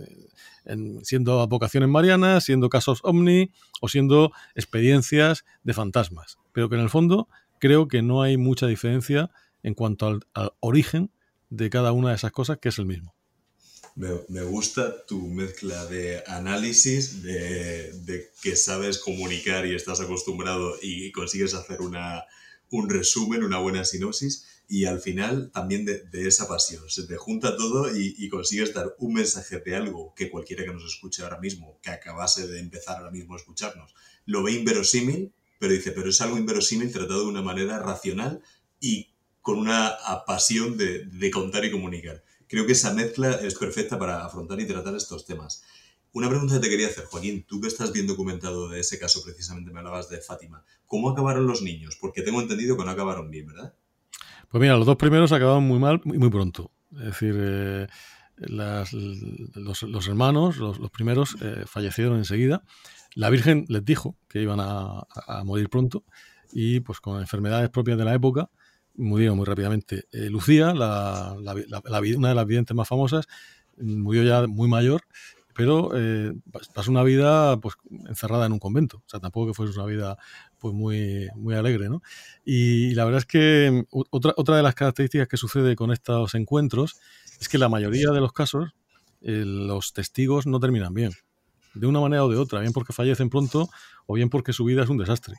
en, 0.65 1.03
siendo 1.03 1.47
vocaciones 1.47 1.89
marianas, 1.89 2.43
siendo 2.43 2.69
casos 2.69 2.99
ovni 3.01 3.49
o 3.81 3.88
siendo 3.88 4.31
experiencias 4.53 5.43
de 5.63 5.73
fantasmas. 5.73 6.38
Pero 6.51 6.69
que 6.69 6.76
en 6.76 6.81
el 6.81 6.91
fondo 6.91 7.27
creo 7.57 7.88
que 7.88 8.03
no 8.03 8.22
hay 8.22 8.38
mucha 8.38 8.68
diferencia 8.68 9.31
en 9.63 9.73
cuanto 9.73 10.05
al, 10.05 10.51
origen 10.59 11.09
de 11.49 11.72
cada 11.72 11.91
una 11.91 12.09
de 12.09 12.18
esas 12.18 12.31
cosas, 12.31 12.59
que 12.59 12.69
es 12.69 12.77
el 12.77 12.85
mismo. 12.85 13.15
Me, 13.95 14.09
me, 14.30 14.43
gusta 14.43 15.07
tu 15.07 15.26
mezcla 15.26 15.88
de 15.88 16.22
análisis, 16.27 17.23
de, 17.23 17.91
de, 18.03 18.30
que 18.43 18.55
sabes 18.55 18.99
comunicar 18.99 19.65
y 19.65 19.73
estás 19.73 20.01
acostumbrado 20.01 20.76
y 20.84 21.11
consigues 21.11 21.55
hacer 21.55 21.81
una, 21.81 22.26
un 22.69 22.89
resumen, 22.91 23.43
una 23.43 23.57
buena 23.57 23.84
sinopsis, 23.84 24.45
y 24.72 24.85
al 24.85 25.02
final 25.02 25.52
también 25.52 25.84
de, 25.84 26.27
esa 26.27 26.48
pasión. 26.48 26.89
Se 26.89 27.03
te 27.06 27.18
junta 27.18 27.57
todo 27.57 27.93
y, 27.93 28.15
y, 28.18 28.30
consigues 28.30 28.73
dar 28.73 28.95
un 28.99 29.15
mensaje 29.15 29.60
de 29.60 29.76
algo 29.76 30.14
que 30.15 30.30
cualquiera 30.30 30.64
que 30.64 30.72
nos 30.72 30.85
escuche 30.85 31.23
ahora 31.23 31.41
mismo, 31.41 31.77
que 31.81 31.89
acabase 31.89 32.48
de 32.48 32.57
empezar 32.57 32.95
ahora 32.95 33.11
mismo 33.11 33.34
a 33.34 33.38
escucharnos, 33.38 33.93
lo 34.26 34.43
ve 34.43 34.53
inverosímil, 34.53 35.34
pero 35.60 35.73
dice, 35.73 35.91
pero 35.91 36.10
es 36.10 36.22
algo 36.22 36.38
inverosímil 36.38 36.89
tratado 36.89 37.23
de 37.23 37.27
una 37.27 37.41
manera 37.41 37.80
racional 37.80 38.41
y 38.80 39.14
con 39.41 39.57
una 39.57 39.93
pasión 40.26 40.77
de, 40.77 41.03
de 41.06 41.31
contar 41.31 41.65
y 41.65 41.72
comunicar. 41.72 42.23
Creo 42.48 42.65
que 42.65 42.72
esa 42.72 42.93
mezcla 42.93 43.41
es 43.43 43.56
perfecta 43.56 43.99
para 43.99 44.23
afrontar 44.23 44.57
y 44.61 44.68
tratar 44.68 44.95
estos 44.95 45.26
temas. 45.26 45.65
Una 46.14 46.30
pregunta 46.30 46.53
que 46.53 46.61
te 46.61 46.69
quería 46.69 46.88
hacer, 46.88 47.03
Joaquín, 47.03 47.43
tú 47.45 47.60
que 47.60 47.68
estás 47.68 47.91
bien 47.91 48.07
documentado 48.07 48.69
de 48.69 48.80
ese 48.80 48.98
caso, 48.98 49.22
precisamente 49.22 49.69
me 49.72 49.80
hablabas 49.80 50.07
de 50.07 50.22
Fátima. 50.22 50.64
¿Cómo 50.88 51.10
acabaron 51.10 51.45
los 51.45 51.61
niños? 51.61 51.98
Porque 51.99 52.22
tengo 52.22 52.39
entendido 52.41 52.77
que 52.77 52.85
no 52.85 52.91
acabaron 52.91 53.30
bien, 53.30 53.48
¿verdad? 53.48 53.73
Pues 54.52 54.61
mira, 54.61 54.76
los 54.76 54.86
dos 54.86 54.98
primeros 54.98 55.32
acabaron 55.32 55.64
muy 55.64 55.80
mal 55.80 56.02
y 56.03 56.18
muy 56.18 56.30
pronto. 56.30 56.72
Es 56.91 57.06
decir, 57.06 57.36
eh, 57.38 57.88
los, 58.36 60.07
hermanos, 60.07 60.57
los, 60.57 60.91
primeros, 60.91 61.38
eh, 61.41 61.64
fallecieron 61.65 62.18
enseguida. 62.18 62.61
La 63.15 63.30
Virgen 63.30 63.65
les 63.69 63.86
dijo 63.86 64.18
que 64.28 64.41
iban 64.41 64.60
a, 64.60 65.03
a, 65.28 65.44
morir 65.45 65.69
pronto 65.69 66.03
y 66.52 66.82
pues 66.82 66.99
con 66.99 67.22
enfermedades 67.22 67.69
propias 67.69 67.98
de 67.98 68.03
la 68.03 68.14
época 68.14 68.49
murieron 68.95 69.38
muy 69.38 69.45
rápidamente. 69.45 70.03
Eh, 70.11 70.30
Lucía, 70.30 70.73
la, 70.73 71.38
la, 71.40 72.02
una 72.18 72.30
de 72.30 72.36
las 72.36 72.45
videntes 72.45 72.76
más 72.76 72.90
famosas, 72.90 73.28
murió 73.78 74.23
ya 74.23 74.48
muy 74.48 74.68
mayor 74.68 75.02
pero 75.56 75.91
eh, 75.95 76.34
pasó 76.73 76.91
una 76.91 77.03
vida 77.03 77.57
pues 77.60 77.76
encerrada 78.07 78.45
en 78.45 78.53
un 78.53 78.60
convento. 78.60 78.98
O 78.98 79.10
sea, 79.10 79.19
tampoco 79.19 79.48
que 79.48 79.53
fuese 79.53 79.78
una 79.78 79.88
vida 79.88 80.18
pues 80.60 80.73
muy, 80.73 81.28
muy 81.36 81.56
alegre, 81.56 81.90
¿no? 81.90 82.02
Y 82.45 82.94
la 82.94 83.06
verdad 83.06 83.19
es 83.19 83.26
que 83.26 83.86
otra, 83.90 84.34
otra 84.38 84.57
de 84.57 84.64
las 84.64 84.76
características 84.76 85.28
que 85.28 85.38
sucede 85.38 85.76
con 85.76 85.91
estos 85.91 86.36
encuentros 86.36 86.99
es 87.40 87.49
que 87.49 87.57
la 87.57 87.69
mayoría 87.69 88.11
de 88.11 88.22
los 88.22 88.34
casos 88.34 88.73
eh, 89.22 89.44
los 89.45 89.94
testigos 89.94 90.48
no 90.48 90.60
terminan 90.60 90.94
bien, 90.95 91.11
de 91.76 91.86
una 91.86 91.99
manera 91.99 92.26
o 92.26 92.30
de 92.30 92.38
otra, 92.38 92.60
bien 92.60 92.73
porque 92.73 92.91
fallecen 92.91 93.30
pronto 93.30 93.69
o 94.07 94.15
bien 94.15 94.30
porque 94.30 94.52
su 94.52 94.65
vida 94.65 94.84
es 94.84 94.90
un 94.90 94.98
desastre, 94.98 95.36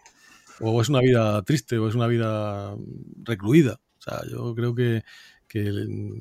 o 0.60 0.80
es 0.80 0.88
una 0.88 1.00
vida 1.00 1.42
triste 1.42 1.78
o 1.78 1.88
es 1.88 1.94
una 1.96 2.06
vida 2.06 2.76
recluida. 3.24 3.80
O 3.98 4.02
sea, 4.02 4.20
yo 4.30 4.54
creo 4.54 4.74
que, 4.74 5.02
que 5.48 5.70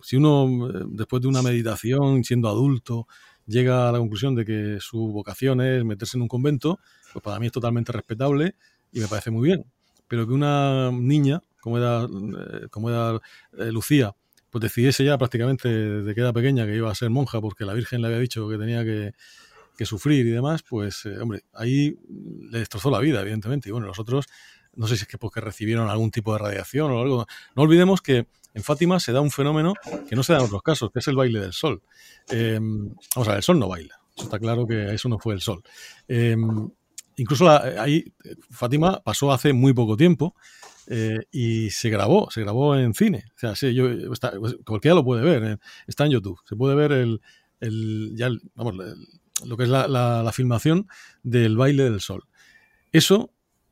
si 0.02 0.16
uno, 0.16 0.70
eh, 0.70 0.86
después 0.88 1.22
de 1.22 1.28
una 1.28 1.44
meditación, 1.44 2.24
siendo 2.24 2.50
adulto, 2.50 3.08
llega 3.46 3.90
a 3.90 3.92
la 3.92 4.00
conclusión 4.00 4.36
de 4.36 4.46
que 4.46 4.78
su 4.80 5.12
vocación 5.12 5.62
es 5.62 5.84
meterse 5.84 6.18
en 6.18 6.24
un 6.24 6.28
convento, 6.28 6.80
pues 7.14 7.24
para 7.24 7.40
mí 7.40 7.48
es 7.48 7.52
totalmente 7.52 7.92
respetable 7.92 8.56
y 8.92 9.00
me 9.00 9.08
parece 9.08 9.32
muy 9.32 9.48
bien. 9.48 9.66
Pero 10.08 10.28
que 10.28 10.34
una 10.34 10.92
niña, 10.92 11.42
como 11.62 11.78
era, 11.78 12.04
eh, 12.04 12.68
como 12.70 12.90
era 12.90 13.20
eh, 13.58 13.72
Lucía, 13.72 14.14
pues 14.50 14.62
decidiese 14.62 15.06
ya 15.06 15.18
prácticamente 15.18 15.70
de 15.70 16.14
que 16.14 16.22
era 16.22 16.34
pequeña 16.34 16.66
que 16.66 16.76
iba 16.76 16.92
a 16.92 16.96
ser 16.96 17.10
monja 17.10 17.40
porque 17.40 17.64
la 17.66 17.74
Virgen 17.74 18.02
le 18.02 18.08
había 18.08 18.20
dicho 18.20 18.50
que 18.50 18.58
tenía 18.58 18.84
que, 18.84 19.14
sufrir 19.84 20.28
y 20.28 20.30
demás, 20.30 20.62
pues, 20.62 21.08
hombre, 21.20 21.42
ahí 21.54 21.98
le 22.52 22.60
destrozó 22.60 22.92
la 22.92 23.00
vida, 23.00 23.22
evidentemente. 23.22 23.68
Y 23.68 23.72
bueno, 23.72 23.88
nosotros, 23.88 24.28
no 24.76 24.88
sé 24.88 24.98
si 24.98 25.04
es 25.04 25.08
que 25.08 25.18
porque 25.18 25.42
recibieron 25.42 25.90
algún 25.90 26.12
tipo 26.12 26.34
de 26.34 26.40
radiación 26.40 26.92
o 26.92 27.02
algo. 27.02 27.26
No 27.56 27.64
olvidemos 27.64 28.02
que 28.02 28.28
en 28.54 28.64
Fátima 28.64 29.00
se 29.00 29.12
da 29.12 29.22
un 29.22 29.32
fenómeno 29.32 29.74
que 30.10 30.16
no 30.16 30.24
se 30.24 30.34
da 30.34 30.40
en 30.40 30.46
otros 30.46 30.62
casos, 30.62 30.92
que 30.92 31.00
es 31.00 31.08
el 31.08 31.16
baile 31.16 31.40
del 31.40 31.54
sol. 31.54 31.82
Em, 32.30 32.90
vamos 33.16 33.28
a 33.28 33.32
ver, 33.32 33.38
el 33.38 33.44
sol 33.44 33.60
no 33.60 33.68
baila. 33.68 34.00
Está 34.18 34.40
claro 34.40 34.68
que 34.68 34.94
eso 34.94 35.10
no 35.10 35.20
fue 35.20 35.34
el 35.34 35.42
sol. 35.42 35.64
Em, 36.08 36.70
incluso 37.18 37.50
ahí 37.50 38.14
Fátima 38.50 39.02
pasó 39.04 39.32
hace 39.32 39.54
muy 39.54 39.74
poco 39.74 39.96
tiempo 39.96 40.36
eh, 40.88 41.20
y 41.32 41.70
se 41.70 41.90
grabó, 41.90 42.30
se 42.30 42.42
grabó 42.42 42.76
en 42.76 42.94
cine. 42.94 43.26
O 43.36 43.40
sea, 43.40 43.56
sí, 43.56 43.74
yo, 43.74 43.86
cualquiera 44.66 44.96
lo 44.96 45.04
puede 45.04 45.24
ver, 45.24 45.44
eh, 45.44 45.58
está 45.88 46.06
en 46.06 46.12
YouTube. 46.12 46.40
Se 46.46 46.56
puede 46.56 46.76
ver 46.76 46.92
el, 46.92 48.14
ya 48.16 48.30
vamos, 48.56 48.76
lo 49.46 49.58
que 49.58 49.64
es 49.64 49.70
la 49.70 50.32
filmación 50.34 50.88
del 51.24 51.58
baile 51.58 51.84
del 51.84 52.02
sol. 52.02 52.26
Eso 52.92 53.32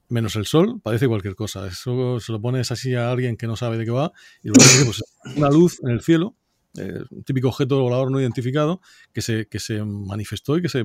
menos 0.09 0.35
el 0.35 0.45
sol, 0.45 0.79
parece 0.81 1.07
cualquier 1.07 1.35
cosa. 1.35 1.67
Eso 1.67 2.19
se 2.19 2.31
lo 2.31 2.41
pones 2.41 2.71
así 2.71 2.95
a 2.95 3.11
alguien 3.11 3.37
que 3.37 3.47
no 3.47 3.55
sabe 3.55 3.77
de 3.77 3.85
qué 3.85 3.91
va 3.91 4.11
y 4.43 4.49
luego 4.49 4.63
pues, 4.85 5.03
una 5.35 5.49
luz 5.49 5.79
en 5.83 5.91
el 5.91 6.01
cielo, 6.01 6.35
eh, 6.77 7.01
un 7.09 7.23
típico 7.23 7.49
objeto 7.49 7.81
volador 7.81 8.11
no 8.11 8.19
identificado 8.19 8.81
que 9.13 9.21
se, 9.21 9.47
que 9.47 9.59
se 9.59 9.83
manifestó 9.83 10.57
y 10.57 10.61
que 10.61 10.69
se 10.69 10.83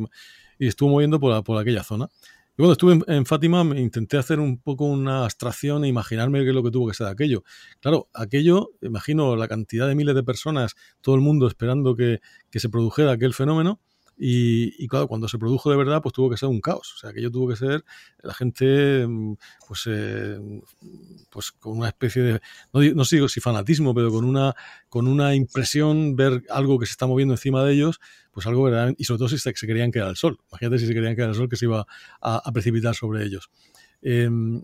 y 0.58 0.68
estuvo 0.68 0.90
moviendo 0.90 1.18
por, 1.18 1.42
por 1.42 1.60
aquella 1.60 1.82
zona. 1.82 2.08
Y 2.52 2.58
cuando 2.58 2.72
estuve 2.72 3.00
en, 3.08 3.26
Fátima 3.26 3.64
me 3.64 3.80
intenté 3.80 4.16
hacer 4.16 4.38
un 4.38 4.58
poco 4.58 4.84
una 4.84 5.24
abstracción 5.24 5.84
e 5.84 5.88
imaginarme 5.88 6.42
qué 6.44 6.50
es 6.50 6.54
lo 6.54 6.62
que 6.62 6.70
tuvo 6.70 6.86
que 6.86 6.94
ser 6.94 7.08
aquello. 7.08 7.42
Claro, 7.80 8.08
aquello, 8.14 8.70
imagino 8.80 9.34
la 9.34 9.48
cantidad 9.48 9.88
de 9.88 9.96
miles 9.96 10.14
de 10.14 10.22
personas, 10.22 10.76
todo 11.00 11.16
el 11.16 11.20
mundo 11.20 11.48
esperando 11.48 11.96
que, 11.96 12.20
que 12.50 12.60
se 12.60 12.68
produjera 12.68 13.10
aquel 13.10 13.34
fenómeno, 13.34 13.80
y, 14.16 14.86
claro, 14.86 15.08
cuando 15.08 15.26
se 15.26 15.38
produjo 15.38 15.70
de 15.70 15.76
verdad, 15.76 16.00
pues 16.00 16.12
tuvo 16.12 16.30
que 16.30 16.36
ser 16.36 16.48
un 16.48 16.60
caos. 16.60 16.94
O 16.94 16.98
sea, 16.98 17.10
aquello 17.10 17.30
tuvo 17.30 17.48
que 17.48 17.56
ser 17.56 17.84
la 18.22 18.32
gente, 18.32 19.06
mm, 19.06 19.34
pues, 19.66 19.82
eh, 19.86 20.38
pues 21.30 21.52
con 21.52 21.78
una 21.78 21.88
especie 21.88 22.22
de, 22.22 22.32
no, 22.72 22.80
no 22.80 23.04
digo 23.10 23.28
si 23.28 23.40
fanatismo, 23.40 23.94
pero 23.94 24.10
con 24.10 24.24
una, 24.24 24.54
con 24.88 25.08
una 25.08 25.34
impresión, 25.34 26.16
ver 26.16 26.44
algo 26.50 26.78
que 26.78 26.86
se 26.86 26.92
está 26.92 27.06
moviendo 27.06 27.34
encima 27.34 27.64
de 27.64 27.74
ellos, 27.74 28.00
pues 28.30 28.46
algo 28.46 28.62
verdaderamente, 28.62 29.02
y 29.02 29.04
sobre 29.04 29.18
todo 29.18 29.28
si 29.28 29.38
se, 29.38 29.52
querían 29.52 29.90
que 29.90 29.98
era 29.98 30.08
el 30.08 30.16
sol. 30.16 30.38
Imagínate 30.50 30.78
si 30.78 30.86
se 30.86 30.94
querían 30.94 31.16
que 31.16 31.22
era 31.22 31.30
el 31.30 31.36
sol 31.36 31.48
que 31.48 31.56
se 31.56 31.64
iba 31.66 31.86
a, 32.20 32.52
precipitar 32.52 32.94
sobre 32.94 33.24
ellos. 33.24 33.50
Em, 34.02 34.62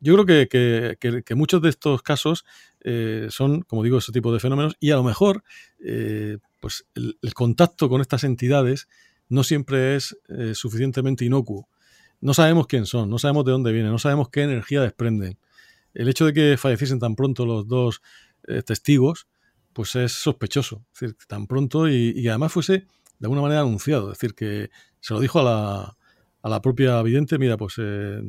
yo 0.00 0.14
creo 0.14 0.26
que, 0.48 0.96
que, 0.98 1.22
que, 1.24 1.34
muchos 1.34 1.60
de 1.60 1.70
estos 1.70 2.02
casos 2.02 2.44
eh, 2.80 3.26
son, 3.30 3.62
como 3.62 3.82
digo, 3.82 3.98
ese 3.98 4.12
tipo 4.12 4.32
de 4.32 4.38
fenómenos 4.38 4.76
y 4.78 4.92
a 4.92 4.96
lo 4.96 5.02
mejor 5.02 5.42
eh, 5.84 6.38
pues 6.60 6.86
el, 6.94 7.34
contacto 7.34 7.88
con 7.88 8.00
estas 8.00 8.24
entidades 8.24 8.88
no 9.28 9.44
siempre 9.44 9.96
es 9.96 10.16
eh, 10.28 10.54
suficientemente 10.54 11.24
inocuo. 11.24 11.68
No 12.20 12.34
sabemos 12.34 12.66
quién 12.66 12.86
son, 12.86 13.10
no 13.10 13.18
sabemos 13.18 13.44
de 13.44 13.52
dónde 13.52 13.72
vienen, 13.72 13.92
no 13.92 13.98
sabemos 13.98 14.28
qué 14.30 14.42
energía 14.42 14.82
desprenden. 14.82 15.38
El 15.94 16.08
hecho 16.08 16.26
de 16.26 16.32
que 16.32 16.56
falleciesen 16.56 16.98
tan 16.98 17.14
pronto 17.14 17.46
los 17.46 17.66
dos 17.68 18.02
eh, 18.46 18.62
testigos, 18.62 19.26
pues 19.72 19.94
es 19.96 20.12
sospechoso. 20.12 20.84
Es 20.94 21.00
decir, 21.00 21.16
tan 21.28 21.46
pronto 21.46 21.88
y, 21.88 22.26
además 22.28 22.52
fuese 22.52 22.72
de 22.72 23.26
alguna 23.26 23.42
manera 23.42 23.60
anunciado. 23.60 24.10
Es 24.12 24.18
decir, 24.18 24.34
que 24.34 24.70
se 25.00 25.14
lo 25.14 25.20
dijo 25.20 25.40
a 25.40 25.44
la, 25.44 25.96
a 26.42 26.48
la 26.48 26.60
propia 26.60 27.02
vidente, 27.02 27.38
mira, 27.38 27.56
pues 27.56 27.74
eh, 27.78 28.20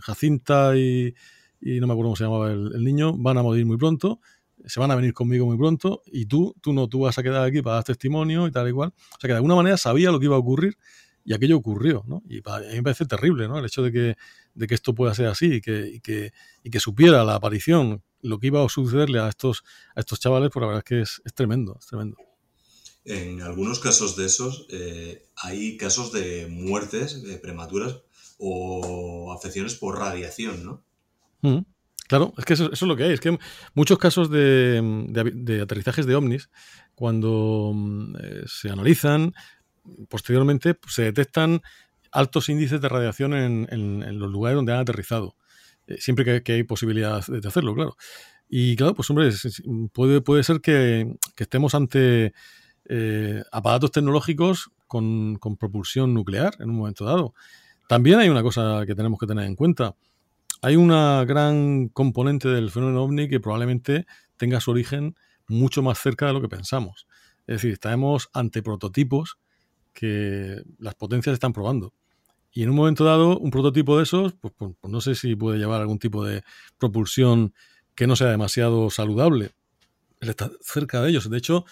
Jacinta 0.00 0.76
y, 0.76 1.14
no 1.60 1.86
me 1.86 1.92
acuerdo 1.92 2.08
cómo 2.08 2.16
se 2.16 2.24
llamaba 2.24 2.52
el, 2.52 2.84
niño, 2.84 3.14
van 3.16 3.38
a 3.38 3.42
morir 3.42 3.66
muy 3.66 3.76
pronto 3.76 4.20
se 4.66 4.80
van 4.80 4.90
a 4.90 4.94
venir 4.94 5.12
conmigo 5.12 5.46
muy 5.46 5.56
pronto 5.56 6.02
y 6.06 6.26
tú, 6.26 6.54
tú 6.60 6.72
no, 6.72 6.88
tú 6.88 7.00
vas 7.00 7.18
a 7.18 7.22
quedar 7.22 7.44
aquí 7.44 7.62
para 7.62 7.76
dar 7.76 7.84
testimonio 7.84 8.46
y 8.46 8.52
tal 8.52 8.68
y 8.68 8.72
cual. 8.72 8.92
O 8.96 9.20
sea 9.20 9.28
que 9.28 9.28
de 9.28 9.34
alguna 9.34 9.54
manera 9.54 9.76
sabía 9.76 10.10
lo 10.10 10.18
que 10.18 10.26
iba 10.26 10.36
a 10.36 10.38
ocurrir 10.38 10.76
y 11.24 11.34
aquello 11.34 11.56
ocurrió, 11.56 12.02
¿no? 12.06 12.22
Y 12.28 12.38
a 12.38 12.58
mí 12.60 12.76
me 12.76 12.82
parece 12.82 13.06
terrible, 13.06 13.46
¿no? 13.46 13.58
El 13.58 13.66
hecho 13.66 13.82
de 13.82 13.92
que, 13.92 14.16
de 14.54 14.66
que 14.66 14.74
esto 14.74 14.94
pueda 14.94 15.14
ser 15.14 15.26
así 15.26 15.54
y 15.54 15.60
que, 15.60 15.88
y 15.88 16.00
que, 16.00 16.32
y 16.62 16.70
que 16.70 16.80
supiera 16.80 17.24
la 17.24 17.34
aparición, 17.34 18.02
lo 18.22 18.38
que 18.38 18.48
iba 18.48 18.64
a 18.64 18.68
sucederle 18.68 19.20
a 19.20 19.28
estos, 19.28 19.62
a 19.94 20.00
estos 20.00 20.20
chavales, 20.20 20.50
pues 20.52 20.60
la 20.62 20.66
verdad 20.66 20.84
es 20.84 20.88
que 20.88 21.00
es, 21.02 21.22
es 21.24 21.34
tremendo, 21.34 21.76
es 21.78 21.86
tremendo. 21.86 22.16
En 23.04 23.40
algunos 23.42 23.80
casos 23.80 24.16
de 24.16 24.26
esos 24.26 24.66
eh, 24.70 25.26
hay 25.36 25.76
casos 25.76 26.12
de 26.12 26.46
muertes 26.48 27.22
de 27.22 27.38
prematuras 27.38 27.96
o 28.38 29.32
afecciones 29.32 29.74
por 29.74 29.98
radiación, 29.98 30.64
¿no? 30.64 30.82
Mm. 31.42 31.64
Claro, 32.10 32.34
es 32.36 32.44
que 32.44 32.54
eso, 32.54 32.72
es 32.72 32.82
lo 32.82 32.96
que 32.96 33.04
hay. 33.04 33.12
Es 33.12 33.20
que 33.20 33.38
muchos 33.72 33.96
casos 33.96 34.28
de, 34.32 35.60
aterrizajes 35.62 36.06
de 36.06 36.16
ovnis, 36.16 36.50
cuando 36.96 37.70
mm, 37.72 38.16
eh, 38.16 38.42
se 38.46 38.68
analizan, 38.68 39.32
posteriormente 40.08 40.74
pues, 40.74 40.94
se 40.94 41.02
detectan 41.04 41.62
altos 42.10 42.48
índices 42.48 42.80
de 42.80 42.88
radiación 42.88 43.32
en, 43.32 44.18
los 44.18 44.28
lugares 44.28 44.56
donde 44.56 44.72
han 44.72 44.80
aterrizado. 44.80 45.36
Eh, 45.86 45.98
siempre 46.00 46.42
que, 46.42 46.52
hay 46.52 46.64
posibilidad 46.64 47.24
de 47.24 47.46
hacerlo, 47.46 47.76
claro. 47.76 47.96
Y 48.48 48.74
claro, 48.74 48.94
pues 48.94 49.08
hombre, 49.10 49.30
puede, 49.92 50.20
puede 50.20 50.42
ser 50.42 50.60
que, 50.60 51.14
estemos 51.36 51.76
ante 51.76 52.32
eh, 52.86 53.44
aparatos 53.52 53.92
tecnológicos 53.92 54.72
con, 54.88 55.36
con 55.36 55.56
propulsión 55.56 56.12
nuclear 56.12 56.56
en 56.58 56.70
un 56.70 56.76
momento 56.76 57.04
dado. 57.04 57.34
También 57.86 58.18
hay 58.18 58.28
una 58.28 58.42
cosa 58.42 58.82
que 58.84 58.96
tenemos 58.96 59.20
que 59.20 59.28
tener 59.28 59.44
en 59.44 59.54
cuenta 59.54 59.94
hay 60.62 60.76
una 60.76 61.24
gran 61.24 61.88
componente 61.88 62.48
del 62.48 62.70
fenómeno 62.70 63.02
ovni 63.02 63.28
que 63.28 63.40
probablemente 63.40 64.06
tenga 64.36 64.60
su 64.60 64.70
origen 64.70 65.14
mucho 65.48 65.82
más 65.82 65.98
cerca 65.98 66.26
de 66.26 66.32
lo 66.32 66.40
que 66.40 66.48
pensamos. 66.48 67.06
Es 67.46 67.56
decir, 67.56 67.72
estamos 67.72 68.28
ante 68.32 68.62
prototipos 68.62 69.38
que 69.92 70.62
las 70.78 70.94
potencias 70.94 71.34
están 71.34 71.52
probando. 71.52 71.92
Y 72.52 72.62
en 72.62 72.70
un 72.70 72.76
momento 72.76 73.04
dado, 73.04 73.38
un 73.38 73.50
prototipo 73.50 73.96
de 73.96 74.04
esos, 74.04 74.34
pues, 74.34 74.52
pues, 74.56 74.72
pues 74.80 74.92
no 74.92 75.00
sé 75.00 75.14
si 75.14 75.36
puede 75.36 75.58
llevar 75.58 75.80
algún 75.80 75.98
tipo 75.98 76.24
de 76.24 76.42
propulsión 76.78 77.54
que 77.94 78.06
no 78.06 78.16
sea 78.16 78.28
demasiado 78.28 78.90
saludable 78.90 79.52
él 80.20 80.28
está 80.28 80.50
cerca 80.60 81.00
de 81.00 81.10
ellos. 81.10 81.28
De 81.28 81.38
hecho, 81.38 81.64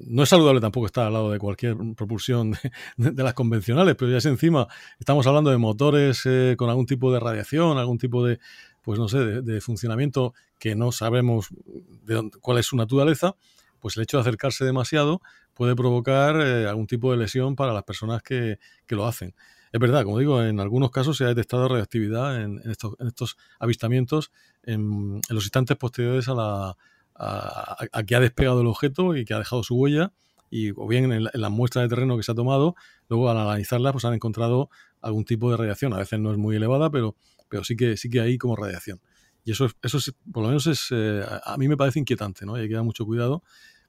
no 0.00 0.24
es 0.24 0.28
saludable 0.28 0.60
tampoco 0.60 0.86
estar 0.86 1.06
al 1.06 1.12
lado 1.12 1.30
de 1.30 1.38
cualquier 1.38 1.76
propulsión 1.96 2.52
de, 2.96 3.22
las 3.22 3.34
convencionales, 3.34 3.94
pero 3.94 4.10
ya 4.10 4.18
es 4.18 4.26
encima 4.26 4.66
estamos 4.98 5.26
hablando 5.26 5.50
de 5.50 5.56
motores 5.56 6.22
eh, 6.26 6.56
con 6.58 6.68
algún 6.68 6.86
tipo 6.86 7.12
de 7.12 7.20
radiación, 7.20 7.78
algún 7.78 7.98
tipo 7.98 8.24
de, 8.24 8.40
pues 8.82 8.98
no 8.98 9.08
sé, 9.08 9.18
de, 9.18 9.60
funcionamiento 9.60 10.34
que 10.58 10.74
no 10.74 10.90
sabemos 10.90 11.48
de 12.04 12.30
cuál 12.40 12.58
es 12.58 12.66
su 12.66 12.76
naturaleza, 12.76 13.36
pues 13.78 13.96
el 13.96 14.02
hecho 14.02 14.16
de 14.16 14.22
acercarse 14.22 14.64
demasiado 14.64 15.22
puede 15.54 15.76
provocar 15.76 16.40
eh, 16.40 16.66
algún 16.66 16.86
tipo 16.86 17.12
de 17.12 17.18
lesión 17.18 17.54
para 17.54 17.72
las 17.72 17.84
personas 17.84 18.22
que, 18.22 18.58
lo 18.88 19.06
hacen. 19.06 19.34
Es 19.72 19.80
verdad, 19.80 20.04
como 20.04 20.18
digo, 20.18 20.42
en 20.42 20.58
algunos 20.58 20.90
casos 20.90 21.16
se 21.16 21.24
ha 21.24 21.28
detectado 21.28 21.68
radioactividad 21.68 22.40
en, 22.40 22.60
estos, 22.64 23.36
avistamientos 23.58 24.32
en 24.62 25.20
los 25.28 25.44
instantes 25.44 25.76
posteriores 25.76 26.28
a 26.28 26.34
la, 26.34 26.76
a, 27.18 27.86
que 28.06 28.14
ha 28.14 28.20
despegado 28.20 28.60
el 28.60 28.66
objeto 28.66 29.16
y 29.16 29.24
que 29.24 29.34
ha 29.34 29.38
dejado 29.38 29.62
su 29.62 29.76
huella 29.76 30.12
y 30.50 30.70
o 30.70 30.86
bien 30.86 31.10
en, 31.12 31.24
las 31.32 31.50
muestras 31.50 31.84
de 31.84 31.88
terreno 31.88 32.16
que 32.16 32.22
se 32.22 32.32
ha 32.32 32.34
tomado, 32.34 32.74
luego 33.08 33.30
al 33.30 33.38
analizarlas 33.38 33.92
pues 33.92 34.04
han 34.04 34.14
encontrado 34.14 34.70
algún 35.00 35.24
tipo 35.24 35.50
de 35.50 35.56
radiación. 35.56 35.92
A 35.92 35.98
veces 35.98 36.20
no 36.20 36.30
es 36.30 36.38
muy 36.38 36.56
elevada, 36.56 36.90
pero, 36.90 37.16
pero 37.48 37.64
sí, 37.64 37.76
que, 37.76 37.96
sí 37.96 38.08
que 38.10 38.20
hay 38.20 38.38
como 38.38 38.56
radiación. 38.56 39.00
Y 39.44 39.52
eso, 39.52 39.68
eso 39.82 39.98
es, 39.98 40.14
por 40.32 40.42
lo 40.42 40.48
menos 40.48 40.66
es, 40.66 40.88
eh, 40.90 41.24
a 41.44 41.56
mí 41.56 41.68
me 41.68 41.76
parece 41.76 41.98
inquietante, 41.98 42.44
¿no? 42.44 42.54
hay 42.56 42.68
que 42.68 42.74
dar 42.74 42.84
mucho 42.84 43.04
cuidado 43.04 43.42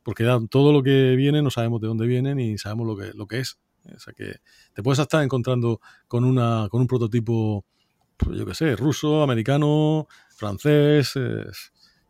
porque 0.08 0.24
todo 0.50 0.72
lo 0.72 0.82
que 0.84 1.18
viene 1.18 1.42
no 1.42 1.52
sabemos 1.52 1.82
de 1.82 1.88
dónde 1.88 2.08
viene 2.08 2.34
ni 2.34 2.58
sabemos 2.58 2.88
lo 2.88 2.96
que, 2.96 3.12
lo 3.14 3.28
que 3.28 3.40
es. 3.40 3.60
O 3.94 4.00
sea 4.00 4.14
que 4.14 4.38
te 4.74 4.82
puedes 4.82 5.00
estar 5.00 5.22
encontrando 5.22 5.82
con, 6.08 6.24
una, 6.24 6.70
con 6.72 6.80
un 6.80 6.88
prototipo, 6.88 7.66
pues 8.16 8.38
yo 8.38 8.46
qué 8.46 8.54
sé, 8.54 8.78
ruso, 8.78 9.22
americano, 9.22 10.08
francés, 10.30 11.12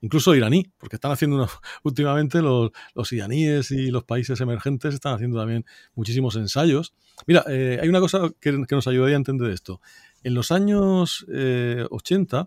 incluso 0.02 0.36
iraní, 0.36 0.72
porque 0.78 0.96
están 0.96 1.12
haciendo 1.12 1.48
últimamente 1.84 2.42
los, 2.42 2.72
iraníes 3.12 3.72
y 3.72 3.92
los 3.92 4.04
países 4.04 4.40
emergentes 4.42 4.94
están 4.94 5.16
haciendo 5.16 5.40
también 5.40 5.66
muchísimos 5.96 6.36
ensayos. 6.36 6.94
Mira, 7.26 7.44
eh, 7.50 7.80
hay 7.82 7.90
una 7.90 8.00
cosa 8.00 8.30
que, 8.40 8.52
nos 8.52 8.88
ayudaría 8.88 9.16
a 9.16 9.18
entender 9.18 9.52
esto. 9.52 9.82
En 10.24 10.34
los 10.34 10.52
años 10.52 11.26
80, 11.28 11.30
eh, 11.32 12.46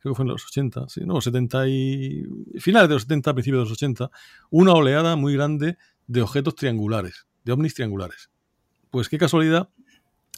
creo 0.00 0.12
que 0.12 0.16
fue 0.16 0.24
en 0.24 0.30
los 0.30 0.44
80, 0.46 0.88
sí, 0.88 1.00
no, 1.04 1.20
70 1.20 1.68
y 1.68 2.24
finales 2.58 2.88
de 2.88 2.94
los 2.94 3.02
70, 3.02 3.34
principios 3.34 3.60
de 3.60 3.64
los 3.64 3.72
80, 3.72 4.10
una 4.50 4.72
oleada 4.72 5.16
muy 5.16 5.34
grande 5.34 5.76
de 6.06 6.22
objetos 6.22 6.54
triangulares, 6.54 7.26
de 7.44 7.52
ovnis 7.52 7.74
triangulares. 7.74 8.30
Pues 8.90 9.08
qué 9.08 9.18
casualidad 9.18 9.70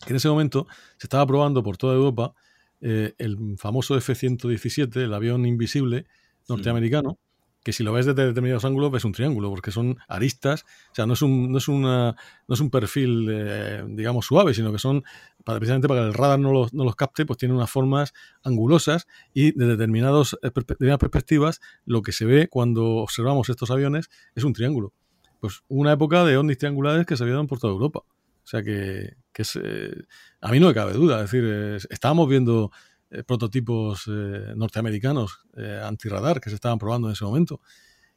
que 0.04 0.12
en 0.12 0.16
ese 0.16 0.28
momento 0.28 0.66
se 0.98 1.06
estaba 1.06 1.26
probando 1.26 1.62
por 1.62 1.76
toda 1.76 1.94
Europa 1.94 2.34
eh, 2.80 3.14
el 3.18 3.56
famoso 3.56 3.96
F-117, 3.96 4.96
el 4.96 5.14
avión 5.14 5.46
invisible 5.46 6.06
norteamericano, 6.48 7.18
que 7.66 7.72
si 7.72 7.82
lo 7.82 7.92
ves 7.92 8.06
desde 8.06 8.26
determinados 8.26 8.64
ángulos 8.64 8.92
ves 8.92 9.04
un 9.04 9.10
triángulo, 9.10 9.50
porque 9.50 9.72
son 9.72 9.98
aristas, 10.06 10.64
o 10.92 10.94
sea, 10.94 11.04
no 11.04 11.14
es 11.14 11.22
un, 11.22 11.50
no 11.50 11.58
es 11.58 11.66
una, 11.66 12.14
no 12.46 12.54
es 12.54 12.60
un 12.60 12.70
perfil, 12.70 13.26
eh, 13.28 13.82
digamos, 13.88 14.24
suave, 14.26 14.54
sino 14.54 14.70
que 14.70 14.78
son, 14.78 15.02
precisamente 15.44 15.88
para 15.88 16.02
que 16.02 16.06
el 16.06 16.14
radar 16.14 16.38
no 16.38 16.52
los, 16.52 16.72
no 16.72 16.84
los 16.84 16.94
capte, 16.94 17.26
pues 17.26 17.38
tienen 17.38 17.56
unas 17.56 17.68
formas 17.68 18.14
angulosas 18.44 19.08
y 19.34 19.50
de 19.50 19.66
determinados, 19.66 20.38
eh, 20.44 20.52
determinadas 20.54 21.00
perspectivas 21.00 21.60
lo 21.86 22.02
que 22.02 22.12
se 22.12 22.24
ve 22.24 22.46
cuando 22.46 22.98
observamos 22.98 23.48
estos 23.48 23.72
aviones 23.72 24.10
es 24.36 24.44
un 24.44 24.52
triángulo. 24.52 24.92
Pues 25.40 25.64
una 25.66 25.90
época 25.90 26.24
de 26.24 26.36
ovnis 26.36 26.58
triangulares 26.58 27.04
que 27.04 27.16
se 27.16 27.24
vieron 27.24 27.48
por 27.48 27.58
toda 27.58 27.72
Europa. 27.72 27.98
O 27.98 28.48
sea 28.48 28.62
que, 28.62 29.16
que 29.32 29.42
es, 29.42 29.58
eh, 29.60 30.04
a 30.40 30.52
mí 30.52 30.60
no 30.60 30.68
me 30.68 30.74
cabe 30.74 30.92
duda, 30.92 31.24
es 31.24 31.32
decir, 31.32 31.84
estábamos 31.90 32.28
viendo 32.28 32.70
eh, 33.10 33.22
prototipos 33.22 34.04
eh, 34.08 34.52
norteamericanos 34.56 35.40
antirradar 35.82 36.40
que 36.40 36.50
se 36.50 36.56
estaban 36.56 36.78
probando 36.78 37.08
en 37.08 37.12
ese 37.12 37.24
momento. 37.24 37.60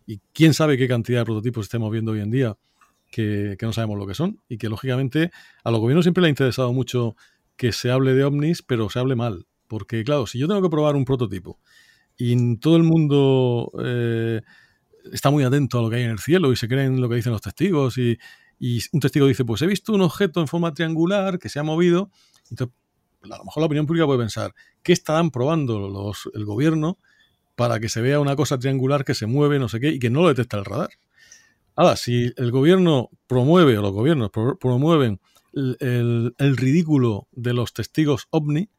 Y 0.06 0.20
quién 0.34 0.54
sabe 0.54 0.78
qué 0.78 0.88
cantidad 0.88 1.20
de 1.20 1.26
prototipos 1.26 1.66
estemos 1.66 1.92
viendo 1.92 2.12
hoy 2.12 2.22
en 2.22 2.32
día 2.32 2.58
que, 3.12 3.58
no 3.62 3.74
sabemos 3.74 3.98
lo 3.98 4.08
que 4.08 4.16
son. 4.16 4.42
Y 4.50 4.58
que 4.58 4.68
lógicamente 4.68 5.32
a 5.64 5.72
los 5.72 5.80
gobiernos 5.80 6.06
siempre 6.06 6.22
le 6.22 6.28
ha 6.28 6.30
interesado 6.30 6.74
mucho 6.74 7.16
que 7.56 7.72
se 7.72 7.92
hable 7.92 8.14
de 8.14 8.24
ovnis, 8.24 8.62
pero 8.62 8.90
se 8.90 9.00
hable 9.00 9.16
mal. 9.16 9.46
Porque 9.68 10.04
claro, 10.04 10.26
si 10.26 10.40
yo 10.40 10.48
tengo 10.48 10.62
que 10.62 10.70
probar 10.70 10.96
un 10.96 11.06
prototipo 11.06 11.60
y 12.18 12.58
todo 12.58 12.76
el 12.76 12.84
mundo 12.84 13.72
está 15.14 15.30
muy 15.30 15.44
atento 15.44 15.80
a 15.80 15.82
lo 15.82 15.90
que 15.90 15.98
hay 15.98 16.04
en 16.04 16.12
el 16.12 16.20
cielo 16.20 16.52
y 16.52 16.56
se 16.56 16.68
creen 16.68 17.00
lo 17.00 17.08
que 17.08 17.16
dicen 17.16 17.32
los 17.32 17.42
testigos 17.42 17.98
y, 17.98 18.18
y 18.60 18.82
un 18.92 19.00
testigo 19.00 19.26
dice, 19.26 19.46
pues 19.46 19.62
he 19.62 19.68
visto 19.68 19.94
un 19.94 20.02
objeto 20.02 20.42
en 20.42 20.48
forma 20.48 20.74
triangular 20.74 21.40
que 21.40 21.48
se 21.48 21.60
ha 21.60 21.64
movido. 21.64 22.12
Entonces, 22.52 22.76
a 23.24 23.38
lo 23.38 23.44
mejor 23.44 23.62
la 23.62 23.66
opinión 23.66 23.86
pública 23.86 24.06
puede 24.06 24.20
pensar, 24.20 24.54
¿qué 24.84 24.94
estarán 24.94 25.32
probando 25.32 25.90
los, 25.90 26.30
el 26.34 26.46
gobierno 26.46 26.98
para 27.56 27.80
que 27.80 27.90
se 27.90 28.02
vea 28.02 28.20
una 28.20 28.36
cosa 28.36 28.58
triangular 28.58 29.04
que 29.04 29.14
se 29.14 29.26
mueve, 29.26 29.60
no 29.60 29.70
sé 29.70 29.80
qué, 29.80 29.90
y 29.90 30.00
que 30.00 30.10
no 30.10 30.22
lo 30.22 30.30
detecta 30.30 30.58
el 30.58 30.66
radar? 30.66 30.90
Ahora, 31.76 31.96
si 31.96 32.34
el 32.36 32.52
gobierno 32.52 33.10
promueve, 33.28 33.78
o 33.78 33.82
los 33.82 33.92
gobiernos 33.92 34.32
promueven 34.32 35.20
el, 35.54 36.58
ridículo 36.58 37.28
de 37.32 37.54
los 37.54 37.74
testigos 37.74 38.28
ovni, 38.32 38.70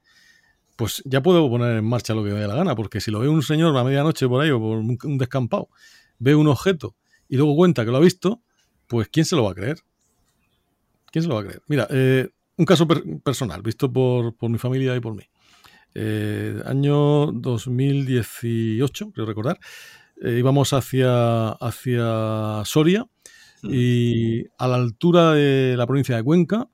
pues 0.77 1.03
ya 1.05 1.23
puedo 1.23 1.49
poner 1.49 1.79
en 1.79 1.85
marcha 1.85 2.15
lo 2.15 2.25
que 2.25 2.31
me 2.31 2.41
dé 2.41 2.47
la 2.47 2.55
gana, 2.55 2.75
porque 2.75 3.01
si 3.01 3.11
lo 3.11 3.21
ve 3.21 3.29
un 3.29 3.43
señor 3.43 3.77
a 3.77 3.85
medianoche 3.85 4.29
por 4.29 4.43
ahí 4.43 4.51
o 4.51 4.59
por 4.59 4.79
un 4.79 5.19
descampado, 5.19 5.69
ve 6.19 6.35
un 6.35 6.49
objeto 6.49 6.95
y 7.29 7.37
luego 7.37 7.57
cuenta 7.57 7.85
que 7.85 7.91
lo 7.91 7.99
ha 7.99 8.01
visto, 8.01 8.43
pues 8.87 9.09
¿quién 9.09 9.25
se 9.25 9.37
lo 9.37 9.45
va 9.45 9.53
a 9.53 9.55
creer? 9.55 9.79
¿Quién 11.13 11.23
se 11.23 11.29
lo 11.29 11.37
va 11.37 11.43
a 11.43 11.45
creer? 11.45 11.63
Mira, 11.69 11.87
eh, 11.91 12.29
un 12.61 12.67
caso 12.67 12.87
personal, 12.87 13.63
visto 13.63 13.91
por, 13.91 14.35
mi 14.49 14.59
familia 14.59 14.95
y 14.95 15.01
por 15.01 15.15
mí. 15.15 15.25
Eh, 15.95 16.61
año 16.67 17.33
2018, 17.33 19.13
creo 19.13 19.27
recordar, 19.27 19.59
eh, 20.23 20.37
íbamos 20.39 20.73
hacia, 20.75 21.49
hacia 21.53 22.63
Soria 22.67 23.07
mm. 23.63 23.69
y 23.73 24.45
a 24.59 24.69
la 24.69 24.77
altura 24.77 25.33
de 25.33 25.75
la 25.77 25.87
provincia 25.87 26.17
de 26.17 26.23
Cuenca, 26.23 26.69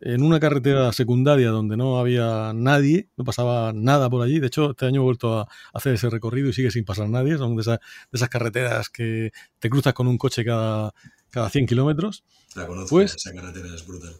en 0.00 0.22
una 0.22 0.40
carretera 0.40 0.92
secundaria 0.92 1.50
donde 1.50 1.76
no 1.76 1.98
había 1.98 2.52
nadie, 2.52 3.08
no 3.16 3.24
pasaba 3.24 3.72
nada 3.72 4.10
por 4.10 4.22
allí. 4.22 4.40
De 4.40 4.48
hecho, 4.48 4.70
este 4.70 4.86
año 4.86 5.00
he 5.00 5.04
vuelto 5.04 5.38
a 5.38 5.48
hacer 5.72 5.94
ese 5.94 6.10
recorrido 6.10 6.48
y 6.48 6.52
sigue 6.52 6.70
sin 6.70 6.84
pasar 6.84 7.08
nadie. 7.08 7.36
Son 7.36 7.56
de, 7.56 7.64
de 7.64 7.78
esas 8.12 8.28
carreteras 8.28 8.90
que 8.90 9.32
te 9.58 9.70
cruzas 9.70 9.94
con 9.94 10.06
un 10.06 10.16
coche 10.16 10.44
cada, 10.44 10.94
cada 11.30 11.50
100 11.50 11.66
kilómetros. 11.66 12.22
La 12.54 12.66
conozco, 12.66 12.90
pues, 12.90 13.16
esa 13.16 13.32
carretera 13.32 13.74
es 13.74 13.84
brutal. 13.84 14.14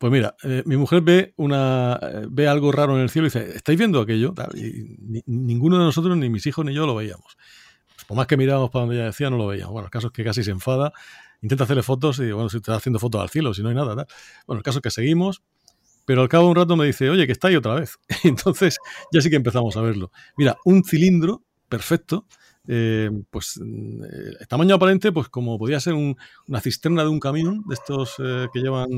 Pues 0.00 0.10
mira, 0.10 0.34
eh, 0.44 0.62
mi 0.64 0.78
mujer 0.78 1.02
ve 1.02 1.34
una 1.36 2.00
eh, 2.00 2.26
ve 2.30 2.48
algo 2.48 2.72
raro 2.72 2.96
en 2.96 3.02
el 3.02 3.10
cielo 3.10 3.26
y 3.26 3.30
dice, 3.30 3.54
¿estáis 3.54 3.78
viendo 3.78 4.00
aquello? 4.00 4.32
Y 4.54 4.96
ninguno 5.26 5.76
de 5.76 5.84
nosotros, 5.84 6.16
ni 6.16 6.30
mis 6.30 6.46
hijos 6.46 6.64
ni 6.64 6.72
yo, 6.72 6.86
lo 6.86 6.94
veíamos. 6.94 7.36
Pues 7.94 8.06
por 8.06 8.16
más 8.16 8.26
que 8.26 8.38
mirábamos 8.38 8.70
para 8.70 8.86
donde 8.86 8.96
ella 8.96 9.04
decía, 9.04 9.28
no 9.28 9.36
lo 9.36 9.48
veíamos. 9.48 9.74
Bueno, 9.74 9.88
el 9.88 9.90
caso 9.90 10.06
es 10.06 10.14
que 10.14 10.24
casi 10.24 10.42
se 10.42 10.52
enfada, 10.52 10.94
intenta 11.42 11.64
hacerle 11.64 11.82
fotos 11.82 12.18
y 12.18 12.32
bueno, 12.32 12.48
si 12.48 12.56
está 12.56 12.76
haciendo 12.76 12.98
fotos 12.98 13.20
al 13.20 13.28
cielo, 13.28 13.52
si 13.52 13.62
no 13.62 13.68
hay 13.68 13.74
nada. 13.74 13.94
Tal. 13.94 14.06
Bueno, 14.46 14.60
el 14.60 14.62
caso 14.62 14.78
es 14.78 14.82
que 14.82 14.90
seguimos, 14.90 15.42
pero 16.06 16.22
al 16.22 16.30
cabo 16.30 16.44
de 16.44 16.50
un 16.52 16.56
rato 16.56 16.76
me 16.78 16.86
dice, 16.86 17.10
oye, 17.10 17.26
que 17.26 17.32
está 17.32 17.48
ahí 17.48 17.56
otra 17.56 17.74
vez. 17.74 17.98
entonces 18.24 18.78
ya 19.12 19.20
sí 19.20 19.28
que 19.28 19.36
empezamos 19.36 19.76
a 19.76 19.82
verlo. 19.82 20.12
Mira, 20.38 20.56
un 20.64 20.82
cilindro 20.82 21.42
perfecto, 21.68 22.24
eh, 22.66 23.10
pues 23.28 23.60
tamaño 24.48 24.76
aparente, 24.76 25.12
pues 25.12 25.28
como 25.28 25.58
podía 25.58 25.78
ser 25.78 25.92
una 25.92 26.60
cisterna 26.62 27.02
de 27.02 27.10
un 27.10 27.20
camión, 27.20 27.64
de 27.68 27.74
estos 27.74 28.14
que 28.16 28.60
llevan 28.60 28.88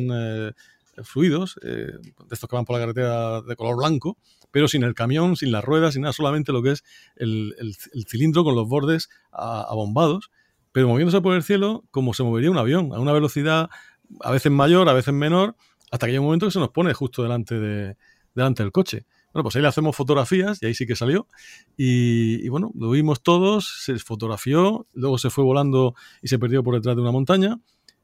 eh, 0.97 1.03
fluidos, 1.05 1.59
de 1.63 1.99
estos 2.31 2.49
que 2.49 2.57
van 2.57 2.65
por 2.65 2.77
la 2.77 2.83
carretera 2.83 3.43
de 3.43 3.57
color 3.57 3.77
blanco, 3.77 4.19
pero 4.51 4.69
sin 4.69 4.83
el 4.85 4.95
camión, 4.95 5.37
sin 5.37 5.53
las 5.53 5.65
ruedas, 5.65 5.95
sin 5.95 6.03
nada, 6.03 6.13
solamente 6.13 6.53
lo 6.53 6.63
que 6.63 6.73
es 6.73 6.85
el, 7.17 7.55
cilindro 8.09 8.45
con 8.45 8.55
los 8.55 8.69
bordes 8.69 9.09
abombados, 9.31 10.31
pero 10.73 10.89
moviéndose 10.89 11.21
por 11.21 11.35
el 11.35 11.43
cielo 11.43 11.85
como 11.91 12.15
se 12.15 12.23
movería 12.23 12.51
un 12.51 12.59
avión, 12.59 12.93
a 12.93 13.01
una 13.01 13.13
velocidad 13.13 13.71
a 14.21 14.31
veces 14.31 14.53
mayor, 14.53 14.89
a 14.89 14.93
veces 14.93 15.15
menor, 15.15 15.57
hasta 15.91 16.07
que 16.07 16.13
hay 16.13 16.19
un 16.19 16.25
momento 16.25 16.47
que 16.47 16.53
se 16.53 16.59
nos 16.59 16.71
pone 16.71 16.93
justo 16.95 17.23
delante, 17.23 17.59
de, 17.59 17.97
delante 18.35 18.63
del 18.63 18.73
coche. 18.73 19.07
Bueno, 19.33 19.45
pues 19.45 19.57
ahí 19.57 19.63
le 19.63 19.69
hacemos 19.69 19.97
fotografías 19.97 20.63
y 20.63 20.67
ahí 20.67 20.75
sí 20.75 20.87
que 20.87 20.95
salió. 20.95 21.27
Y, 21.77 22.47
bueno, 22.49 22.71
lo 22.75 22.91
vimos 22.91 23.23
todos, 23.23 23.83
se 23.85 23.99
fotografió, 23.99 24.87
luego 24.93 25.17
se 25.19 25.31
fue 25.31 25.43
volando 25.43 25.95
y 26.21 26.29
se 26.29 26.39
perdió 26.39 26.63
por 26.63 26.75
detrás 26.75 26.97
de 26.97 27.03
una 27.03 27.13
montaña. 27.13 27.59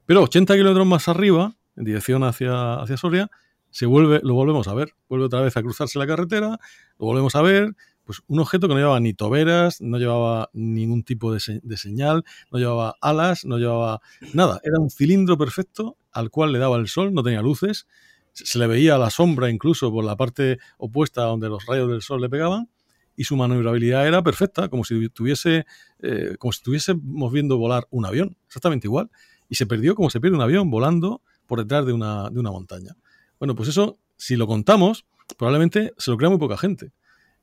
Pero 0.05 0.23
80 0.23 0.55
kilómetros 0.55 0.87
más 0.87 1.07
arriba, 1.07 1.55
en 1.75 1.85
dirección 1.85 2.23
hacia, 2.23 2.75
hacia 2.75 2.97
Soria, 2.97 3.29
se 3.71 3.85
vuelve, 3.85 4.19
lo 4.23 4.33
volvemos 4.33 4.67
a 4.67 4.73
ver. 4.73 4.93
Vuelve 5.07 5.25
otra 5.25 5.41
vez 5.41 5.55
a 5.57 5.61
cruzarse 5.61 5.99
la 5.99 6.07
carretera, 6.07 6.59
lo 6.97 7.05
volvemos 7.05 7.35
a 7.35 7.41
ver. 7.41 7.75
Pues 8.03 8.21
un 8.27 8.39
objeto 8.39 8.67
que 8.67 8.73
no 8.73 8.79
llevaba 8.79 8.99
ni 8.99 9.13
toberas, 9.13 9.81
no 9.81 9.99
llevaba 9.99 10.49
ningún 10.53 11.03
tipo 11.03 11.31
de, 11.31 11.39
señal, 11.77 12.23
no 12.51 12.57
llevaba 12.57 12.95
alas, 13.01 13.45
no 13.45 13.59
llevaba 13.59 14.01
nada. 14.33 14.59
Era 14.63 14.79
un 14.79 14.89
cilindro 14.89 15.37
perfecto 15.37 15.95
al 16.11 16.31
cual 16.31 16.51
le 16.51 16.57
daba 16.57 16.77
el 16.77 16.87
sol, 16.87 17.13
no 17.13 17.21
tenía 17.21 17.41
luces 17.41 17.85
se 18.33 18.59
le 18.59 18.67
veía 18.67 18.97
la 18.97 19.09
sombra 19.09 19.49
incluso 19.49 19.91
por 19.91 20.03
la 20.05 20.15
parte 20.15 20.59
opuesta 20.77 21.23
donde 21.23 21.49
los 21.49 21.65
rayos 21.65 21.89
del 21.89 22.01
sol 22.01 22.21
le 22.21 22.29
pegaban 22.29 22.69
y 23.15 23.25
su 23.25 23.35
maniobrabilidad 23.35 24.07
era 24.07 24.23
perfecta, 24.23 24.69
como 24.69 24.85
si 24.85 25.09
tuviese, 25.09 25.65
eh, 26.01 26.35
como 26.39 26.53
si 26.53 26.59
estuviésemos 26.59 27.33
viendo 27.33 27.57
volar 27.57 27.85
un 27.89 28.05
avión, 28.05 28.37
exactamente 28.47 28.87
igual. 28.87 29.11
Y 29.49 29.55
se 29.55 29.65
perdió 29.65 29.93
como 29.93 30.09
se 30.09 30.21
pierde 30.21 30.37
un 30.37 30.41
avión 30.41 30.71
volando 30.71 31.21
por 31.49 31.59
detrás 31.59 31.85
de 31.85 31.91
una, 31.91 32.29
de 32.29 32.39
una 32.39 32.51
montaña. 32.51 32.95
Bueno, 33.39 33.55
pues 33.55 33.69
eso, 33.69 33.97
si 34.15 34.35
lo 34.35 34.45
contamos, 34.47 35.05
probablemente 35.35 35.93
se 35.97 36.11
lo 36.11 36.17
crea 36.17 36.29
muy 36.29 36.37
poca 36.37 36.57
gente. 36.57 36.91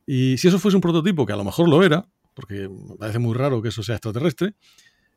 Y 0.06 0.38
si 0.38 0.46
eso 0.46 0.60
fuese 0.60 0.76
un 0.76 0.80
prototipo, 0.80 1.26
que 1.26 1.32
a 1.32 1.36
lo 1.36 1.44
mejor 1.44 1.68
lo 1.68 1.82
era, 1.82 2.06
porque 2.32 2.68
me 2.68 2.96
parece 2.96 3.18
muy 3.18 3.34
raro 3.34 3.60
que 3.60 3.68
eso 3.68 3.82
sea 3.82 3.96
extraterrestre, 3.96 4.54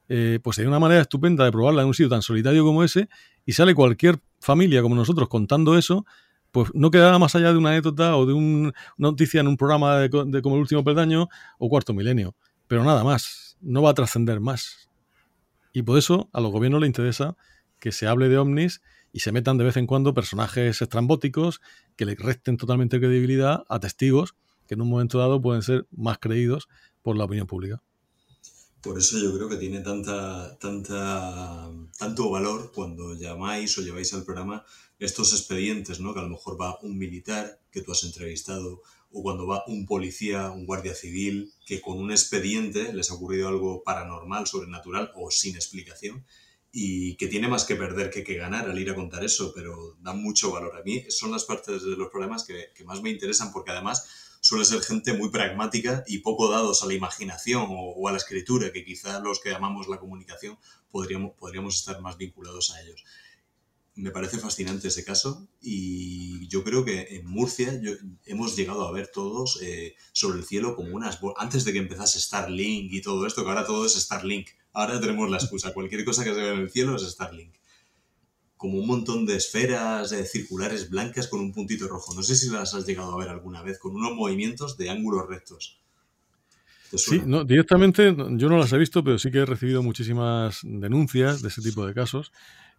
eh, 0.10 0.40
pues 0.42 0.56
sería 0.56 0.70
una 0.70 0.80
manera 0.80 1.02
estupenda 1.02 1.46
de 1.46 1.52
probarla 1.52 1.84
en 1.84 1.88
un 1.90 1.94
sitio 1.94 2.10
tan 2.10 2.24
solitario 2.24 2.66
como 2.66 2.84
ese 2.84 3.10
y 3.46 3.52
sale 3.52 3.76
cualquier 3.76 4.20
familia 4.40 4.82
como 4.82 4.96
nosotros 4.96 5.30
contando 5.30 5.78
eso, 5.78 6.06
pues 6.52 6.72
no 6.74 6.90
quedará 6.90 7.20
más 7.20 7.36
allá 7.36 7.52
de 7.52 7.60
una 7.60 7.70
anécdota 7.70 8.18
o 8.18 8.26
de 8.26 8.34
una 8.34 8.74
noticia 8.98 9.42
en 9.42 9.48
un 9.48 9.56
programa 9.56 10.00
de, 10.00 10.10
como 10.10 10.56
el 10.56 10.62
último 10.62 10.84
peldaño 10.84 11.30
o 11.60 11.70
cuarto 11.70 11.94
milenio. 11.94 12.36
Pero 12.68 12.84
nada 12.84 13.04
más, 13.04 13.56
no 13.62 13.84
va 13.84 13.92
a 13.92 13.94
trascender 13.94 14.40
más. 14.40 14.90
Y 15.74 15.84
por 15.84 16.00
eso 16.00 16.28
a 16.34 16.42
los 16.42 16.52
gobiernos 16.52 16.82
les 16.82 16.88
interesa 16.88 17.36
que 17.80 17.92
se 17.92 18.08
hable 18.08 18.30
de 18.30 18.38
ovnis 18.38 18.82
y 19.12 19.20
se 19.20 19.32
metan 19.32 19.58
de 19.58 19.64
vez 19.64 19.78
en 19.78 19.88
cuando 19.88 20.14
personajes 20.14 20.82
estrambóticos 20.82 21.62
que 21.96 22.06
le 22.06 22.16
resten 22.16 22.58
totalmente 22.58 23.00
credibilidad 23.00 23.64
a 23.70 23.80
testigos 23.80 24.36
que 24.68 24.76
en 24.76 24.82
un 24.82 24.90
momento 24.90 25.18
dado 25.18 25.42
pueden 25.42 25.64
ser 25.64 25.88
más 25.92 26.20
creídos 26.20 26.68
por 27.02 27.18
la 27.18 27.26
opinión 27.26 27.48
pública. 27.48 27.82
Por 28.82 28.98
eso 28.98 29.18
yo 29.18 29.36
creo 29.36 29.50
que 29.50 29.58
tiene 29.58 29.82
tanta, 29.82 30.58
tanta, 30.60 31.70
tanto 31.98 32.30
valor 32.30 32.72
cuando 32.74 33.14
llamáis 33.16 33.78
o 33.78 33.82
lleváis 33.82 34.14
al 34.14 34.24
programa 34.24 34.64
estos 35.00 35.34
expedientes, 35.34 36.00
¿no? 36.00 36.14
Que 36.14 36.20
a 36.20 36.24
lo 36.24 36.30
mejor 36.30 36.62
va 36.62 36.80
un 36.82 36.98
militar 36.98 37.60
que 37.72 37.82
tú 37.82 37.92
has 37.92 38.04
entrevistado 38.04 38.82
o 39.12 39.24
cuando 39.24 39.48
va 39.48 39.64
un 39.68 39.86
policía, 39.86 40.52
un 40.52 40.66
guardia 40.66 40.94
civil, 40.94 41.52
que 41.66 41.82
con 41.82 41.98
un 41.98 42.12
expediente 42.12 42.94
les 42.94 43.10
ha 43.10 43.16
ocurrido 43.16 43.48
algo 43.48 43.84
paranormal, 43.84 44.46
sobrenatural 44.46 45.12
o 45.16 45.32
sin 45.32 45.56
explicación 45.56 46.26
y 46.72 47.16
que 47.16 47.28
tiene 47.28 47.48
más 47.48 47.66
que 47.66 47.76
perder 47.76 48.10
que 48.12 48.24
que 48.24 48.36
ganar 48.36 48.70
al 48.70 48.78
ir 48.78 48.90
a 48.90 48.96
contar 48.96 49.24
eso, 49.24 49.52
pero 49.56 49.98
da 50.02 50.14
mucho 50.14 50.52
valor. 50.52 50.78
A 50.78 50.84
mí 50.84 51.04
son 51.10 51.32
las 51.32 51.46
partes 51.46 51.84
de 51.84 51.96
los 51.96 52.10
programas 52.10 52.44
que, 52.44 52.72
que 52.76 52.84
más 52.84 53.02
me 53.02 53.10
interesan 53.10 53.52
porque 53.52 53.72
además 53.72 54.08
suele 54.42 54.66
ser 54.66 54.82
gente 54.82 55.14
muy 55.14 55.30
pragmática 55.30 56.04
y 56.08 56.20
poco 56.20 56.50
dados 56.50 56.84
a 56.84 56.88
la 56.88 56.94
imaginación 56.94 57.68
o, 57.70 58.08
a 58.08 58.12
la 58.12 58.18
escritura, 58.18 58.72
que 58.72 58.86
quizá 58.86 59.20
los 59.20 59.40
que 59.40 59.54
amamos 59.54 59.88
la 59.88 60.00
comunicación 60.00 60.58
podríamos, 60.92 61.34
podríamos 61.38 61.76
estar 61.76 62.02
más 62.02 62.18
vinculados 62.18 62.72
a 62.72 62.82
ellos. 62.82 63.04
Me 63.96 64.12
parece 64.12 64.38
fascinante 64.38 64.88
ese 64.88 65.04
caso 65.04 65.50
y 65.62 66.48
yo 66.48 66.64
creo 66.64 66.86
que 66.86 67.18
en 67.18 67.26
Murcia 67.26 67.82
hemos 68.26 68.56
llegado 68.56 68.88
a 68.88 68.92
ver 68.94 69.08
todos 69.08 69.60
eh, 69.62 69.96
sobre 70.14 70.40
el 70.40 70.46
cielo 70.46 70.76
como 70.76 70.96
unas... 70.96 71.20
Antes 71.36 71.66
de 71.66 71.74
que 71.74 71.80
empezase 71.80 72.20
Starlink 72.20 72.94
y 72.94 73.02
todo 73.02 73.28
esto, 73.28 73.44
que 73.44 73.50
ahora 73.50 73.66
todo 73.66 73.86
es 73.86 73.96
Starlink. 73.96 74.50
Ahora 74.74 75.00
tenemos 75.00 75.30
la 75.30 75.38
excusa. 75.38 75.74
Cualquier 75.74 76.06
cosa 76.06 76.24
que 76.24 76.34
se 76.34 76.42
vea 76.42 76.54
en 76.54 76.60
el 76.60 76.70
cielo 76.70 76.96
es 76.96 77.04
Starlink 77.04 77.56
como 78.60 78.78
un 78.78 78.88
montón 78.88 79.26
de 79.26 79.38
esferas 79.38 80.14
circulares 80.30 80.90
blancas 80.90 81.30
con 81.30 81.40
un 81.40 81.54
puntito 81.54 81.88
rojo. 81.88 82.14
No 82.14 82.22
sé 82.22 82.36
si 82.36 82.50
las 82.50 82.74
has 82.74 82.86
llegado 82.86 83.14
a 83.14 83.18
ver 83.18 83.30
alguna 83.30 83.62
vez, 83.62 83.80
con 83.80 83.96
unos 83.96 84.12
movimientos 84.12 84.78
de 84.78 84.90
ángulos 84.90 85.30
rectos. 85.30 85.80
Sí, 86.94 87.22
no, 87.26 87.46
directamente 87.46 88.14
yo 88.32 88.50
no 88.50 88.58
las 88.58 88.74
he 88.74 88.78
visto, 88.78 89.02
pero 89.02 89.18
sí 89.18 89.32
que 89.32 89.38
he 89.38 89.46
recibido 89.46 89.82
muchísimas 89.82 90.60
denuncias 90.64 91.42
de 91.42 91.48
ese 91.48 91.62
tipo 91.62 91.88
de 91.88 91.94
casos. 91.94 92.34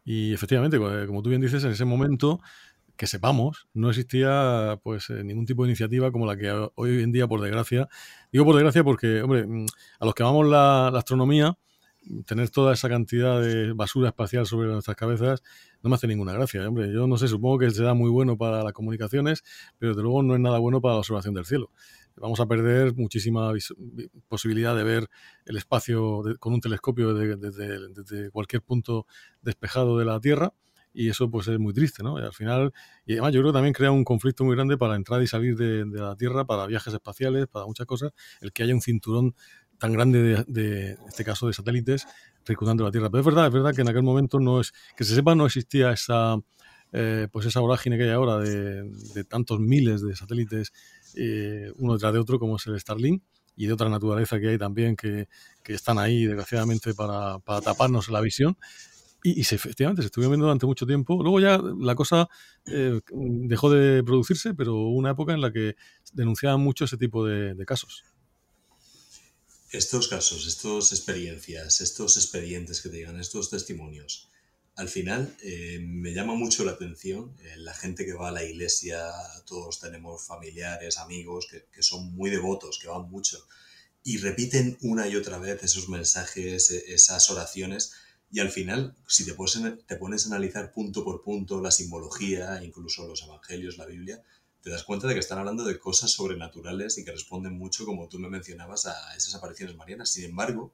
Y 0.04 0.34
efectivamente, 0.34 0.78
como 1.06 1.22
tú 1.22 1.30
bien 1.30 1.40
dices, 1.40 1.64
en 1.64 1.70
ese 1.70 1.86
momento 1.86 2.40
que 2.94 3.06
sepamos, 3.06 3.66
no 3.72 3.88
existía 3.88 4.78
pues 4.82 5.08
eh, 5.08 5.24
ningún 5.24 5.46
tipo 5.46 5.62
de 5.62 5.70
iniciativa 5.70 6.12
como 6.12 6.26
la 6.26 6.36
que 6.36 6.50
hoy 6.74 7.02
en 7.02 7.10
día, 7.10 7.26
por 7.26 7.40
desgracia, 7.40 7.88
digo 8.30 8.44
por 8.44 8.54
desgracia 8.54 8.84
porque, 8.84 9.22
hombre, 9.22 9.46
mm, 9.46 9.64
a 10.00 10.04
los 10.04 10.14
que 10.14 10.22
amamos 10.22 10.46
la 10.46 10.88
astronomía, 10.88 11.56
tener 12.24 12.50
toda 12.50 12.74
esa 12.74 12.88
cantidad 12.88 13.40
de 13.40 13.72
basura 13.72 14.08
espacial 14.08 14.46
sobre 14.46 14.68
nuestras 14.68 14.96
cabezas 14.96 15.42
no 15.82 15.90
me 15.90 15.96
hace 15.96 16.06
ninguna 16.06 16.32
gracia. 16.32 16.66
Hombre, 16.66 16.92
yo 16.92 17.06
no 17.06 17.16
sé, 17.16 17.28
supongo 17.28 17.58
que 17.58 17.70
será 17.70 17.94
muy 17.94 18.10
bueno 18.10 18.36
para 18.36 18.62
las 18.62 18.72
comunicaciones, 18.72 19.42
pero 19.78 19.92
desde 19.92 20.02
luego 20.02 20.22
no 20.22 20.34
es 20.34 20.40
nada 20.40 20.58
bueno 20.58 20.80
para 20.80 20.94
la 20.94 21.00
observación 21.00 21.34
del 21.34 21.44
cielo. 21.44 21.70
Vamos 22.16 22.40
a 22.40 22.46
perder 22.46 22.94
muchísima 22.94 23.52
posibilidad 24.28 24.76
de 24.76 24.84
ver 24.84 25.08
el 25.46 25.56
espacio 25.56 26.22
con 26.38 26.52
un 26.52 26.60
telescopio 26.60 27.14
desde, 27.14 28.30
cualquier 28.30 28.62
punto 28.62 29.06
despejado 29.40 29.98
de 29.98 30.04
la 30.04 30.20
Tierra 30.20 30.52
y 30.92 31.08
eso 31.08 31.30
pues 31.30 31.48
es 31.48 31.58
muy 31.58 31.72
triste, 31.72 32.02
¿no? 32.02 32.18
Y 32.18 32.22
al 32.22 32.32
final, 32.32 32.72
y 33.06 33.12
además 33.12 33.32
yo 33.32 33.40
creo 33.40 33.52
que 33.52 33.56
también 33.56 33.72
crea 33.72 33.92
un 33.92 34.04
conflicto 34.04 34.44
muy 34.44 34.56
grande 34.56 34.76
para 34.76 34.96
entrar 34.96 35.22
y 35.22 35.26
salir 35.28 35.56
de, 35.56 35.86
la 35.86 36.16
Tierra, 36.16 36.44
para 36.44 36.66
viajes 36.66 36.92
espaciales, 36.92 37.46
para 37.46 37.64
muchas 37.64 37.86
cosas, 37.86 38.12
el 38.40 38.52
que 38.52 38.64
haya 38.64 38.74
un 38.74 38.82
cinturón 38.82 39.34
tan 39.80 39.92
grande 39.92 40.44
de, 40.46 40.96
este 41.08 41.24
caso 41.24 41.48
de 41.48 41.54
satélites 41.54 42.06
circundando 42.46 42.84
la 42.84 42.92
Tierra. 42.92 43.10
Pero 43.10 43.20
es 43.20 43.26
verdad, 43.26 43.46
es 43.46 43.52
verdad 43.52 43.74
que 43.74 43.80
en 43.80 43.88
aquel 43.88 44.02
momento 44.02 44.38
no 44.38 44.60
es, 44.60 44.72
que 44.96 45.04
se 45.04 45.14
sepa, 45.14 45.34
no 45.34 45.46
existía 45.46 45.90
esa, 45.90 46.36
eh, 46.92 47.26
pues 47.32 47.46
esa 47.46 47.60
vorágine 47.60 47.96
que 47.96 48.04
hay 48.04 48.10
ahora 48.10 48.38
de, 48.38 49.24
tantos 49.24 49.58
miles 49.58 50.02
de 50.02 50.14
satélites 50.14 50.72
eh, 51.16 51.72
uno 51.78 51.94
detrás 51.94 52.12
de 52.12 52.18
otro 52.18 52.38
como 52.38 52.56
es 52.56 52.66
el 52.66 52.78
Starlink 52.78 53.22
y 53.56 53.66
de 53.66 53.72
otra 53.72 53.88
naturaleza 53.88 54.38
que 54.38 54.50
hay 54.50 54.58
también 54.58 54.96
que, 54.96 55.26
están 55.64 55.98
ahí 55.98 56.26
desgraciadamente 56.26 56.94
para, 56.94 57.38
para, 57.38 57.60
taparnos 57.60 58.08
la 58.10 58.20
visión. 58.20 58.56
Y, 59.22 59.40
efectivamente 59.40 60.02
se 60.02 60.06
estuvieron 60.06 60.32
viendo 60.32 60.46
durante 60.46 60.66
mucho 60.66 60.86
tiempo. 60.86 61.22
Luego 61.22 61.40
ya 61.40 61.58
la 61.78 61.94
cosa 61.94 62.28
eh, 62.66 63.00
dejó 63.12 63.70
de 63.70 64.02
producirse, 64.02 64.54
pero 64.54 64.74
hubo 64.74 64.96
una 64.96 65.10
época 65.10 65.32
en 65.32 65.40
la 65.40 65.52
que 65.52 65.76
denunciaban 66.12 66.60
mucho 66.60 66.84
ese 66.84 66.96
tipo 66.96 67.24
de 67.24 67.64
casos. 67.66 68.04
Estos 69.70 70.08
casos, 70.08 70.46
estas 70.46 70.92
experiencias, 70.92 71.80
estos 71.80 72.16
expedientes 72.16 72.80
que 72.80 72.88
te 72.88 72.96
digan, 72.96 73.20
estos 73.20 73.50
testimonios, 73.50 74.28
al 74.74 74.88
final 74.88 75.36
eh, 75.42 75.78
me 75.80 76.12
llama 76.12 76.34
mucho 76.34 76.64
la 76.64 76.72
atención 76.72 77.36
eh, 77.40 77.54
la 77.56 77.74
gente 77.74 78.04
que 78.04 78.14
va 78.14 78.28
a 78.28 78.32
la 78.32 78.42
iglesia, 78.42 79.10
todos 79.46 79.78
tenemos 79.78 80.26
familiares, 80.26 80.98
amigos 80.98 81.46
que, 81.50 81.66
que, 81.72 81.82
son 81.82 82.12
muy 82.14 82.30
devotos, 82.30 82.78
que 82.80 82.88
van 82.88 83.10
mucho 83.10 83.46
y 84.02 84.18
repiten 84.18 84.78
una 84.80 85.06
y 85.06 85.16
otra 85.16 85.38
vez 85.38 85.62
esos 85.62 85.88
mensajes, 85.88 86.70
e, 86.70 86.94
esas 86.94 87.30
oraciones 87.30 87.92
y 88.32 88.40
al 88.40 88.50
final, 88.50 88.94
si 89.06 89.24
te 89.24 89.34
pones, 89.34 89.86
te 89.86 89.96
pones 89.96 90.24
a 90.24 90.28
analizar 90.28 90.72
punto 90.72 91.04
por 91.04 91.22
punto 91.22 91.60
la 91.60 91.72
simbología, 91.72 92.62
incluso 92.62 93.06
los 93.06 93.22
evangelios, 93.22 93.76
la 93.76 93.86
Biblia, 93.86 94.22
te 94.62 94.70
das 94.70 94.84
cuenta 94.84 95.06
de 95.06 95.14
que 95.14 95.20
están 95.20 95.38
hablando 95.38 95.64
de 95.64 95.78
cosas 95.78 96.10
sobrenaturales 96.10 96.98
y 96.98 97.04
que 97.04 97.12
responden 97.12 97.56
mucho, 97.56 97.86
como 97.86 98.08
tú 98.08 98.18
me 98.18 98.28
mencionabas, 98.28 98.86
a 98.86 99.16
esas 99.16 99.34
apariciones 99.34 99.76
marianas. 99.76 100.10
Sin 100.10 100.24
embargo, 100.24 100.72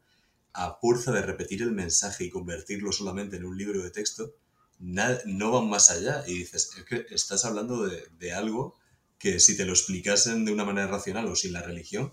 a 0.52 0.78
fuerza 0.80 1.12
de 1.12 1.22
repetir 1.22 1.62
el 1.62 1.72
mensaje 1.72 2.24
y 2.24 2.30
convertirlo 2.30 2.90
solamente 2.90 3.36
en 3.36 3.44
un 3.44 3.56
libro 3.56 3.82
de 3.82 3.90
texto, 3.90 4.34
no 4.78 5.50
van 5.52 5.68
más 5.68 5.90
allá. 5.90 6.24
Y 6.26 6.38
dices, 6.38 6.70
es 6.76 6.84
que 6.84 7.06
estás 7.10 7.44
hablando 7.44 7.86
de, 7.86 8.32
algo 8.32 8.74
que 9.18 9.38
si 9.38 9.56
te 9.56 9.64
lo 9.64 9.72
explicasen 9.72 10.44
de 10.44 10.52
una 10.52 10.64
manera 10.64 10.88
racional 10.88 11.26
o 11.26 11.36
sin 11.36 11.52
la 11.52 11.62
religión, 11.62 12.12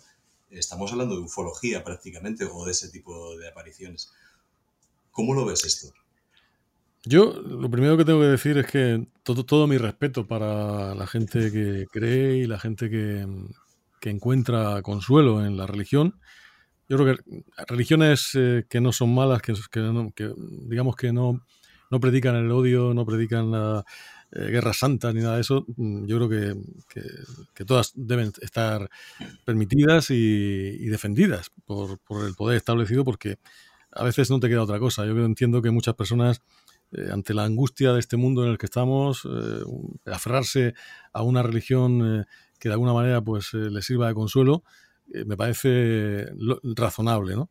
estamos 0.49 0.91
hablando 0.91 1.15
de 1.15 1.23
ufología 1.23 1.83
prácticamente 1.83 2.45
o 2.45 2.65
de 2.65 2.71
ese 2.71 2.89
tipo 2.89 3.35
de 3.37 3.49
apariciones. 3.49 4.11
¿Cómo 5.11 5.33
lo 5.33 5.45
ves 5.45 5.65
esto? 5.65 5.93
Yo 7.05 7.33
lo 7.33 7.69
primero 7.69 7.97
que 7.97 8.05
tengo 8.05 8.21
que 8.21 8.27
decir 8.27 8.57
es 8.57 8.65
que 8.67 9.05
todo, 9.23 9.45
todo 9.45 9.67
mi 9.67 9.77
respeto 9.77 10.25
para 10.25 10.95
la 10.95 11.05
gente 11.05 11.51
que 11.51 11.85
cree 11.91 12.37
y 12.37 12.47
la 12.47 12.59
gente 12.59 12.89
que, 12.89 13.27
encuentra 14.05 14.81
consuelo 14.81 15.45
en 15.45 15.55
la 15.55 15.65
religión. 15.65 16.19
Yo 16.89 16.97
creo 16.97 17.15
que 17.15 17.43
religiones 17.67 18.31
eh, 18.35 18.65
que 18.69 18.81
no 18.81 18.91
son 18.91 19.13
malas, 19.15 19.41
que, 19.41 19.53
que, 19.71 20.33
digamos 20.67 20.97
que 20.97 21.13
no, 21.13 21.41
no 21.89 21.99
predican 22.01 22.35
el 22.35 22.51
odio, 22.51 22.93
no 22.93 23.05
predican 23.05 23.51
la 23.51 23.85
eh, 24.31 24.49
guerra 24.49 24.73
santa 24.73 25.13
ni 25.13 25.21
nada 25.21 25.35
de 25.35 25.41
eso, 25.41 25.65
mm, 25.77 26.05
yo 26.05 26.17
creo 26.17 26.29
que, 26.89 27.63
todas 27.65 27.93
deben 27.95 28.33
estar 28.41 28.89
permitidas 29.45 30.09
y, 30.09 30.85
defendidas 30.87 31.49
por, 31.65 31.99
por, 31.99 32.25
el 32.25 32.33
poder 32.33 32.57
establecido 32.57 33.05
porque 33.05 33.37
a 33.91 34.03
veces 34.03 34.29
no 34.29 34.39
te 34.39 34.49
queda 34.49 34.63
otra 34.63 34.79
cosa. 34.79 35.05
Yo 35.05 35.17
entiendo 35.23 35.61
que 35.61 35.71
muchas 35.71 35.95
personas 35.95 36.41
eh, 36.95 37.09
ante 37.11 37.33
la 37.33 37.43
angustia 37.43 37.93
de 37.93 37.99
este 37.99 38.17
mundo 38.17 38.43
en 38.45 38.51
el 38.51 38.57
que 38.57 38.65
estamos, 38.65 39.25
eh, 39.25 39.63
aferrarse 40.05 40.73
a 41.11 41.23
una 41.23 41.41
religión 41.41 42.21
eh, 42.21 42.25
que 42.59 42.69
de 42.69 42.73
alguna 42.73 42.93
manera 42.93 43.21
pues 43.21 43.53
le 43.53 43.81
sirva 43.81 44.07
de 44.07 44.13
consuelo, 44.13 44.63
me 45.25 45.35
parece 45.35 46.27
razonable, 46.63 47.35
¿no? 47.35 47.49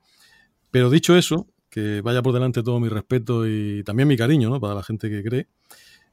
Pero 0.71 0.89
dicho 0.89 1.17
eso, 1.17 1.49
que 1.69 2.01
vaya 2.01 2.23
por 2.23 2.33
delante 2.33 2.63
todo 2.63 2.81
mi 2.81 2.89
respeto 2.89 3.47
y 3.47 3.85
también 3.85 4.09
mi 4.09 4.17
cariño, 4.17 4.49
¿no? 4.49 4.59
Para 4.59 4.75
la 4.75 4.83
gente 4.83 5.11
que 5.11 5.23
cree. 5.23 5.49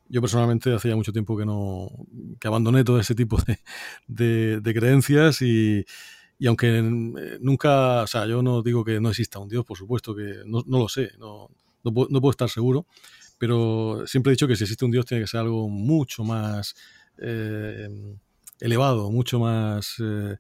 Yo 0.09 0.21
personalmente 0.21 0.73
hacía 0.73 0.95
mucho 0.97 1.13
tiempo 1.13 1.37
que 1.37 1.45
no 1.45 1.89
que 2.39 2.47
abandoné 2.47 2.83
todo 2.83 2.99
ese 2.99 3.15
tipo 3.15 3.37
de, 4.07 4.59
de, 4.59 4.73
creencias 4.73 5.41
y, 5.41 5.85
y, 6.37 6.47
aunque 6.47 6.81
nunca, 7.39 8.03
o 8.03 8.07
sea, 8.07 8.25
yo 8.25 8.41
no 8.41 8.61
digo 8.61 8.83
que 8.83 8.99
no 8.99 9.09
exista 9.09 9.39
un 9.39 9.47
Dios, 9.47 9.65
por 9.65 9.77
supuesto 9.77 10.13
que 10.13 10.41
no, 10.45 10.63
no 10.67 10.79
lo 10.79 10.89
sé, 10.89 11.11
no, 11.19 11.49
no, 11.83 12.07
no 12.09 12.21
puedo 12.21 12.31
estar 12.31 12.49
seguro, 12.49 12.85
pero 13.39 14.03
siempre 14.05 14.31
he 14.31 14.33
dicho 14.33 14.47
que 14.47 14.55
si 14.55 14.65
existe 14.65 14.85
un 14.85 14.91
Dios 14.91 15.05
tiene 15.05 15.23
que 15.23 15.27
ser 15.27 15.39
algo 15.39 15.69
mucho 15.69 16.23
más 16.23 16.75
eh, 17.17 17.89
elevado, 18.59 19.09
mucho 19.09 19.39
más 19.39 19.95
eh, 20.03 20.35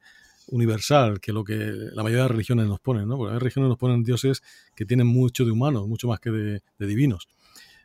universal 0.47 1.21
que 1.21 1.31
lo 1.31 1.45
que 1.45 1.55
la 1.55 2.03
mayoría 2.03 2.23
de 2.23 2.29
religiones 2.29 2.67
nos 2.67 2.81
ponen, 2.81 3.07
¿no? 3.07 3.17
Porque 3.17 3.33
las 3.33 3.41
religiones 3.41 3.69
nos 3.69 3.77
ponen 3.77 4.03
dioses 4.03 4.43
que 4.75 4.85
tienen 4.85 5.07
mucho 5.07 5.45
de 5.45 5.51
humanos, 5.51 5.87
mucho 5.87 6.09
más 6.09 6.19
que 6.19 6.29
de, 6.29 6.61
divinos. 6.77 7.29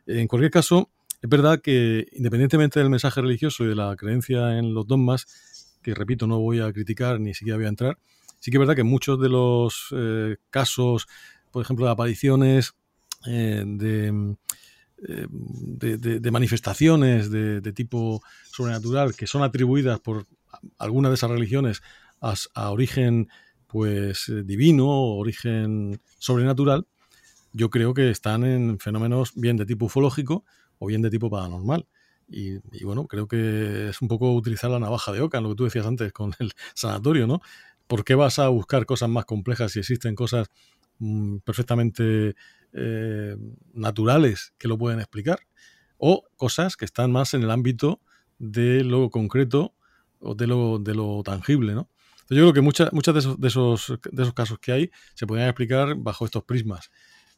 En 0.05 0.27
cualquier 0.27 0.51
caso, 0.51 0.89
es 1.21 1.29
verdad 1.29 1.61
que 1.61 2.07
independientemente 2.11 2.81
del 2.81 2.89
mensaje 2.89 3.21
religioso 3.21 3.63
y 3.63 3.67
de 3.67 3.75
la 3.75 3.95
creencia 3.95 4.59
en 4.59 4.73
los 4.73 4.85
dogmas, 4.85 5.77
que 5.81 5.93
repito, 5.93 6.27
no 6.27 6.39
voy 6.39 6.59
a 6.59 6.73
criticar 6.73 7.21
ni 7.21 7.33
siquiera 7.33 7.55
voy 7.55 7.67
a 7.67 7.69
entrar, 7.69 7.97
sí 8.39 8.51
que 8.51 8.57
es 8.57 8.59
verdad 8.59 8.75
que 8.75 8.83
muchos 8.83 9.19
de 9.21 9.29
los 9.29 9.87
eh, 9.95 10.35
casos, 10.49 11.07
por 11.51 11.63
ejemplo, 11.63 11.85
de 11.85 11.91
apariciones, 11.93 12.73
de 13.25 14.35
eh, 15.07 15.27
de, 15.29 16.31
manifestaciones 16.31 17.29
de, 17.29 17.73
tipo 17.73 18.21
sobrenatural 18.51 19.13
que 19.15 19.27
son 19.27 19.43
atribuidas 19.43 19.99
por 19.99 20.25
alguna 20.77 21.09
de 21.09 21.15
esas 21.15 21.29
religiones 21.29 21.81
a, 22.21 22.71
origen 22.71 23.27
pues 23.67 24.29
eh, 24.29 24.43
divino 24.43 24.87
origen 24.87 25.99
sobrenatural, 26.17 26.87
yo 27.51 27.69
creo 27.69 27.93
que 27.93 28.09
están 28.09 28.43
en 28.45 28.79
fenómenos 28.79 29.33
bien 29.35 29.57
de 29.57 29.65
tipo 29.65 29.85
ufológico 29.85 30.45
o 30.79 30.87
bien 30.87 31.01
de 31.01 31.09
tipo 31.09 31.29
paranormal. 31.29 31.87
Y, 32.27 32.57
bueno, 32.83 33.05
creo 33.05 33.27
que 33.27 33.89
es 33.89 34.01
un 34.01 34.07
poco 34.07 34.33
utilizar 34.33 34.71
la 34.71 34.79
navaja 34.79 35.11
de 35.11 35.21
Oca, 35.21 35.41
lo 35.41 35.49
que 35.49 35.55
tú 35.55 35.63
decías 35.65 35.85
antes 35.85 36.11
con 36.11 36.33
el 36.39 36.51
sanatorio, 36.73 37.27
¿no? 37.27 37.41
¿Por 37.87 38.03
qué 38.03 38.15
vas 38.15 38.39
a 38.39 38.47
buscar 38.47 38.85
cosas 38.85 39.09
más 39.09 39.25
complejas 39.25 39.71
si 39.71 39.79
existen 39.79 40.15
cosas 40.15 40.47
mm, 40.99 41.37
perfectamente 41.39 42.35
eh, 42.75 43.35
naturales 43.73 44.53
que 44.57 44.67
lo 44.67 44.77
pueden 44.77 44.99
explicar, 44.99 45.39
o 45.97 46.23
cosas 46.35 46.77
que 46.77 46.85
están 46.85 47.11
más 47.11 47.33
en 47.33 47.43
el 47.43 47.51
ámbito 47.51 48.01
de 48.37 48.83
lo 48.83 49.09
concreto 49.09 49.73
o 50.19 50.35
de 50.35 50.47
lo, 50.47 50.79
de 50.79 50.93
lo 50.93 51.23
tangible, 51.23 51.73
¿no? 51.73 51.89
yo 52.29 52.37
creo 52.37 52.53
que 52.53 52.61
muchas, 52.61 52.91
muchas 52.91 53.13
de, 53.13 53.19
esos, 53.19 53.39
de, 53.39 53.47
esos, 53.47 53.99
de 54.11 54.23
esos 54.23 54.33
casos 54.33 54.57
que 54.59 54.71
hay 54.71 54.91
se 55.13 55.27
podrían 55.27 55.49
explicar 55.49 55.95
bajo 55.95 56.25
estos 56.25 56.43
prismas. 56.43 56.89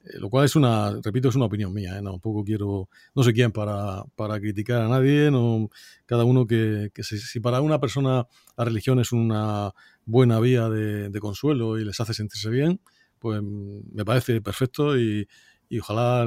Eh, 0.06 0.20
lo 0.20 0.30
cual 0.30 0.46
es 0.46 0.56
una, 0.56 1.00
repito, 1.04 1.30
es 1.30 1.36
una 1.36 1.46
opinión 1.46 1.74
mía, 1.74 1.98
¿eh? 1.98 2.02
no, 2.02 2.12
tampoco 2.12 2.44
quiero, 2.44 2.90
no 3.16 3.24
sé 3.24 3.34
quién 3.34 3.52
para, 3.52 4.04
para 4.16 4.40
criticar 4.40 4.82
a 4.82 4.88
nadie, 4.88 5.32
no, 5.32 5.70
cada 6.06 6.24
uno 6.24 6.46
que, 6.48 6.92
si, 7.02 7.40
para 7.40 7.62
una 7.62 7.80
persona 7.80 8.28
la 8.56 8.66
religión 8.66 9.00
es 9.00 9.12
una 9.12 9.72
buena 10.06 10.40
vía 10.40 10.70
de, 10.70 11.20
consuelo 11.20 11.80
y 11.80 11.84
les 11.84 12.00
hace 12.00 12.14
sentirse 12.14 12.50
bien, 12.50 12.80
pues 13.20 13.42
me 13.44 14.06
parece 14.06 14.42
perfecto 14.42 14.98
y, 14.98 15.28
y 15.70 15.80
ojalá 15.80 16.26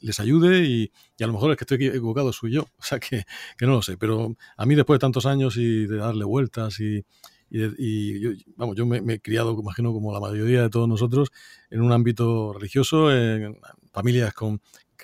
les 0.00 0.20
ayude 0.20 0.64
y, 0.64 0.92
y, 1.18 1.24
a 1.24 1.26
lo 1.26 1.34
mejor 1.34 1.50
es 1.50 1.56
que 1.56 1.64
estoy 1.64 1.86
equivocado 1.86 2.32
soy 2.32 2.52
yo, 2.52 2.62
o 2.78 2.82
sea 2.82 2.98
que, 2.98 3.24
que, 3.58 3.66
no 3.66 3.72
lo 3.72 3.82
sé, 3.82 3.96
pero 3.96 4.34
a 4.56 4.66
mí 4.66 4.74
después 4.74 4.96
de 4.96 5.00
tantos 5.00 5.26
años 5.26 5.56
y 5.56 5.86
de 5.86 5.96
darle 5.96 6.24
vueltas 6.24 6.80
y, 6.80 7.04
y, 7.50 8.20
yo, 8.20 8.30
vamos, 8.56 8.76
yo 8.76 8.86
me, 8.86 9.00
me, 9.00 9.14
he 9.14 9.20
criado, 9.20 9.56
imagino, 9.60 9.92
como 9.92 10.12
la 10.12 10.20
mayoría 10.20 10.62
de 10.62 10.70
todos 10.70 10.88
nosotros, 10.88 11.30
en 11.70 11.82
un 11.82 11.92
ámbito 11.92 12.52
religioso, 12.52 13.12
en 13.12 13.56
familias 13.92 14.34
con 14.34 14.60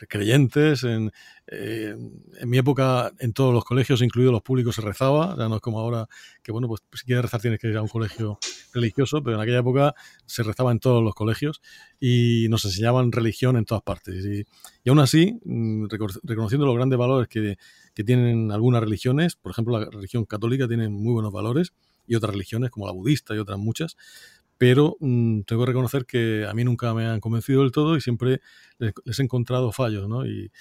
creyentes. 0.09 0.85
En, 0.85 1.11
eh, 1.47 1.95
en 2.39 2.49
mi 2.49 2.59
época, 2.59 3.13
en 3.19 3.33
todos 3.33 3.53
los 3.53 3.65
colegios, 3.65 4.03
incluidos 4.03 4.33
los 4.33 4.43
públicos, 4.43 4.75
se 4.75 4.83
rezaba. 4.83 5.35
Ya 5.39 5.49
no 5.49 5.57
es 5.57 5.61
como 5.61 5.81
ahora 5.81 6.07
que, 6.43 6.53
bueno, 6.53 6.69
pues 6.69 6.81
si 6.93 7.05
quieres 7.05 7.25
rezar 7.25 7.41
tienes 7.41 7.61
que 7.61 7.69
ir 7.69 7.77
a 7.77 7.83
un 7.83 7.89
colegio 7.89 8.39
religioso, 8.73 9.23
pero 9.23 9.37
en 9.37 9.43
aquella 9.43 9.59
época 9.59 9.95
se 10.27 10.43
rezaba 10.43 10.73
en 10.73 10.79
todos 10.79 11.03
los 11.03 11.15
colegios 11.15 11.61
y 11.99 12.47
nos 12.51 12.65
enseñaban 12.65 13.13
religión 13.13 13.57
en 13.57 13.65
todas 13.65 13.83
partes. 13.83 14.25
Y, 14.25 14.45
y 14.85 14.89
aún 14.89 15.01
así, 15.01 15.39
mm, 15.45 15.87
reconociendo 16.23 16.67
los 16.67 16.77
grandes 16.77 16.99
valores 16.99 17.29
que, 17.29 17.57
que 17.95 18.05
tienen 18.05 18.53
algunas 18.53 18.81
religiones, 18.81 19.37
por 19.37 19.53
ejemplo, 19.53 19.79
la 19.79 19.91
religión 19.91 20.25
católica 20.25 20.69
tiene 20.69 20.89
muy 20.89 21.13
buenos 21.13 21.33
valores 21.33 21.73
y 22.07 22.17
otras 22.17 22.33
religiones 22.33 22.71
como 22.71 22.87
la 22.87 22.93
budista 22.93 23.35
y 23.35 23.39
otras 23.39 23.59
muchas, 23.59 23.97
pero 24.61 24.99
mmm, 25.01 25.41
tengo 25.47 25.63
que 25.63 25.69
reconocer 25.69 26.05
que 26.05 26.47
a 26.47 26.53
mí 26.53 26.65
nunca 26.65 26.93
me 26.93 27.07
han 27.07 27.19
convencido 27.19 27.63
del 27.63 27.73
todo 27.73 27.97
y 27.97 28.03
siempre 28.03 28.43
les, 28.77 28.93
les 29.07 29.19
he 29.19 29.23
encontrado 29.23 29.73
fallos, 29.73 30.07
¿no? 30.07 30.27
Y, 30.27 30.53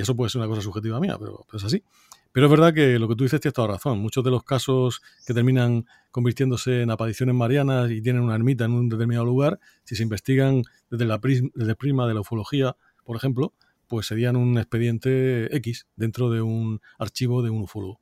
eso 0.00 0.16
puede 0.16 0.30
ser 0.30 0.40
una 0.40 0.48
cosa 0.48 0.62
subjetiva 0.62 0.98
mía, 1.00 1.18
pero, 1.18 1.44
es 1.52 1.62
así. 1.62 1.84
Pero 2.32 2.46
es 2.46 2.50
verdad 2.50 2.72
que 2.72 2.98
lo 2.98 3.08
que 3.08 3.16
tú 3.16 3.24
dices 3.24 3.38
tienes 3.38 3.52
toda 3.52 3.68
razón. 3.68 3.98
Muchos 3.98 4.24
de 4.24 4.30
los 4.30 4.42
casos 4.42 5.02
que 5.26 5.34
terminan 5.34 5.84
convirtiéndose 6.10 6.80
en 6.80 6.90
apariciones 6.90 7.34
marianas 7.34 7.90
y 7.90 8.00
tienen 8.00 8.22
una 8.22 8.36
ermita 8.36 8.64
en 8.64 8.72
un 8.72 8.88
determinado 8.88 9.26
lugar, 9.26 9.60
si 9.84 9.96
se 9.96 10.02
investigan 10.02 10.62
desde 10.88 11.04
la 11.04 11.20
prisma, 11.20 11.50
el 11.56 11.76
prisma 11.76 12.08
de 12.08 12.14
la 12.14 12.20
ufología, 12.20 12.74
por 13.04 13.16
ejemplo, 13.18 13.52
pues 13.86 14.06
serían 14.06 14.34
un 14.36 14.56
expediente 14.56 15.54
X 15.56 15.86
dentro 15.94 16.30
de 16.30 16.40
un 16.40 16.80
archivo 16.98 17.42
de 17.42 17.50
un 17.50 17.64
ufólogo 17.64 18.00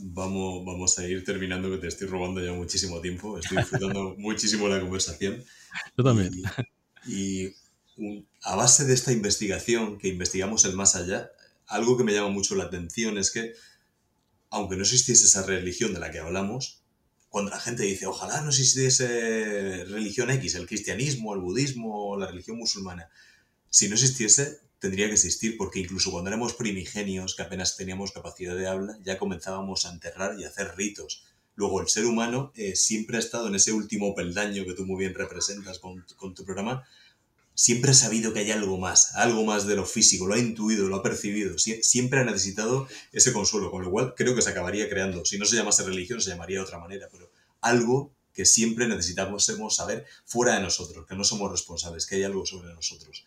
vamos, 0.00 0.64
vamos 0.64 0.98
a 0.98 1.06
ir 1.06 1.24
terminando, 1.24 1.70
que 1.70 1.78
te 1.78 1.88
estoy 1.88 2.08
robando 2.08 2.44
ya 2.44 2.52
muchísimo 2.52 3.00
tiempo. 3.00 3.38
Estoy 3.38 3.58
disfrutando 3.58 4.14
muchísimo 4.18 4.68
la 4.68 4.80
conversación. 4.80 5.44
Yo 5.96 6.04
también. 6.04 6.32
Y, 7.06 7.46
y 7.46 7.54
un, 7.96 8.26
a 8.42 8.56
base 8.56 8.84
de 8.84 8.94
esta 8.94 9.12
investigación, 9.12 9.98
que 9.98 10.08
investigamos 10.08 10.64
el 10.64 10.74
más 10.74 10.96
allá, 10.96 11.30
algo 11.66 11.96
que 11.96 12.04
me 12.04 12.12
llama 12.12 12.30
mucho 12.30 12.54
la 12.54 12.64
atención 12.64 13.18
es 13.18 13.30
que, 13.30 13.54
aunque 14.50 14.76
no 14.76 14.82
existiese 14.82 15.26
esa 15.26 15.46
religión 15.46 15.94
de 15.94 16.00
la 16.00 16.10
que 16.10 16.18
hablamos, 16.18 16.82
cuando 17.28 17.52
la 17.52 17.60
gente 17.60 17.84
dice, 17.84 18.06
ojalá 18.06 18.40
no 18.40 18.48
existiese 18.48 19.84
religión 19.84 20.30
X, 20.30 20.56
el 20.56 20.66
cristianismo, 20.66 21.32
el 21.34 21.40
budismo, 21.40 22.18
la 22.18 22.26
religión 22.26 22.58
musulmana, 22.58 23.08
si 23.70 23.88
no 23.88 23.94
existiese, 23.94 24.58
tendría 24.80 25.06
que 25.06 25.12
existir 25.12 25.56
porque 25.56 25.78
incluso 25.78 26.10
cuando 26.10 26.30
éramos 26.30 26.54
primigenios, 26.54 27.36
que 27.36 27.42
apenas 27.42 27.76
teníamos 27.76 28.12
capacidad 28.12 28.56
de 28.56 28.66
habla, 28.66 28.98
ya 29.04 29.18
comenzábamos 29.18 29.84
a 29.84 29.92
enterrar 29.92 30.40
y 30.40 30.44
a 30.44 30.48
hacer 30.48 30.74
ritos. 30.76 31.24
Luego 31.54 31.82
el 31.82 31.88
ser 31.88 32.06
humano 32.06 32.52
eh, 32.56 32.74
siempre 32.74 33.18
ha 33.18 33.20
estado 33.20 33.48
en 33.48 33.54
ese 33.54 33.72
último 33.72 34.14
peldaño 34.14 34.64
que 34.64 34.72
tú 34.72 34.86
muy 34.86 34.98
bien 34.98 35.14
representas 35.14 35.78
con, 35.78 36.04
con, 36.16 36.34
tu 36.34 36.44
programa, 36.44 36.84
siempre 37.54 37.90
ha 37.90 37.94
sabido 37.94 38.32
que 38.32 38.40
hay 38.40 38.50
algo 38.52 38.78
más, 38.78 39.14
algo 39.16 39.44
más 39.44 39.66
de 39.66 39.76
lo 39.76 39.84
físico, 39.84 40.26
lo 40.26 40.34
ha 40.34 40.38
intuido, 40.38 40.88
lo 40.88 40.96
ha 40.96 41.02
percibido, 41.02 41.58
Sie 41.58 41.82
siempre 41.82 42.20
ha 42.20 42.24
necesitado 42.24 42.88
ese 43.12 43.34
consuelo, 43.34 43.70
con 43.70 43.82
lo 43.82 43.90
cual 43.90 44.14
creo 44.16 44.34
que 44.34 44.40
se 44.40 44.48
acabaría 44.48 44.88
creando, 44.88 45.26
si 45.26 45.36
no 45.38 45.44
se 45.44 45.56
llamase 45.56 45.82
religión 45.82 46.22
se 46.22 46.30
llamaría 46.30 46.58
de 46.58 46.64
otra 46.64 46.78
manera, 46.78 47.08
pero 47.12 47.30
algo 47.60 48.14
que 48.32 48.46
siempre 48.46 48.88
necesitamos 48.88 49.44
saber 49.74 50.06
fuera 50.24 50.54
de 50.54 50.62
nosotros, 50.62 51.06
que 51.06 51.16
no 51.16 51.24
somos 51.24 51.50
responsables, 51.50 52.06
que 52.06 52.14
hay 52.14 52.22
algo 52.22 52.46
sobre 52.46 52.72
nosotros 52.72 53.26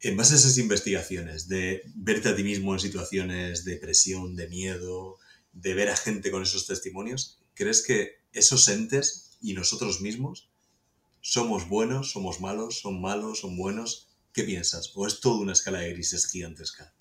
en 0.00 0.16
base 0.16 0.34
a 0.34 0.36
esas 0.36 0.58
investigaciones, 0.58 1.48
de 1.48 1.82
verte 1.94 2.28
a 2.28 2.36
ti 2.36 2.44
mismo 2.44 2.74
en 2.74 2.80
situaciones 2.80 3.64
de 3.64 3.76
presión, 3.76 4.36
de 4.36 4.48
miedo, 4.48 5.18
de 5.52 5.74
ver 5.74 5.88
a 5.88 5.96
gente 5.96 6.30
con 6.30 6.42
esos 6.42 6.66
testimonios, 6.66 7.38
¿crees 7.54 7.82
que 7.82 8.20
esos 8.32 8.68
entes 8.68 9.38
y 9.40 9.54
nosotros 9.54 10.00
mismos 10.00 10.50
somos 11.20 11.68
buenos, 11.68 12.12
somos 12.12 12.40
malos, 12.40 12.80
son 12.80 13.00
malos, 13.00 13.40
son 13.40 13.56
buenos? 13.56 14.08
¿Qué 14.32 14.44
piensas? 14.44 14.92
¿O 14.94 15.06
es 15.06 15.20
toda 15.20 15.40
una 15.40 15.52
escala 15.52 15.80
de 15.80 15.92
grises 15.92 16.30
gigantesca? 16.30 16.92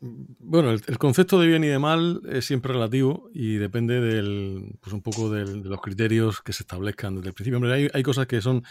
Bueno, 0.00 0.70
el, 0.70 0.98
concepto 0.98 1.40
de 1.40 1.46
bien 1.46 1.64
y 1.64 1.68
de 1.68 1.78
mal 1.78 2.20
es 2.28 2.44
siempre 2.44 2.74
relativo 2.74 3.30
y 3.32 3.54
depende 3.54 4.00
del, 4.00 4.76
pues 4.80 4.92
un 4.92 5.00
poco 5.00 5.30
de 5.30 5.46
los 5.46 5.80
criterios 5.80 6.42
que 6.42 6.52
se 6.52 6.64
establezcan 6.64 7.14
desde 7.14 7.28
el 7.28 7.34
principio. 7.34 7.56
Hombre, 7.56 7.90
hay 7.94 8.02
cosas 8.02 8.26
que 8.26 8.42
son 8.42 8.64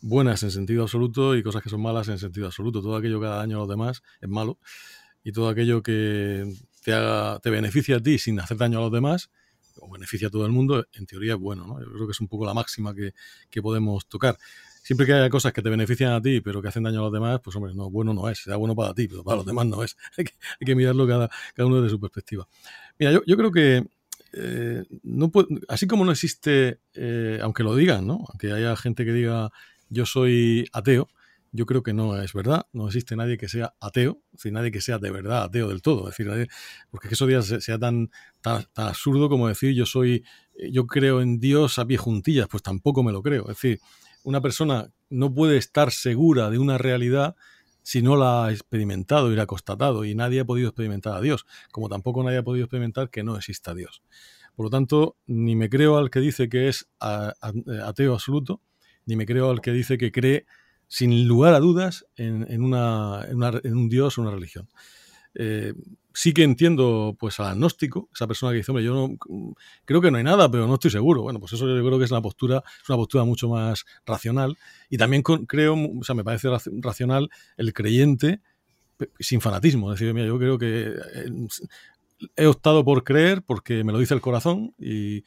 buenas 0.00 0.42
en 0.42 0.50
sentido 0.50 0.82
absoluto 0.82 1.36
y 1.36 1.42
cosas 1.42 1.62
que 1.62 1.68
son 1.68 1.80
malas 1.80 2.08
en 2.08 2.18
sentido 2.18 2.46
absoluto. 2.46 2.82
Todo 2.82 2.96
aquello 2.96 3.20
que 3.20 3.26
da 3.26 3.36
daño 3.36 3.56
a 3.56 3.60
los 3.60 3.68
demás 3.68 4.02
es 4.20 4.28
malo 4.28 4.58
y 5.24 5.32
todo 5.32 5.48
aquello 5.48 5.82
que 5.82 6.52
te, 6.82 6.92
haga, 6.92 7.38
te 7.40 7.50
beneficia 7.50 7.96
a 7.96 8.00
ti 8.00 8.18
sin 8.18 8.38
hacer 8.40 8.56
daño 8.56 8.78
a 8.78 8.82
los 8.82 8.92
demás 8.92 9.30
o 9.80 9.90
beneficia 9.90 10.28
a 10.28 10.30
todo 10.30 10.46
el 10.46 10.52
mundo, 10.52 10.86
en 10.92 11.06
teoría 11.06 11.34
es 11.34 11.38
bueno. 11.38 11.66
¿no? 11.66 11.80
Yo 11.80 11.92
creo 11.92 12.06
que 12.06 12.12
es 12.12 12.20
un 12.20 12.28
poco 12.28 12.46
la 12.46 12.54
máxima 12.54 12.94
que, 12.94 13.12
que 13.50 13.60
podemos 13.60 14.06
tocar. 14.06 14.38
Siempre 14.82 15.04
que 15.04 15.12
haya 15.12 15.28
cosas 15.28 15.52
que 15.52 15.62
te 15.62 15.68
benefician 15.68 16.12
a 16.12 16.22
ti, 16.22 16.40
pero 16.40 16.62
que 16.62 16.68
hacen 16.68 16.84
daño 16.84 17.00
a 17.00 17.02
los 17.04 17.12
demás, 17.12 17.40
pues 17.42 17.56
hombre, 17.56 17.74
no, 17.74 17.90
bueno 17.90 18.14
no 18.14 18.28
es. 18.28 18.38
Será 18.38 18.56
bueno 18.56 18.74
para 18.74 18.94
ti, 18.94 19.08
pero 19.08 19.24
para 19.24 19.38
los 19.38 19.46
demás 19.46 19.66
no 19.66 19.82
es. 19.82 19.96
hay, 20.16 20.24
que, 20.24 20.32
hay 20.60 20.64
que 20.64 20.74
mirarlo 20.74 21.06
cada, 21.06 21.28
cada 21.54 21.66
uno 21.66 21.76
desde 21.76 21.90
su 21.90 22.00
perspectiva. 22.00 22.46
Mira, 22.98 23.12
yo, 23.12 23.22
yo 23.26 23.36
creo 23.36 23.50
que 23.50 23.84
eh, 24.32 24.84
no 25.02 25.30
puede, 25.30 25.48
así 25.68 25.86
como 25.86 26.04
no 26.04 26.12
existe, 26.12 26.80
eh, 26.94 27.38
aunque 27.42 27.62
lo 27.62 27.74
digan, 27.74 28.06
¿no? 28.06 28.24
aunque 28.28 28.52
haya 28.52 28.76
gente 28.76 29.04
que 29.04 29.12
diga 29.12 29.50
yo 29.88 30.06
soy 30.06 30.68
ateo, 30.72 31.08
yo 31.52 31.66
creo 31.66 31.82
que 31.82 31.92
no 31.92 32.20
es 32.20 32.32
verdad, 32.32 32.66
no 32.72 32.86
existe 32.86 33.16
nadie 33.16 33.38
que 33.38 33.48
sea 33.48 33.74
ateo, 33.80 34.20
es 34.32 34.38
decir, 34.38 34.52
nadie 34.52 34.70
que 34.70 34.80
sea 34.80 34.98
de 34.98 35.10
verdad 35.10 35.44
ateo 35.44 35.68
del 35.68 35.82
todo, 35.82 36.08
es 36.08 36.16
decir, 36.16 36.26
nadie, 36.26 36.48
porque 36.90 37.08
eso 37.08 37.28
ya 37.28 37.42
sea 37.42 37.78
tan, 37.78 38.10
tan, 38.42 38.64
tan, 38.72 38.88
absurdo 38.88 39.28
como 39.28 39.48
decir 39.48 39.74
yo 39.74 39.86
soy, 39.86 40.24
yo 40.70 40.86
creo 40.86 41.20
en 41.20 41.40
Dios 41.40 41.78
a 41.78 41.86
pie 41.86 41.96
juntillas, 41.96 42.48
pues 42.48 42.62
tampoco 42.62 43.02
me 43.02 43.12
lo 43.12 43.22
creo, 43.22 43.42
es 43.42 43.56
decir, 43.60 43.80
una 44.22 44.40
persona 44.40 44.90
no 45.08 45.32
puede 45.32 45.56
estar 45.56 45.92
segura 45.92 46.50
de 46.50 46.58
una 46.58 46.78
realidad 46.78 47.36
si 47.82 48.02
no 48.02 48.16
la 48.16 48.46
ha 48.46 48.50
experimentado 48.50 49.32
y 49.32 49.36
la 49.36 49.44
ha 49.44 49.46
constatado, 49.46 50.04
y 50.04 50.16
nadie 50.16 50.40
ha 50.40 50.44
podido 50.44 50.68
experimentar 50.68 51.14
a 51.14 51.20
Dios, 51.20 51.46
como 51.70 51.88
tampoco 51.88 52.24
nadie 52.24 52.38
ha 52.38 52.42
podido 52.42 52.64
experimentar 52.64 53.10
que 53.10 53.22
no 53.22 53.36
exista 53.36 53.74
Dios. 53.74 54.02
Por 54.56 54.66
lo 54.66 54.70
tanto, 54.70 55.16
ni 55.26 55.54
me 55.54 55.68
creo 55.68 55.96
al 55.96 56.10
que 56.10 56.18
dice 56.18 56.48
que 56.48 56.66
es 56.66 56.88
ateo 56.98 58.14
absoluto, 58.14 58.60
ni 59.06 59.16
me 59.16 59.26
creo 59.26 59.50
al 59.50 59.60
que 59.60 59.72
dice 59.72 59.96
que 59.96 60.12
cree 60.12 60.46
sin 60.88 61.26
lugar 61.26 61.54
a 61.54 61.60
dudas 61.60 62.06
en, 62.16 62.62
una, 62.62 63.26
un 63.64 63.88
Dios 63.88 64.18
o 64.18 64.22
una 64.22 64.30
religión. 64.30 64.68
Eh, 65.34 65.74
sí 66.12 66.32
que 66.32 66.44
entiendo 66.44 67.14
pues 67.18 67.38
al 67.40 67.48
agnóstico, 67.48 68.08
esa 68.14 68.26
persona 68.26 68.52
que 68.52 68.58
dice, 68.58 68.70
hombre, 68.70 68.84
yo 68.84 68.94
no, 68.94 69.54
creo 69.84 70.00
que 70.00 70.10
no 70.10 70.16
hay 70.16 70.24
nada, 70.24 70.50
pero 70.50 70.66
no 70.66 70.74
estoy 70.74 70.90
seguro. 70.90 71.22
Bueno, 71.22 71.40
pues 71.40 71.52
eso 71.52 71.66
yo 71.66 71.84
creo 71.84 71.98
que 71.98 72.04
es 72.04 72.10
una 72.10 72.22
postura, 72.22 72.62
es 72.82 72.88
una 72.88 72.96
postura 72.96 73.24
mucho 73.24 73.48
más 73.48 73.84
racional. 74.06 74.56
Y 74.88 74.96
también 74.96 75.22
creo, 75.22 75.74
o 75.74 76.04
sea, 76.04 76.14
me 76.14 76.24
parece 76.24 76.48
racional 76.80 77.28
el 77.56 77.72
creyente 77.72 78.40
sin 79.20 79.40
fanatismo. 79.40 79.92
Es 79.92 80.00
decir, 80.00 80.14
mira, 80.14 80.26
yo 80.26 80.38
creo 80.38 80.56
que 80.56 80.94
eh, 81.14 81.30
he 82.34 82.46
optado 82.46 82.82
por 82.84 83.04
creer 83.04 83.42
porque 83.42 83.84
me 83.84 83.92
lo 83.92 83.98
dice 83.98 84.14
el 84.14 84.22
corazón 84.22 84.74
y, 84.78 85.18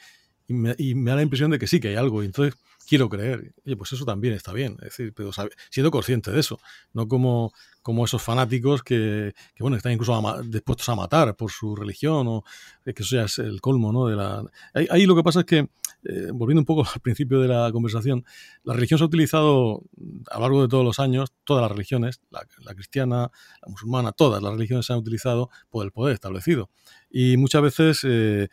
y, 0.48 0.54
me, 0.54 0.74
y 0.78 0.96
me 0.96 1.12
da 1.12 1.18
la 1.18 1.24
impresión 1.24 1.52
de 1.52 1.60
que 1.60 1.68
sí, 1.68 1.80
que 1.80 1.90
hay 1.90 1.96
algo. 1.96 2.24
Y 2.24 2.26
entonces 2.26 2.56
quiero 2.90 3.07
creer. 3.07 3.53
Oye, 3.66 3.78
pues 3.78 3.91
eso 3.94 4.03
también 4.03 4.34
está 4.34 4.52
bien, 4.52 4.74
es 4.80 4.86
decir, 4.86 5.14
pero 5.14 5.32
sabe, 5.32 5.52
siendo 5.70 5.91
consciente 5.91 6.32
de 6.32 6.40
eso, 6.40 6.60
no 6.91 7.07
como, 7.07 7.53
como 7.84 8.03
esos 8.03 8.20
fanáticos 8.20 8.82
que, 8.82 9.36
que 9.53 9.64
bueno, 9.64 9.78
están 9.78 9.91
incluso 9.91 10.16
a, 10.16 10.41
dispuestos 10.41 10.90
a 10.90 10.95
matar 10.95 11.36
por 11.36 11.52
su 11.52 11.76
religión, 11.76 12.28
o 12.28 12.44
que 12.84 13.03
eso 13.03 13.16
ya 13.16 13.26
es 13.26 13.38
el 13.38 13.61
colmo, 13.61 13.94
¿no? 13.94 14.07
De 14.07 14.16
la... 14.16 14.44
ahí, 14.74 14.88
ahí 14.90 15.06
lo 15.06 15.16
que 15.16 15.22
pasa 15.22 15.41
es 15.41 15.45
que, 15.45 15.57
eh, 15.60 16.32
volviendo 16.34 16.61
un 16.61 16.66
poco 16.66 16.84
al 16.94 16.99
principio 16.99 17.40
de 17.40 17.48
la 17.48 17.72
conversación, 17.72 18.26
la 18.64 18.74
religión 18.74 18.98
se 18.98 19.03
ha 19.03 19.07
utilizado 19.07 19.84
a 20.32 20.36
lo 20.36 20.41
largo 20.41 20.61
de 20.64 20.68
todos 20.68 20.84
los 20.84 20.98
años, 20.98 21.32
todas 21.44 21.61
las 21.61 21.72
religiones, 21.72 22.22
la, 22.32 22.41
la 22.64 22.74
cristiana, 22.74 23.30
la 23.61 23.68
musulmana, 23.68 24.14
todas 24.14 24.41
las 24.41 24.52
religiones 24.52 24.88
se 24.88 24.94
han 24.94 24.99
utilizado 24.99 25.52
por 25.70 25.86
el 25.86 25.91
poder 25.91 26.16
establecido. 26.16 26.72
Y 27.11 27.38
muchas 27.38 27.61
veces 27.61 27.99
eh, 28.03 28.49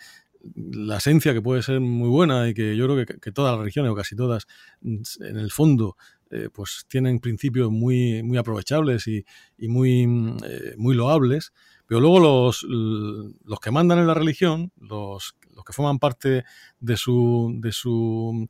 la 0.55 0.99
esencia 0.99 1.33
que 1.33 1.43
puede 1.43 1.63
ser 1.63 1.81
muy 1.81 2.09
buena 2.09 2.49
y 2.49 2.55
que 2.55 2.77
yo 2.77 2.87
creo 2.87 3.07
que, 3.07 3.33
todas 3.33 3.53
las 3.53 3.61
religiones 3.61 3.91
o 3.91 3.95
casi 3.95 4.17
todas 4.17 4.47
en 4.83 5.37
el 5.37 5.51
fondo 5.51 5.97
eh, 6.31 6.49
pues 6.53 6.87
tienen 6.89 7.21
principios 7.21 7.71
muy, 7.71 8.23
muy 8.23 8.37
aprovechables 8.37 9.07
y, 9.07 9.25
y 9.59 9.69
muy, 9.69 10.03
eh, 10.45 10.75
muy 10.77 10.95
loables, 10.95 11.53
pero 11.87 12.01
luego 12.01 12.19
los, 12.19 12.65
los 12.65 13.61
que 13.61 13.71
mandan 13.71 14.01
en 14.01 14.09
la 14.09 14.15
religión, 14.15 14.73
los, 14.81 15.37
los 15.55 15.65
que 15.65 15.73
forman 15.73 15.99
parte 15.99 16.45
de 16.81 16.97
su, 16.97 17.55
de 17.61 17.71
su 17.71 18.49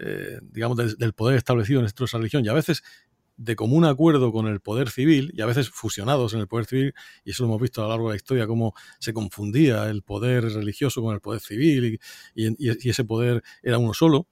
eh, 0.00 0.38
digamos, 0.42 0.96
del, 0.96 1.12
poder 1.12 1.36
establecido 1.36 1.80
en 1.80 1.82
nuestra 1.82 2.06
religión 2.12 2.44
y 2.44 2.48
a 2.48 2.52
veces 2.52 2.84
de 3.38 3.56
común 3.56 3.86
acuerdo 3.86 4.32
con 4.32 4.46
el 4.46 4.60
poder 4.60 4.90
civil 4.90 5.32
y 5.34 5.40
a 5.40 5.46
veces 5.46 5.70
fusionados 5.70 6.34
en 6.34 6.40
el 6.40 6.48
poder 6.48 6.66
civil, 6.66 6.94
y 7.24 7.30
eso 7.30 7.44
lo 7.44 7.48
hemos 7.48 7.62
visto 7.62 7.80
a 7.80 7.84
lo 7.84 7.90
largo 7.90 8.08
de 8.08 8.14
la 8.14 8.16
historia, 8.16 8.46
cómo 8.46 8.74
se 8.98 9.14
confundía 9.14 9.88
el 9.88 10.02
poder 10.02 10.44
religioso 10.44 11.00
con 11.02 11.14
el 11.14 11.20
poder 11.20 11.40
civil 11.40 11.98
y 12.34 12.90
ese 12.90 13.04
poder 13.04 13.42
era 13.62 13.78
uno 13.78 13.94
solo, 13.94 14.26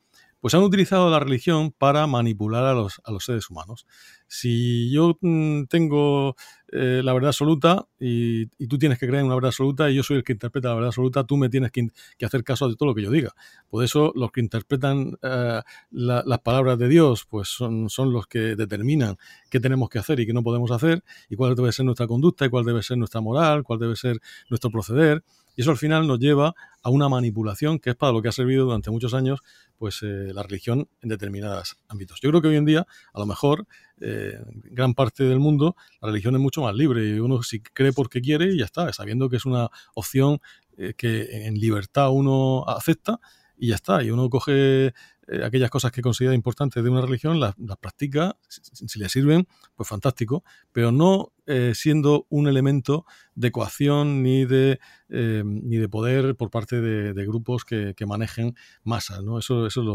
pues 0.47 0.55
han 0.55 0.63
utilizado 0.63 1.11
la 1.11 1.19
religión 1.19 1.73
para 1.77 2.07
manipular 2.07 2.63
a 2.67 2.73
los, 2.73 3.01
a 3.03 3.11
los 3.11 3.25
seres 3.25 3.51
humanos. 3.51 3.85
Si 4.29 4.93
yo 4.93 5.19
mm, 5.21 5.65
tengo 5.65 6.37
eh, 6.71 7.01
la 7.03 7.13
verdad 7.15 7.31
absoluta 7.31 7.89
y, 7.99 8.47
tú 8.69 8.79
tienes 8.79 9.01
que 9.01 9.09
creer 9.09 9.23
en 9.23 9.27
una 9.27 9.35
verdad 9.35 9.49
absoluta 9.49 9.91
y 9.91 9.97
yo 9.97 10.05
soy 10.05 10.19
el 10.19 10.23
que 10.23 10.35
interpreta 10.35 10.69
la 10.69 10.75
verdad 10.75 10.91
absoluta, 10.91 11.25
tú 11.25 11.37
me 11.37 11.49
tienes 11.49 11.73
que, 11.73 11.89
hacer 12.25 12.45
caso 12.45 12.69
de 12.69 12.77
todo 12.77 12.91
lo 12.91 12.95
que 12.95 13.03
yo 13.03 13.11
diga. 13.11 13.35
Por 13.69 13.83
eso 13.83 14.13
los 14.15 14.31
que 14.31 14.41
interpretan 14.41 15.19
eh, 15.21 15.63
las 15.91 16.39
palabras 16.45 16.79
de 16.79 16.87
Dios, 16.87 17.27
pues 17.29 17.49
son, 17.49 17.91
son 17.91 18.13
los 18.13 18.29
que 18.29 18.55
determinan 18.55 19.17
qué 19.51 19.59
tenemos 19.59 19.89
que 19.89 19.99
hacer 19.99 20.21
y 20.21 20.27
qué 20.27 20.33
no 20.33 20.45
podemos 20.45 20.71
hacer, 20.71 21.03
y 21.29 21.35
cuál 21.35 21.57
debe 21.57 21.73
ser 21.73 21.87
nuestra 21.87 22.07
conducta, 22.07 22.47
y 22.47 22.51
cuál 22.51 22.65
debe 22.65 22.85
ser 22.85 22.99
nuestra 22.99 23.21
moral, 23.21 23.65
cuál 23.65 23.81
debe 23.81 23.97
ser 23.97 24.21
nuestro 24.49 24.71
proceder. 24.71 25.25
Y 25.57 25.63
eso 25.63 25.71
al 25.73 25.79
final 25.79 26.07
nos 26.07 26.21
lleva 26.21 26.55
a 26.83 26.91
una 26.91 27.09
manipulación 27.09 27.81
que 27.81 27.91
es 27.91 27.97
para 27.97 28.13
lo 28.13 28.23
que 28.23 28.29
ha 28.29 28.33
servido 28.33 28.67
durante 28.67 28.91
muchos 28.91 29.15
años 29.15 29.41
pues 29.77 30.03
eh, 30.03 30.31
la 30.33 30.43
religión 30.43 30.89
en 31.03 31.09
determinados 31.09 31.79
ámbitos. 31.89 32.21
Yo 32.21 32.31
creo 32.31 32.41
que 32.41 32.49
hoy 32.49 32.57
en 32.57 32.65
día, 32.65 32.87
a 33.13 33.19
lo 33.19 33.27
mejor, 33.27 33.67
eh, 34.01 34.39
en 34.39 34.75
gran 34.75 34.95
parte 34.95 35.25
del 35.25 35.41
mundo, 35.41 35.77
la 36.01 36.09
religión 36.09 36.35
es 36.35 36.41
mucho 36.41 36.63
más 36.63 36.75
libre 36.75 37.09
y 37.09 37.19
uno 37.19 37.43
si 37.43 37.61
cree 37.61 37.93
porque 37.93 38.21
quiere 38.21 38.53
y 38.53 38.59
ya 38.59 38.65
está, 38.67 38.93
sabiendo 38.93 39.29
que 39.29 39.37
es 39.37 39.45
una 39.45 39.69
opción 39.95 40.41
eh, 40.79 40.95
que 40.97 41.47
en 41.47 41.55
libertad 41.55 42.11
uno 42.11 42.65
acepta 42.67 43.19
y 43.57 43.69
ya 43.69 43.75
está. 43.77 44.03
Y 44.03 44.11
uno 44.11 44.29
coge 44.31 44.93
eh, 45.29 45.45
aquellas 45.45 45.71
cosas 45.71 45.91
que 45.91 46.03
considera 46.03 46.35
importantes 46.35 46.83
de 46.83 46.89
una 46.89 47.01
religión, 47.01 47.41
las, 47.41 47.55
practica, 47.81 48.37
si, 48.49 48.99
le 48.99 49.09
sirven, 49.09 49.49
pues 49.75 49.89
fantástico, 49.89 50.45
pero 50.73 50.93
no 50.93 51.33
eh, 51.47 51.73
siendo 51.75 52.27
un 52.29 52.47
elemento 52.47 53.05
de 53.35 53.51
coacción 53.51 54.23
ni 54.23 54.45
de, 54.45 54.79
eh, 55.09 55.43
ni 55.45 55.79
de 55.79 55.89
poder 55.89 56.37
por 56.37 56.51
parte 56.51 56.81
de, 56.81 57.27
grupos 57.27 57.65
que, 57.65 57.95
manejen 58.07 58.55
masas, 58.85 59.23
¿no? 59.25 59.39
Eso, 59.39 59.67
eso 59.67 59.81
es 59.81 59.87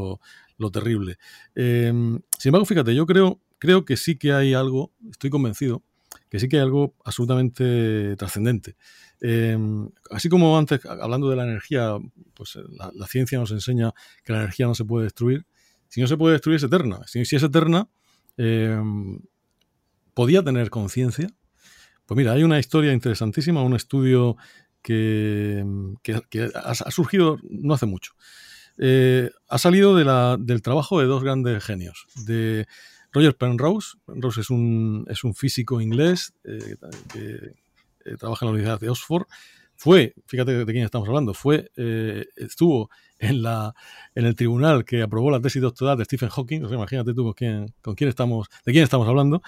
lo, 0.57 0.71
terrible. 0.71 1.17
sin 1.55 2.23
embargo, 2.43 2.65
fíjate, 2.65 2.93
yo 2.93 3.05
creo, 3.05 3.39
creo 3.57 3.85
que 3.85 3.95
sí 3.95 4.17
que 4.17 4.33
hay 4.33 4.53
algo, 4.53 4.91
estoy 5.09 5.29
convencido, 5.29 5.81
que 6.31 6.39
sí 6.39 6.47
que 6.47 6.55
hay 6.55 6.63
algo 6.63 6.95
absolutamente 7.03 8.15
trascendente. 8.15 8.77
Em, 9.19 9.89
así 10.09 10.29
como 10.29 10.57
antes, 10.57 10.79
hablando 10.85 11.29
de 11.29 11.35
la 11.35 11.43
energía, 11.43 11.97
pues 12.33 12.55
eh, 12.55 12.61
la, 12.95 13.05
ciencia 13.05 13.37
nos 13.37 13.51
enseña 13.51 13.91
que 14.23 14.31
la 14.31 14.39
energía 14.39 14.65
no 14.65 14.73
se 14.73 14.85
puede 14.85 15.03
destruir. 15.03 15.45
Si 15.89 15.99
no 15.99 16.07
se 16.07 16.15
puede 16.15 16.31
destruir, 16.31 16.55
es 16.55 16.63
eterna. 16.63 17.01
Si, 17.05 17.19
es 17.19 17.43
eterna, 17.43 17.89
em, 18.37 19.19
¿podía 20.13 20.41
tener 20.41 20.69
conciencia? 20.69 21.27
Pues 22.05 22.17
mira, 22.17 22.31
hay 22.31 22.43
una 22.43 22.59
historia 22.59 22.93
interesantísima, 22.93 23.61
un 23.61 23.75
estudio 23.75 24.37
que, 24.81 25.65
ha, 26.55 26.91
surgido 26.91 27.39
no 27.43 27.73
hace 27.73 27.87
mucho. 27.87 28.13
Eh, 28.77 29.29
ha 29.49 29.57
salido 29.57 29.97
del 30.37 30.61
trabajo 30.61 31.01
de 31.01 31.07
dos 31.07 31.25
grandes 31.25 31.61
genios, 31.61 32.07
de 32.25 32.67
Roger 33.11 33.35
Penrose. 33.35 33.97
Penrose 34.05 34.41
es 34.41 34.49
un, 34.49 35.05
es 35.09 35.23
un 35.23 35.33
físico 35.33 35.81
inglés 35.81 36.33
eh, 36.43 36.75
que 37.11 37.53
eh, 38.05 38.17
trabaja 38.17 38.45
en 38.45 38.47
la 38.47 38.51
Universidad 38.53 38.79
de 38.79 38.89
Oxford, 38.89 39.25
fue, 39.75 40.13
fíjate 40.27 40.63
de 40.63 40.71
quién 40.71 40.85
estamos 40.85 41.07
hablando, 41.07 41.33
fue, 41.33 41.71
eh, 41.75 42.25
estuvo 42.35 42.91
en, 43.21 43.43
la, 43.43 43.73
en 44.15 44.25
el 44.25 44.35
tribunal 44.35 44.83
que 44.83 45.01
aprobó 45.03 45.29
la 45.29 45.39
tesis 45.39 45.61
doctoral 45.61 45.97
de 45.97 46.05
Stephen 46.05 46.29
Hawking, 46.29 46.61
imagínate 46.61 47.13
tú 47.13 47.23
con 47.23 47.33
quién, 47.33 47.73
con 47.81 47.93
quién 47.93 48.09
estamos, 48.09 48.47
de 48.65 48.71
quién 48.71 48.83
estamos 48.83 49.07
hablando, 49.07 49.41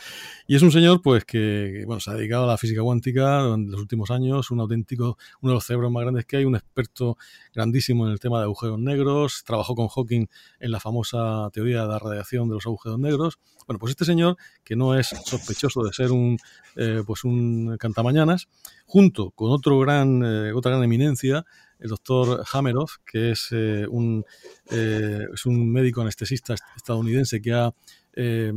y 0.48 0.56
es 0.56 0.62
un 0.62 0.72
señor 0.72 1.02
pues 1.02 1.26
que 1.26 1.84
bueno, 1.86 2.00
se 2.00 2.12
ha 2.12 2.14
dedicado 2.14 2.44
a 2.44 2.48
la 2.48 2.58
física 2.58 2.82
cuántica 2.84 3.54
en 3.54 3.72
los 3.72 3.82
últimos 3.82 4.12
años, 4.12 4.52
un 4.52 4.60
auténtico, 4.60 5.18
uno 5.42 5.52
de 5.52 5.56
los 5.56 5.66
cerebros 5.66 5.92
más 5.92 6.04
grandes 6.04 6.26
que 6.26 6.38
hay, 6.38 6.46
un 6.46 6.56
experto 6.56 7.18
grandísimo 7.54 8.06
en 8.06 8.14
el 8.14 8.20
tema 8.20 8.38
de 8.38 8.44
agujeros 8.44 8.80
negros, 8.80 9.44
trabajó 9.44 9.74
con 9.74 9.88
Hawking 9.88 10.28
en 10.60 10.72
la 10.72 10.80
famosa 10.80 11.50
teoría 11.52 11.82
de 11.82 11.88
la 11.88 12.00
radiación 12.00 12.48
de 12.50 12.56
los 12.56 12.66
agujeros 12.68 13.00
negros. 13.00 13.40
Bueno, 13.66 13.80
pues 13.80 13.92
este 13.92 14.06
señor, 14.06 14.36
que 14.64 14.76
no 14.76 14.94
es 14.98 15.08
sospechoso 15.08 15.84
de 15.84 15.94
ser 15.94 16.12
un, 16.12 16.38
eh, 16.76 17.02
pues 17.06 17.24
un 17.24 17.78
cantamañanas, 17.78 18.50
junto 18.86 19.32
con 19.32 19.52
otro 19.52 19.80
gran, 19.80 20.22
eh, 20.24 20.52
otra 20.54 20.72
gran 20.72 20.84
eminencia, 20.84 21.46
el 21.84 21.90
doctor 21.90 22.44
Hameroff, 22.52 22.96
que 23.06 23.32
es, 23.32 23.50
eh, 23.52 23.86
un, 23.90 24.26
eh, 24.72 25.20
es 25.34 25.46
un 25.46 25.70
médico 25.70 26.02
anestesista 26.02 26.56
estadounidense 26.78 27.42
que 27.42 27.52
ha, 27.52 27.74
eh, 28.16 28.54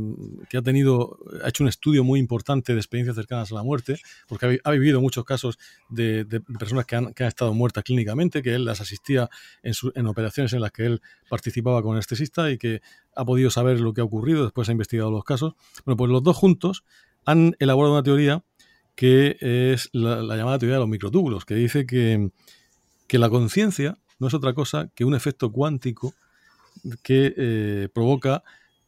que 0.49 0.57
ha 0.57 0.61
tenido, 0.61 1.19
ha 1.43 1.49
hecho 1.49 1.65
un 1.65 1.67
estudio 1.67 2.05
muy 2.05 2.21
importante 2.21 2.71
de 2.71 2.79
experiencias 2.79 3.17
cercanas 3.17 3.51
a 3.51 3.55
la 3.55 3.63
muerte, 3.63 3.99
porque 4.29 4.61
ha, 4.63 4.71
vivido 4.71 5.01
muchos 5.01 5.25
casos 5.25 5.59
de, 5.89 6.25
personas 6.57 6.85
que 6.85 6.95
han, 6.95 7.13
que 7.13 7.23
han, 7.23 7.27
estado 7.27 7.53
muertas 7.53 7.83
clínicamente, 7.83 8.41
que 8.41 8.55
él 8.55 8.63
las 8.63 8.79
asistía 8.79 9.29
en, 9.61 9.73
en 9.95 10.07
operaciones 10.07 10.53
en 10.53 10.61
las 10.61 10.71
que 10.71 10.85
él 10.85 11.01
participaba 11.29 11.81
con 11.81 11.95
anestesista 11.95 12.49
y 12.49 12.57
que 12.57 12.81
ha 13.13 13.25
podido 13.25 13.49
saber 13.49 13.81
lo 13.81 13.93
que 13.93 13.99
ha 13.99 14.05
ocurrido, 14.05 14.43
después 14.43 14.69
ha 14.69 14.71
investigado 14.71 15.11
los 15.11 15.25
casos. 15.25 15.55
Bueno, 15.83 15.97
pues 15.97 16.09
los 16.11 16.23
dos 16.23 16.37
juntos 16.37 16.85
han 17.25 17.57
elaborado 17.59 17.93
una 17.93 18.03
teoría 18.03 18.45
que 18.95 19.37
es 19.41 19.89
la 19.91 20.35
llamada 20.35 20.57
teoría 20.57 20.75
de 20.75 20.79
los 20.79 20.89
microtúbulos, 20.89 21.45
que 21.45 21.53
dice 21.53 21.85
que 21.85 22.31
que 23.07 23.19
la 23.19 23.29
conciencia 23.29 23.97
no 24.19 24.27
es 24.27 24.33
otra 24.33 24.53
cosa 24.53 24.89
que 24.95 25.05
un 25.05 25.15
efecto 25.15 25.51
cuántico 25.51 26.13
que 27.03 27.33
eh, 27.35 27.89
provoca 27.93 28.43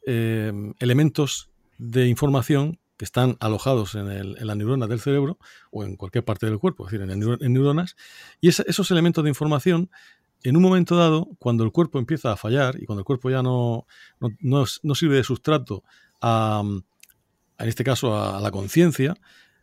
eh, 0.06 0.52
elementos 0.80 1.50
de 1.78 2.08
información 2.08 2.80
que 2.98 3.06
están 3.06 3.38
alojados 3.40 3.96
en, 3.96 4.36
las 4.46 4.58
neuronas 4.58 4.90
del 4.90 5.00
cerebro 5.00 5.38
o 5.72 5.86
en 5.86 5.96
cualquier 5.96 6.26
parte 6.26 6.46
del 6.46 6.60
cuerpo, 6.60 6.86
es 6.86 6.92
decir, 6.92 7.10
en, 7.10 7.54
neuronas, 7.54 7.96
y 8.42 8.50
esos 8.50 8.92
elementos 8.92 9.24
de 9.24 9.30
información, 9.30 9.90
en 10.44 10.58
un 10.58 10.64
momento 10.64 10.98
dado, 10.98 11.30
cuando 11.40 11.64
el 11.64 11.72
cuerpo 11.72 11.98
empieza 11.98 12.34
a 12.34 12.36
fallar 12.36 12.76
y 12.78 12.86
cuando 12.86 13.00
el 13.00 13.06
cuerpo 13.06 13.30
ya 13.30 13.42
no, 13.42 13.88
no, 14.42 14.96
sirve 14.96 15.16
de 15.16 15.24
sustrato 15.24 15.86
a, 16.22 16.62
en 17.60 17.68
este 17.70 17.86
caso, 17.86 18.22
a 18.22 18.42
la 18.42 18.52
conciencia, 18.52 19.16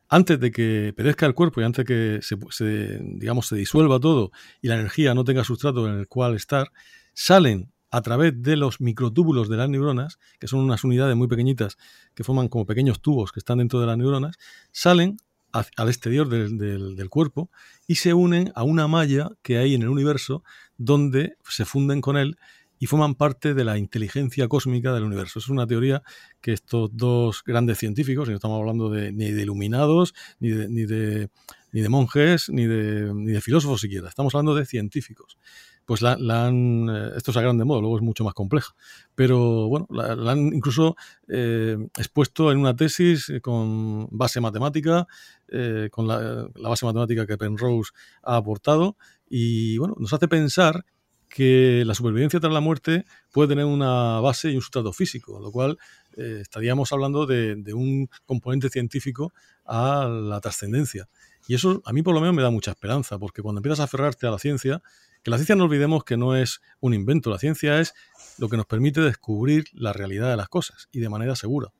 antes 0.09 0.39
de 0.39 0.51
que 0.51 0.93
perezca 0.97 1.27
el 1.27 1.35
cuerpo 1.35 1.61
y 1.61 1.65
antes 1.65 1.85
de 1.85 2.21
que 2.21 2.23
se, 2.23 3.01
digamos, 3.03 3.49
se 3.49 3.57
disuelva 3.57 3.99
todo 3.99 4.31
y 4.61 4.69
la 4.69 4.75
energía 4.75 5.15
no 5.15 5.25
tenga 5.25 5.45
sustrato 5.45 5.89
en 5.89 5.99
el 5.99 6.09
cual 6.09 6.35
estar, 6.35 6.71
salen 7.13 7.73
a 7.91 8.03
través 8.03 8.43
de 8.43 8.57
los 8.57 8.81
microtúbulos 8.81 9.49
de 9.49 9.57
las 9.57 9.69
neuronas, 9.69 10.19
que 10.39 10.49
son 10.49 10.61
unas 10.61 10.85
unidades 10.85 11.17
muy 11.17 11.29
pequeñitas 11.29 11.79
que 12.15 12.25
forman 12.25 12.49
como 12.49 12.67
pequeños 12.67 13.01
tubos 13.01 13.33
que 13.33 13.41
están 13.41 13.59
dentro 13.59 13.81
de 13.81 13.87
las 13.87 13.97
neuronas, 13.97 14.37
salen 14.71 15.17
al 15.53 15.89
exterior 15.89 16.29
del, 16.29 17.09
cuerpo 17.09 17.51
y 17.87 17.95
se 17.95 18.13
unen 18.13 18.53
a 18.55 18.63
una 18.63 18.89
malla 18.89 19.31
que 19.43 19.57
hay 19.57 19.75
en 19.75 19.83
el 19.83 19.89
universo 19.89 20.45
donde 20.77 21.37
se 21.49 21.65
funden 21.65 22.03
con 22.03 22.17
él 22.19 22.37
y 22.79 22.87
forman 22.87 23.15
parte 23.15 23.55
de 23.55 23.65
la 23.65 23.79
inteligencia 23.79 24.49
cósmica 24.49 24.93
del 24.93 25.05
universo. 25.05 25.39
Es 25.39 25.49
una 25.49 25.67
teoría 25.67 26.03
que 26.41 26.53
estos 26.53 26.91
dos 26.93 27.43
grandes 27.45 27.79
científicos, 27.79 28.29
y 28.29 28.31
no 28.31 28.37
estamos 28.37 28.59
hablando 28.59 28.91
de, 28.91 29.13
ni 29.13 29.31
de 29.31 29.43
iluminados, 29.43 30.15
ni 30.41 30.51
de, 30.51 30.69
ni 30.69 30.85
de, 30.85 31.29
ni 31.73 31.81
de 31.81 31.89
monjes, 31.89 32.49
ni 32.49 32.67
de, 32.67 33.13
ni 33.15 33.33
de 33.33 33.41
filósofos 33.41 33.81
siquiera, 33.81 34.09
estamos 34.09 34.35
hablando 34.35 34.55
de 34.55 34.67
científicos 34.67 35.39
pues 35.87 36.03
la, 36.03 36.15
han, 36.15 36.89
eh, 36.91 37.13
esto 37.17 37.31
es 37.31 37.37
a 37.37 37.41
grande 37.41 37.65
modo, 37.65 37.81
luego 37.81 37.97
es 37.97 38.03
mucho 38.03 38.25
más 38.25 38.35
compleja, 38.35 38.75
pero 39.15 39.69
bueno, 39.69 39.87
la, 39.89 40.33
han 40.33 40.53
incluso 40.53 40.97
eh, 41.29 41.79
expuesto 41.97 42.51
en 42.51 42.59
una 42.59 42.75
tesis 42.75 43.33
con 43.41 44.09
base 44.11 44.41
matemática, 44.41 45.07
eh, 45.49 45.89
con 45.93 46.09
la, 46.09 46.49
la, 46.55 46.69
base 46.69 46.85
matemática 46.85 47.25
que 47.25 47.39
Penrose 47.39 47.93
ha 48.25 48.37
aportado, 48.37 48.97
y 49.31 49.79
bueno, 49.79 49.95
nos 49.99 50.13
hace 50.13 50.27
pensar 50.27 50.85
que 51.29 51.85
la 51.85 51.95
supervivencia 51.95 52.41
tras 52.41 52.53
la 52.53 52.61
muerte 52.61 53.05
puede 53.33 53.49
tener 53.49 53.65
una 53.65 54.21
base 54.21 54.51
y 54.51 54.57
un 54.57 54.63
sustrato 54.63 54.93
físico, 54.93 55.41
lo 55.41 55.51
cual 55.51 55.79
eh, 56.17 56.39
estaríamos 56.41 56.93
hablando 56.93 57.27
de, 57.27 57.63
un 57.75 58.09
componente 58.25 58.69
científico 58.71 59.33
a 59.65 60.07
la 60.09 60.41
trascendencia. 60.41 61.09
Y 61.49 61.55
eso 61.55 61.83
a 61.85 61.93
mí 61.93 62.03
por 62.03 62.15
lo 62.15 62.21
menos 62.21 62.35
me 62.35 62.43
da 62.43 62.51
mucha 62.51 62.73
esperanza, 62.73 63.19
porque 63.19 63.43
cuando 63.43 63.59
empiezas 63.59 63.81
a 63.81 63.85
aferrarte 63.85 64.27
a 64.27 64.31
la 64.31 64.39
ciencia, 64.39 64.83
que 65.23 65.31
la 65.31 65.37
ciencia 65.37 65.57
no 65.57 65.65
olvidemos 65.65 66.05
que 66.05 66.17
no 66.17 66.37
es 66.37 66.61
un 66.81 66.95
invento, 66.95 67.31
la 67.31 67.39
ciencia 67.39 67.81
es 67.81 67.95
lo 68.39 68.49
que 68.49 68.57
nos 68.57 68.67
permite 68.67 69.01
descubrir 69.01 69.65
la 69.73 69.93
realidad 69.93 70.31
de 70.31 70.37
las 70.37 70.49
cosas 70.49 70.89
y 70.93 71.01
de 71.01 71.09
manera 71.09 71.37
segura. 71.37 71.73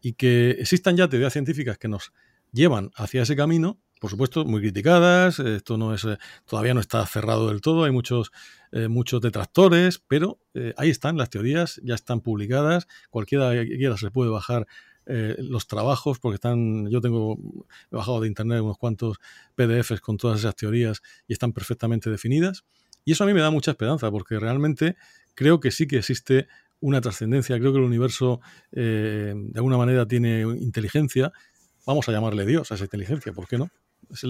Y 0.00 0.14
que 0.14 0.50
existan 0.50 0.96
ya 0.96 1.08
teorías 1.08 1.32
científicas 1.32 1.78
que 1.78 1.88
nos 1.88 2.12
llevan 2.52 2.90
hacia 2.94 3.22
ese 3.22 3.36
camino, 3.36 3.78
por 3.98 4.10
supuesto, 4.10 4.44
muy 4.44 4.60
criticadas. 4.60 5.38
Esto 5.38 5.76
no 5.76 5.94
es, 5.94 6.04
eh, 6.04 6.18
todavía 6.46 6.74
no 6.74 6.80
está 6.80 7.04
cerrado 7.06 7.48
del 7.48 7.60
todo. 7.60 7.84
Hay 7.84 7.90
muchos, 7.90 8.30
eh, 8.72 8.88
muchos 8.88 9.20
detractores, 9.20 10.02
pero 10.06 10.38
eh, 10.54 10.74
ahí 10.76 10.90
están 10.90 11.16
las 11.16 11.30
teorías, 11.30 11.80
ya 11.84 11.94
están 11.94 12.20
publicadas. 12.20 12.86
Cualquiera 13.10 13.52
que 13.52 13.76
quiera 13.76 13.96
se 13.96 14.10
puede 14.10 14.30
bajar 14.30 14.66
los 15.38 15.66
trabajos, 15.66 16.18
porque 16.18 16.34
están, 16.34 16.90
yo 16.90 17.00
tengo 17.00 17.38
he 17.90 17.96
bajado 17.96 18.20
de 18.20 18.28
internet 18.28 18.60
unos 18.60 18.76
cuantos 18.76 19.16
PDFs 19.54 20.02
con 20.02 20.18
todas 20.18 20.40
esas 20.40 20.54
teorías 20.54 21.00
y 21.26 21.32
están 21.32 21.54
perfectamente 21.54 22.10
definidas. 22.10 22.66
Y 23.06 23.12
eso 23.12 23.24
a 23.24 23.26
mí 23.26 23.32
me 23.32 23.40
da 23.40 23.50
mucha 23.50 23.70
esperanza, 23.70 24.10
porque 24.10 24.38
realmente 24.38 24.96
creo 25.34 25.60
que 25.60 25.70
sí 25.70 25.86
que 25.86 25.96
existe 25.96 26.46
una 26.80 27.00
trascendencia, 27.00 27.58
creo 27.58 27.72
que 27.72 27.78
el 27.78 27.86
universo 27.86 28.42
de 28.70 29.52
alguna 29.54 29.78
manera 29.78 30.06
tiene 30.06 30.42
inteligencia, 30.42 31.32
vamos 31.86 32.06
a 32.10 32.12
llamarle 32.12 32.44
Dios 32.44 32.70
a 32.70 32.74
esa 32.74 32.84
inteligencia, 32.84 33.32
¿por 33.32 33.48
qué 33.48 33.56
no? 33.56 33.70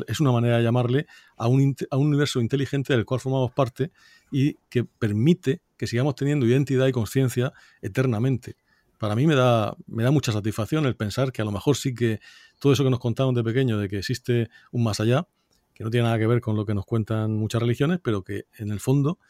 Es 0.07 0.21
una 0.21 0.33
manera 0.33 0.59
de 0.59 0.63
llamarle 0.63 1.07
a 1.37 1.47
un, 1.49 1.77
a 1.91 1.97
un 1.97 2.09
universo 2.09 2.41
inteligente 2.41 2.93
del 2.93 3.05
cual 3.05 3.21
formamos 3.21 3.53
parte 3.53 3.93
y 4.31 4.55
que 4.69 4.85
permite 4.85 5.63
que 5.77 5.87
sigamos 5.87 6.15
teniendo 6.15 6.47
identidad 6.47 6.87
y 6.87 6.93
conciencia 6.93 7.53
eternamente. 7.81 8.57
Para 8.99 9.15
mí 9.15 9.27
me 9.27 9.37
da, 9.37 9.77
me 9.87 10.03
da 10.03 10.11
mucha 10.11 10.33
satisfacción 10.33 10.85
el 10.87 10.97
pensar 10.97 11.31
que 11.31 11.41
a 11.41 11.45
lo 11.45 11.53
mejor 11.53 11.77
sí 11.77 11.95
que 11.95 12.21
todo 12.59 12.73
eso 12.73 12.83
que 12.83 12.91
nos 12.91 12.99
contaron 12.99 13.35
de 13.35 13.45
pequeño, 13.45 13.79
de 13.79 13.89
que 13.89 13.99
existe 13.99 14.51
un 14.73 14.83
más 14.83 14.99
allá, 14.99 15.29
que 15.73 15.85
no 15.85 15.91
tiene 15.91 16.07
nada 16.07 16.19
que 16.19 16.27
ver 16.27 16.41
con 16.41 16.57
lo 16.57 16.67
que 16.67 16.75
nos 16.75 16.85
cuentan 16.85 17.37
muchas 17.37 17.63
religiones, 17.63 18.01
pero 18.03 18.25
que 18.25 18.47
en 18.59 18.73
el 18.73 18.81
fondo 18.81 19.21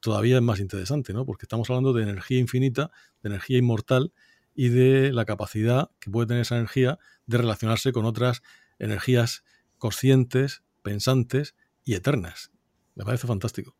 todavía 0.00 0.36
es 0.36 0.42
más 0.42 0.60
interesante, 0.60 1.12
¿no? 1.12 1.26
Porque 1.26 1.44
estamos 1.44 1.68
hablando 1.68 1.92
de 1.92 2.02
energía 2.02 2.38
infinita, 2.38 2.90
de 3.22 3.28
energía 3.28 3.58
inmortal 3.58 4.12
y 4.54 4.70
de 4.70 5.12
la 5.12 5.26
capacidad 5.26 5.90
que 6.00 6.10
puede 6.10 6.26
tener 6.26 6.42
esa 6.42 6.56
energía 6.56 6.98
de 7.26 7.38
relacionarse 7.38 7.92
con 7.92 8.06
otras 8.06 8.42
energías 8.78 9.44
conscientes, 9.78 10.62
pensantes 10.82 11.54
y 11.84 11.94
eternas. 11.94 12.50
Me 12.94 13.04
parece 13.04 13.26
fantástico. 13.26 13.76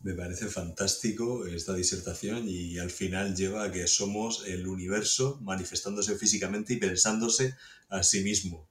Me 0.00 0.14
parece 0.14 0.46
fantástico 0.46 1.46
esta 1.46 1.74
disertación 1.74 2.48
y 2.48 2.78
al 2.78 2.90
final 2.90 3.34
lleva 3.34 3.64
a 3.64 3.72
que 3.72 3.88
somos 3.88 4.46
el 4.46 4.66
universo 4.68 5.40
manifestándose 5.42 6.16
físicamente 6.16 6.74
y 6.74 6.76
pensándose 6.76 7.56
a 7.88 8.04
sí 8.04 8.22
mismo. 8.22 8.68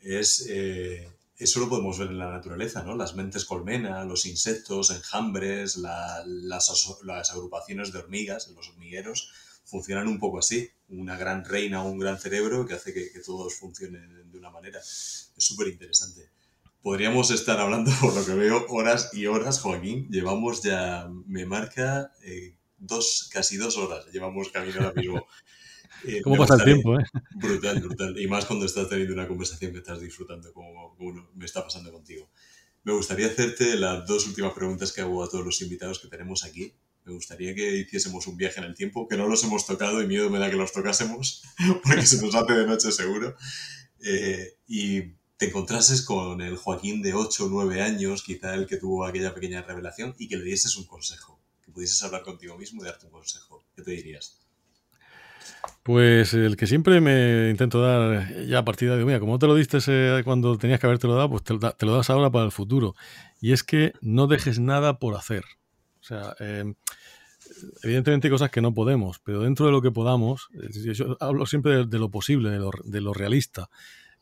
Es, 0.00 0.46
eh, 0.48 1.06
eso 1.36 1.60
lo 1.60 1.68
podemos 1.68 1.98
ver 1.98 2.08
en 2.08 2.18
la 2.18 2.30
naturaleza, 2.30 2.82
¿no? 2.82 2.96
Las 2.96 3.14
mentes 3.14 3.44
colmena, 3.44 4.04
los 4.04 4.24
insectos, 4.24 4.90
enjambres, 4.90 5.76
las, 5.76 6.26
las, 6.26 7.30
agrupaciones 7.30 7.92
de 7.92 7.98
hormigas, 7.98 8.48
los 8.48 8.70
hormigueros, 8.70 9.30
funcionan 9.70 10.08
un 10.08 10.18
poco 10.18 10.38
así. 10.38 10.68
Una 10.88 11.16
gran 11.16 11.44
reina 11.44 11.82
o 11.82 11.90
un 11.90 11.98
gran 11.98 12.18
cerebro 12.18 12.66
que 12.66 12.74
hace 12.74 12.92
que, 12.92 13.12
que 13.12 13.20
todos 13.20 13.54
funcionen 13.54 14.30
de 14.30 14.38
una 14.38 14.50
manera. 14.50 14.80
Es 14.80 15.32
súper 15.36 15.68
interesante. 15.68 16.30
Podríamos 16.82 17.30
estar 17.30 17.60
hablando, 17.60 17.90
por 18.00 18.14
lo 18.14 18.24
que 18.24 18.34
veo, 18.34 18.66
horas 18.68 19.10
y 19.12 19.26
horas, 19.26 19.60
Joaquín. 19.60 20.08
Llevamos 20.10 20.62
ya, 20.62 21.08
me 21.26 21.44
marca, 21.44 22.12
eh, 22.22 22.56
dos, 22.78 23.28
casi 23.32 23.56
dos 23.56 23.76
horas. 23.76 24.06
Llevamos 24.12 24.50
camino 24.50 24.76
ahora 24.80 24.92
mismo. 24.94 25.26
Eh, 26.04 26.22
¿Cómo 26.22 26.38
pasa 26.38 26.54
el 26.54 26.64
tiempo? 26.64 26.98
Eh? 26.98 27.04
Brutal, 27.34 27.78
brutal. 27.80 28.18
Y 28.18 28.26
más 28.26 28.46
cuando 28.46 28.64
estás 28.64 28.88
teniendo 28.88 29.12
una 29.12 29.28
conversación 29.28 29.70
que 29.72 29.78
estás 29.78 30.00
disfrutando, 30.00 30.50
como, 30.54 30.96
me 31.34 31.44
está 31.44 31.62
pasando 31.62 31.92
contigo. 31.92 32.30
Me 32.84 32.94
gustaría 32.94 33.26
hacerte 33.26 33.76
las 33.76 34.06
dos 34.06 34.26
últimas 34.26 34.54
preguntas 34.54 34.92
que 34.92 35.02
hago 35.02 35.22
a 35.22 35.28
todos 35.28 35.44
los 35.44 35.60
invitados 35.60 35.98
que 35.98 36.08
tenemos 36.08 36.44
aquí. 36.44 36.72
Me 37.04 37.12
gustaría 37.12 37.54
que 37.54 37.76
hiciésemos 37.76 38.26
un 38.26 38.36
viaje 38.36 38.60
en 38.60 38.66
el 38.66 38.74
tiempo, 38.74 39.08
que 39.08 39.16
no 39.16 39.26
los 39.26 39.42
hemos 39.44 39.66
tocado 39.66 40.02
y 40.02 40.06
miedo 40.06 40.30
me 40.30 40.38
da 40.38 40.50
que 40.50 40.56
los 40.56 40.72
tocásemos, 40.72 41.42
porque 41.84 42.06
se 42.06 42.20
nos 42.24 42.34
hace 42.34 42.52
de 42.52 42.66
noche 42.66 42.92
seguro. 42.92 43.36
Eh, 44.02 44.54
y 44.68 45.02
te 45.36 45.46
encontrases 45.46 46.02
con 46.02 46.40
el 46.40 46.56
Joaquín 46.56 47.02
de 47.02 47.14
8 47.14 47.46
o 47.46 47.48
9 47.48 47.82
años, 47.82 48.22
quizá 48.22 48.54
el 48.54 48.66
que 48.66 48.76
tuvo 48.76 49.04
aquella 49.04 49.34
pequeña 49.34 49.62
revelación, 49.62 50.14
y 50.18 50.28
que 50.28 50.36
le 50.36 50.44
dieses 50.44 50.76
un 50.76 50.84
consejo, 50.86 51.40
que 51.64 51.72
pudieses 51.72 52.02
hablar 52.02 52.22
contigo 52.22 52.58
mismo 52.58 52.82
y 52.82 52.86
darte 52.86 53.06
un 53.06 53.12
consejo. 53.12 53.64
¿Qué 53.74 53.82
te 53.82 53.92
dirías? 53.92 54.40
Pues 55.82 56.34
el 56.34 56.56
que 56.56 56.66
siempre 56.66 57.00
me 57.00 57.48
intento 57.50 57.80
dar 57.80 58.46
ya 58.46 58.58
a 58.58 58.64
partir 58.64 58.90
de, 58.90 59.04
mira, 59.04 59.18
como 59.20 59.38
te 59.38 59.46
lo 59.46 59.54
diste 59.54 59.78
cuando 60.24 60.58
tenías 60.58 60.78
que 60.78 60.86
haberte 60.86 61.06
lo 61.06 61.14
dado, 61.14 61.30
pues 61.30 61.42
te, 61.42 61.86
lo 61.86 61.96
das 61.96 62.10
ahora 62.10 62.30
para 62.30 62.44
el 62.44 62.52
futuro. 62.52 62.94
Y 63.40 63.52
es 63.52 63.62
que 63.62 63.92
no 64.00 64.26
dejes 64.26 64.58
nada 64.58 64.98
por 64.98 65.16
hacer. 65.16 65.44
O 66.00 66.04
sea, 66.04 66.34
em, 66.38 66.74
evidentemente 67.82 68.28
hay 68.28 68.32
cosas 68.32 68.50
que 68.50 68.60
no 68.60 68.72
podemos, 68.72 69.18
pero 69.18 69.40
dentro 69.40 69.66
de 69.66 69.72
lo 69.72 69.82
que 69.82 69.90
podamos, 69.90 70.48
yo 70.72 71.16
hablo 71.20 71.46
siempre 71.46 71.86
de, 71.86 71.98
lo 71.98 72.10
posible, 72.10 72.50
de 72.50 73.00
lo, 73.00 73.12
realista. 73.12 73.68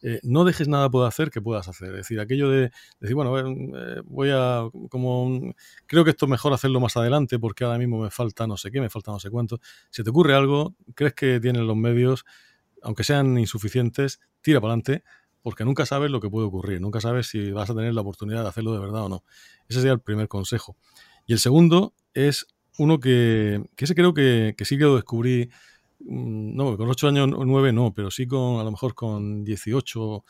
Eh, 0.01 0.21
no 0.23 0.45
dejes 0.45 0.69
nada 0.69 0.89
por 0.89 1.07
hacer 1.07 1.31
que 1.31 1.41
puedas 1.41 1.67
hacer. 1.67 1.91
Es 1.91 1.97
decir, 1.97 2.21
aquello 2.21 2.49
de 2.51 2.71
decir, 3.01 3.17
bueno, 3.17 3.37
eh, 3.39 4.01
voy 4.05 4.31
a, 4.33 4.63
como, 4.91 5.55
creo 5.87 6.05
que 6.05 6.11
esto 6.11 6.27
es 6.27 6.31
mejor 6.31 6.53
hacerlo 6.53 6.79
más 6.79 6.97
adelante 6.97 7.39
porque 7.39 7.65
ahora 7.65 7.79
mismo 7.79 8.01
me 8.03 8.11
falta 8.11 8.47
no 8.47 8.57
sé 8.57 8.71
qué, 8.71 8.81
me 8.81 8.91
falta 8.91 9.11
no 9.11 9.19
sé 9.19 9.31
cuánto. 9.31 9.59
Si 9.91 10.05
te 10.05 10.11
ocurre 10.11 10.35
algo, 10.35 10.77
crees 10.95 11.15
que 11.15 11.41
tienes 11.41 11.63
los 11.63 11.77
medios, 11.77 12.25
aunque 12.83 13.03
sean 13.03 13.39
insuficientes, 13.39 14.21
tira 14.41 14.61
para 14.61 14.75
adelante 14.75 15.03
porque 15.43 15.65
nunca 15.65 15.87
sabes 15.87 16.11
lo 16.11 16.21
que 16.21 16.29
puede 16.29 16.47
ocurrir, 16.47 16.81
nunca 16.81 17.01
sabes 17.01 17.29
si 17.29 17.51
vas 17.53 17.71
a 17.71 17.75
tener 17.75 17.95
la 17.95 18.03
oportunidad 18.03 18.43
de 18.43 18.49
hacerlo 18.49 18.73
de 18.73 18.81
verdad 18.81 19.05
o 19.05 19.09
no. 19.09 19.25
Ese 19.69 19.81
sería 19.81 19.95
el 19.95 20.01
primer 20.01 20.29
consejo. 20.29 20.77
Y 21.29 21.35
el 21.35 21.39
segundo 21.39 21.95
es 22.13 22.49
uno 22.79 22.99
que, 22.99 23.63
que 23.77 23.85
ese 23.85 23.95
creo 23.95 24.13
que, 24.15 24.57
que 24.59 24.65
sí 24.65 24.77
que 24.77 24.85
lo 24.85 24.97
descubrí 24.97 25.51
Mm, 26.01 26.57
no, 26.57 26.77
con 26.77 26.89
8 26.89 27.09
años 27.09 27.29
o 27.35 27.45
9 27.45 27.73
no, 27.73 27.93
pero 27.93 28.11
sí 28.11 28.27
con 28.27 28.61
a 28.61 28.65
lo 28.65 28.71
mejor 28.71 28.95
con 28.95 29.45
18, 29.45 30.25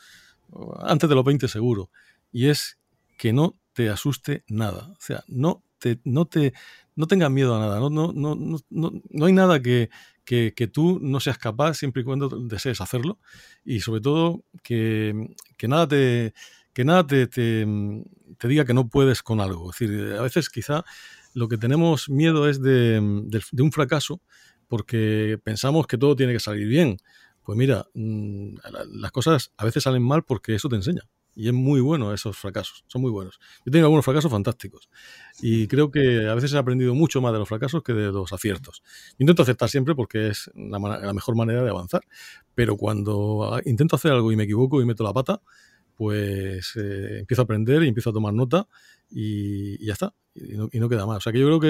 antes 0.81 1.09
de 1.09 1.15
los 1.15 1.23
20 1.25 1.47
seguro. 1.47 1.91
Y 2.31 2.47
es 2.47 2.79
que 3.17 3.33
no 3.33 3.57
te 3.73 3.89
asuste 3.89 4.43
nada. 4.47 4.89
O 4.91 4.97
sea, 4.99 5.23
no 5.27 5.63
te, 5.77 5.99
no 6.03 6.25
te, 6.25 6.53
no 6.95 7.07
tengas 7.07 7.31
miedo 7.31 7.55
a 7.55 7.59
nada. 7.59 7.79
No, 7.79 7.89
no, 7.89 8.13
no, 8.13 8.35
no, 8.35 8.91
no 9.09 9.25
hay 9.25 9.33
nada 9.33 9.61
que, 9.61 9.89
que, 10.25 10.53
que, 10.55 10.67
tú 10.67 10.99
no 11.01 11.19
seas 11.19 11.37
capaz 11.37 11.75
siempre 11.75 12.01
y 12.01 12.05
cuando 12.05 12.29
desees 12.29 12.81
hacerlo. 12.81 13.19
Y 13.63 13.81
sobre 13.81 14.01
todo 14.01 14.43
que, 14.63 15.35
que 15.57 15.67
nada 15.67 15.87
te, 15.87 16.33
que 16.73 16.85
nada 16.85 17.05
te, 17.05 17.27
te, 17.27 17.65
te, 18.37 18.47
diga 18.47 18.65
que 18.65 18.73
no 18.73 18.87
puedes 18.87 19.21
con 19.23 19.41
algo. 19.41 19.71
Es 19.71 19.79
decir, 19.79 20.13
a 20.13 20.21
veces 20.21 20.49
quizá 20.49 20.83
lo 21.33 21.47
que 21.47 21.57
tenemos 21.57 22.09
miedo 22.09 22.47
es 22.47 22.61
de, 22.61 22.99
de, 23.25 23.41
de 23.51 23.63
un 23.63 23.71
fracaso 23.71 24.21
porque 24.67 25.39
pensamos 25.43 25.87
que 25.87 25.97
todo 25.97 26.15
tiene 26.15 26.33
que 26.33 26.39
salir 26.39 26.67
bien. 26.67 26.97
Pues 27.43 27.57
mira, 27.57 27.87
mm, 27.95 28.57
las 28.91 29.11
cosas 29.11 29.51
a 29.57 29.65
veces 29.65 29.83
salen 29.83 30.03
mal 30.03 30.23
porque 30.23 30.55
eso 30.55 30.69
te 30.69 30.75
enseña. 30.75 31.01
Y 31.35 31.47
es 31.47 31.53
muy 31.53 31.79
bueno 31.79 32.13
esos 32.13 32.37
fracasos, 32.37 32.83
son 32.87 33.01
muy 33.01 33.11
buenos. 33.11 33.39
Yo 33.65 33.71
tengo 33.71 33.85
algunos 33.85 34.03
fracasos 34.03 34.29
fantásticos. 34.29 34.89
Y 35.41 35.67
creo 35.67 35.89
que 35.89 36.27
a 36.27 36.35
veces 36.35 36.53
he 36.53 36.57
aprendido 36.57 36.93
mucho 36.93 37.21
más 37.21 37.31
de 37.31 37.39
los 37.39 37.47
fracasos 37.47 37.81
que 37.81 37.93
de 37.93 38.11
los 38.11 38.33
aciertos. 38.33 38.83
Intento 39.17 39.43
aceptar 39.43 39.69
siempre 39.69 39.95
porque 39.95 40.27
es 40.27 40.51
la, 40.53 41.13
mejor 41.13 41.35
manera 41.35 41.63
de 41.63 41.69
avanzar. 41.69 42.01
Pero 42.55 42.77
cuando 42.77 43.59
intento 43.65 43.95
hacer 43.95 44.11
algo 44.11 44.31
y 44.31 44.35
me 44.35 44.43
equivoco 44.43 44.81
y 44.81 44.85
meto 44.85 45.03
la 45.03 45.13
pata, 45.13 45.41
pues 45.99 46.77
eh, 46.77 47.17
empiezo 47.19 47.41
a 47.41 47.43
aprender 47.43 47.83
y 47.83 47.89
empiezo 47.89 48.11
a 48.11 48.13
tomar 48.13 48.33
nota 48.33 48.69
y, 49.11 49.85
ya 49.85 49.91
está. 49.91 50.13
Y 50.33 50.55
no, 50.55 50.69
y 50.71 50.79
no, 50.79 50.87
queda 50.87 51.05
más. 51.05 51.17
O 51.17 51.19
sea 51.19 51.33
que 51.33 51.39
yo 51.39 51.45
creo 51.47 51.59
que 51.59 51.67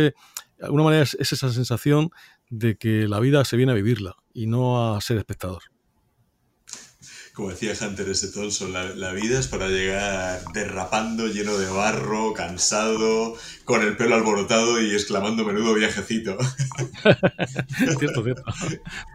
de 0.60 0.66
alguna 0.66 0.84
manera 0.84 1.02
es, 1.02 1.18
es 1.20 1.34
esa 1.34 1.52
sensación 1.52 2.12
de 2.48 2.78
que 2.78 3.08
la 3.08 3.20
vida 3.20 3.44
se 3.44 3.58
viene 3.58 3.72
a 3.72 3.76
vivirla 3.76 4.18
y 4.32 4.46
no 4.46 4.94
a 4.94 5.02
ser 5.02 5.18
espectador. 5.18 5.64
Como 7.34 7.50
decía 7.50 7.74
Hunter 7.82 8.08
S. 8.08 8.28
Thompson, 8.28 8.72
la, 8.72 8.84
la, 8.94 9.14
vida 9.14 9.40
es 9.40 9.48
para 9.48 9.68
llegar 9.68 10.44
derrapando, 10.54 11.26
lleno 11.26 11.58
de 11.58 11.68
barro, 11.72 12.34
cansado, 12.34 13.34
con 13.66 13.82
el 13.82 13.98
pelo 13.98 14.14
alborotado 14.14 14.80
y 14.80 14.92
exclamando 14.92 15.44
menudo 15.44 15.74
viajecito. 15.74 16.38
cierto, 17.98 18.24
cierto. 18.24 18.44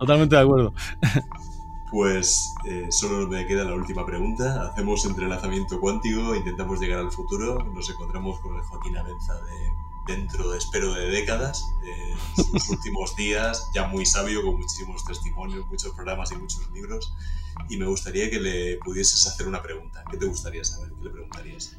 Totalmente 0.00 0.34
de 0.34 0.42
acuerdo. 0.42 0.74
Pues 1.94 2.52
eh, 2.64 2.88
solo 2.90 3.28
me 3.28 3.46
queda 3.46 3.62
la 3.62 3.72
última 3.72 4.04
pregunta. 4.04 4.66
Hacemos 4.66 5.04
entrelazamiento 5.04 5.78
cuántico, 5.78 6.34
intentamos 6.34 6.80
llegar 6.80 6.98
al 6.98 7.12
futuro. 7.12 7.62
Nos 7.72 7.88
encontramos 7.88 8.40
con 8.40 8.56
el 8.56 8.62
Joaquín 8.62 8.96
Abenza 8.96 9.34
de 9.34 10.12
dentro, 10.12 10.54
espero, 10.54 10.92
de 10.92 11.06
décadas, 11.06 11.64
eh, 11.86 12.16
sus 12.34 12.68
últimos 12.70 13.14
días, 13.14 13.70
ya 13.76 13.86
muy 13.86 14.04
sabio, 14.04 14.42
con 14.42 14.56
muchísimos 14.56 15.04
testimonios, 15.04 15.64
muchos 15.68 15.92
programas 15.92 16.32
y 16.32 16.34
muchos 16.34 16.68
libros. 16.74 17.14
Y 17.68 17.76
me 17.76 17.86
gustaría 17.86 18.28
que 18.28 18.40
le 18.40 18.76
pudieses 18.78 19.24
hacer 19.28 19.46
una 19.46 19.62
pregunta. 19.62 20.02
¿Qué 20.10 20.16
te 20.16 20.26
gustaría 20.26 20.64
saber? 20.64 20.90
¿Qué 20.98 21.04
le 21.04 21.10
preguntarías? 21.10 21.78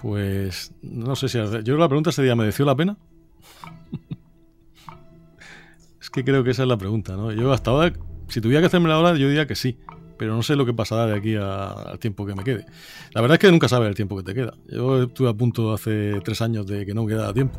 Pues 0.00 0.72
no 0.82 1.16
sé 1.16 1.28
si... 1.28 1.38
Yo 1.64 1.76
la 1.76 1.88
pregunta 1.88 2.12
sería, 2.12 2.36
¿mereció 2.36 2.64
la 2.64 2.76
pena? 2.76 2.96
es 6.00 6.10
que 6.10 6.22
creo 6.22 6.44
que 6.44 6.50
esa 6.50 6.62
es 6.62 6.68
la 6.68 6.78
pregunta, 6.78 7.16
¿no? 7.16 7.32
Yo 7.32 7.52
hasta 7.52 7.72
ahora, 7.72 7.92
si 8.28 8.40
tuviera 8.40 8.60
que 8.60 8.66
hacerme 8.66 8.88
la 8.88 8.98
hora, 8.98 9.16
yo 9.16 9.28
diría 9.28 9.46
que 9.46 9.54
sí 9.54 9.78
pero 10.16 10.34
no 10.34 10.42
sé 10.42 10.56
lo 10.56 10.66
que 10.66 10.72
pasará 10.72 11.06
de 11.06 11.16
aquí 11.16 11.34
al 11.36 11.98
tiempo 11.98 12.26
que 12.26 12.34
me 12.34 12.44
quede. 12.44 12.66
La 13.12 13.20
verdad 13.20 13.34
es 13.36 13.38
que 13.38 13.50
nunca 13.50 13.68
sabes 13.68 13.88
el 13.88 13.94
tiempo 13.94 14.16
que 14.16 14.22
te 14.22 14.34
queda. 14.34 14.54
Yo 14.68 15.04
estuve 15.04 15.28
a 15.28 15.34
punto 15.34 15.72
hace 15.72 16.20
tres 16.24 16.40
años 16.42 16.66
de 16.66 16.86
que 16.86 16.94
no 16.94 17.04
me 17.04 17.08
quedara 17.12 17.32
tiempo. 17.32 17.58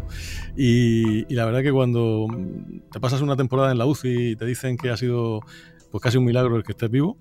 Y, 0.56 1.34
la 1.34 1.46
verdad 1.46 1.62
es 1.62 1.68
que 1.68 1.74
cuando 1.74 2.28
te 2.92 3.00
pasas 3.00 3.22
una 3.22 3.36
temporada 3.36 3.72
en 3.72 3.78
la 3.78 3.86
UCI 3.86 4.32
y 4.32 4.36
te 4.36 4.46
dicen 4.46 4.78
que 4.78 4.90
ha 4.90 4.98
sido 4.98 5.42
pues 5.92 6.02
casi 6.02 6.18
un 6.18 6.26
milagro 6.26 6.56
el 6.58 6.64
que 6.64 6.72
estés 6.74 6.90
vivo, 6.90 7.18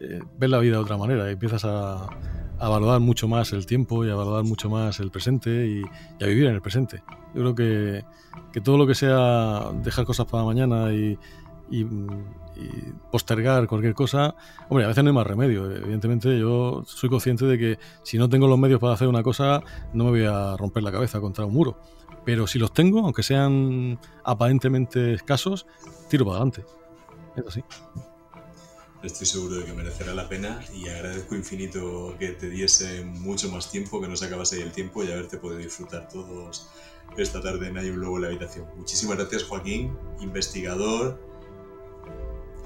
eh, 0.00 0.20
ves 0.38 0.50
la 0.50 0.58
vida 0.58 0.76
de 0.76 0.82
otra 0.82 0.96
manera 0.96 1.28
y 1.28 1.32
empiezas 1.32 1.64
a, 1.64 2.08
valorar 2.58 3.00
mucho 3.00 3.28
más 3.28 3.52
el 3.52 3.66
tiempo 3.66 4.04
y 4.06 4.10
a 4.10 4.14
valorar 4.14 4.44
mucho 4.44 4.70
más 4.70 5.00
el 5.00 5.10
presente 5.10 5.66
y, 5.66 5.82
a 6.22 6.26
vivir 6.26 6.46
en 6.46 6.54
el 6.54 6.62
presente. 6.62 7.02
Yo 7.34 7.42
creo 7.42 7.54
que, 7.54 8.04
que 8.52 8.60
todo 8.60 8.78
lo 8.78 8.86
que 8.86 8.94
sea 8.94 9.70
dejar 9.82 10.06
cosas 10.06 10.26
para 10.26 10.44
mañana 10.44 10.92
y, 10.92 11.18
y 11.70 11.84
postergar 13.10 13.66
cualquier 13.66 13.94
cosa, 13.94 14.34
hombre, 14.68 14.84
a 14.84 14.88
veces 14.88 15.04
no 15.04 15.10
hay 15.10 15.16
más 15.16 15.26
remedio. 15.26 15.70
Evidentemente 15.70 16.38
yo 16.38 16.82
soy 16.86 17.08
consciente 17.08 17.44
de 17.44 17.58
que 17.58 17.78
si 18.02 18.18
no 18.18 18.28
tengo 18.28 18.46
los 18.46 18.58
medios 18.58 18.80
para 18.80 18.94
hacer 18.94 19.08
una 19.08 19.22
cosa, 19.22 19.62
no 19.92 20.04
me 20.04 20.10
voy 20.10 20.24
a 20.24 20.56
romper 20.56 20.82
la 20.82 20.92
cabeza 20.92 21.20
contra 21.20 21.44
un 21.44 21.52
muro. 21.52 21.78
Pero 22.24 22.46
si 22.46 22.58
los 22.58 22.72
tengo, 22.72 23.00
aunque 23.00 23.22
sean 23.22 23.98
aparentemente 24.24 25.14
escasos, 25.14 25.66
tiro 26.08 26.24
para 26.24 26.38
adelante. 26.38 26.64
Es 27.36 27.46
así. 27.46 27.64
Estoy 29.02 29.26
seguro 29.26 29.56
de 29.56 29.64
que 29.64 29.72
merecerá 29.72 30.14
la 30.14 30.28
pena 30.28 30.60
y 30.74 30.88
agradezco 30.88 31.36
infinito 31.36 32.16
que 32.18 32.30
te 32.30 32.48
diese 32.50 33.04
mucho 33.04 33.48
más 33.50 33.70
tiempo, 33.70 34.00
que 34.00 34.08
no 34.08 34.16
se 34.16 34.24
acabase 34.24 34.60
el 34.60 34.72
tiempo 34.72 35.04
y 35.04 35.12
haberte 35.12 35.36
podido 35.36 35.60
disfrutar 35.60 36.08
todos 36.08 36.68
esta 37.16 37.40
tarde 37.40 37.68
en 37.68 37.78
Hay 37.78 37.90
un 37.90 38.00
Lobo 38.00 38.16
en 38.16 38.22
la 38.22 38.28
habitación. 38.28 38.66
Muchísimas 38.76 39.18
gracias 39.18 39.44
Joaquín, 39.44 39.96
investigador, 40.20 41.20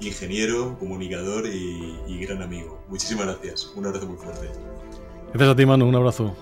ingeniero, 0.07 0.77
comunicador 0.79 1.45
y, 1.47 2.19
gran 2.19 2.41
amigo. 2.41 2.83
Muchísimas 2.87 3.25
gracias. 3.25 3.71
Un 3.75 3.85
abrazo 3.85 4.07
muy 4.07 4.17
fuerte. 4.17 4.49
Gracias 5.33 5.49
a 5.49 5.55
ti, 5.55 5.65
Manu. 5.65 5.87
Un 5.87 5.95
abrazo. 5.95 6.35